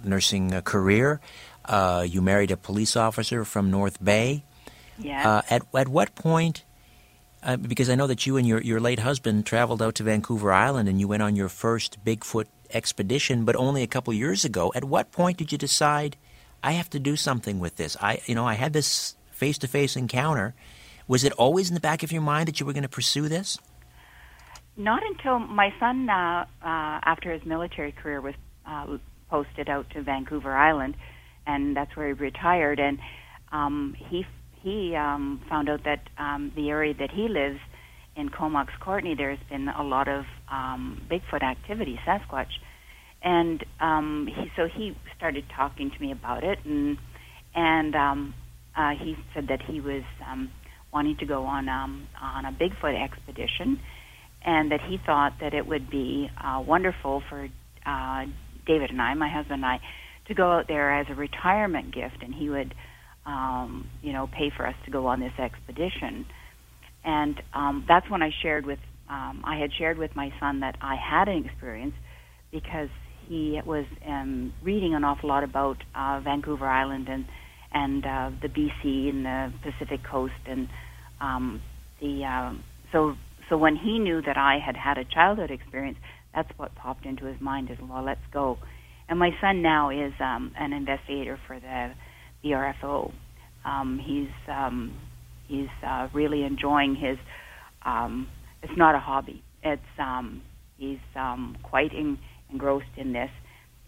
nursing 0.02 0.52
uh, 0.52 0.60
career. 0.60 1.20
Uh, 1.64 2.04
you 2.04 2.20
married 2.20 2.50
a 2.50 2.56
police 2.56 2.96
officer 2.96 3.44
from 3.44 3.70
North 3.70 4.02
Bay. 4.02 4.42
Yeah. 4.98 5.22
Uh, 5.22 5.42
at 5.48 5.62
at 5.72 5.86
what 5.86 6.16
point? 6.16 6.64
Uh, 7.44 7.58
because 7.58 7.90
I 7.90 7.94
know 7.94 8.06
that 8.06 8.26
you 8.26 8.38
and 8.38 8.48
your, 8.48 8.60
your 8.62 8.80
late 8.80 9.00
husband 9.00 9.44
traveled 9.44 9.82
out 9.82 9.96
to 9.96 10.02
Vancouver 10.02 10.50
Island 10.50 10.88
and 10.88 10.98
you 10.98 11.06
went 11.06 11.22
on 11.22 11.36
your 11.36 11.50
first 11.50 12.02
Bigfoot 12.02 12.46
expedition, 12.72 13.44
but 13.44 13.54
only 13.54 13.82
a 13.82 13.86
couple 13.86 14.14
years 14.14 14.46
ago. 14.46 14.72
At 14.74 14.84
what 14.84 15.12
point 15.12 15.36
did 15.36 15.52
you 15.52 15.58
decide 15.58 16.16
I 16.64 16.72
have 16.72 16.88
to 16.90 16.98
do 16.98 17.14
something 17.14 17.60
with 17.60 17.76
this. 17.76 17.94
I, 18.00 18.22
you 18.24 18.34
know, 18.34 18.46
I 18.46 18.54
had 18.54 18.72
this 18.72 19.16
face 19.30 19.58
to 19.58 19.68
face 19.68 19.96
encounter. 19.96 20.54
Was 21.06 21.22
it 21.22 21.32
always 21.32 21.68
in 21.68 21.74
the 21.74 21.80
back 21.80 22.02
of 22.02 22.10
your 22.10 22.22
mind 22.22 22.48
that 22.48 22.58
you 22.58 22.64
were 22.64 22.72
going 22.72 22.84
to 22.84 22.88
pursue 22.88 23.28
this? 23.28 23.58
Not 24.74 25.02
until 25.04 25.38
my 25.38 25.74
son, 25.78 26.08
uh, 26.08 26.46
uh, 26.62 27.00
after 27.04 27.30
his 27.30 27.44
military 27.44 27.92
career, 27.92 28.22
was 28.22 28.34
uh, 28.66 28.96
posted 29.28 29.68
out 29.68 29.90
to 29.90 30.02
Vancouver 30.02 30.56
Island, 30.56 30.96
and 31.46 31.76
that's 31.76 31.94
where 31.94 32.06
he 32.06 32.14
retired. 32.14 32.80
And 32.80 32.98
um, 33.52 33.94
he 34.08 34.24
he 34.64 34.96
um, 34.96 35.40
found 35.48 35.68
out 35.68 35.84
that 35.84 36.00
um, 36.18 36.52
the 36.56 36.70
area 36.70 36.94
that 36.98 37.10
he 37.10 37.28
lives 37.28 37.60
in 38.16 38.30
Comox 38.30 38.72
Courtenay, 38.80 39.14
there's 39.14 39.38
been 39.50 39.68
a 39.68 39.82
lot 39.82 40.08
of 40.08 40.24
um, 40.50 41.00
Bigfoot 41.10 41.42
activity, 41.42 42.00
Sasquatch. 42.06 42.50
And 43.22 43.64
um, 43.80 44.28
he, 44.34 44.50
so 44.56 44.66
he 44.66 44.96
started 45.16 45.44
talking 45.54 45.90
to 45.90 46.00
me 46.00 46.12
about 46.12 46.44
it, 46.44 46.58
and 46.64 46.98
and 47.54 47.94
um, 47.94 48.34
uh, 48.76 48.90
he 48.90 49.16
said 49.32 49.48
that 49.48 49.62
he 49.62 49.80
was 49.80 50.02
um, 50.28 50.50
wanting 50.92 51.16
to 51.18 51.26
go 51.26 51.44
on 51.44 51.68
um, 51.68 52.06
on 52.20 52.44
a 52.44 52.52
Bigfoot 52.52 53.02
expedition, 53.02 53.80
and 54.44 54.70
that 54.72 54.80
he 54.80 54.98
thought 55.04 55.34
that 55.40 55.54
it 55.54 55.66
would 55.66 55.90
be 55.90 56.30
uh, 56.42 56.62
wonderful 56.66 57.22
for 57.28 57.48
uh, 57.86 58.24
David 58.66 58.90
and 58.90 59.00
I, 59.00 59.14
my 59.14 59.28
husband 59.28 59.64
and 59.64 59.66
I, 59.66 59.80
to 60.26 60.34
go 60.34 60.52
out 60.52 60.68
there 60.68 60.94
as 60.94 61.06
a 61.10 61.14
retirement 61.14 61.94
gift, 61.94 62.22
and 62.22 62.34
he 62.34 62.48
would, 62.48 62.74
um, 63.26 63.88
you 64.02 64.12
know, 64.12 64.26
pay 64.26 64.50
for 64.56 64.66
us 64.66 64.74
to 64.84 64.90
go 64.90 65.06
on 65.06 65.20
this 65.20 65.32
expedition. 65.38 66.26
And 67.04 67.40
um, 67.52 67.84
that's 67.88 68.08
when 68.10 68.22
I 68.22 68.30
shared 68.42 68.66
with, 68.66 68.78
um, 69.08 69.42
I 69.44 69.58
had 69.58 69.70
shared 69.76 69.98
with 69.98 70.14
my 70.16 70.30
son 70.40 70.60
that 70.60 70.76
I 70.80 70.96
had 70.96 71.28
an 71.28 71.44
experience 71.44 71.94
because 72.50 72.88
he 73.28 73.60
was 73.64 73.84
um, 74.06 74.52
reading 74.62 74.94
an 74.94 75.04
awful 75.04 75.28
lot 75.28 75.44
about 75.44 75.76
uh, 75.94 76.20
Vancouver 76.22 76.66
Island 76.66 77.08
and 77.08 77.24
and 77.76 78.06
uh, 78.06 78.30
the 78.40 78.48
BC 78.48 79.08
and 79.08 79.24
the 79.24 79.52
Pacific 79.62 80.00
Coast 80.08 80.32
and 80.46 80.68
um, 81.20 81.60
the 82.00 82.24
uh, 82.24 82.52
so 82.92 83.14
so 83.48 83.58
when 83.58 83.76
he 83.76 83.98
knew 83.98 84.22
that 84.22 84.36
I 84.36 84.58
had 84.64 84.76
had 84.76 84.96
a 84.96 85.04
childhood 85.04 85.50
experience, 85.50 85.98
that's 86.34 86.48
what 86.56 86.74
popped 86.76 87.04
into 87.04 87.24
his 87.26 87.40
mind 87.40 87.70
is 87.70 87.78
well, 87.82 88.04
let's 88.04 88.20
go. 88.32 88.58
And 89.08 89.18
my 89.18 89.30
son 89.40 89.60
now 89.60 89.90
is 89.90 90.12
um, 90.20 90.52
an 90.58 90.72
investigator 90.72 91.38
for 91.46 91.58
the 91.58 91.92
the 92.44 92.50
RFO. 92.50 93.12
Um, 93.64 94.00
he's 94.04 94.28
um, 94.48 94.94
he's 95.48 95.68
uh, 95.84 96.08
really 96.14 96.44
enjoying 96.44 96.94
his. 96.94 97.18
Um, 97.84 98.28
it's 98.62 98.76
not 98.76 98.94
a 98.94 99.00
hobby. 99.00 99.42
It's 99.64 99.82
um, 99.98 100.42
he's 100.78 100.98
um, 101.16 101.56
quite 101.64 101.92
in, 101.92 102.18
engrossed 102.52 102.86
in 102.96 103.12
this, 103.12 103.30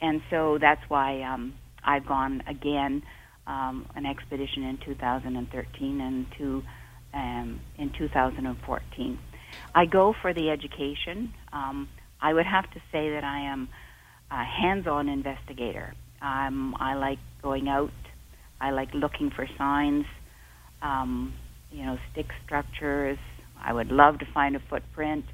and 0.01 0.21
so 0.31 0.59
that's 0.61 0.83
why 0.89 1.23
um, 1.23 1.55
I've 1.85 2.07
gone 2.07 2.43
again 2.49 3.03
um, 3.47 3.87
an 3.95 4.07
expedition 4.07 4.65
in 4.65 4.79
2013 4.85 6.01
and 6.01 6.27
two 6.37 6.63
um, 7.15 7.61
in 7.79 7.93
2014. 7.99 9.19
I 9.75 9.87
go 9.87 10.15
for 10.23 10.35
the 10.35 10.51
education. 10.51 11.33
Um, 11.53 11.89
I 12.21 12.33
would 12.33 12.47
have 12.47 12.65
to 12.73 12.81
say 12.91 13.11
that 13.11 13.25
I 13.25 13.41
am 13.41 13.69
a 14.31 14.45
hands-on 14.45 15.09
investigator. 15.09 15.95
Um, 16.23 16.75
I 16.81 16.95
like 16.95 17.19
going 17.43 17.69
out. 17.69 17.91
I 18.61 18.71
like 18.71 18.89
looking 18.95 19.31
for 19.35 19.47
signs. 19.59 20.05
Um, 20.83 21.35
you 21.71 21.85
know, 21.85 21.97
stick 22.13 22.27
structures. 22.45 23.19
I 23.63 23.73
would 23.73 23.89
love 23.89 24.19
to 24.21 24.27
find 24.33 24.57
a 24.57 24.61
footprint, 24.71 25.25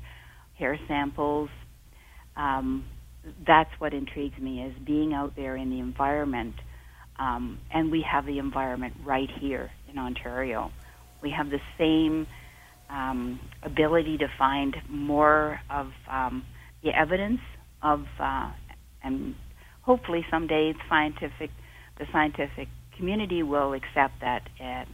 hair 0.58 0.78
samples. 0.88 1.50
Um, 2.36 2.84
that's 3.46 3.70
what 3.78 3.92
intrigues 3.94 4.38
me 4.40 4.62
is 4.62 4.74
being 4.86 5.12
out 5.12 5.34
there 5.36 5.56
in 5.56 5.70
the 5.70 5.78
environment. 5.78 6.54
Um, 7.18 7.58
and 7.72 7.90
we 7.92 8.04
have 8.10 8.26
the 8.26 8.38
environment 8.38 8.94
right 9.04 9.28
here 9.40 9.70
in 9.90 9.98
Ontario. 9.98 10.70
We 11.22 11.30
have 11.36 11.46
the 11.50 11.60
same 11.78 12.26
um, 12.90 13.40
ability 13.62 14.18
to 14.18 14.26
find 14.38 14.74
more 14.88 15.60
of 15.70 15.88
um, 16.10 16.44
the 16.82 16.90
evidence 16.98 17.40
of, 17.82 18.00
uh, 18.20 18.50
and 19.04 19.34
hopefully 19.82 20.24
someday 20.30 20.72
scientific, 20.88 21.50
the 21.98 22.06
scientific 22.12 22.68
community 23.02 23.42
will 23.42 23.72
accept 23.72 24.14
that 24.20 24.42
uh, 24.60 24.84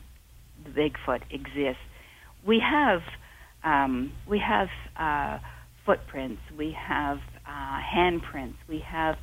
Bigfoot 0.70 1.20
exists. 1.30 1.82
We 2.46 2.58
have 2.58 3.00
um, 3.62 4.12
we 4.26 4.38
have 4.38 4.68
uh, 4.98 5.38
footprints, 5.84 6.40
we 6.56 6.74
have 6.88 7.18
uh, 7.46 7.80
handprints, 7.94 8.54
we 8.66 8.82
have 8.86 9.16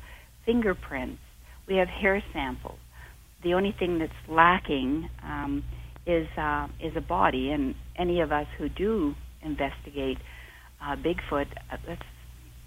fingerprints, 0.44 1.18
we 1.66 1.78
have 1.78 1.88
hair 1.88 2.22
samples. 2.32 2.78
The 3.42 3.54
only 3.54 3.74
thing 3.76 3.98
that's 3.98 4.12
lacking 4.28 5.08
um, 5.24 5.64
is 6.06 6.28
uh, 6.38 6.68
is 6.80 6.92
a 6.96 7.00
body, 7.00 7.50
and 7.50 7.74
any 7.98 8.20
of 8.20 8.30
us 8.30 8.46
who 8.56 8.68
do 8.68 9.14
investigate 9.42 10.18
uh, 10.80 10.94
Bigfoot, 10.94 11.46
uh, 11.72 11.78
that's, 11.88 12.02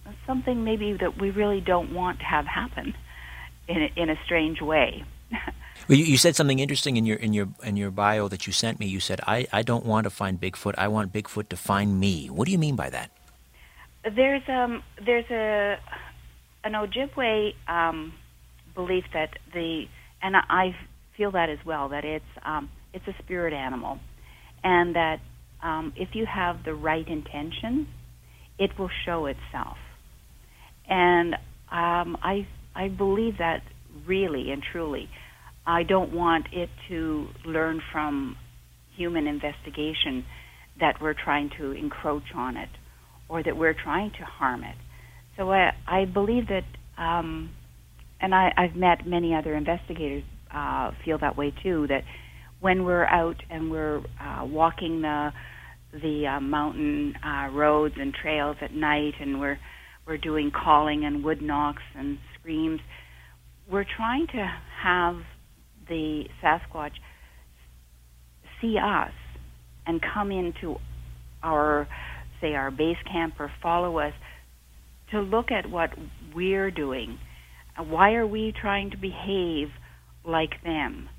that's 0.03 0.17
something 0.27 0.65
maybe 0.65 0.97
that 0.99 1.21
we 1.21 1.31
really 1.31 1.61
don't 1.61 1.93
want 1.93 2.19
to 2.19 2.25
have 2.25 2.45
happen 2.45 2.93
in 3.69 3.83
a, 3.83 4.01
in 4.01 4.09
a 4.09 4.15
strange 4.25 4.59
way. 4.59 5.05
well, 5.88 5.97
you, 5.97 6.06
you, 6.06 6.18
said 6.18 6.35
something 6.35 6.60
interesting 6.60 6.97
in 6.97 7.06
your 7.06 7.18
in 7.18 7.34
your 7.34 7.47
in 7.64 7.77
your 7.77 7.91
bio 7.91 8.27
that 8.27 8.45
you 8.47 8.53
sent 8.53 8.80
me. 8.80 8.88
You 8.88 8.99
said, 8.99 9.22
"I 9.26 9.47
I 9.51 9.61
don't 9.61 9.85
want 9.85 10.06
to 10.06 10.10
find 10.10 10.39
Bigfoot. 10.39 10.76
I 10.77 10.88
want 10.88 11.14
Bigfoot 11.14 11.49
to 11.49 11.57
find 11.57 11.99
me." 11.99 12.27
What 12.27 12.45
do 12.45 12.51
you 12.51 12.60
mean 12.60 12.76
by 12.76 12.89
that? 12.89 13.11
There's 14.03 14.47
um 14.47 14.84
there's 15.03 15.30
a 15.30 15.80
an 16.64 16.73
Ojibwe 16.73 17.53
um, 17.68 18.14
belief 18.76 19.06
that 19.14 19.38
the 19.53 19.85
and 20.22 20.35
I 20.35 20.76
feel 21.15 21.31
that 21.31 21.49
as 21.49 21.60
well 21.65 21.89
that 21.89 22.06
it's 22.06 22.26
um, 22.43 22.69
it's 22.93 23.07
a 23.07 23.15
spirit 23.23 23.53
animal, 23.53 23.99
and 24.64 24.95
that 24.95 25.19
um, 25.61 25.93
if 25.95 26.15
you 26.15 26.26
have 26.26 26.64
the 26.64 26.73
right 26.73 27.07
intention, 27.07 27.88
it 28.57 28.77
will 28.77 28.89
show 29.06 29.26
itself. 29.26 29.77
And 30.88 31.35
um, 31.72 32.18
I 32.22 32.47
I 32.76 32.89
believe 32.89 33.38
that 33.38 33.64
really 34.06 34.51
and 34.51 34.61
truly. 34.61 35.10
I 35.69 35.83
don't 35.83 36.11
want 36.13 36.47
it 36.51 36.69
to 36.89 37.27
learn 37.45 37.79
from 37.91 38.35
human 38.97 39.27
investigation 39.27 40.25
that 40.79 40.95
we're 40.99 41.13
trying 41.13 41.51
to 41.59 41.73
encroach 41.73 42.23
on 42.35 42.57
it 42.57 42.69
or 43.29 43.43
that 43.43 43.55
we're 43.55 43.75
trying 43.75 44.09
to 44.19 44.25
harm 44.25 44.63
it. 44.63 44.75
So 45.37 45.51
I, 45.51 45.73
I 45.87 46.05
believe 46.05 46.45
that, 46.47 46.63
um, 47.01 47.51
and 48.19 48.33
I, 48.33 48.51
I've 48.57 48.75
met 48.75 49.05
many 49.05 49.35
other 49.35 49.53
investigators 49.53 50.23
uh, 50.51 50.89
feel 51.05 51.19
that 51.19 51.37
way 51.37 51.53
too. 51.61 51.85
That 51.87 52.01
when 52.59 52.83
we're 52.83 53.05
out 53.05 53.37
and 53.51 53.69
we're 53.69 53.99
uh, 54.19 54.45
walking 54.45 55.01
the 55.03 55.29
the 55.91 56.27
uh, 56.27 56.39
mountain 56.39 57.13
uh, 57.23 57.49
roads 57.51 57.95
and 57.99 58.13
trails 58.13 58.57
at 58.61 58.73
night, 58.73 59.13
and 59.21 59.39
we're 59.39 59.59
we're 60.07 60.17
doing 60.17 60.51
calling 60.51 61.05
and 61.05 61.23
wood 61.23 61.41
knocks 61.43 61.83
and 61.95 62.17
screams, 62.39 62.79
we're 63.71 63.85
trying 63.97 64.25
to 64.27 64.51
have 64.83 65.15
the 65.89 66.27
Sasquatch 66.41 66.93
see 68.61 68.77
us 68.77 69.11
and 69.85 70.01
come 70.01 70.31
into 70.31 70.79
our 71.43 71.87
say 72.39 72.55
our 72.55 72.71
base 72.71 72.97
camp 73.11 73.39
or 73.39 73.51
follow 73.61 73.99
us 73.99 74.13
to 75.11 75.19
look 75.19 75.51
at 75.51 75.69
what 75.69 75.91
we're 76.33 76.71
doing. 76.71 77.19
Why 77.77 78.13
are 78.13 78.27
we 78.27 78.53
trying 78.53 78.91
to 78.91 78.97
behave 78.97 79.71
like 80.23 80.63
them? 80.63 81.09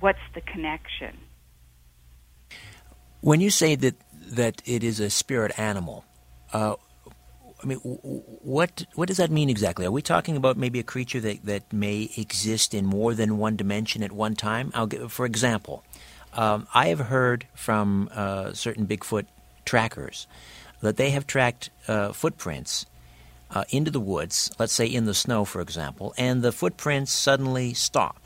what's 0.00 0.18
the 0.34 0.40
connection? 0.40 1.16
When 3.20 3.40
you 3.40 3.50
say 3.50 3.74
that 3.76 3.94
that 4.32 4.62
it 4.66 4.82
is 4.84 5.00
a 5.00 5.10
spirit 5.10 5.58
animal, 5.58 6.04
uh, 6.52 6.76
I 7.64 7.66
mean, 7.66 7.78
what 7.78 8.84
what 8.94 9.08
does 9.08 9.16
that 9.16 9.30
mean 9.30 9.48
exactly? 9.48 9.86
Are 9.86 9.90
we 9.90 10.02
talking 10.02 10.36
about 10.36 10.58
maybe 10.58 10.80
a 10.80 10.82
creature 10.82 11.20
that, 11.20 11.46
that 11.46 11.72
may 11.72 12.10
exist 12.16 12.74
in 12.74 12.84
more 12.84 13.14
than 13.14 13.38
one 13.38 13.56
dimension 13.56 14.02
at 14.02 14.12
one 14.12 14.34
time? 14.34 14.70
I'll 14.74 14.86
give, 14.86 15.10
for 15.10 15.24
example, 15.24 15.82
um, 16.34 16.66
I 16.74 16.88
have 16.88 16.98
heard 16.98 17.46
from 17.54 18.10
uh, 18.12 18.52
certain 18.52 18.86
Bigfoot 18.86 19.24
trackers 19.64 20.26
that 20.82 20.98
they 20.98 21.10
have 21.10 21.26
tracked 21.26 21.70
uh, 21.88 22.12
footprints 22.12 22.84
uh, 23.50 23.64
into 23.70 23.90
the 23.90 24.00
woods, 24.00 24.50
let's 24.58 24.74
say 24.74 24.84
in 24.84 25.06
the 25.06 25.14
snow, 25.14 25.46
for 25.46 25.62
example, 25.62 26.12
and 26.18 26.42
the 26.42 26.52
footprints 26.52 27.12
suddenly 27.12 27.72
stop. 27.72 28.20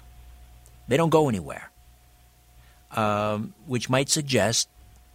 They 0.89 0.97
don't 0.97 1.10
go 1.10 1.28
anywhere, 1.28 1.70
um, 2.90 3.55
which 3.66 3.89
might 3.89 4.09
suggest 4.09 4.69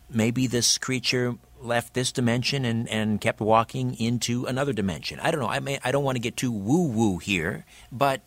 maybe 0.09 0.47
this 0.47 0.77
creature 0.77 1.35
left 1.63 1.93
this 1.93 2.11
dimension 2.11 2.65
and, 2.65 2.87
and 2.89 3.19
kept 3.21 3.39
walking 3.39 3.95
into 3.99 4.45
another 4.45 4.73
dimension. 4.73 5.19
I 5.19 5.31
don't 5.31 5.39
know. 5.39 5.47
I 5.47 5.59
may 5.59 5.79
I 5.83 5.91
don't 5.91 6.03
want 6.03 6.15
to 6.15 6.21
get 6.21 6.37
too 6.37 6.51
woo 6.51 6.87
woo 6.87 7.17
here, 7.17 7.65
but 7.91 8.21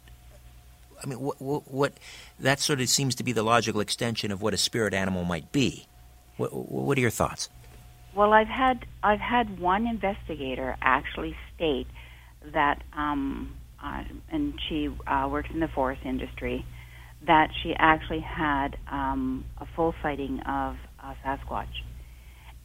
I 1.03 1.07
mean, 1.07 1.21
what, 1.21 1.41
what, 1.41 1.71
what, 1.71 1.93
that 2.41 2.59
sort 2.61 2.81
of 2.81 2.89
seems 2.89 3.15
to 3.17 3.25
be 3.25 3.33
the 3.33 3.43
logical 3.43 3.81
extension 3.81 4.31
of 4.31 4.41
what 4.41 4.55
a 4.55 4.57
spirit 4.57 4.95
animal 4.95 5.25
might 5.25 5.53
be. 5.53 5.87
What, 6.37 6.53
what 6.53 6.97
are 6.97 7.01
your 7.01 7.11
thoughts? 7.11 7.49
Well, 8.15 8.33
I've 8.33 8.49
had 8.49 8.87
I've 9.03 9.21
had 9.21 9.61
one 9.61 9.87
investigator 9.87 10.77
actually 10.81 11.37
state 11.55 11.87
that, 12.53 12.83
um, 12.95 13.55
uh, 13.83 14.05
and 14.31 14.59
she 14.69 14.89
uh, 15.07 15.29
works 15.31 15.51
in 15.53 15.61
the 15.61 15.69
forest 15.69 16.01
industry, 16.05 16.65
that 17.27 17.51
she 17.63 17.75
actually 17.79 18.21
had 18.21 18.79
um, 18.91 19.45
a 19.59 19.67
full 19.77 19.95
sighting 20.03 20.41
of 20.41 20.77
a 20.99 21.15
Sasquatch. 21.25 21.67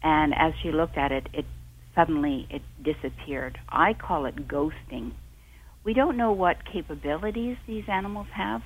And 0.03 0.33
as 0.33 0.53
she 0.61 0.71
looked 0.71 0.97
at 0.97 1.11
it, 1.11 1.27
it 1.33 1.45
suddenly 1.95 2.47
it 2.49 2.61
disappeared. 2.83 3.57
I 3.69 3.93
call 3.93 4.25
it 4.25 4.47
ghosting. 4.47 5.11
We 5.83 5.93
don't 5.93 6.17
know 6.17 6.31
what 6.31 6.57
capabilities 6.71 7.57
these 7.67 7.83
animals 7.91 8.27
have. 8.35 8.61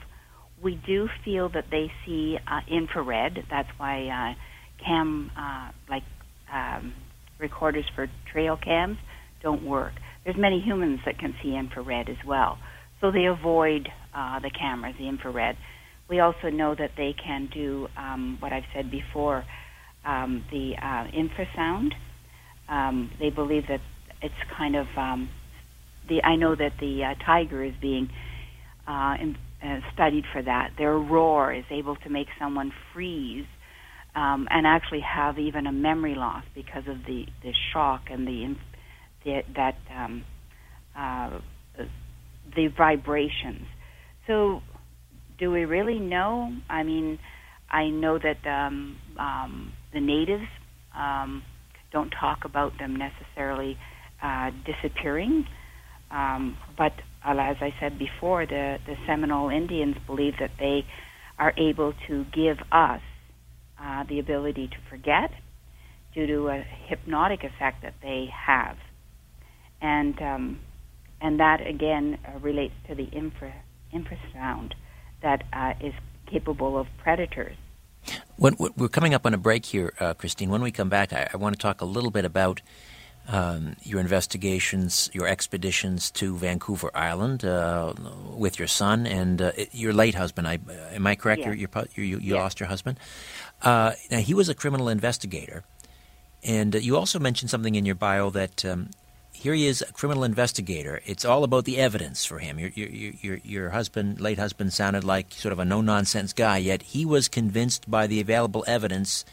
We 0.61 0.79
do 0.85 1.07
feel 1.23 1.49
that 1.49 1.65
they 1.71 1.91
see 2.05 2.37
uh, 2.47 2.61
infrared. 2.69 3.37
That's 3.49 3.69
why 3.77 4.07
uh, 4.07 4.83
cam, 4.85 5.31
uh, 5.37 5.71
like 5.89 6.03
um, 6.53 6.93
recorders 7.39 7.85
for 7.95 8.07
trail 8.31 8.57
cams, 8.61 8.97
don't 9.41 9.65
work. 9.65 9.93
There's 10.23 10.37
many 10.37 10.61
humans 10.61 10.99
that 11.05 11.19
can 11.19 11.35
see 11.43 11.55
infrared 11.55 12.09
as 12.09 12.17
well, 12.25 12.57
so 12.99 13.11
they 13.11 13.25
avoid 13.25 13.87
uh, 14.15 14.39
the 14.39 14.49
cameras, 14.49 14.95
the 14.97 15.07
infrared. 15.07 15.55
We 16.09 16.19
also 16.19 16.49
know 16.51 16.75
that 16.75 16.91
they 16.97 17.13
can 17.13 17.49
do 17.53 17.87
um, 17.97 18.37
what 18.39 18.53
I've 18.53 18.63
said 18.73 18.89
before, 18.91 19.43
um, 20.05 20.43
the 20.51 20.73
uh, 20.81 21.05
infrasound. 21.15 21.91
Um, 22.69 23.11
they 23.19 23.29
believe 23.29 23.63
that 23.69 23.81
it's 24.21 24.33
kind 24.57 24.75
of 24.75 24.87
um, 24.97 25.29
the 26.09 26.23
I 26.23 26.35
know 26.35 26.55
that 26.55 26.73
the 26.79 27.03
uh, 27.03 27.25
tiger 27.25 27.63
is 27.63 27.73
being 27.81 28.09
uh, 28.87 29.15
in, 29.21 29.35
uh, 29.63 29.79
studied 29.93 30.23
for 30.31 30.41
that. 30.43 30.71
Their 30.77 30.97
roar 30.97 31.53
is 31.53 31.65
able 31.71 31.95
to 31.97 32.09
make 32.09 32.27
someone 32.39 32.71
freeze 32.93 33.45
um, 34.15 34.47
and 34.49 34.65
actually 34.65 35.01
have 35.01 35.37
even 35.39 35.67
a 35.67 35.71
memory 35.71 36.15
loss 36.15 36.43
because 36.55 36.83
of 36.87 36.97
the, 37.07 37.25
the 37.43 37.53
shock 37.73 38.03
and 38.09 38.27
the, 38.27 38.55
the 39.25 39.41
that 39.55 39.75
um, 39.95 40.23
uh, 40.97 41.39
the 42.55 42.67
vibrations. 42.77 43.65
So, 44.27 44.61
do 45.37 45.51
we 45.51 45.65
really 45.65 45.99
know? 45.99 46.51
I 46.69 46.83
mean, 46.83 47.19
I 47.69 47.89
know 47.89 48.17
that 48.19 48.47
um, 48.49 48.97
um, 49.19 49.73
the 49.95 50.01
natives 50.01 50.45
um, 50.95 51.41
don't 51.91 52.11
talk 52.19 52.39
about 52.45 52.73
them 52.77 52.95
necessarily 52.95 53.77
uh, 54.21 54.51
disappearing, 54.65 55.45
um, 56.11 56.57
but 56.77 56.91
uh, 57.25 57.31
as 57.31 57.55
I 57.61 57.73
said 57.79 57.97
before, 57.97 58.45
the, 58.45 58.77
the 58.85 58.95
Seminole 59.07 59.49
Indians 59.49 59.95
believe 60.05 60.33
that 60.39 60.51
they 60.59 60.85
are 61.39 61.53
able 61.57 61.93
to 62.07 62.25
give 62.35 62.57
us 62.71 63.01
uh, 63.81 64.03
the 64.07 64.19
ability 64.19 64.67
to 64.67 64.75
forget 64.89 65.31
due 66.13 66.27
to 66.27 66.47
a 66.49 66.63
hypnotic 66.87 67.39
effect 67.43 67.81
that 67.83 67.95
they 68.01 68.27
have. 68.47 68.77
And, 69.81 70.21
um, 70.21 70.59
and 71.21 71.39
that 71.39 71.65
again 71.65 72.17
uh, 72.27 72.39
relates 72.39 72.73
to 72.89 72.95
the 72.95 73.05
infra, 73.05 73.53
infrasound 73.93 74.71
that 75.21 75.43
uh, 75.51 75.73
is 75.85 75.93
capable 76.31 76.77
of 76.79 76.87
predators. 77.01 77.55
When, 78.37 78.55
we're 78.57 78.89
coming 78.89 79.13
up 79.13 79.25
on 79.25 79.33
a 79.33 79.37
break 79.37 79.65
here, 79.65 79.93
uh, 79.99 80.13
Christine. 80.13 80.49
When 80.49 80.61
we 80.61 80.71
come 80.71 80.89
back, 80.89 81.13
I, 81.13 81.29
I, 81.33 81.37
want 81.37 81.55
to 81.55 81.61
talk 81.61 81.81
a 81.81 81.85
little 81.85 82.11
bit 82.11 82.25
about 82.25 82.61
um, 83.27 83.75
your 83.81 83.99
investigations, 83.99 85.09
your 85.13 85.27
expeditions 85.27 86.11
to 86.11 86.35
Vancouver 86.35 86.91
Island 86.93 87.43
uh, 87.43 87.93
with 88.35 88.59
your 88.59 88.67
son 88.67 89.07
and 89.07 89.41
uh, 89.41 89.51
your 89.71 89.93
late 89.93 90.15
husband. 90.15 90.47
I, 90.47 90.59
am 90.93 91.07
I 91.07 91.15
correct? 91.15 91.41
Yes. 91.41 91.57
you 91.95 92.03
you, 92.03 92.19
you 92.19 92.35
lost 92.35 92.59
your 92.59 92.67
husband. 92.67 92.99
Uh, 93.61 93.93
now, 94.11 94.19
he 94.19 94.33
was 94.33 94.49
a 94.49 94.53
criminal 94.53 94.89
investigator. 94.89 95.63
And 96.43 96.75
uh, 96.75 96.79
you 96.79 96.95
also 96.95 97.19
mentioned 97.19 97.49
something 97.49 97.75
in 97.75 97.85
your 97.85 97.95
bio 97.95 98.29
that 98.31 98.63
um, 98.63 98.89
here 99.45 99.53
he 99.53 99.67
is, 99.67 99.83
a 99.83 99.93
criminal 99.93 100.23
investigator. 100.23 101.01
It's 101.05 101.23
all 101.23 101.43
about 101.43 101.65
the 101.65 101.77
evidence 101.77 102.25
for 102.25 102.39
him. 102.39 102.57
Your, 102.57 102.69
your, 102.69 102.89
your, 102.89 103.39
your 103.43 103.69
husband, 103.69 104.19
late 104.19 104.39
husband, 104.39 104.73
sounded 104.73 105.03
like 105.03 105.33
sort 105.33 105.53
of 105.53 105.59
a 105.59 105.65
no 105.65 105.81
nonsense 105.81 106.33
guy, 106.33 106.57
yet 106.57 106.81
he 106.81 107.05
was 107.05 107.27
convinced 107.27 107.87
by 107.87 108.07
the 108.07 108.19
available 108.19 108.63
evidence 108.65 109.23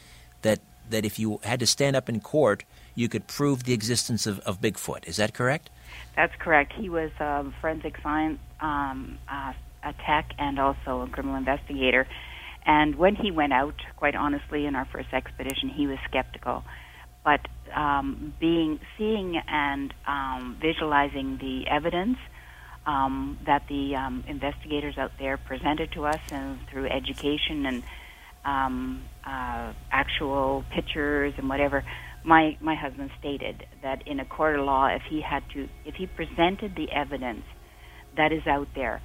that, 0.43 0.59
that 0.91 1.03
if 1.03 1.17
you 1.17 1.39
had 1.43 1.59
to 1.61 1.65
stand 1.65 1.95
up 1.95 2.09
in 2.09 2.19
court, 2.19 2.63
you 2.93 3.09
could 3.09 3.25
prove 3.25 3.63
the 3.63 3.73
existence 3.73 4.27
of, 4.27 4.37
of 4.41 4.61
Bigfoot. 4.61 5.07
Is 5.07 5.17
that 5.17 5.33
correct? 5.33 5.71
That's 6.15 6.35
correct. 6.37 6.73
He 6.73 6.89
was 6.89 7.09
a 7.19 7.51
forensic 7.59 7.95
science 8.03 8.37
um, 8.61 9.17
uh, 9.27 9.53
a 9.83 9.93
tech 10.05 10.31
and 10.37 10.59
also 10.59 11.01
a 11.01 11.07
criminal 11.07 11.37
investigator. 11.37 12.07
And 12.67 12.97
when 12.97 13.15
he 13.15 13.31
went 13.31 13.51
out, 13.51 13.81
quite 13.95 14.15
honestly, 14.15 14.67
in 14.67 14.75
our 14.75 14.85
first 14.85 15.11
expedition, 15.11 15.69
he 15.69 15.87
was 15.87 15.97
skeptical. 16.07 16.63
But 17.25 17.47
um, 17.75 18.33
being, 18.39 18.79
seeing, 18.97 19.41
and 19.47 19.93
um, 20.07 20.57
visualizing 20.61 21.37
the 21.37 21.67
evidence 21.67 22.17
um, 22.85 23.37
that 23.45 23.63
the 23.67 23.95
um, 23.95 24.23
investigators 24.27 24.97
out 24.97 25.11
there 25.19 25.37
presented 25.37 25.91
to 25.93 26.05
us, 26.05 26.19
and 26.31 26.59
through 26.69 26.87
education 26.87 27.65
and 27.65 27.83
um, 28.45 29.03
uh, 29.25 29.73
actual 29.91 30.65
pictures 30.71 31.33
and 31.37 31.47
whatever, 31.47 31.83
my 32.23 32.57
my 32.61 32.75
husband 32.75 33.11
stated 33.19 33.65
that 33.81 34.07
in 34.07 34.19
a 34.19 34.25
court 34.25 34.57
of 34.57 34.65
law, 34.65 34.87
if 34.87 35.01
he 35.09 35.21
had 35.21 35.43
to, 35.53 35.67
if 35.85 35.95
he 35.95 36.07
presented 36.07 36.75
the 36.75 36.91
evidence 36.91 37.43
that 38.15 38.31
is 38.31 38.45
out 38.47 38.67
there, 38.75 39.01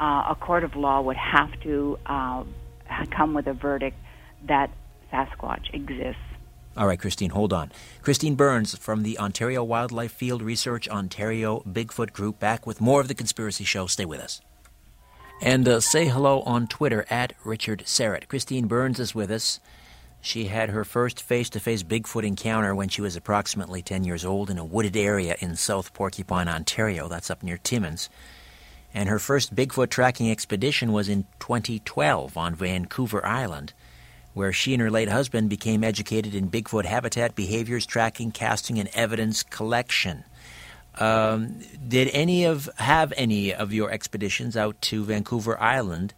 uh, 0.00 0.24
a 0.30 0.36
court 0.38 0.64
of 0.64 0.76
law 0.76 1.00
would 1.00 1.16
have 1.16 1.50
to 1.62 1.98
uh, 2.06 2.44
come 3.16 3.34
with 3.34 3.46
a 3.46 3.54
verdict 3.54 3.96
that 4.46 4.70
Sasquatch 5.12 5.72
exists. 5.72 6.20
All 6.76 6.86
right, 6.86 6.98
Christine, 6.98 7.30
hold 7.30 7.52
on. 7.52 7.70
Christine 8.00 8.34
Byrnes 8.34 8.76
from 8.78 9.02
the 9.02 9.18
Ontario 9.18 9.62
Wildlife 9.62 10.12
Field 10.12 10.40
Research 10.40 10.88
Ontario 10.88 11.60
Bigfoot 11.60 12.12
Group 12.12 12.38
back 12.38 12.66
with 12.66 12.80
more 12.80 13.00
of 13.00 13.08
The 13.08 13.14
Conspiracy 13.14 13.64
Show. 13.64 13.86
Stay 13.86 14.06
with 14.06 14.20
us. 14.20 14.40
And 15.42 15.68
uh, 15.68 15.80
say 15.80 16.06
hello 16.06 16.40
on 16.42 16.68
Twitter 16.68 17.04
at 17.10 17.34
Richard 17.44 17.80
Syrett. 17.80 18.28
Christine 18.28 18.68
Byrnes 18.68 19.00
is 19.00 19.14
with 19.14 19.30
us. 19.30 19.60
She 20.22 20.44
had 20.44 20.70
her 20.70 20.84
first 20.84 21.20
face 21.20 21.50
to 21.50 21.60
face 21.60 21.82
Bigfoot 21.82 22.24
encounter 22.24 22.74
when 22.74 22.88
she 22.88 23.02
was 23.02 23.16
approximately 23.16 23.82
10 23.82 24.04
years 24.04 24.24
old 24.24 24.50
in 24.50 24.56
a 24.56 24.64
wooded 24.64 24.96
area 24.96 25.36
in 25.40 25.56
South 25.56 25.92
Porcupine, 25.92 26.46
Ontario. 26.46 27.08
That's 27.08 27.28
up 27.28 27.42
near 27.42 27.58
Timmins. 27.58 28.08
And 28.94 29.08
her 29.08 29.18
first 29.18 29.54
Bigfoot 29.54 29.90
tracking 29.90 30.30
expedition 30.30 30.92
was 30.92 31.08
in 31.08 31.24
2012 31.40 32.36
on 32.36 32.54
Vancouver 32.54 33.26
Island, 33.26 33.72
where 34.34 34.52
she 34.52 34.72
and 34.72 34.80
her 34.80 34.90
late 34.90 35.08
husband 35.08 35.48
became 35.50 35.84
educated 35.84 36.34
in 36.34 36.50
Bigfoot 36.50 36.84
habitat, 36.84 37.34
behaviors 37.34 37.86
tracking, 37.86 38.30
casting, 38.30 38.78
and 38.78 38.88
evidence 38.94 39.42
collection. 39.42 40.24
Um, 40.98 41.60
did 41.88 42.08
any 42.12 42.44
of 42.44 42.68
have 42.76 43.12
any 43.16 43.54
of 43.54 43.72
your 43.72 43.90
expeditions 43.90 44.56
out 44.56 44.80
to 44.82 45.04
Vancouver 45.04 45.60
Island 45.60 46.12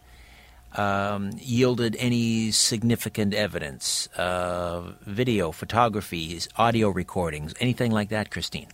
um, 0.77 1.31
yielded 1.37 1.95
any 1.99 2.51
significant 2.51 3.33
evidence, 3.33 4.07
uh, 4.17 4.91
video, 5.01 5.51
photographies, 5.51 6.49
audio 6.57 6.89
recordings, 6.89 7.53
anything 7.59 7.91
like 7.91 8.09
that, 8.09 8.29
Christine? 8.31 8.67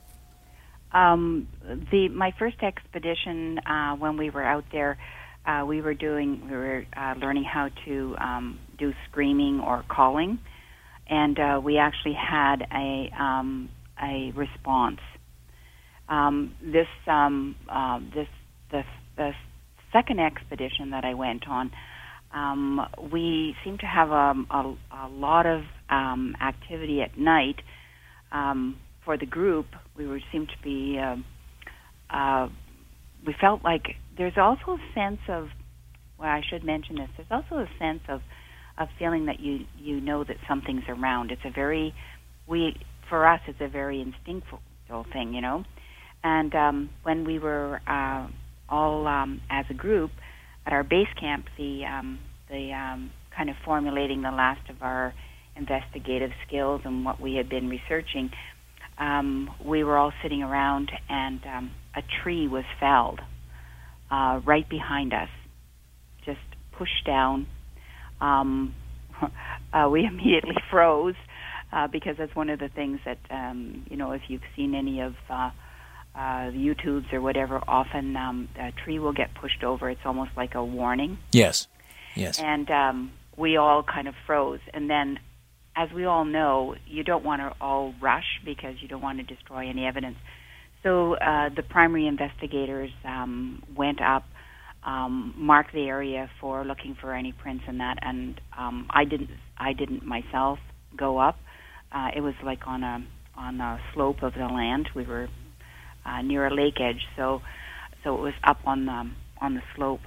Um, 0.92 1.48
the 1.92 2.10
my 2.10 2.34
first 2.38 2.62
expedition 2.64 3.60
uh, 3.60 3.96
when 3.96 4.18
we 4.18 4.30
were 4.30 4.44
out 4.44 4.66
there, 4.72 4.98
uh, 5.46 5.64
we 5.66 5.82
were 5.82 5.94
doing 5.94 6.50
we 6.50 6.58
were 6.58 6.86
uh, 6.98 7.16
learning 7.18 7.44
how 7.44 7.70
to 7.86 8.16
um, 8.18 8.60
do 8.82 8.94
screaming 9.10 9.60
or 9.60 9.86
calling, 9.88 10.40
and 11.08 11.40
uh, 11.40 11.62
we 11.64 11.78
actually 11.78 12.16
had 12.16 12.58
a 12.74 13.12
um, 13.18 13.70
a 14.02 14.32
response. 14.36 15.00
Um, 16.10 16.56
this 16.62 16.88
um, 17.08 17.56
uh, 17.70 18.00
this 18.14 18.28
the, 18.72 18.82
the 19.16 19.32
second 19.94 20.20
expedition 20.20 20.92
that 20.92 21.06
I 21.06 21.14
went 21.14 21.48
on, 21.48 21.72
um, 22.34 22.82
we 23.12 23.56
seemed 23.64 23.82
to 23.82 23.86
have 23.86 24.10
a, 24.10 24.34
a, 24.50 24.76
a 25.04 25.08
lot 25.10 25.46
of 25.46 25.62
um, 25.90 26.36
activity 26.42 27.02
at 27.02 27.18
night 27.18 27.62
um, 28.32 28.78
for 29.06 29.18
the 29.18 29.26
group. 29.26 29.68
We 29.96 30.08
were 30.08 30.22
seemed 30.32 30.50
to 30.50 30.64
be. 30.64 31.00
Uh, 31.00 31.18
uh, 32.10 32.50
we 33.26 33.36
felt 33.40 33.64
like 33.64 33.96
there's 34.18 34.38
also 34.38 34.78
a 34.78 34.94
sense 34.96 35.20
of. 35.30 35.50
Well, 36.18 36.30
I 36.30 36.42
should 36.48 36.64
mention 36.64 36.96
this. 36.96 37.10
There's 37.18 37.32
also 37.32 37.56
a 37.56 37.70
sense 37.80 38.02
of 38.08 38.22
of 38.78 38.88
feeling 38.98 39.26
that 39.26 39.40
you 39.40 39.66
you 39.78 40.02
know 40.02 40.24
that 40.24 40.38
something's 40.48 40.84
around. 40.88 41.32
It's 41.32 41.42
a 41.46 41.52
very 41.52 41.94
we 42.48 42.76
for 43.10 43.28
us 43.28 43.42
it's 43.48 43.60
a 43.62 43.68
very 43.68 44.02
instinctual 44.02 45.06
thing, 45.12 45.34
you 45.34 45.42
know. 45.42 45.64
And 46.24 46.54
um, 46.54 46.90
when 47.04 47.26
we 47.26 47.40
were 47.40 47.82
uh, 47.88 48.28
all 48.70 49.08
um, 49.08 49.42
as 49.50 49.66
a 49.70 49.74
group, 49.74 50.12
at 50.66 50.74
our 50.74 50.84
base 50.84 51.08
camp, 51.20 51.46
the 51.58 51.84
um, 51.86 52.20
the 52.50 52.72
um, 52.74 53.12
kind 53.36 53.50
of 53.50 53.56
formulating 53.66 54.22
the 54.22 54.32
last 54.32 54.70
of 54.70 54.82
our 54.82 55.14
investigative 55.56 56.32
skills 56.48 56.82
and 56.86 57.04
what 57.06 57.20
we 57.20 57.36
had 57.36 57.50
been 57.50 57.70
researching, 57.70 58.30
um, 58.98 59.50
we 59.66 59.84
were 59.84 59.98
all 59.98 60.14
sitting 60.22 60.44
around, 60.44 60.92
and 61.10 61.42
um, 61.46 61.72
a 61.96 62.02
tree 62.24 62.48
was 62.48 62.64
felled 62.80 63.20
uh, 64.12 64.40
right 64.46 64.70
behind 64.70 65.14
us, 65.14 65.30
just 66.26 66.40
pushed 66.78 67.06
down. 67.06 67.48
Um, 68.22 68.76
uh, 69.74 69.90
we 69.90 70.06
immediately 70.06 70.56
froze 70.70 71.16
uh, 71.74 71.88
because 71.88 72.16
that's 72.18 72.36
one 72.36 72.50
of 72.50 72.60
the 72.60 72.70
things 72.70 73.00
that 73.06 73.20
um, 73.30 73.86
you 73.90 73.98
know 73.98 74.12
if 74.12 74.22
you've 74.28 74.42
seen 74.56 74.76
any 74.76 75.02
of 75.02 75.16
uh, 75.30 75.50
uh, 76.16 76.52
YouTubes 76.52 77.14
or 77.14 77.22
whatever, 77.22 77.62
often 77.68 78.16
um, 78.16 78.50
a 78.60 78.72
tree 78.84 79.00
will 79.00 79.14
get 79.14 79.34
pushed 79.34 79.64
over. 79.64 79.90
It's 79.90 80.02
almost 80.06 80.32
like 80.36 80.56
a 80.56 80.64
warning. 80.64 81.18
Yes. 81.32 81.68
Yes. 82.16 82.40
And 82.40 82.70
um, 82.70 83.12
we 83.38 83.58
all 83.58 83.84
kind 83.84 84.08
of 84.08 84.16
froze. 84.26 84.60
And 84.74 84.90
then, 84.90 85.20
as 85.76 85.90
we 85.92 86.06
all 86.06 86.26
know, 86.26 86.76
you 86.86 87.04
don't 87.04 87.24
want 87.24 87.42
to 87.42 87.54
all 87.62 87.94
rush 88.02 88.42
because 88.44 88.76
you 88.82 88.88
don't 88.88 89.02
want 89.02 89.20
to 89.20 89.24
destroy 89.24 89.70
any 89.70 89.86
evidence. 89.86 90.18
So 90.84 91.16
uh, 91.16 91.50
the 91.56 91.64
primary 91.64 92.08
investigators 92.08 92.92
um, 93.06 93.64
went 93.76 94.02
up, 94.02 94.26
um, 94.84 95.34
marked 95.38 95.74
the 95.74 95.88
area 95.88 96.30
for 96.40 96.64
looking 96.66 96.96
for 97.00 97.14
any 97.14 97.32
prints 97.32 97.64
and 97.68 97.80
that. 97.80 97.98
And 98.02 98.40
um, 98.58 98.88
I 98.90 99.06
didn't. 99.06 99.30
I 99.58 99.74
didn't 99.74 100.06
myself 100.06 100.60
go 100.98 101.18
up. 101.20 101.38
Uh, 101.92 102.10
it 102.16 102.22
was 102.22 102.34
like 102.44 102.68
on 102.68 102.84
a 102.84 103.06
on 103.36 103.62
a 103.62 103.80
slope 103.94 104.24
of 104.24 104.34
the 104.34 104.48
land. 104.48 104.90
We 104.96 105.04
were 105.06 105.28
uh, 106.06 106.22
near 106.22 106.48
a 106.48 106.54
lake 106.54 106.80
edge, 106.80 107.06
so 107.16 107.42
so 108.04 108.16
it 108.16 108.22
was 108.22 108.34
up 108.44 108.60
on 108.66 108.86
the 108.86 109.10
on 109.40 109.54
the 109.56 109.62
slope, 109.76 110.02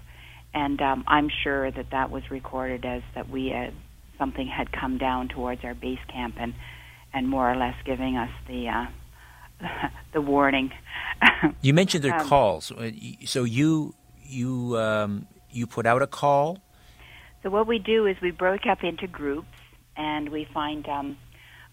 and 0.52 0.80
um, 0.80 1.04
I'm 1.06 1.28
sure 1.42 1.70
that 1.70 1.90
that 1.90 2.10
was 2.10 2.30
recorded 2.30 2.84
as 2.84 3.02
that 3.14 3.28
we 3.28 3.48
had 3.48 3.72
something 4.18 4.46
had 4.46 4.70
come 4.72 4.98
down 4.98 5.28
towards 5.28 5.64
our 5.64 5.74
base 5.74 5.98
camp 6.12 6.34
and 6.38 6.54
and 7.12 7.28
more 7.28 7.50
or 7.50 7.56
less 7.56 7.74
giving 7.84 8.16
us 8.16 8.30
the 8.48 8.68
uh, 8.68 8.86
the 10.12 10.20
warning. 10.20 10.70
you 11.60 11.72
mentioned 11.74 12.02
their 12.02 12.18
Um, 12.20 12.28
calls, 12.28 12.72
Uh, 12.72 12.90
so 13.24 13.44
you 13.44 13.94
you 14.24 14.76
um, 14.78 15.26
you 15.50 15.66
put 15.66 15.86
out 15.86 16.02
a 16.02 16.06
call. 16.06 16.58
So 17.42 17.50
what 17.50 17.66
we 17.66 17.78
do 17.78 18.06
is 18.06 18.16
we 18.22 18.30
break 18.30 18.62
up 18.66 18.82
into 18.82 19.06
groups, 19.06 19.46
and 19.96 20.30
we 20.30 20.46
find 20.52 20.86
um, 20.88 21.16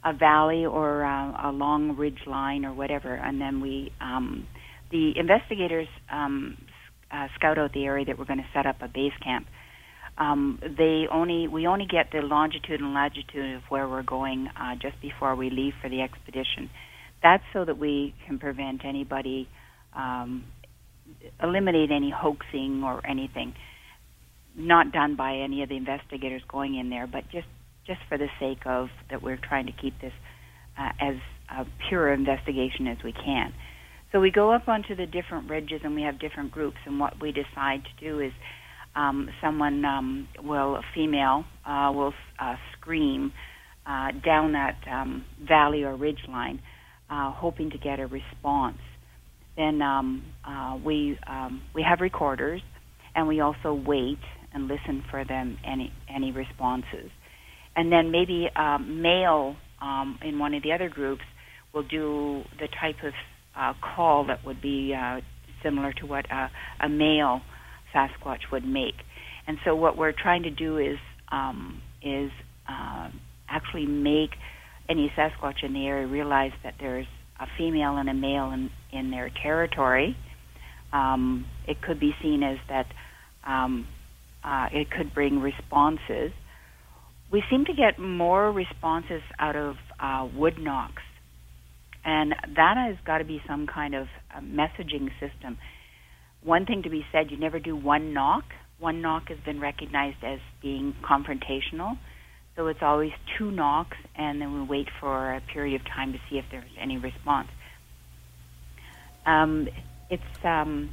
a 0.04 0.14
valley 0.14 0.66
or 0.66 1.04
uh, 1.06 1.50
a 1.50 1.52
long 1.52 1.96
ridge 1.96 2.22
line 2.28 2.66
or 2.66 2.74
whatever, 2.74 3.14
and 3.14 3.40
then 3.40 3.62
we 3.62 3.92
um, 4.02 4.48
the 4.92 5.18
investigators 5.18 5.88
um, 6.12 6.58
uh, 7.12 7.28
scout 7.36 7.58
out 7.58 7.74
the 7.74 7.86
area 7.86 8.06
that 8.06 8.18
we're 8.18 8.26
going 8.26 8.40
to 8.40 8.50
set 8.54 8.66
up 8.66 8.82
a 8.82 8.88
base 8.88 9.14
camp. 9.24 9.48
Um, 10.18 10.60
they 10.62 11.08
only 11.12 11.48
we 11.48 11.68
only 11.68 11.86
get 11.86 12.12
the 12.12 12.22
longitude 12.22 12.82
and 12.82 12.94
latitude 12.94 13.56
of 13.56 13.64
where 13.70 13.88
we're 13.88 14.04
going 14.04 14.48
uh, 14.48 14.76
just 14.76 15.00
before 15.02 15.36
we 15.36 15.50
leave 15.50 15.74
for 15.82 15.90
the 15.90 16.02
expedition. 16.02 16.70
That's 17.24 17.44
so 17.54 17.66
that 17.66 17.78
we 17.78 18.14
can 18.26 18.40
prevent 18.40 18.84
anybody 18.84 19.48
um, 19.96 20.46
eliminate 21.42 21.92
any 21.92 22.12
hoaxing 22.16 22.84
or 22.84 23.06
anything 23.06 23.54
not 24.56 24.92
done 24.92 25.16
by 25.16 25.36
any 25.38 25.64
of 25.64 25.70
the 25.70 25.78
investigators 25.78 26.42
going 26.50 26.76
in 26.76 26.90
there, 26.90 27.08
but 27.08 27.24
just 27.32 27.48
just 27.88 28.00
for 28.08 28.18
the 28.18 28.28
sake 28.40 28.60
of 28.66 28.90
that 29.10 29.24
we're 29.24 29.38
trying 29.38 29.66
to 29.66 29.72
keep 29.72 30.00
this 30.02 30.14
uh, 30.78 30.90
as 31.00 31.16
a 31.50 31.66
pure 31.90 32.14
investigation 32.14 32.88
as 32.88 32.98
we 33.04 33.12
can. 33.12 33.54
So 34.12 34.20
we 34.20 34.30
go 34.30 34.52
up 34.52 34.68
onto 34.68 34.96
the 34.96 35.06
different 35.06 35.50
ridges 35.50 35.82
and 35.84 35.96
we 35.96 36.04
have 36.04 36.20
different 36.20 36.52
groups, 36.52 36.78
and 36.86 37.00
what 37.00 37.20
we 37.22 37.32
decide 37.32 37.82
to 37.84 38.06
do 38.06 38.20
is 38.20 38.32
um, 38.96 39.30
someone 39.42 39.84
um, 39.86 40.28
will, 40.44 40.76
a 40.76 40.82
female, 40.94 41.46
uh, 41.66 41.92
will 41.94 42.14
uh, 42.40 42.56
scream 42.78 43.32
uh, 43.86 44.12
down 44.24 44.52
that 44.52 44.78
um, 44.92 45.24
valley 45.48 45.84
or 45.84 45.96
ridge 45.96 46.20
line, 46.28 46.62
uh, 47.10 47.32
hoping 47.32 47.72
to 47.72 47.78
get 47.78 48.00
a 48.00 48.08
response. 48.08 48.78
Then 49.58 49.82
um, 49.82 50.24
uh, 50.48 50.78
we 50.84 51.18
um, 51.28 51.62
we 51.76 51.84
have 51.88 52.00
recorders, 52.00 52.62
and 53.16 53.28
we 53.28 53.42
also 53.42 53.74
wait 53.74 54.20
and 54.54 54.68
listen 54.68 55.04
for 55.10 55.26
them 55.26 55.58
any 55.66 55.92
any 56.14 56.32
responses. 56.32 57.12
And 57.76 57.92
then 57.92 58.12
maybe 58.12 58.50
um, 58.56 59.02
male 59.02 59.56
um, 59.82 60.20
in 60.24 60.40
one 60.40 60.54
of 60.54 60.64
the 60.64 60.74
other 60.74 60.90
groups 60.90 61.24
will 61.74 61.84
do 61.84 62.44
the 62.60 62.68
type 62.80 62.98
of 63.04 63.14
uh, 63.58 63.74
call 63.96 64.28
that 64.28 64.46
would 64.46 64.62
be 64.62 64.94
uh, 64.94 65.22
similar 65.64 65.94
to 65.94 66.06
what 66.06 66.26
uh, 66.32 66.48
a 66.82 66.90
male 66.90 67.42
Sasquatch 67.94 68.52
would 68.52 68.66
make. 68.66 68.96
And 69.48 69.58
so 69.66 69.76
what 69.76 69.98
we're 69.98 70.14
trying 70.14 70.44
to 70.44 70.52
do 70.52 70.78
is 70.78 70.98
um, 71.32 71.82
is 72.02 72.32
uh, 72.70 73.10
actually 73.50 73.86
make 73.86 74.32
any 74.90 75.12
Sasquatch 75.18 75.64
in 75.64 75.74
the 75.74 75.86
area 75.86 76.08
realize 76.08 76.52
that 76.64 76.76
there's 76.80 77.08
a 77.40 77.46
female 77.58 77.98
and 77.98 78.10
a 78.10 78.14
male 78.14 78.52
in, 78.52 78.70
in 78.92 79.12
their 79.12 79.32
territory. 79.42 80.16
Um, 80.94 81.46
it 81.68 81.82
could 81.82 82.00
be 82.00 82.12
seen 82.22 82.44
as 82.44 82.58
that 82.68 82.88
um, 83.48 83.88
uh, 84.44 84.68
it 84.72 84.90
could 84.92 85.14
bring 85.14 85.40
responses. 85.40 86.32
We 87.32 87.44
seem 87.50 87.66
to 87.66 87.74
get 87.74 87.98
more 88.00 88.52
responses 88.52 89.22
out 89.40 89.56
of 89.56 89.76
uh, 90.00 90.28
wood 90.36 90.56
knocks, 90.60 91.04
and 92.04 92.34
that 92.56 92.76
has 92.76 92.98
got 93.06 93.20
to 93.20 93.24
be 93.26 93.42
some 93.48 93.68
kind 93.68 93.96
of 93.96 94.08
messaging 94.44 95.10
system. 95.20 95.58
One 96.44 96.66
thing 96.66 96.84
to 96.84 96.90
be 96.90 97.06
said: 97.12 97.32
you 97.32 97.38
never 97.38 97.60
do 97.60 97.76
one 97.76 98.14
knock. 98.14 98.44
One 98.80 99.02
knock 99.02 99.30
has 99.30 99.38
been 99.46 99.62
recognized 99.62 100.24
as 100.24 100.40
being 100.62 100.96
confrontational, 101.08 101.98
so 102.56 102.68
it's 102.68 102.80
always 102.82 103.12
two 103.38 103.52
knocks, 103.52 103.96
and 104.18 104.42
then 104.42 104.54
we 104.54 104.68
wait 104.68 104.88
for 105.00 105.34
a 105.36 105.42
period 105.54 105.80
of 105.80 105.88
time 105.88 106.14
to 106.14 106.20
see 106.30 106.38
if 106.38 106.46
there's 106.52 106.66
any 106.82 106.98
response. 106.98 107.48
Um, 109.26 109.68
it's 110.10 110.24
um, 110.44 110.90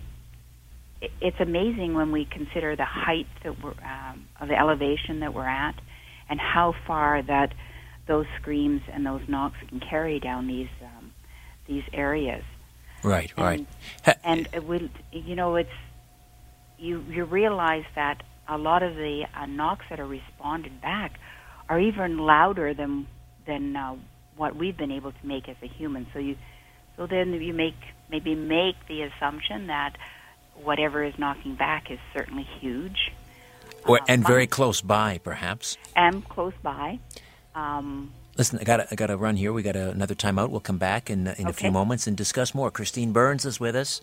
it's 1.20 1.40
amazing 1.40 1.94
when 1.94 2.12
we 2.12 2.24
consider 2.24 2.76
the 2.76 2.84
height 2.84 3.26
that 3.44 3.62
we're 3.62 3.70
um, 3.70 4.26
of 4.40 4.48
the 4.48 4.58
elevation 4.58 5.20
that 5.20 5.34
we're 5.34 5.48
at, 5.48 5.74
and 6.28 6.40
how 6.40 6.74
far 6.86 7.22
that 7.22 7.54
those 8.06 8.26
screams 8.40 8.82
and 8.92 9.04
those 9.04 9.20
knocks 9.28 9.56
can 9.68 9.80
carry 9.80 10.18
down 10.20 10.46
these 10.46 10.68
um, 10.82 11.12
these 11.66 11.84
areas. 11.92 12.42
Right, 13.04 13.32
And- 13.36 13.66
right. 14.06 14.16
And 14.24 14.48
it 14.52 14.64
will, 14.66 14.88
you 15.12 15.36
know, 15.36 15.54
it's 15.56 15.70
you 16.78 17.00
you 17.08 17.24
realize 17.24 17.84
that 17.94 18.22
a 18.48 18.58
lot 18.58 18.82
of 18.82 18.94
the 18.94 19.24
uh, 19.34 19.46
knocks 19.46 19.84
that 19.90 20.00
are 20.00 20.06
responded 20.06 20.80
back 20.80 21.18
are 21.68 21.78
even 21.78 22.18
louder 22.18 22.74
than 22.74 23.06
than 23.46 23.76
uh, 23.76 23.96
what 24.36 24.56
we've 24.56 24.76
been 24.76 24.90
able 24.90 25.12
to 25.12 25.26
make 25.26 25.48
as 25.48 25.56
a 25.62 25.66
human. 25.68 26.06
So 26.12 26.18
you 26.18 26.36
so 26.96 27.06
then 27.06 27.32
you 27.34 27.54
make 27.54 27.76
maybe 28.10 28.34
make 28.34 28.76
the 28.86 29.02
assumption 29.02 29.68
that 29.68 29.96
whatever 30.54 31.04
is 31.04 31.18
knocking 31.18 31.54
back 31.54 31.90
is 31.90 31.98
certainly 32.12 32.46
huge 32.60 33.12
or, 33.86 34.00
uh, 34.00 34.04
and 34.08 34.26
very 34.26 34.46
close 34.46 34.80
by, 34.80 35.18
perhaps. 35.18 35.76
and 35.96 36.28
close 36.28 36.54
by. 36.62 36.98
Um, 37.54 38.12
Listen, 38.36 38.60
I 38.60 38.64
got 38.64 38.86
I 38.92 38.94
got 38.94 39.08
to 39.08 39.16
run 39.16 39.34
here. 39.34 39.52
We 39.52 39.64
got 39.64 39.74
a, 39.74 39.90
another 39.90 40.14
timeout. 40.14 40.50
We'll 40.50 40.60
come 40.60 40.78
back 40.78 41.10
in 41.10 41.26
in 41.26 41.48
a 41.48 41.52
few 41.52 41.72
moments 41.72 42.06
and 42.06 42.16
discuss 42.16 42.54
more. 42.54 42.70
Christine 42.70 43.12
Byrnes 43.12 43.44
is 43.44 43.58
with 43.58 43.74
us, 43.74 44.00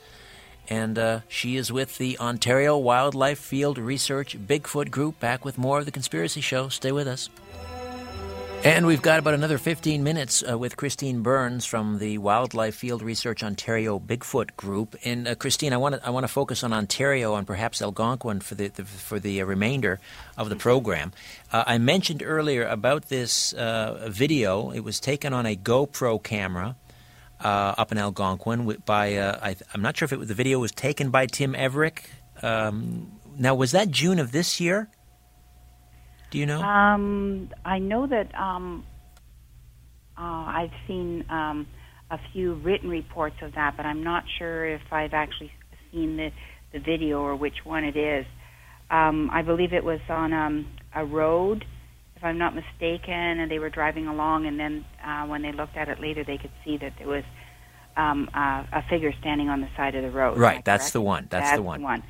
and 0.70 1.00
uh, 1.00 1.20
she 1.30 1.56
is 1.56 1.72
with 1.72 1.98
the 1.98 2.20
Ontario 2.20 2.78
Wildlife 2.78 3.40
Field 3.40 3.78
Research 3.78 4.38
Bigfoot 4.38 4.92
Group. 4.92 5.22
Back 5.22 5.46
with 5.46 5.58
more 5.58 5.80
of 5.80 5.86
the 5.86 5.92
Conspiracy 5.92 6.42
Show. 6.42 6.68
Stay 6.68 6.92
with 6.92 7.08
us. 7.08 7.30
And 8.66 8.88
we've 8.88 9.00
got 9.00 9.20
about 9.20 9.36
another 9.36 9.60
15 9.60 10.04
minutes 10.04 10.44
uh, 10.44 10.58
with 10.58 10.76
Christine 10.76 11.22
Byrnes 11.22 11.68
from 11.68 12.00
the 12.00 12.18
Wildlife 12.18 12.74
Field 12.74 13.04
Research 13.04 13.44
Ontario 13.44 14.00
Bigfoot 14.00 14.56
Group. 14.58 14.96
And 15.06 15.28
uh, 15.28 15.36
Christine, 15.36 15.72
I 15.72 15.78
want 15.78 15.94
to 15.94 16.04
I 16.04 16.10
want 16.10 16.24
to 16.24 16.28
focus 16.28 16.64
on 16.64 16.74
Ontario 16.74 17.36
and 17.36 17.46
perhaps 17.46 17.80
Algonquin 17.80 18.40
for 18.40 18.56
the, 18.56 18.70
the 18.70 18.84
for 18.84 19.20
the 19.20 19.40
uh, 19.40 19.46
remainder 19.46 20.00
of 20.36 20.50
the 20.50 20.56
program. 20.56 21.14
Uh, 21.54 21.64
I 21.68 21.78
mentioned 21.78 22.24
earlier 22.26 22.66
about 22.66 23.10
this 23.10 23.54
uh, 23.54 24.10
video. 24.10 24.72
It 24.72 24.80
was 24.80 25.00
taken 25.00 25.32
on 25.32 25.46
a 25.46 25.56
GoPro 25.56 26.24
camera. 26.24 26.76
Uh, 27.40 27.76
up 27.78 27.92
in 27.92 28.00
Algonquin 28.00 28.82
by 28.84 29.20
I, 29.20 29.56
I'm 29.76 29.84
not 29.84 29.96
sure 29.96 30.06
if 30.06 30.14
it, 30.14 30.28
the 30.28 30.34
video 30.34 30.58
was 30.58 30.72
taken 30.72 31.12
by 31.12 31.28
Tim 31.28 31.54
Everick. 31.54 32.06
Um, 32.42 33.12
now, 33.38 33.54
was 33.54 33.74
that 33.74 33.92
June 33.92 34.18
of 34.18 34.32
this 34.32 34.60
year? 34.60 34.90
Do 36.36 36.40
you 36.42 36.48
know? 36.48 36.62
Um, 36.62 37.50
I 37.64 37.80
know 37.80 38.08
that 38.08 38.36
um, 38.36 38.86
uh, 40.18 40.22
I've 40.22 40.74
seen 40.86 41.24
um, 41.30 41.66
a 42.12 42.20
few 42.34 42.56
written 42.56 42.90
reports 42.90 43.38
of 43.42 43.56
that, 43.56 43.78
but 43.78 43.86
I'm 43.86 44.04
not 44.04 44.26
sure 44.38 44.68
if 44.68 44.82
I've 44.92 45.14
actually 45.14 45.54
seen 45.94 46.18
the, 46.18 46.32
the 46.74 46.80
video 46.80 47.22
or 47.22 47.38
which 47.38 47.64
one 47.64 47.86
it 47.86 47.96
is. 47.96 48.26
Um, 48.92 49.30
I 49.32 49.44
believe 49.44 49.72
it 49.72 49.86
was 49.86 50.02
on 50.10 50.34
um, 50.34 50.68
a 50.94 51.06
road, 51.06 51.64
if 52.18 52.24
I'm 52.24 52.38
not 52.38 52.54
mistaken, 52.54 53.14
and 53.14 53.50
they 53.50 53.60
were 53.60 53.70
driving 53.70 54.08
along, 54.08 54.46
and 54.46 54.60
then 54.60 54.84
uh, 55.08 55.26
when 55.28 55.42
they 55.42 55.54
looked 55.54 55.78
at 55.78 55.88
it 55.88 56.02
later, 56.02 56.26
they 56.26 56.38
could 56.38 56.52
see 56.66 56.76
that 56.78 56.96
there 56.98 57.08
was 57.08 57.24
um, 57.96 58.30
uh, 58.34 58.66
a 58.74 58.84
figure 58.90 59.14
standing 59.22 59.48
on 59.48 59.62
the 59.62 59.70
side 59.78 59.96
of 59.96 60.04
the 60.04 60.12
road. 60.12 60.38
Right, 60.38 60.58
that 60.58 60.66
that's 60.66 60.84
correct? 60.84 60.94
the 60.94 61.02
one. 61.02 61.28
That's 61.30 61.56
the 61.56 61.62
one. 61.62 61.80
The 61.80 62.04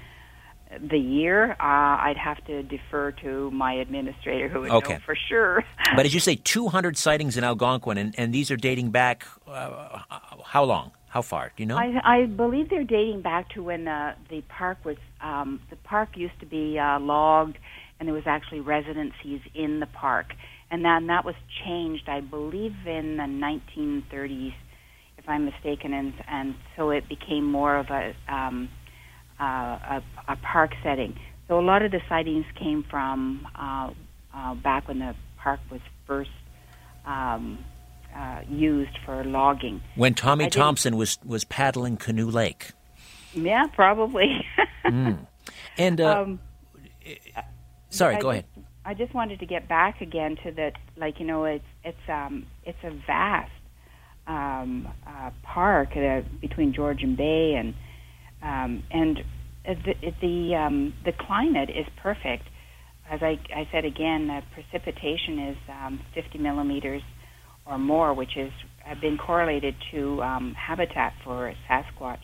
year, 0.92 1.52
uh, 1.52 1.56
I'd 1.60 2.18
have 2.18 2.44
to 2.46 2.64
defer 2.64 3.12
to 3.24 3.52
my 3.52 3.74
administrator, 3.74 4.48
who 4.48 4.62
would 4.62 4.72
Okay. 4.72 4.94
know 4.94 5.00
for 5.06 5.16
sure. 5.30 5.64
But 5.96 6.06
as 6.06 6.14
you 6.14 6.20
say, 6.30 6.36
200 6.36 6.98
sightings 6.98 7.38
in 7.38 7.44
Algonquin, 7.44 7.98
and, 7.98 8.16
and 8.18 8.34
these 8.34 8.52
are 8.52 8.58
dating 8.58 8.92
back 8.92 9.26
uh, 9.48 10.00
how 10.44 10.64
long? 10.64 10.92
How 11.10 11.22
far? 11.22 11.52
Do 11.56 11.64
you 11.64 11.68
know? 11.68 11.78
I, 11.78 12.02
I 12.04 12.26
believe 12.26 12.70
they're 12.70 12.84
dating 12.84 13.22
back 13.22 13.50
to 13.52 13.64
when 13.64 13.86
the 13.86 14.16
the 14.30 14.42
park 14.50 14.84
was 14.84 14.98
um, 15.22 15.62
the 15.70 15.78
park 15.78 16.18
used 16.18 16.38
to 16.42 16.46
be 16.46 16.78
uh, 16.78 17.00
logged, 17.00 17.58
and 18.00 18.08
there 18.08 18.14
was 18.14 18.28
actually 18.28 18.60
residencies 18.60 19.40
in 19.54 19.80
the 19.80 19.86
park, 19.86 20.34
and 20.70 20.84
then 20.84 21.08
that 21.08 21.24
was 21.24 21.36
changed, 21.64 22.10
I 22.10 22.20
believe, 22.20 22.76
in 22.86 23.16
the 23.16 23.24
1930s, 23.24 24.54
if 25.18 25.30
I'm 25.30 25.46
mistaken, 25.46 25.94
and 25.94 26.14
and 26.28 26.56
so 26.76 26.90
it 26.90 27.08
became 27.08 27.46
more 27.50 27.78
of 27.78 27.88
a 27.90 28.14
um, 28.28 28.68
uh, 29.40 29.44
a, 29.44 30.04
a 30.28 30.36
park 30.38 30.72
setting. 30.84 31.18
So 31.48 31.60
a 31.60 31.62
lot 31.62 31.82
of 31.84 31.92
the 31.92 32.02
sightings 32.10 32.46
came 32.56 32.84
from 32.90 33.48
uh, 33.56 33.92
uh, 34.34 34.56
back 34.56 34.88
when 34.88 35.00
the 35.00 35.16
park 35.38 35.60
was 35.70 35.82
first 36.08 36.32
um, 37.06 37.60
uh, 38.16 38.42
used 38.50 38.98
for 39.06 39.24
logging. 39.24 39.82
when 39.96 40.14
Tommy 40.14 40.46
I 40.46 40.50
Thomson 40.50 40.98
was, 40.98 41.20
was 41.26 41.44
paddling 41.44 41.98
Canoe 41.98 42.30
Lake. 42.30 42.72
Yeah, 43.34 43.68
probably. 43.74 44.46
And, 45.78 46.00
uh, 46.00 46.22
um, 46.22 46.40
sorry, 47.90 48.16
I 48.16 48.20
go 48.22 48.32
just- 48.34 48.46
ahead. 48.56 48.66
I 48.88 48.94
just 48.94 49.14
wanted 49.16 49.40
to 49.40 49.46
get 49.48 49.68
back 49.68 50.00
again 50.00 50.38
to 50.44 50.52
that, 50.52 50.74
like 50.96 51.20
you 51.20 51.26
know, 51.26 51.46
it's 51.46 51.66
it's 51.84 51.98
um 52.08 52.46
it's 52.64 52.78
a 52.84 52.92
vast 53.08 53.52
um, 54.28 54.88
uh, 55.08 55.32
park 55.42 55.98
uh, 55.98 56.22
between 56.40 56.72
Georgian 56.72 57.16
Bay 57.16 57.56
and 57.56 57.74
um, 58.46 58.84
and 58.92 59.20
the 59.66 59.94
the 60.22 60.56
um, 60.56 60.94
the 61.06 61.12
climate 61.28 61.70
is 61.70 61.86
perfect. 62.02 62.44
As 63.10 63.20
I, 63.22 63.40
I 63.56 63.68
said 63.72 63.86
again, 63.86 64.28
the 64.28 64.42
precipitation 64.54 65.50
is 65.50 65.58
um, 65.70 66.00
50 66.16 66.40
millimeters 66.40 67.04
or 67.68 67.78
more, 67.78 68.14
which 68.16 68.32
have 68.84 69.00
been 69.02 69.18
correlated 69.18 69.76
to 69.92 70.22
um, 70.24 70.56
habitat 70.58 71.14
for 71.24 71.54
Sasquatch 71.70 72.18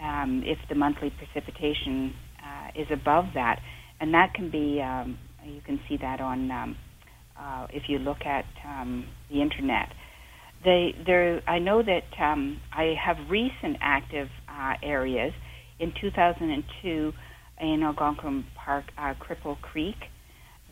um, 0.00 0.42
if 0.44 0.58
the 0.68 0.74
monthly 0.74 1.10
precipitation 1.10 2.14
uh, 2.44 2.80
is 2.80 2.86
above 2.92 3.26
that, 3.34 3.60
and 4.00 4.14
that 4.14 4.32
can 4.34 4.50
be 4.50 4.80
um, 4.80 5.18
you 5.44 5.60
can 5.66 5.80
see 5.88 5.96
that 6.00 6.20
on 6.20 6.50
uh, 6.50 7.66
if 7.72 7.84
you 7.88 7.98
look 7.98 8.24
at 8.26 8.44
the 9.30 9.40
internet. 9.40 9.88
They, 10.62 10.94
there, 11.06 11.40
I 11.48 11.58
know 11.58 11.82
that 11.82 12.02
I 12.18 12.94
have 13.02 13.16
recent 13.30 13.78
active 13.80 14.28
uh, 14.60 14.74
areas. 14.82 15.32
In 15.78 15.92
2002, 16.00 17.12
in 17.60 17.82
Algonquin 17.82 18.44
Park, 18.54 18.84
uh, 18.98 19.14
Cripple 19.14 19.60
Creek, 19.60 19.96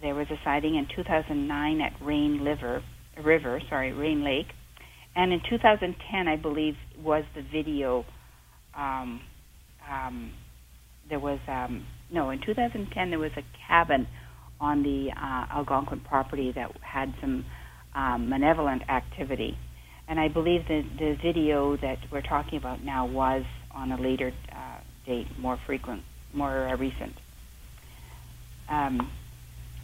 there 0.02 0.15
was 0.15 0.27
a 0.31 0.36
sighting. 0.44 0.77
In 0.77 0.86
2009, 0.94 1.81
at 1.81 1.93
Rain 2.02 2.40
River, 2.43 2.82
River, 3.24 3.60
sorry, 3.69 3.93
Rain 3.93 4.24
Lake, 4.24 4.47
and 5.16 5.32
in 5.32 5.40
2010, 5.48 6.28
I 6.28 6.36
believe 6.36 6.74
was 7.02 7.24
the 7.35 7.43
video. 7.43 8.05
Um, 8.77 9.20
um, 9.90 10.32
there 11.09 11.19
was 11.19 11.40
um, 11.48 11.86
no. 12.12 12.31
In 12.31 12.40
2010, 12.44 13.10
there 13.10 13.19
was 13.19 13.32
a 13.36 13.43
cabin 13.66 14.06
on 14.60 14.82
the 14.82 15.09
uh, 15.16 15.59
Algonquin 15.59 16.01
property 16.01 16.52
that 16.55 16.70
had 16.82 17.15
some 17.20 17.44
um, 17.94 18.28
malevolent 18.28 18.82
activity. 18.89 19.56
And 20.09 20.19
I 20.19 20.28
believe 20.28 20.62
that 20.69 20.82
the 20.98 21.16
video 21.23 21.77
that 21.77 21.98
we're 22.10 22.23
talking 22.23 22.59
about 22.59 22.82
now 22.82 23.06
was 23.06 23.43
on 23.78 23.92
a 23.92 24.00
later 24.00 24.32
uh, 24.52 24.80
date, 25.06 25.26
more 25.38 25.59
frequent, 25.66 26.02
more 26.34 26.68
uh, 26.68 26.76
recent. 26.76 27.12
Um, 28.68 29.10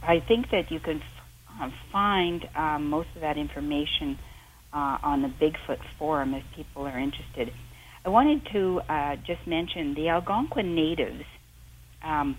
I 0.03 0.21
think 0.27 0.47
that 0.51 0.71
you 0.71 0.81
can 0.81 0.97
f- 0.97 1.63
uh, 1.63 1.69
find 1.93 2.45
um, 2.57 2.91
most 2.91 3.09
of 3.15 3.23
that 3.23 3.39
information 3.39 4.19
uh, 4.73 4.99
on 5.03 5.23
the 5.23 5.29
Bigfoot 5.29 5.79
forum 5.99 6.35
if 6.35 6.43
people 6.57 6.83
are 6.87 6.99
interested. 6.99 7.51
I 8.05 8.09
wanted 8.11 8.43
to 8.53 8.81
uh, 8.89 9.17
just 9.27 9.47
mention 9.47 9.95
the 9.95 10.09
Algonquin 10.09 10.75
natives. 10.75 11.25
Um, 12.03 12.37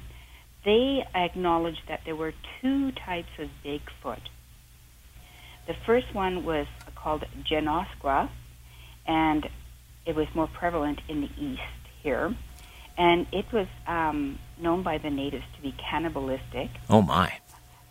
they 0.64 1.00
acknowledged 1.16 1.82
that 1.88 2.02
there 2.06 2.16
were 2.16 2.34
two 2.62 2.92
types 3.06 3.30
of 3.40 3.48
Bigfoot. 3.66 4.22
The 5.68 5.74
first 5.88 6.14
one 6.14 6.46
was 6.46 6.68
called 7.02 7.24
Genosqua, 7.52 8.30
and 9.08 9.46
it 10.06 10.16
was 10.16 10.28
more 10.34 10.48
prevalent 10.48 11.02
in 11.08 11.22
the 11.22 11.30
east 11.38 11.62
here. 12.02 12.36
And 12.98 13.28
it 13.32 13.52
was 13.52 13.68
um, 13.88 14.40
known 14.58 14.84
by 14.84 14.98
the 15.00 15.10
natives 15.10 15.44
to 15.56 15.62
be 15.62 15.74
cannibalistic. 15.74 16.70
Oh, 16.90 17.02
my. 17.02 17.34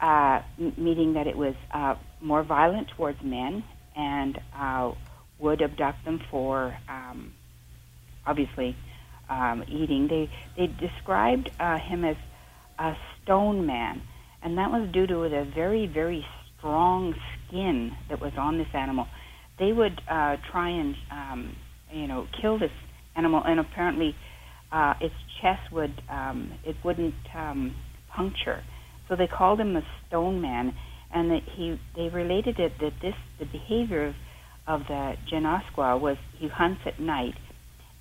Uh, 0.01 0.43
meaning 0.77 1.15
that 1.15 1.27
it 1.27 1.37
was 1.37 1.55
uh, 1.73 1.95
more 2.21 2.43
violent 2.43 2.89
towards 2.89 3.23
men 3.23 3.65
and 3.97 4.41
uh, 4.57 4.93
would 5.39 5.63
abduct 5.63 6.05
them 6.05 6.21
for, 6.31 6.77
um, 6.89 7.33
obviously, 8.27 8.77
um, 9.29 9.65
eating. 9.69 10.09
They, 10.09 10.31
they 10.57 10.67
described 10.67 11.51
uh, 11.61 11.79
him 11.79 12.05
as 12.05 12.17
a 12.79 12.97
stone 13.23 13.67
man, 13.67 14.03
and 14.43 14.59
that 14.59 14.71
was 14.71 14.91
due 14.91 15.07
to 15.07 15.25
a 15.25 15.45
very, 15.45 15.87
very 15.87 16.27
strong 16.57 17.15
skin 17.47 17.95
that 18.09 18.21
was 18.21 18.33
on 18.37 18.59
this 18.59 18.69
animal. 18.75 19.07
They 19.59 19.73
would 19.73 20.01
uh, 20.09 20.37
try 20.51 20.71
and, 20.71 20.97
um, 21.11 21.57
you 21.95 22.07
know, 22.07 22.27
kill 22.41 22.59
this 22.59 22.73
animal, 23.17 23.43
and 23.45 23.61
apparently 23.61 24.15
uh, 24.73 24.95
its 25.01 25.15
chest 25.41 25.71
would, 25.73 26.03
um, 26.09 26.53
it 26.65 26.77
wouldn't 26.85 27.15
um, 27.35 27.75
puncture. 28.09 28.63
So 29.09 29.17
they 29.17 29.27
called 29.27 29.61
him 29.61 29.75
the 29.75 29.85
stone 30.07 30.41
man, 30.41 30.75
and 31.13 31.31
that 31.31 31.43
he, 31.45 31.79
they 31.95 32.09
related 32.09 32.59
it 32.59 32.79
that 32.81 32.95
this, 33.01 33.15
the 33.39 33.47
behavior 33.47 34.07
of, 34.07 34.15
of 34.67 34.87
the 34.89 35.17
Genosqua 35.31 36.01
was 36.01 36.17
he 36.39 36.49
hunts 36.49 36.83
at 36.87 36.99
night 36.99 37.37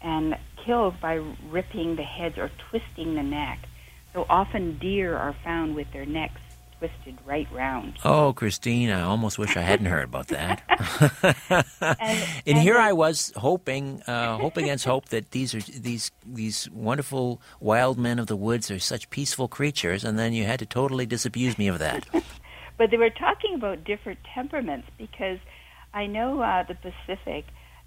and 0.02 0.36
kills 0.66 0.94
by 1.02 1.24
ripping 1.50 1.96
the 1.96 2.04
heads 2.04 2.38
or 2.38 2.50
twisting 2.70 3.16
the 3.16 3.24
neck 3.24 3.60
so 4.14 4.26
often 4.30 4.78
deer 4.78 5.18
are 5.18 5.36
found 5.44 5.76
with 5.76 5.92
their 5.92 6.06
necks 6.06 6.42
twisted 6.84 7.18
right 7.26 7.48
round. 7.54 7.94
Oh, 8.04 8.34
Christine, 8.34 8.90
I 8.90 9.02
almost 9.02 9.40
wish 9.40 9.56
I 9.56 9.62
hadn't 9.62 9.86
heard 9.86 10.04
about 10.04 10.28
that. 10.28 10.62
and, 11.50 11.66
and, 12.00 12.24
and 12.46 12.58
here 12.58 12.78
I 12.78 12.92
was 12.92 13.32
hoping, 13.38 14.02
uh, 14.04 14.38
hope 14.38 14.58
against 14.58 14.86
hope, 14.86 15.10
that 15.10 15.32
these 15.32 15.56
are 15.56 15.62
these 15.62 16.12
these 16.26 16.70
wonderful 16.72 17.42
wild 17.60 17.98
men 17.98 18.20
of 18.20 18.28
the 18.28 18.36
woods 18.36 18.70
are 18.70 18.80
such 18.80 19.10
peaceful 19.10 19.48
creatures, 19.48 20.04
and 20.04 20.20
then 20.20 20.34
you 20.34 20.44
had 20.44 20.60
to 20.60 20.66
totally 20.66 21.06
disabuse 21.06 21.58
me 21.58 21.68
of 21.68 21.80
that. 21.80 22.06
but 22.78 22.92
they 22.92 22.98
were 22.98 23.10
talking 23.10 23.56
about 23.56 23.86
different 23.86 24.20
temperaments 24.36 24.88
because 24.98 25.40
I 25.94 26.06
know 26.08 26.42
uh, 26.42 26.64
the 26.64 26.76
Pacific 26.76 27.46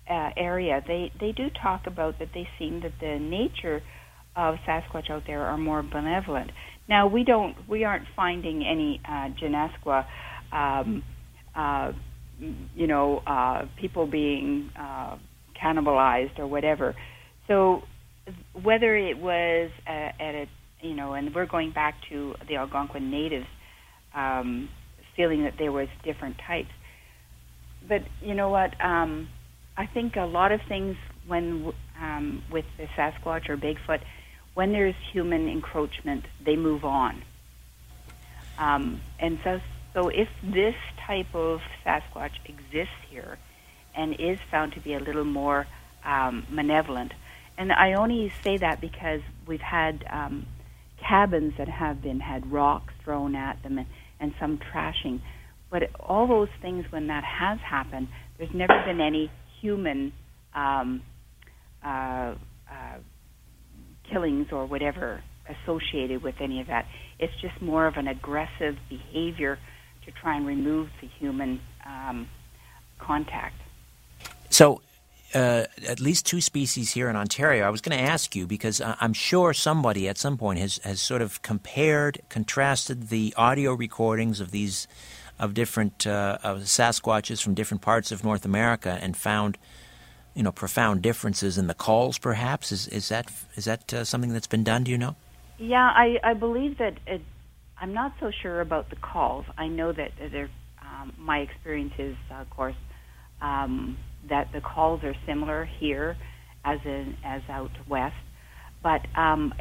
uh, 0.09 0.31
area. 0.37 0.83
They 0.87 1.13
they 1.21 1.33
do 1.33 1.51
talk 1.51 1.87
about 1.87 2.19
that 2.19 2.33
they 2.33 2.49
seem 2.59 2.81
that 2.81 2.99
the 3.01 3.19
nature 3.19 3.83
of 4.35 4.57
Sasquatch 4.67 5.11
out 5.11 5.25
there 5.27 5.45
are 5.45 5.59
more 5.59 5.83
benevolent. 5.83 6.51
Now 6.89 7.07
we 7.07 7.25
don't, 7.25 7.57
we 7.69 7.85
aren't 7.85 8.07
finding 8.15 8.65
any 8.65 9.01
uh, 9.07 9.29
Genesqua, 9.41 10.05
um, 10.53 11.03
uh, 11.55 11.93
you 12.75 12.87
know, 12.87 13.23
uh, 13.27 13.63
people 13.81 14.07
being 14.07 14.71
uh, 14.79 15.17
cannibalized 15.63 16.39
or 16.39 16.47
whatever. 16.47 16.95
So 17.49 17.83
whether 18.63 18.97
it 18.97 19.19
was 19.19 19.71
uh, 19.87 19.91
at 19.91 20.35
a, 20.35 20.47
you 20.81 20.95
know, 20.95 21.15
and 21.15 21.35
we're 21.35 21.47
going 21.47 21.73
back 21.73 21.95
to 22.11 22.35
the 22.49 22.57
Algonquin 22.57 23.11
natives 23.11 23.47
um, 24.15 24.69
feeling 25.17 25.45
that 25.45 25.55
there 25.59 25.73
was 25.73 25.89
different 26.05 26.37
types. 26.47 26.69
But 27.89 28.03
you 28.21 28.35
know 28.35 28.51
what? 28.51 28.71
Um, 28.85 29.29
I 29.77 29.87
think 29.87 30.17
a 30.17 30.25
lot 30.25 30.53
of 30.53 30.61
things 30.69 30.97
when 31.27 31.73
um, 32.01 32.43
with 32.53 32.65
the 32.79 32.87
Sasquatch 32.99 33.49
or 33.49 33.57
Bigfoot 33.57 34.01
when 34.57 34.73
there's 34.73 34.95
human 35.13 35.49
encroachment, 35.51 36.25
they 36.43 36.57
move 36.57 36.83
on. 36.83 37.23
Um, 38.57 39.03
and 39.19 39.39
so, 39.45 39.61
so 39.93 40.09
if 40.09 40.29
this 40.43 40.75
type 41.07 41.35
of 41.35 41.61
Sasquatch 41.85 42.33
exists 42.47 42.95
here 43.11 43.37
and 43.95 44.19
is 44.19 44.39
found 44.51 44.73
to 44.73 44.81
be 44.81 44.95
a 44.95 44.99
little 44.99 45.27
more 45.27 45.67
um, 46.07 46.47
malevolent, 46.49 47.13
and 47.59 47.71
I 47.71 47.93
only 47.93 48.33
say 48.43 48.57
that 48.57 48.81
because 48.81 49.21
we've 49.47 49.61
had 49.61 50.07
um, 50.11 50.47
cabins 51.07 51.53
that 51.59 51.69
have 51.69 52.01
been 52.01 52.21
had 52.21 52.51
rocks 52.51 52.95
thrown 53.05 53.37
at 53.37 53.63
them 53.63 53.77
and, 53.77 53.87
and 54.19 54.33
some 54.41 54.57
trashing, 54.57 55.21
but 55.69 55.91
all 56.01 56.27
those 56.27 56.49
things 56.63 56.91
when 56.91 57.09
that 57.09 57.25
has 57.25 57.59
happened, 57.59 58.09
there's 58.39 58.55
never 58.55 58.83
been 58.87 59.03
any 59.03 59.31
human 59.61 60.15
um, 60.55 61.03
uh, 61.85 62.35
uh, 62.71 62.97
killings 64.11 64.49
or 64.53 64.67
whatever 64.67 65.23
associated 65.49 66.23
with 66.23 66.37
any 66.41 66.61
of 66.61 66.67
that. 66.67 66.87
It's 67.19 67.35
just 67.41 67.61
more 67.61 67.87
of 67.87 67.97
an 67.97 68.09
aggressive 68.09 68.77
behavior 68.89 69.59
to 70.05 70.11
try 70.11 70.37
and 70.37 70.47
remove 70.47 70.89
the 71.01 71.07
human 71.07 71.61
um, 71.85 72.29
contact. 72.99 73.55
So, 74.51 74.81
uh, 75.35 75.65
at 75.87 76.01
least 76.01 76.25
two 76.25 76.41
species 76.41 76.93
here 76.93 77.11
in 77.11 77.17
Ontario. 77.17 77.67
I 77.67 77.71
was 77.71 77.81
going 77.81 77.97
to 77.99 78.03
ask 78.03 78.35
you 78.35 78.47
because 78.47 78.81
I'm 78.81 79.13
sure 79.13 79.53
somebody 79.53 80.09
at 80.09 80.19
some 80.19 80.39
point 80.39 80.61
has, 80.61 80.79
has 80.79 81.01
sort 81.01 81.21
of 81.21 81.43
compared, 81.43 82.21
contrasted 82.29 83.09
the 83.09 83.35
audio 83.37 83.75
recordings 83.75 84.41
of 84.41 84.51
these 84.51 84.87
of 85.39 85.53
different 85.53 86.07
uh, 86.07 86.39
of 86.43 86.61
Sasquatches 86.61 87.43
from 87.43 87.55
different 87.55 87.83
parts 87.83 88.11
of 88.11 88.25
North 88.25 88.45
America 88.45 88.99
and 89.03 89.17
found 89.17 89.59
you 90.37 90.43
know 90.43 90.53
profound 90.53 91.03
differences 91.03 91.59
in 91.59 91.67
the 91.67 91.75
calls 91.75 92.19
perhaps? 92.19 92.71
Is 92.71 92.87
is 92.89 93.09
that 93.09 93.33
is 93.57 93.65
that 93.65 93.93
uh, 93.93 94.05
something 94.05 94.33
that's 94.33 94.47
been 94.47 94.65
done 94.65 94.85
do 94.85 94.91
you 94.91 94.99
know? 94.99 95.17
Yeah 95.59 95.91
i 95.95 96.19
i 96.23 96.35
believe 96.35 96.79
that 96.79 96.99
it, 97.07 97.23
i'm 97.81 97.95
not 97.95 98.13
so 98.21 98.31
sure 98.43 98.61
about 98.61 98.91
the 98.91 98.97
calls. 98.97 99.47
I 99.57 99.69
know 99.69 99.93
that 99.93 100.11
there 100.19 100.51
um, 100.83 101.15
my 101.19 101.39
experience 101.39 101.95
is 101.99 102.17
uh, 102.31 102.43
of 102.43 102.51
course 102.51 102.77
um, 103.41 103.97
that 104.29 104.53
the 104.53 104.61
calls 104.61 105.03
are 105.05 105.15
similar 105.27 105.65
here 105.65 106.17
as 106.65 106.81
in 106.85 107.17
as 107.25 107.43
out 107.49 107.71
west. 107.89 108.17
But 108.83 109.07
um, 109.17 109.55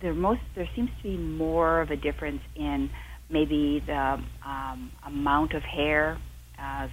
there 0.00 0.14
most 0.14 0.42
there 0.54 0.68
seems 0.76 0.90
to 0.98 1.02
be 1.02 1.16
more 1.16 1.80
of 1.80 1.90
a 1.90 1.96
difference 1.96 2.42
in 2.54 2.90
maybe 3.28 3.82
the 3.86 4.22
um, 4.44 4.92
amount 5.06 5.54
of 5.54 5.62
hair 5.62 6.18
uh, 6.58 6.88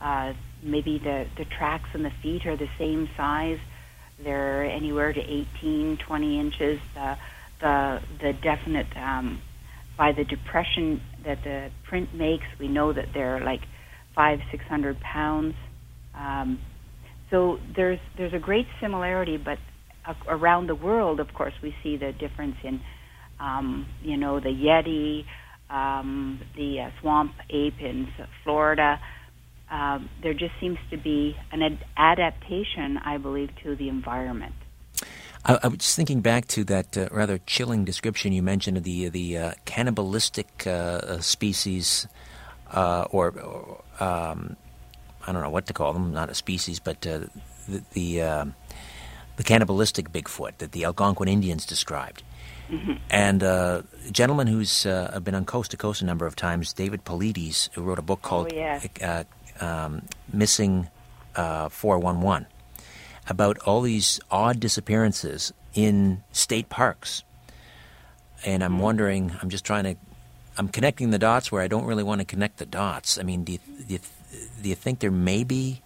uh, 0.00 0.32
maybe 0.62 0.98
the, 0.98 1.26
the 1.36 1.44
tracks 1.44 1.88
and 1.92 2.04
the 2.04 2.12
feet 2.22 2.46
are 2.46 2.56
the 2.56 2.68
same 2.78 3.08
size. 3.16 3.58
They're 4.22 4.64
anywhere 4.64 5.12
to 5.12 5.20
18, 5.20 5.98
20 5.98 6.40
inches. 6.40 6.80
The, 6.94 7.16
the, 7.60 8.00
the 8.20 8.32
definite, 8.32 8.86
um, 8.96 9.40
by 9.96 10.12
the 10.12 10.24
depression 10.24 11.00
that 11.24 11.42
the 11.44 11.70
print 11.84 12.14
makes, 12.14 12.46
we 12.58 12.68
know 12.68 12.92
that 12.92 13.08
they're 13.12 13.40
like 13.40 13.60
five, 14.14 14.40
six 14.50 14.64
hundred 14.64 14.98
pounds. 15.00 15.54
Um, 16.14 16.58
so 17.30 17.58
there's 17.76 18.00
there's 18.16 18.32
a 18.32 18.38
great 18.38 18.66
similarity, 18.80 19.36
but 19.36 19.58
around 20.28 20.66
the 20.68 20.74
world, 20.74 21.20
of 21.20 21.32
course, 21.34 21.54
we 21.62 21.74
see 21.82 21.96
the 21.96 22.12
difference 22.12 22.56
in, 22.62 22.80
um, 23.38 23.86
you 24.02 24.16
know, 24.16 24.40
the 24.40 24.48
yeti, 24.48 25.24
um, 25.68 26.40
the 26.56 26.80
uh, 26.80 26.90
swamp 27.00 27.32
ape 27.50 27.80
in 27.80 28.08
Florida, 28.42 28.98
uh, 29.70 30.00
there 30.22 30.34
just 30.34 30.52
seems 30.60 30.78
to 30.90 30.96
be 30.96 31.36
an 31.52 31.62
ad- 31.62 31.84
adaptation, 31.96 32.98
I 32.98 33.18
believe, 33.18 33.50
to 33.62 33.76
the 33.76 33.88
environment. 33.88 34.54
I, 35.44 35.58
I, 35.62 35.68
was 35.68 35.78
just 35.78 35.96
thinking 35.96 36.20
back 36.20 36.48
to 36.48 36.64
that 36.64 36.98
uh, 36.98 37.08
rather 37.10 37.38
chilling 37.38 37.84
description 37.84 38.32
you 38.32 38.42
mentioned 38.42 38.76
of 38.76 38.82
the 38.82 39.08
the 39.08 39.38
uh, 39.38 39.52
cannibalistic 39.64 40.64
uh, 40.66 40.70
uh 40.70 41.20
species, 41.20 42.06
uh, 42.72 43.06
or, 43.10 43.30
or 43.40 43.84
um, 44.00 44.56
I 45.26 45.32
don't 45.32 45.42
know 45.42 45.50
what 45.50 45.66
to 45.66 45.72
call 45.72 45.92
them, 45.92 46.12
not 46.12 46.30
a 46.30 46.34
species, 46.34 46.78
but 46.80 47.06
uh, 47.06 47.20
the 47.68 47.82
the, 47.92 48.52
the, 49.36 49.44
cannibalistic 49.44 50.12
Bigfoot 50.12 50.58
that 50.58 50.72
the 50.72 50.84
Algonquin 50.84 51.28
Indians 51.28 51.64
described. 51.64 52.22
Mm-hmm. 52.68 52.92
And 53.08 53.42
a 53.42 53.84
gentleman 54.12 54.46
who's 54.46 54.84
been 54.84 55.34
on 55.34 55.44
Coast 55.44 55.70
to 55.72 55.76
Coast 55.76 56.02
a 56.02 56.04
number 56.04 56.26
of 56.26 56.36
times, 56.36 56.72
David 56.72 57.04
Paulides, 57.04 57.70
who 57.72 57.82
wrote 57.82 57.98
a 57.98 58.02
book 58.02 58.22
called 58.22 58.52
oh, 58.52 59.24
um, 59.60 60.02
Missing 60.32 60.88
411 61.34 62.46
about 63.28 63.58
all 63.60 63.80
these 63.80 64.20
odd 64.30 64.60
disappearances 64.60 65.52
in 65.74 66.22
state 66.32 66.68
parks. 66.68 67.22
And 68.44 68.64
I'm 68.64 68.72
mm-hmm. 68.72 68.80
wondering, 68.80 69.32
I'm 69.40 69.50
just 69.50 69.64
trying 69.64 69.84
to, 69.84 69.96
I'm 70.58 70.68
connecting 70.68 71.10
the 71.10 71.18
dots 71.18 71.52
where 71.52 71.62
I 71.62 71.68
don't 71.68 71.84
really 71.84 72.02
want 72.02 72.20
to 72.20 72.24
connect 72.24 72.58
the 72.58 72.66
dots. 72.66 73.18
I 73.18 73.22
mean, 73.22 73.44
do 73.44 73.52
you, 73.52 73.58
do 73.86 73.94
you, 73.94 74.00
do 74.62 74.68
you 74.68 74.74
think 74.74 74.98
there 74.98 75.10
may 75.10 75.44
be, 75.44 75.80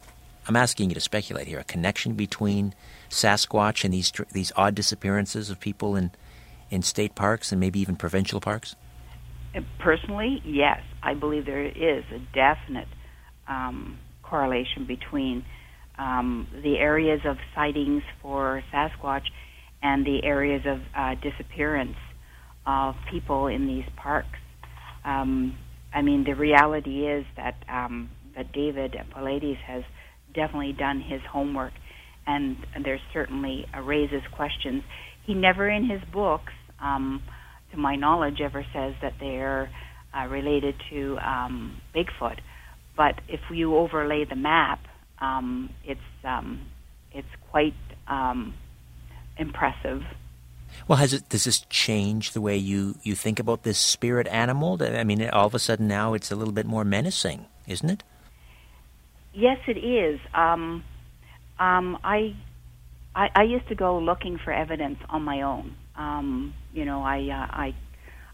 I'm 0.49 0.57
asking 0.57 0.91
you 0.91 0.95
to 0.95 1.01
speculate 1.01 1.47
here, 1.47 1.59
a 1.59 1.65
connection 1.65 2.15
between 2.15 2.75
Sasquatch 3.11 3.85
and 3.85 3.93
these, 3.93 4.13
these 4.33 4.53
odd 4.57 4.75
disappearances 4.75 5.51
of 5.51 5.61
people 5.61 5.97
in, 5.97 6.13
in 6.71 6.83
state 6.83 7.15
parks 7.15 7.53
and 7.53 7.61
maybe 7.61 7.81
even 7.81 7.97
provincial 7.97 8.41
parks? 8.41 8.75
Uh, 9.55 9.61
personally, 9.79 10.43
yes. 10.45 10.81
I 11.03 11.15
believe 11.15 11.45
there 11.45 11.63
is 11.65 12.05
a 12.11 12.19
definite 12.33 12.89
um, 13.49 13.99
correlation 14.23 14.87
between 14.87 15.45
um, 15.99 16.49
the 16.63 16.77
areas 16.79 17.21
of 17.25 17.37
sightings 17.55 18.03
for 18.21 18.63
Sasquatch 18.73 19.25
and 19.83 20.05
the 20.05 20.25
areas 20.25 20.63
of 20.67 20.79
uh, 20.97 21.15
disappearance 21.23 21.97
of 22.67 22.95
people 23.11 23.47
in 23.47 23.67
these 23.67 23.85
parks. 23.97 24.39
Um, 25.05 25.57
I 25.93 26.03
mean, 26.03 26.25
the 26.25 26.35
reality 26.35 27.07
is 27.07 27.25
that 27.37 27.55
um, 27.69 28.11
that 28.37 28.53
David 28.53 28.97
Paulides 29.15 29.59
has 29.67 29.85
definitely 30.35 30.75
done 30.77 31.01
his 31.01 31.21
homework, 31.31 31.73
and, 32.27 32.57
and 32.75 32.85
there 32.85 32.99
certainly 33.13 33.65
uh, 33.77 33.81
raises 33.81 34.23
questions. 34.35 34.83
He 35.27 35.35
never, 35.35 35.69
in 35.69 35.89
his 35.89 36.01
books, 36.13 36.53
um, 36.83 37.23
to 37.71 37.77
my 37.79 37.97
knowledge, 37.97 38.41
ever 38.43 38.65
says 38.75 38.95
that 39.03 39.13
they're 39.21 39.71
uh, 40.17 40.27
related 40.27 40.75
to 40.91 41.17
um, 41.19 41.81
Bigfoot. 41.95 42.39
But 42.97 43.21
if 43.29 43.41
you 43.51 43.77
overlay 43.77 44.25
the 44.25 44.37
map 44.37 44.81
um, 45.25 45.71
it's 45.85 46.01
um, 46.25 46.61
it's 47.13 47.29
quite 47.51 47.75
um, 48.09 48.55
impressive. 49.39 50.03
Well, 50.89 50.99
has 50.99 51.13
it 51.13 51.29
does 51.29 51.45
this 51.45 51.61
change 51.71 52.33
the 52.33 52.41
way 52.41 52.57
you, 52.57 52.97
you 53.03 53.15
think 53.15 53.39
about 53.39 53.63
this 53.63 53.79
spirit 53.79 54.27
animal? 54.27 54.79
I 54.83 55.05
mean, 55.05 55.29
all 55.31 55.47
of 55.47 55.55
a 55.55 55.59
sudden 55.59 55.87
now 55.87 56.15
it's 56.15 56.33
a 56.33 56.37
little 56.37 56.53
bit 56.53 56.67
more 56.67 56.85
menacing, 56.85 57.47
isn't 57.69 57.89
it? 57.89 58.03
Yes, 59.33 59.59
it 59.69 59.79
is. 59.79 60.21
Um, 60.33 60.85
um, 61.59 61.99
I, 62.03 62.35
I, 63.15 63.31
I 63.35 63.43
used 63.45 63.69
to 63.69 63.75
go 63.75 63.99
looking 63.99 64.39
for 64.39 64.53
evidence 64.53 64.99
on 65.09 65.23
my 65.23 65.43
own. 65.43 65.77
Um, 65.97 66.55
you 66.73 66.85
know, 66.85 67.03
I 67.03 67.19
uh, 67.21 67.47
I 67.51 67.75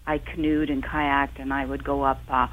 I 0.06 0.18
canoed 0.18 0.70
and 0.70 0.82
kayaked, 0.82 1.38
and 1.38 1.52
I 1.52 1.66
would 1.66 1.84
go 1.84 2.02
up. 2.02 2.20
Uh, 2.28 2.48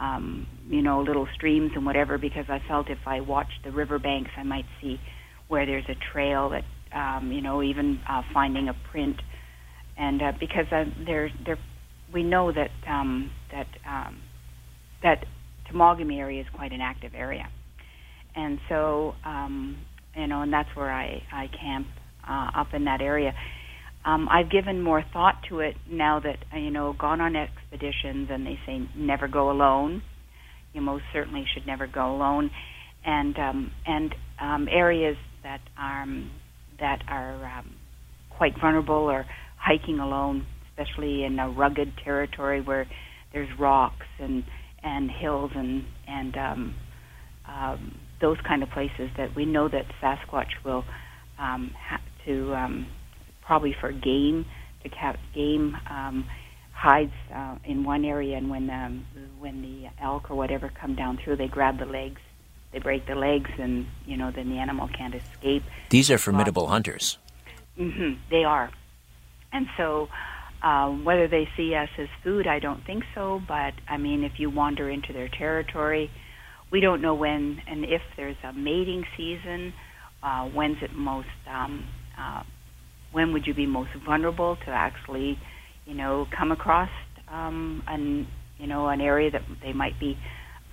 um, 0.00 0.46
you 0.68 0.82
know, 0.82 1.02
little 1.02 1.26
streams 1.34 1.72
and 1.74 1.84
whatever, 1.84 2.18
because 2.18 2.46
I 2.48 2.60
felt 2.66 2.88
if 2.90 2.98
I 3.06 3.20
watched 3.20 3.64
the 3.64 3.70
riverbanks, 3.70 4.30
I 4.36 4.42
might 4.42 4.64
see 4.80 4.98
where 5.48 5.66
there's 5.66 5.84
a 5.88 5.96
trail 6.12 6.50
that, 6.50 6.64
um, 6.96 7.30
you 7.32 7.42
know, 7.42 7.62
even 7.62 8.00
uh, 8.08 8.22
finding 8.32 8.68
a 8.68 8.74
print, 8.90 9.16
and 9.98 10.22
uh, 10.22 10.32
because 10.40 10.66
uh, 10.72 10.84
there, 11.06 11.30
there, 11.44 11.58
we 12.12 12.22
know 12.22 12.50
that 12.52 12.70
um, 12.88 13.30
that 13.52 13.66
um, 13.86 14.20
that 15.02 15.24
Temagami 15.70 16.18
area 16.18 16.40
is 16.40 16.46
quite 16.54 16.72
an 16.72 16.80
active 16.80 17.12
area, 17.14 17.46
and 18.34 18.58
so 18.68 19.14
um, 19.24 19.76
you 20.16 20.26
know, 20.26 20.42
and 20.42 20.52
that's 20.52 20.68
where 20.74 20.90
I 20.90 21.22
I 21.32 21.48
camp 21.48 21.86
uh, 22.28 22.50
up 22.56 22.68
in 22.72 22.84
that 22.84 23.00
area. 23.00 23.34
Um, 24.04 24.28
I've 24.30 24.50
given 24.50 24.80
more 24.80 25.04
thought 25.12 25.36
to 25.48 25.60
it 25.60 25.74
now 25.90 26.20
that 26.20 26.38
uh, 26.54 26.58
you 26.58 26.70
know 26.70 26.94
gone 26.98 27.20
on 27.20 27.36
expeditions, 27.36 28.28
and 28.30 28.46
they 28.46 28.58
say 28.66 28.80
never 28.96 29.28
go 29.28 29.50
alone. 29.50 30.02
You 30.72 30.80
most 30.80 31.04
certainly 31.12 31.44
should 31.52 31.66
never 31.66 31.86
go 31.86 32.14
alone, 32.16 32.50
and 33.04 33.36
um, 33.38 33.70
and 33.86 34.14
um, 34.40 34.68
areas 34.70 35.16
that 35.42 35.60
are 35.78 36.02
um, 36.02 36.30
that 36.78 37.02
are 37.08 37.58
um, 37.58 37.74
quite 38.30 38.52
vulnerable 38.60 38.94
or 38.94 39.26
hiking 39.58 39.98
alone, 39.98 40.46
especially 40.70 41.24
in 41.24 41.38
a 41.38 41.50
rugged 41.50 41.92
territory 42.02 42.62
where 42.62 42.86
there's 43.32 43.48
rocks 43.58 44.06
and 44.18 44.44
and 44.82 45.10
hills 45.10 45.50
and 45.54 45.84
and 46.08 46.36
um, 46.36 46.74
those 48.20 48.36
kind 48.46 48.62
of 48.62 48.70
places 48.70 49.10
that 49.16 49.34
we 49.36 49.44
know 49.44 49.68
that 49.68 49.84
Sasquatch 50.02 50.50
will 50.64 50.84
um, 51.38 51.70
ha- 51.88 52.00
to 52.26 52.54
probably 53.50 53.74
for 53.80 53.90
game 53.90 54.46
to 54.84 54.88
catch 54.88 55.18
game 55.34 55.76
um, 55.90 56.24
hides 56.72 57.10
uh, 57.34 57.56
in 57.64 57.82
one 57.82 58.04
area, 58.04 58.36
and 58.36 58.48
when 58.48 58.70
um, 58.70 59.04
when 59.40 59.60
the 59.60 59.88
elk 60.00 60.30
or 60.30 60.36
whatever 60.36 60.70
come 60.80 60.94
down 60.94 61.18
through, 61.18 61.34
they 61.34 61.48
grab 61.48 61.76
the 61.80 61.84
legs, 61.84 62.20
they 62.70 62.78
break 62.78 63.08
the 63.08 63.16
legs, 63.16 63.50
and 63.58 63.86
you 64.06 64.16
know 64.16 64.30
then 64.30 64.50
the 64.50 64.58
animal 64.58 64.86
can't 64.96 65.16
escape. 65.16 65.64
These 65.88 66.12
are 66.12 66.18
formidable 66.18 66.68
hunters. 66.68 67.18
Mm-hmm, 67.76 68.20
they 68.30 68.44
are, 68.44 68.70
and 69.52 69.66
so. 69.76 70.08
Uh, 70.62 70.90
whether 70.90 71.26
they 71.26 71.48
see 71.56 71.74
us 71.74 71.88
as 71.96 72.08
food, 72.22 72.46
I 72.46 72.58
don't 72.58 72.84
think 72.84 73.04
so. 73.14 73.40
But 73.48 73.72
I 73.88 73.96
mean, 73.96 74.24
if 74.24 74.38
you 74.38 74.50
wander 74.50 74.90
into 74.90 75.14
their 75.14 75.30
territory, 75.30 76.10
we 76.70 76.80
don't 76.80 77.00
know 77.00 77.14
when 77.14 77.62
and 77.66 77.82
if 77.82 78.02
there's 78.14 78.36
a 78.44 78.52
mating 78.52 79.06
season. 79.16 79.72
Uh, 80.22 80.44
when's 80.50 80.76
it 80.82 80.92
most 80.92 81.40
um, 81.48 81.86
uh, 82.18 82.42
when 83.12 83.32
would 83.32 83.46
you 83.46 83.54
be 83.54 83.66
most 83.66 83.90
vulnerable 84.06 84.56
to 84.66 84.70
actually, 84.70 85.38
you 85.86 85.94
know, 85.94 86.26
come 86.36 86.52
across 86.52 86.90
um, 87.32 87.82
an 87.86 88.26
you 88.58 88.66
know 88.66 88.88
an 88.88 89.00
area 89.00 89.30
that 89.30 89.42
they 89.62 89.72
might 89.72 89.98
be 89.98 90.16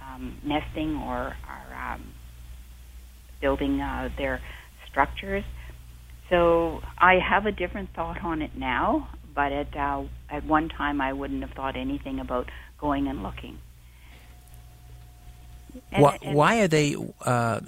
um, 0.03 0.37
nesting 0.43 0.95
or 0.95 1.33
are 1.47 1.93
um, 1.93 2.13
building 3.41 3.79
uh, 3.81 4.09
their 4.17 4.41
structures. 4.89 5.43
So 6.29 6.79
I 6.99 7.15
have 7.27 7.45
a 7.45 7.51
different 7.51 7.89
thought 7.95 8.21
on 8.23 8.41
it 8.41 8.51
now, 8.57 9.07
but 9.33 9.51
at 9.51 9.67
uh, 9.77 10.03
at 10.29 10.45
one 10.45 10.69
time 10.69 11.01
I 11.01 11.13
wouldn't 11.13 11.41
have 11.41 11.51
thought 11.55 11.77
anything 11.77 12.19
about 12.19 12.47
going 12.79 13.07
and 13.07 13.23
looking. 13.23 13.57
Why, 15.91 16.17
why, 16.21 16.59
are 16.61 16.67
they? 16.67 16.95
Uh, 17.21 17.61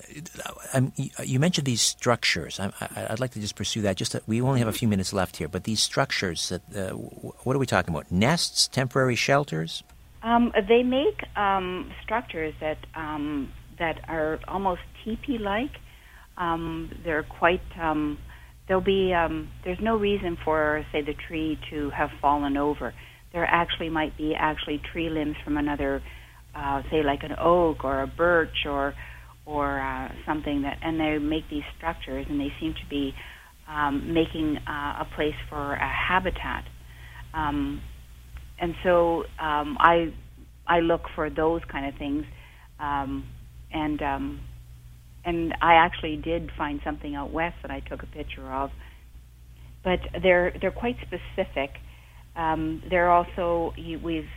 you 1.24 1.40
mentioned 1.40 1.66
these 1.66 1.82
structures. 1.82 2.60
I, 2.60 2.72
would 3.10 3.20
like 3.20 3.32
to 3.32 3.40
just 3.40 3.56
pursue 3.56 3.82
that. 3.82 3.96
Just 3.98 4.16
we 4.28 4.42
only 4.42 4.60
have 4.60 4.68
a 4.68 4.74
few 4.74 4.88
minutes 4.88 5.14
left 5.14 5.38
here, 5.38 5.48
but 5.48 5.64
these 5.64 5.82
structures. 5.82 6.50
That, 6.50 6.62
uh, 6.76 6.94
what 6.94 7.56
are 7.56 7.60
we 7.60 7.66
talking 7.66 7.94
about? 7.94 8.12
Nests, 8.12 8.68
temporary 8.68 9.16
shelters. 9.16 9.84
Um, 10.22 10.52
they 10.68 10.84
make 10.84 11.24
um, 11.38 11.92
structures 12.04 12.54
that 12.60 12.78
um, 12.94 13.52
that 13.78 14.02
are 14.10 14.40
almost 14.48 14.82
teepee-like. 15.04 15.72
Um, 16.38 16.92
they're 17.04 17.24
quite. 17.24 17.62
Um, 17.80 18.18
there'll 18.68 18.82
be. 18.82 19.14
Um, 19.14 19.50
there's 19.64 19.80
no 19.80 19.98
reason 19.98 20.38
for, 20.44 20.86
say, 20.92 21.02
the 21.02 21.14
tree 21.14 21.60
to 21.70 21.90
have 21.92 22.10
fallen 22.22 22.58
over. 22.58 22.94
There 23.32 23.46
actually 23.46 23.90
might 23.90 24.18
be 24.18 24.36
actually 24.36 24.80
tree 24.92 25.10
limbs 25.10 25.38
from 25.44 25.58
another 25.58 26.02
uh, 26.56 26.82
say 26.92 27.04
like 27.04 27.24
an 27.24 27.36
oak 27.40 27.84
or 27.84 28.02
a 28.02 28.08
birch 28.08 28.66
or 28.66 28.94
or 29.46 29.80
uh, 29.80 30.10
something 30.28 30.62
that, 30.62 30.78
and 30.84 31.00
they 31.00 31.18
make 31.18 31.50
these 31.50 31.64
structures, 31.76 32.26
and 32.30 32.40
they 32.40 32.54
seem 32.60 32.74
to 32.74 32.88
be 32.88 33.14
um, 33.68 34.14
making 34.14 34.58
uh, 34.68 35.02
a 35.02 35.08
place 35.16 35.34
for 35.50 35.74
a 35.74 35.90
habitat. 35.90 36.66
Um, 37.34 37.82
and 38.60 38.76
so 38.84 39.24
um, 39.40 39.78
I 39.80 40.14
I 40.68 40.82
look 40.82 41.02
for 41.16 41.30
those 41.30 41.62
kind 41.72 41.88
of 41.92 41.98
things, 41.98 42.26
um, 42.80 43.26
and 43.72 44.02
um, 44.02 44.40
and 45.26 45.54
I 45.62 45.76
actually 45.76 46.18
did 46.18 46.52
find 46.58 46.80
something 46.84 47.16
out 47.16 47.32
west 47.32 47.56
that 47.62 47.72
I 47.72 47.80
took 47.80 48.04
a 48.04 48.08
picture 48.08 48.52
of. 48.52 48.70
But 49.84 50.00
they're 50.22 50.54
they're 50.62 50.72
quite 50.72 50.98
specific. 51.02 51.72
Um, 52.36 52.84
they're 52.90 53.10
also 53.10 53.74
we've 54.04 54.28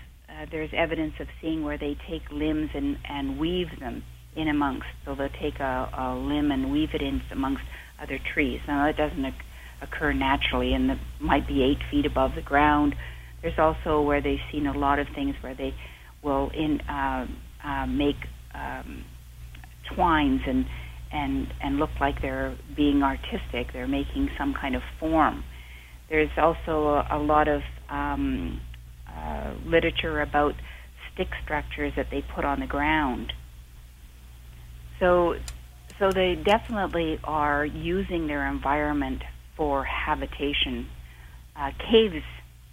uh, 0.43 0.47
there's 0.51 0.70
evidence 0.77 1.14
of 1.20 1.27
seeing 1.40 1.64
where 1.64 1.78
they 1.78 1.97
take 2.10 2.23
limbs 2.31 2.70
and, 2.74 2.97
and 3.09 3.39
weave 3.39 3.69
them 3.81 4.02
in 4.36 4.48
amongst. 4.48 4.86
So 5.05 5.14
they'll 5.14 5.28
take 5.40 5.60
a, 5.60 5.90
a 5.97 6.14
limb 6.16 6.51
and 6.51 6.73
weave 6.73 6.90
it 6.94 7.02
in 7.02 7.20
amongst 7.31 7.62
other 8.02 8.19
trees. 8.35 8.60
Now 8.66 8.86
that 8.86 8.97
doesn't 8.97 9.35
occur 9.82 10.12
naturally, 10.12 10.73
and 10.74 10.90
it 10.90 10.98
might 11.20 11.47
be 11.47 11.62
eight 11.62 11.82
feet 11.90 12.06
above 12.06 12.32
the 12.35 12.43
ground. 12.43 12.94
There's 13.43 13.59
also 13.59 14.01
where 14.02 14.23
they've 14.23 14.39
seen 14.51 14.66
a 14.66 14.77
lot 14.77 14.98
of 14.98 15.06
things 15.14 15.35
where 15.40 15.55
they 15.55 15.74
will 16.23 16.51
in 16.51 16.81
uh, 16.82 17.27
uh, 17.64 17.86
make 17.86 18.16
um, 18.55 19.05
twines 19.94 20.40
and 20.47 20.64
and 21.12 21.47
and 21.62 21.77
look 21.77 21.90
like 22.01 22.23
they're 22.23 22.56
being 22.77 23.02
artistic. 23.02 23.73
They're 23.73 23.89
making 23.89 24.31
some 24.39 24.55
kind 24.59 24.77
of 24.77 24.82
form. 24.98 25.44
There's 26.09 26.31
also 26.36 27.02
a, 27.10 27.19
a 27.19 27.19
lot 27.19 27.48
of 27.48 27.60
um, 27.90 28.60
uh, 29.17 29.55
literature 29.65 30.21
about 30.21 30.55
stick 31.13 31.29
structures 31.45 31.93
that 31.97 32.07
they 32.11 32.23
put 32.35 32.45
on 32.45 32.61
the 32.61 32.67
ground. 32.67 33.33
So, 34.99 35.35
so 35.99 36.13
they 36.13 36.37
definitely 36.37 37.19
are 37.25 37.65
using 37.65 38.27
their 38.27 38.47
environment 38.47 39.23
for 39.57 39.85
habitation. 39.85 40.89
Uh, 41.57 41.71
caves. 41.91 42.25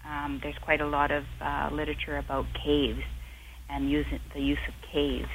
Um, 0.06 0.40
there's 0.42 0.58
quite 0.64 0.82
a 0.82 0.88
lot 0.88 1.12
of 1.12 1.24
uh, 1.42 1.70
literature 1.72 2.18
about 2.18 2.46
caves 2.66 3.02
and 3.70 3.90
use, 3.90 4.06
the 4.34 4.42
use 4.42 4.60
of 4.68 4.74
caves. 4.92 5.30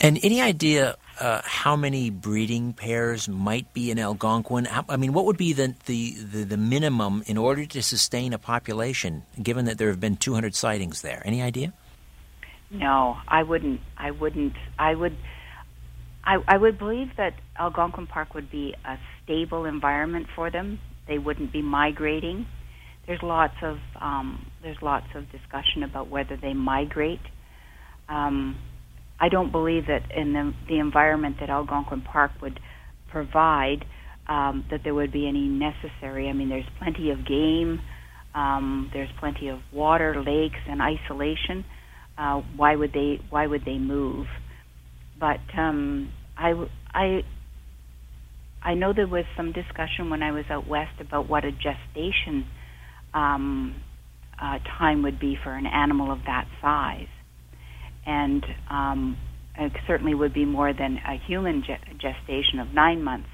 And 0.00 0.18
any 0.22 0.40
idea 0.40 0.96
uh, 1.20 1.42
how 1.44 1.76
many 1.76 2.08
breeding 2.08 2.72
pairs 2.72 3.28
might 3.28 3.72
be 3.74 3.90
in 3.90 3.98
Algonquin? 3.98 4.66
I 4.88 4.96
mean, 4.96 5.12
what 5.12 5.26
would 5.26 5.36
be 5.36 5.52
the, 5.52 5.74
the, 5.84 6.14
the, 6.14 6.44
the, 6.44 6.56
minimum 6.56 7.22
in 7.26 7.36
order 7.36 7.66
to 7.66 7.82
sustain 7.82 8.32
a 8.32 8.38
population, 8.38 9.24
given 9.40 9.66
that 9.66 9.76
there 9.76 9.88
have 9.88 10.00
been 10.00 10.16
200 10.16 10.54
sightings 10.54 11.02
there? 11.02 11.22
Any 11.26 11.42
idea? 11.42 11.74
No, 12.70 13.18
I 13.28 13.42
wouldn't. 13.42 13.80
I 13.98 14.12
wouldn't. 14.12 14.54
I 14.78 14.94
would. 14.94 15.16
I, 16.24 16.38
I 16.48 16.56
would 16.56 16.78
believe 16.78 17.16
that 17.16 17.34
Algonquin 17.58 18.06
Park 18.06 18.34
would 18.34 18.50
be 18.50 18.74
a 18.84 18.96
stable 19.22 19.66
environment 19.66 20.28
for 20.34 20.50
them. 20.50 20.78
They 21.06 21.18
wouldn't 21.18 21.52
be 21.52 21.60
migrating. 21.60 22.46
There's 23.06 23.22
lots 23.22 23.56
of 23.62 23.78
um, 24.00 24.46
there's 24.62 24.80
lots 24.80 25.06
of 25.14 25.30
discussion 25.32 25.82
about 25.82 26.08
whether 26.08 26.36
they 26.36 26.54
migrate. 26.54 27.20
Um, 28.08 28.56
I 29.20 29.28
don't 29.28 29.52
believe 29.52 29.86
that 29.86 30.02
in 30.16 30.32
the, 30.32 30.52
the 30.68 30.78
environment 30.78 31.36
that 31.40 31.50
Algonquin 31.50 32.02
Park 32.02 32.30
would 32.40 32.58
provide 33.10 33.84
um, 34.28 34.64
that 34.70 34.80
there 34.82 34.94
would 34.94 35.12
be 35.12 35.28
any 35.28 35.46
necessary. 35.46 36.28
I 36.28 36.32
mean, 36.32 36.48
there's 36.48 36.68
plenty 36.78 37.10
of 37.10 37.26
game, 37.26 37.80
um, 38.34 38.90
there's 38.94 39.10
plenty 39.18 39.48
of 39.48 39.58
water, 39.72 40.14
lakes, 40.16 40.60
and 40.68 40.80
isolation. 40.80 41.64
Uh, 42.16 42.40
why 42.56 42.76
would 42.76 42.92
they? 42.92 43.18
Why 43.28 43.46
would 43.46 43.64
they 43.64 43.78
move? 43.78 44.26
But 45.18 45.40
um, 45.58 46.12
I, 46.36 46.52
I, 46.94 47.20
I 48.62 48.74
know 48.74 48.92
there 48.94 49.06
was 49.06 49.24
some 49.36 49.52
discussion 49.52 50.10
when 50.10 50.22
I 50.22 50.32
was 50.32 50.44
out 50.48 50.68
west 50.68 51.00
about 51.00 51.28
what 51.28 51.44
a 51.44 51.50
gestation 51.50 52.46
um, 53.12 53.74
uh, 54.40 54.58
time 54.78 55.02
would 55.02 55.18
be 55.18 55.36
for 55.42 55.52
an 55.52 55.66
animal 55.66 56.12
of 56.12 56.20
that 56.26 56.46
size 56.62 57.08
and 58.06 58.44
um, 58.70 59.16
it 59.58 59.72
certainly 59.86 60.14
would 60.14 60.32
be 60.32 60.44
more 60.44 60.72
than 60.72 60.98
a 61.06 61.18
human 61.26 61.62
gestation 62.00 62.58
of 62.60 62.68
nine 62.74 63.02
months. 63.02 63.28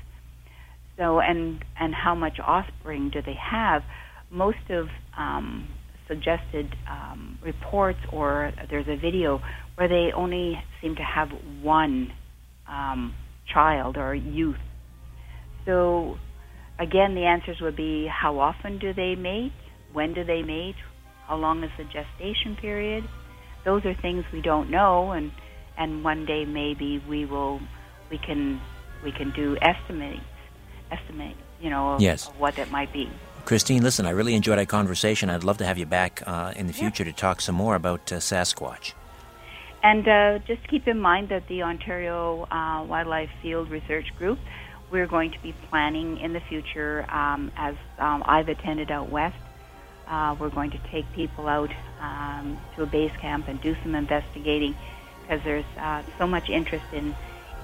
So, 0.97 1.21
and 1.21 1.63
and 1.79 1.95
how 1.95 2.15
much 2.15 2.39
offspring 2.45 3.11
do 3.13 3.21
they 3.25 3.37
have? 3.51 3.83
Most 4.31 4.71
of 4.71 4.87
um, 5.17 5.69
suggested 6.09 6.75
um, 6.91 7.39
reports, 7.43 7.99
or 8.13 8.53
there's 8.71 8.87
a 8.89 8.97
video 8.97 9.41
where 9.77 9.89
they 9.89 10.09
only 10.17 10.55
seem 10.81 10.97
to 10.97 11.03
have 11.03 11.29
one 11.63 12.09
um, 12.69 13.15
child 13.53 13.97
or 13.97 14.15
youth. 14.15 14.57
So, 15.67 16.17
again, 16.79 17.15
the 17.15 17.25
answers 17.25 17.59
would 17.61 17.77
be: 17.77 18.09
How 18.11 18.39
often 18.39 18.79
do 18.79 18.95
they 18.95 19.15
mate? 19.17 19.53
When 19.93 20.15
do 20.15 20.25
they 20.25 20.43
mate? 20.43 20.77
How 21.29 21.37
long 21.37 21.63
is 21.63 21.71
the 21.77 21.85
gestation 21.85 22.57
period? 22.61 23.05
Those 23.67 23.85
are 23.85 23.93
things 23.95 24.25
we 24.33 24.41
don't 24.41 24.71
know, 24.71 25.11
and 25.11 25.31
and 25.77 26.03
one 26.03 26.25
day 26.25 26.47
maybe 26.47 27.03
we 27.07 27.27
will 27.27 27.61
we 28.09 28.17
can 28.17 28.59
we 29.05 29.13
can 29.13 29.31
do 29.33 29.59
estimates 29.61 30.23
estimate 30.91 31.37
you 31.61 31.69
know 31.69 31.95
of, 31.95 32.01
yes. 32.01 32.29
of 32.29 32.41
what 32.41 32.57
that 32.57 32.71
might 32.71 32.91
be. 32.93 33.11
Christine, 33.45 33.83
listen, 33.83 34.07
I 34.07 34.11
really 34.11 34.35
enjoyed 34.35 34.59
our 34.59 34.67
conversation. 34.67 35.31
I'd 35.31 35.45
love 35.45 35.59
to 35.59 35.67
have 35.67 35.79
you 35.79 35.87
back 35.87 36.23
uh, 36.27 36.53
in 36.57 36.67
the 36.67 36.73
future 36.73 37.05
yeah. 37.05 37.13
to 37.13 37.17
talk 37.17 37.41
some 37.41 37.55
more 37.55 37.77
about 37.77 38.11
uh, 38.11 38.17
Sasquatch. 38.17 38.93
And 39.85 40.09
uh, 40.09 40.39
just 40.47 40.67
keep 40.67 40.89
in 40.89 40.99
mind 40.99 41.29
that 41.29 41.47
the 41.47 41.63
Ontario 41.63 42.49
uh, 42.51 42.83
Wildlife 42.83 43.31
Field 43.43 43.71
Research 43.71 44.07
Group, 44.19 44.41
we're 44.91 45.07
going 45.07 45.31
to 45.31 45.39
be 45.41 45.55
planning 45.71 46.19
in 46.19 46.33
the 46.33 46.41
future, 46.41 47.07
um, 47.09 47.53
as 47.57 47.77
um, 47.99 48.25
I've 48.27 48.49
attended 48.49 48.91
out 48.91 49.11
west, 49.11 49.37
uh, 50.09 50.35
we're 50.41 50.51
going 50.51 50.73
to 50.73 50.79
take 50.91 51.05
people 51.13 51.47
out 51.47 51.71
um, 52.01 52.59
to 52.75 52.83
a 52.83 52.87
base 52.87 53.13
camp 53.21 53.49
and 53.49 53.61
do 53.61 53.77
some 53.83 53.95
investigating 53.95 54.75
because 55.23 55.43
there's 55.45 55.65
uh, 55.79 56.03
so 56.19 56.27
much 56.27 56.49
interest 56.49 56.85
in 56.93 57.15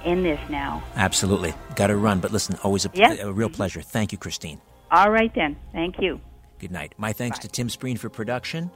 in 0.04 0.24
this 0.24 0.40
now. 0.50 0.82
Absolutely, 0.96 1.54
got 1.76 1.86
to 1.88 1.96
run. 1.96 2.20
But 2.20 2.32
listen, 2.32 2.56
always 2.64 2.84
a, 2.84 2.90
yes. 2.92 3.20
a 3.20 3.32
real 3.32 3.48
pleasure. 3.48 3.82
Thank 3.82 4.12
you, 4.12 4.18
Christine. 4.18 4.60
All 4.90 5.10
right 5.10 5.32
then. 5.34 5.56
Thank 5.72 6.00
you. 6.00 6.20
Good 6.59 6.72
night. 6.72 6.94
My 6.96 7.12
thanks 7.12 7.38
Bye. 7.38 7.42
to 7.42 7.48
Tim 7.48 7.68
Spreen 7.68 7.98
for 7.98 8.09
production. 8.09 8.70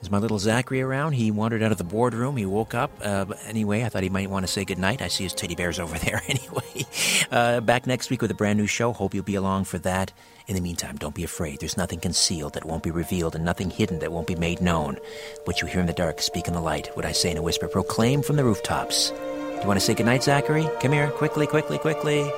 Is 0.00 0.10
my 0.10 0.18
little 0.18 0.38
Zachary 0.38 0.82
around? 0.82 1.12
He 1.12 1.30
wandered 1.30 1.62
out 1.62 1.72
of 1.72 1.78
the 1.78 1.84
boardroom. 1.84 2.36
He 2.36 2.44
woke 2.44 2.74
up. 2.74 2.90
Uh, 3.02 3.24
anyway, 3.46 3.84
I 3.84 3.88
thought 3.88 4.02
he 4.02 4.10
might 4.10 4.28
want 4.28 4.46
to 4.46 4.52
say 4.52 4.64
goodnight. 4.64 5.00
I 5.00 5.08
see 5.08 5.24
his 5.24 5.32
teddy 5.32 5.54
bears 5.54 5.78
over 5.78 5.96
there 6.04 6.20
anyway. 6.28 6.86
Uh, 7.30 7.60
back 7.60 7.86
next 7.86 8.10
week 8.10 8.20
with 8.20 8.30
a 8.30 8.34
brand 8.34 8.58
new 8.58 8.66
show. 8.66 8.92
Hope 8.92 9.14
you'll 9.14 9.24
be 9.24 9.36
along 9.36 9.64
for 9.64 9.78
that. 9.78 10.12
In 10.46 10.54
the 10.54 10.60
meantime, 10.60 10.96
don't 10.98 11.14
be 11.14 11.24
afraid. 11.24 11.60
There's 11.60 11.78
nothing 11.78 12.00
concealed 12.00 12.52
that 12.52 12.66
won't 12.66 12.82
be 12.82 12.90
revealed 12.90 13.34
and 13.34 13.44
nothing 13.44 13.70
hidden 13.70 14.00
that 14.00 14.12
won't 14.12 14.26
be 14.26 14.34
made 14.34 14.60
known. 14.60 14.98
What 15.44 15.62
you 15.62 15.66
hear 15.66 15.80
in 15.80 15.86
the 15.86 15.94
dark, 15.94 16.20
speak 16.20 16.48
in 16.48 16.52
the 16.54 16.60
light. 16.60 16.94
What 16.94 17.06
I 17.06 17.12
say 17.12 17.30
in 17.30 17.38
a 17.38 17.42
whisper, 17.42 17.66
proclaim 17.66 18.22
from 18.22 18.36
the 18.36 18.44
rooftops. 18.44 19.10
Do 19.10 19.60
you 19.62 19.66
want 19.66 19.80
to 19.80 19.86
say 19.86 19.94
goodnight, 19.94 20.22
Zachary? 20.22 20.68
Come 20.80 20.92
here, 20.92 21.10
quickly, 21.12 21.46
quickly, 21.46 21.78
quickly. 21.78 22.30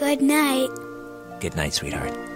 Good 0.00 0.20
night. 0.20 0.70
Good 1.38 1.54
night, 1.54 1.72
sweetheart. 1.72 2.35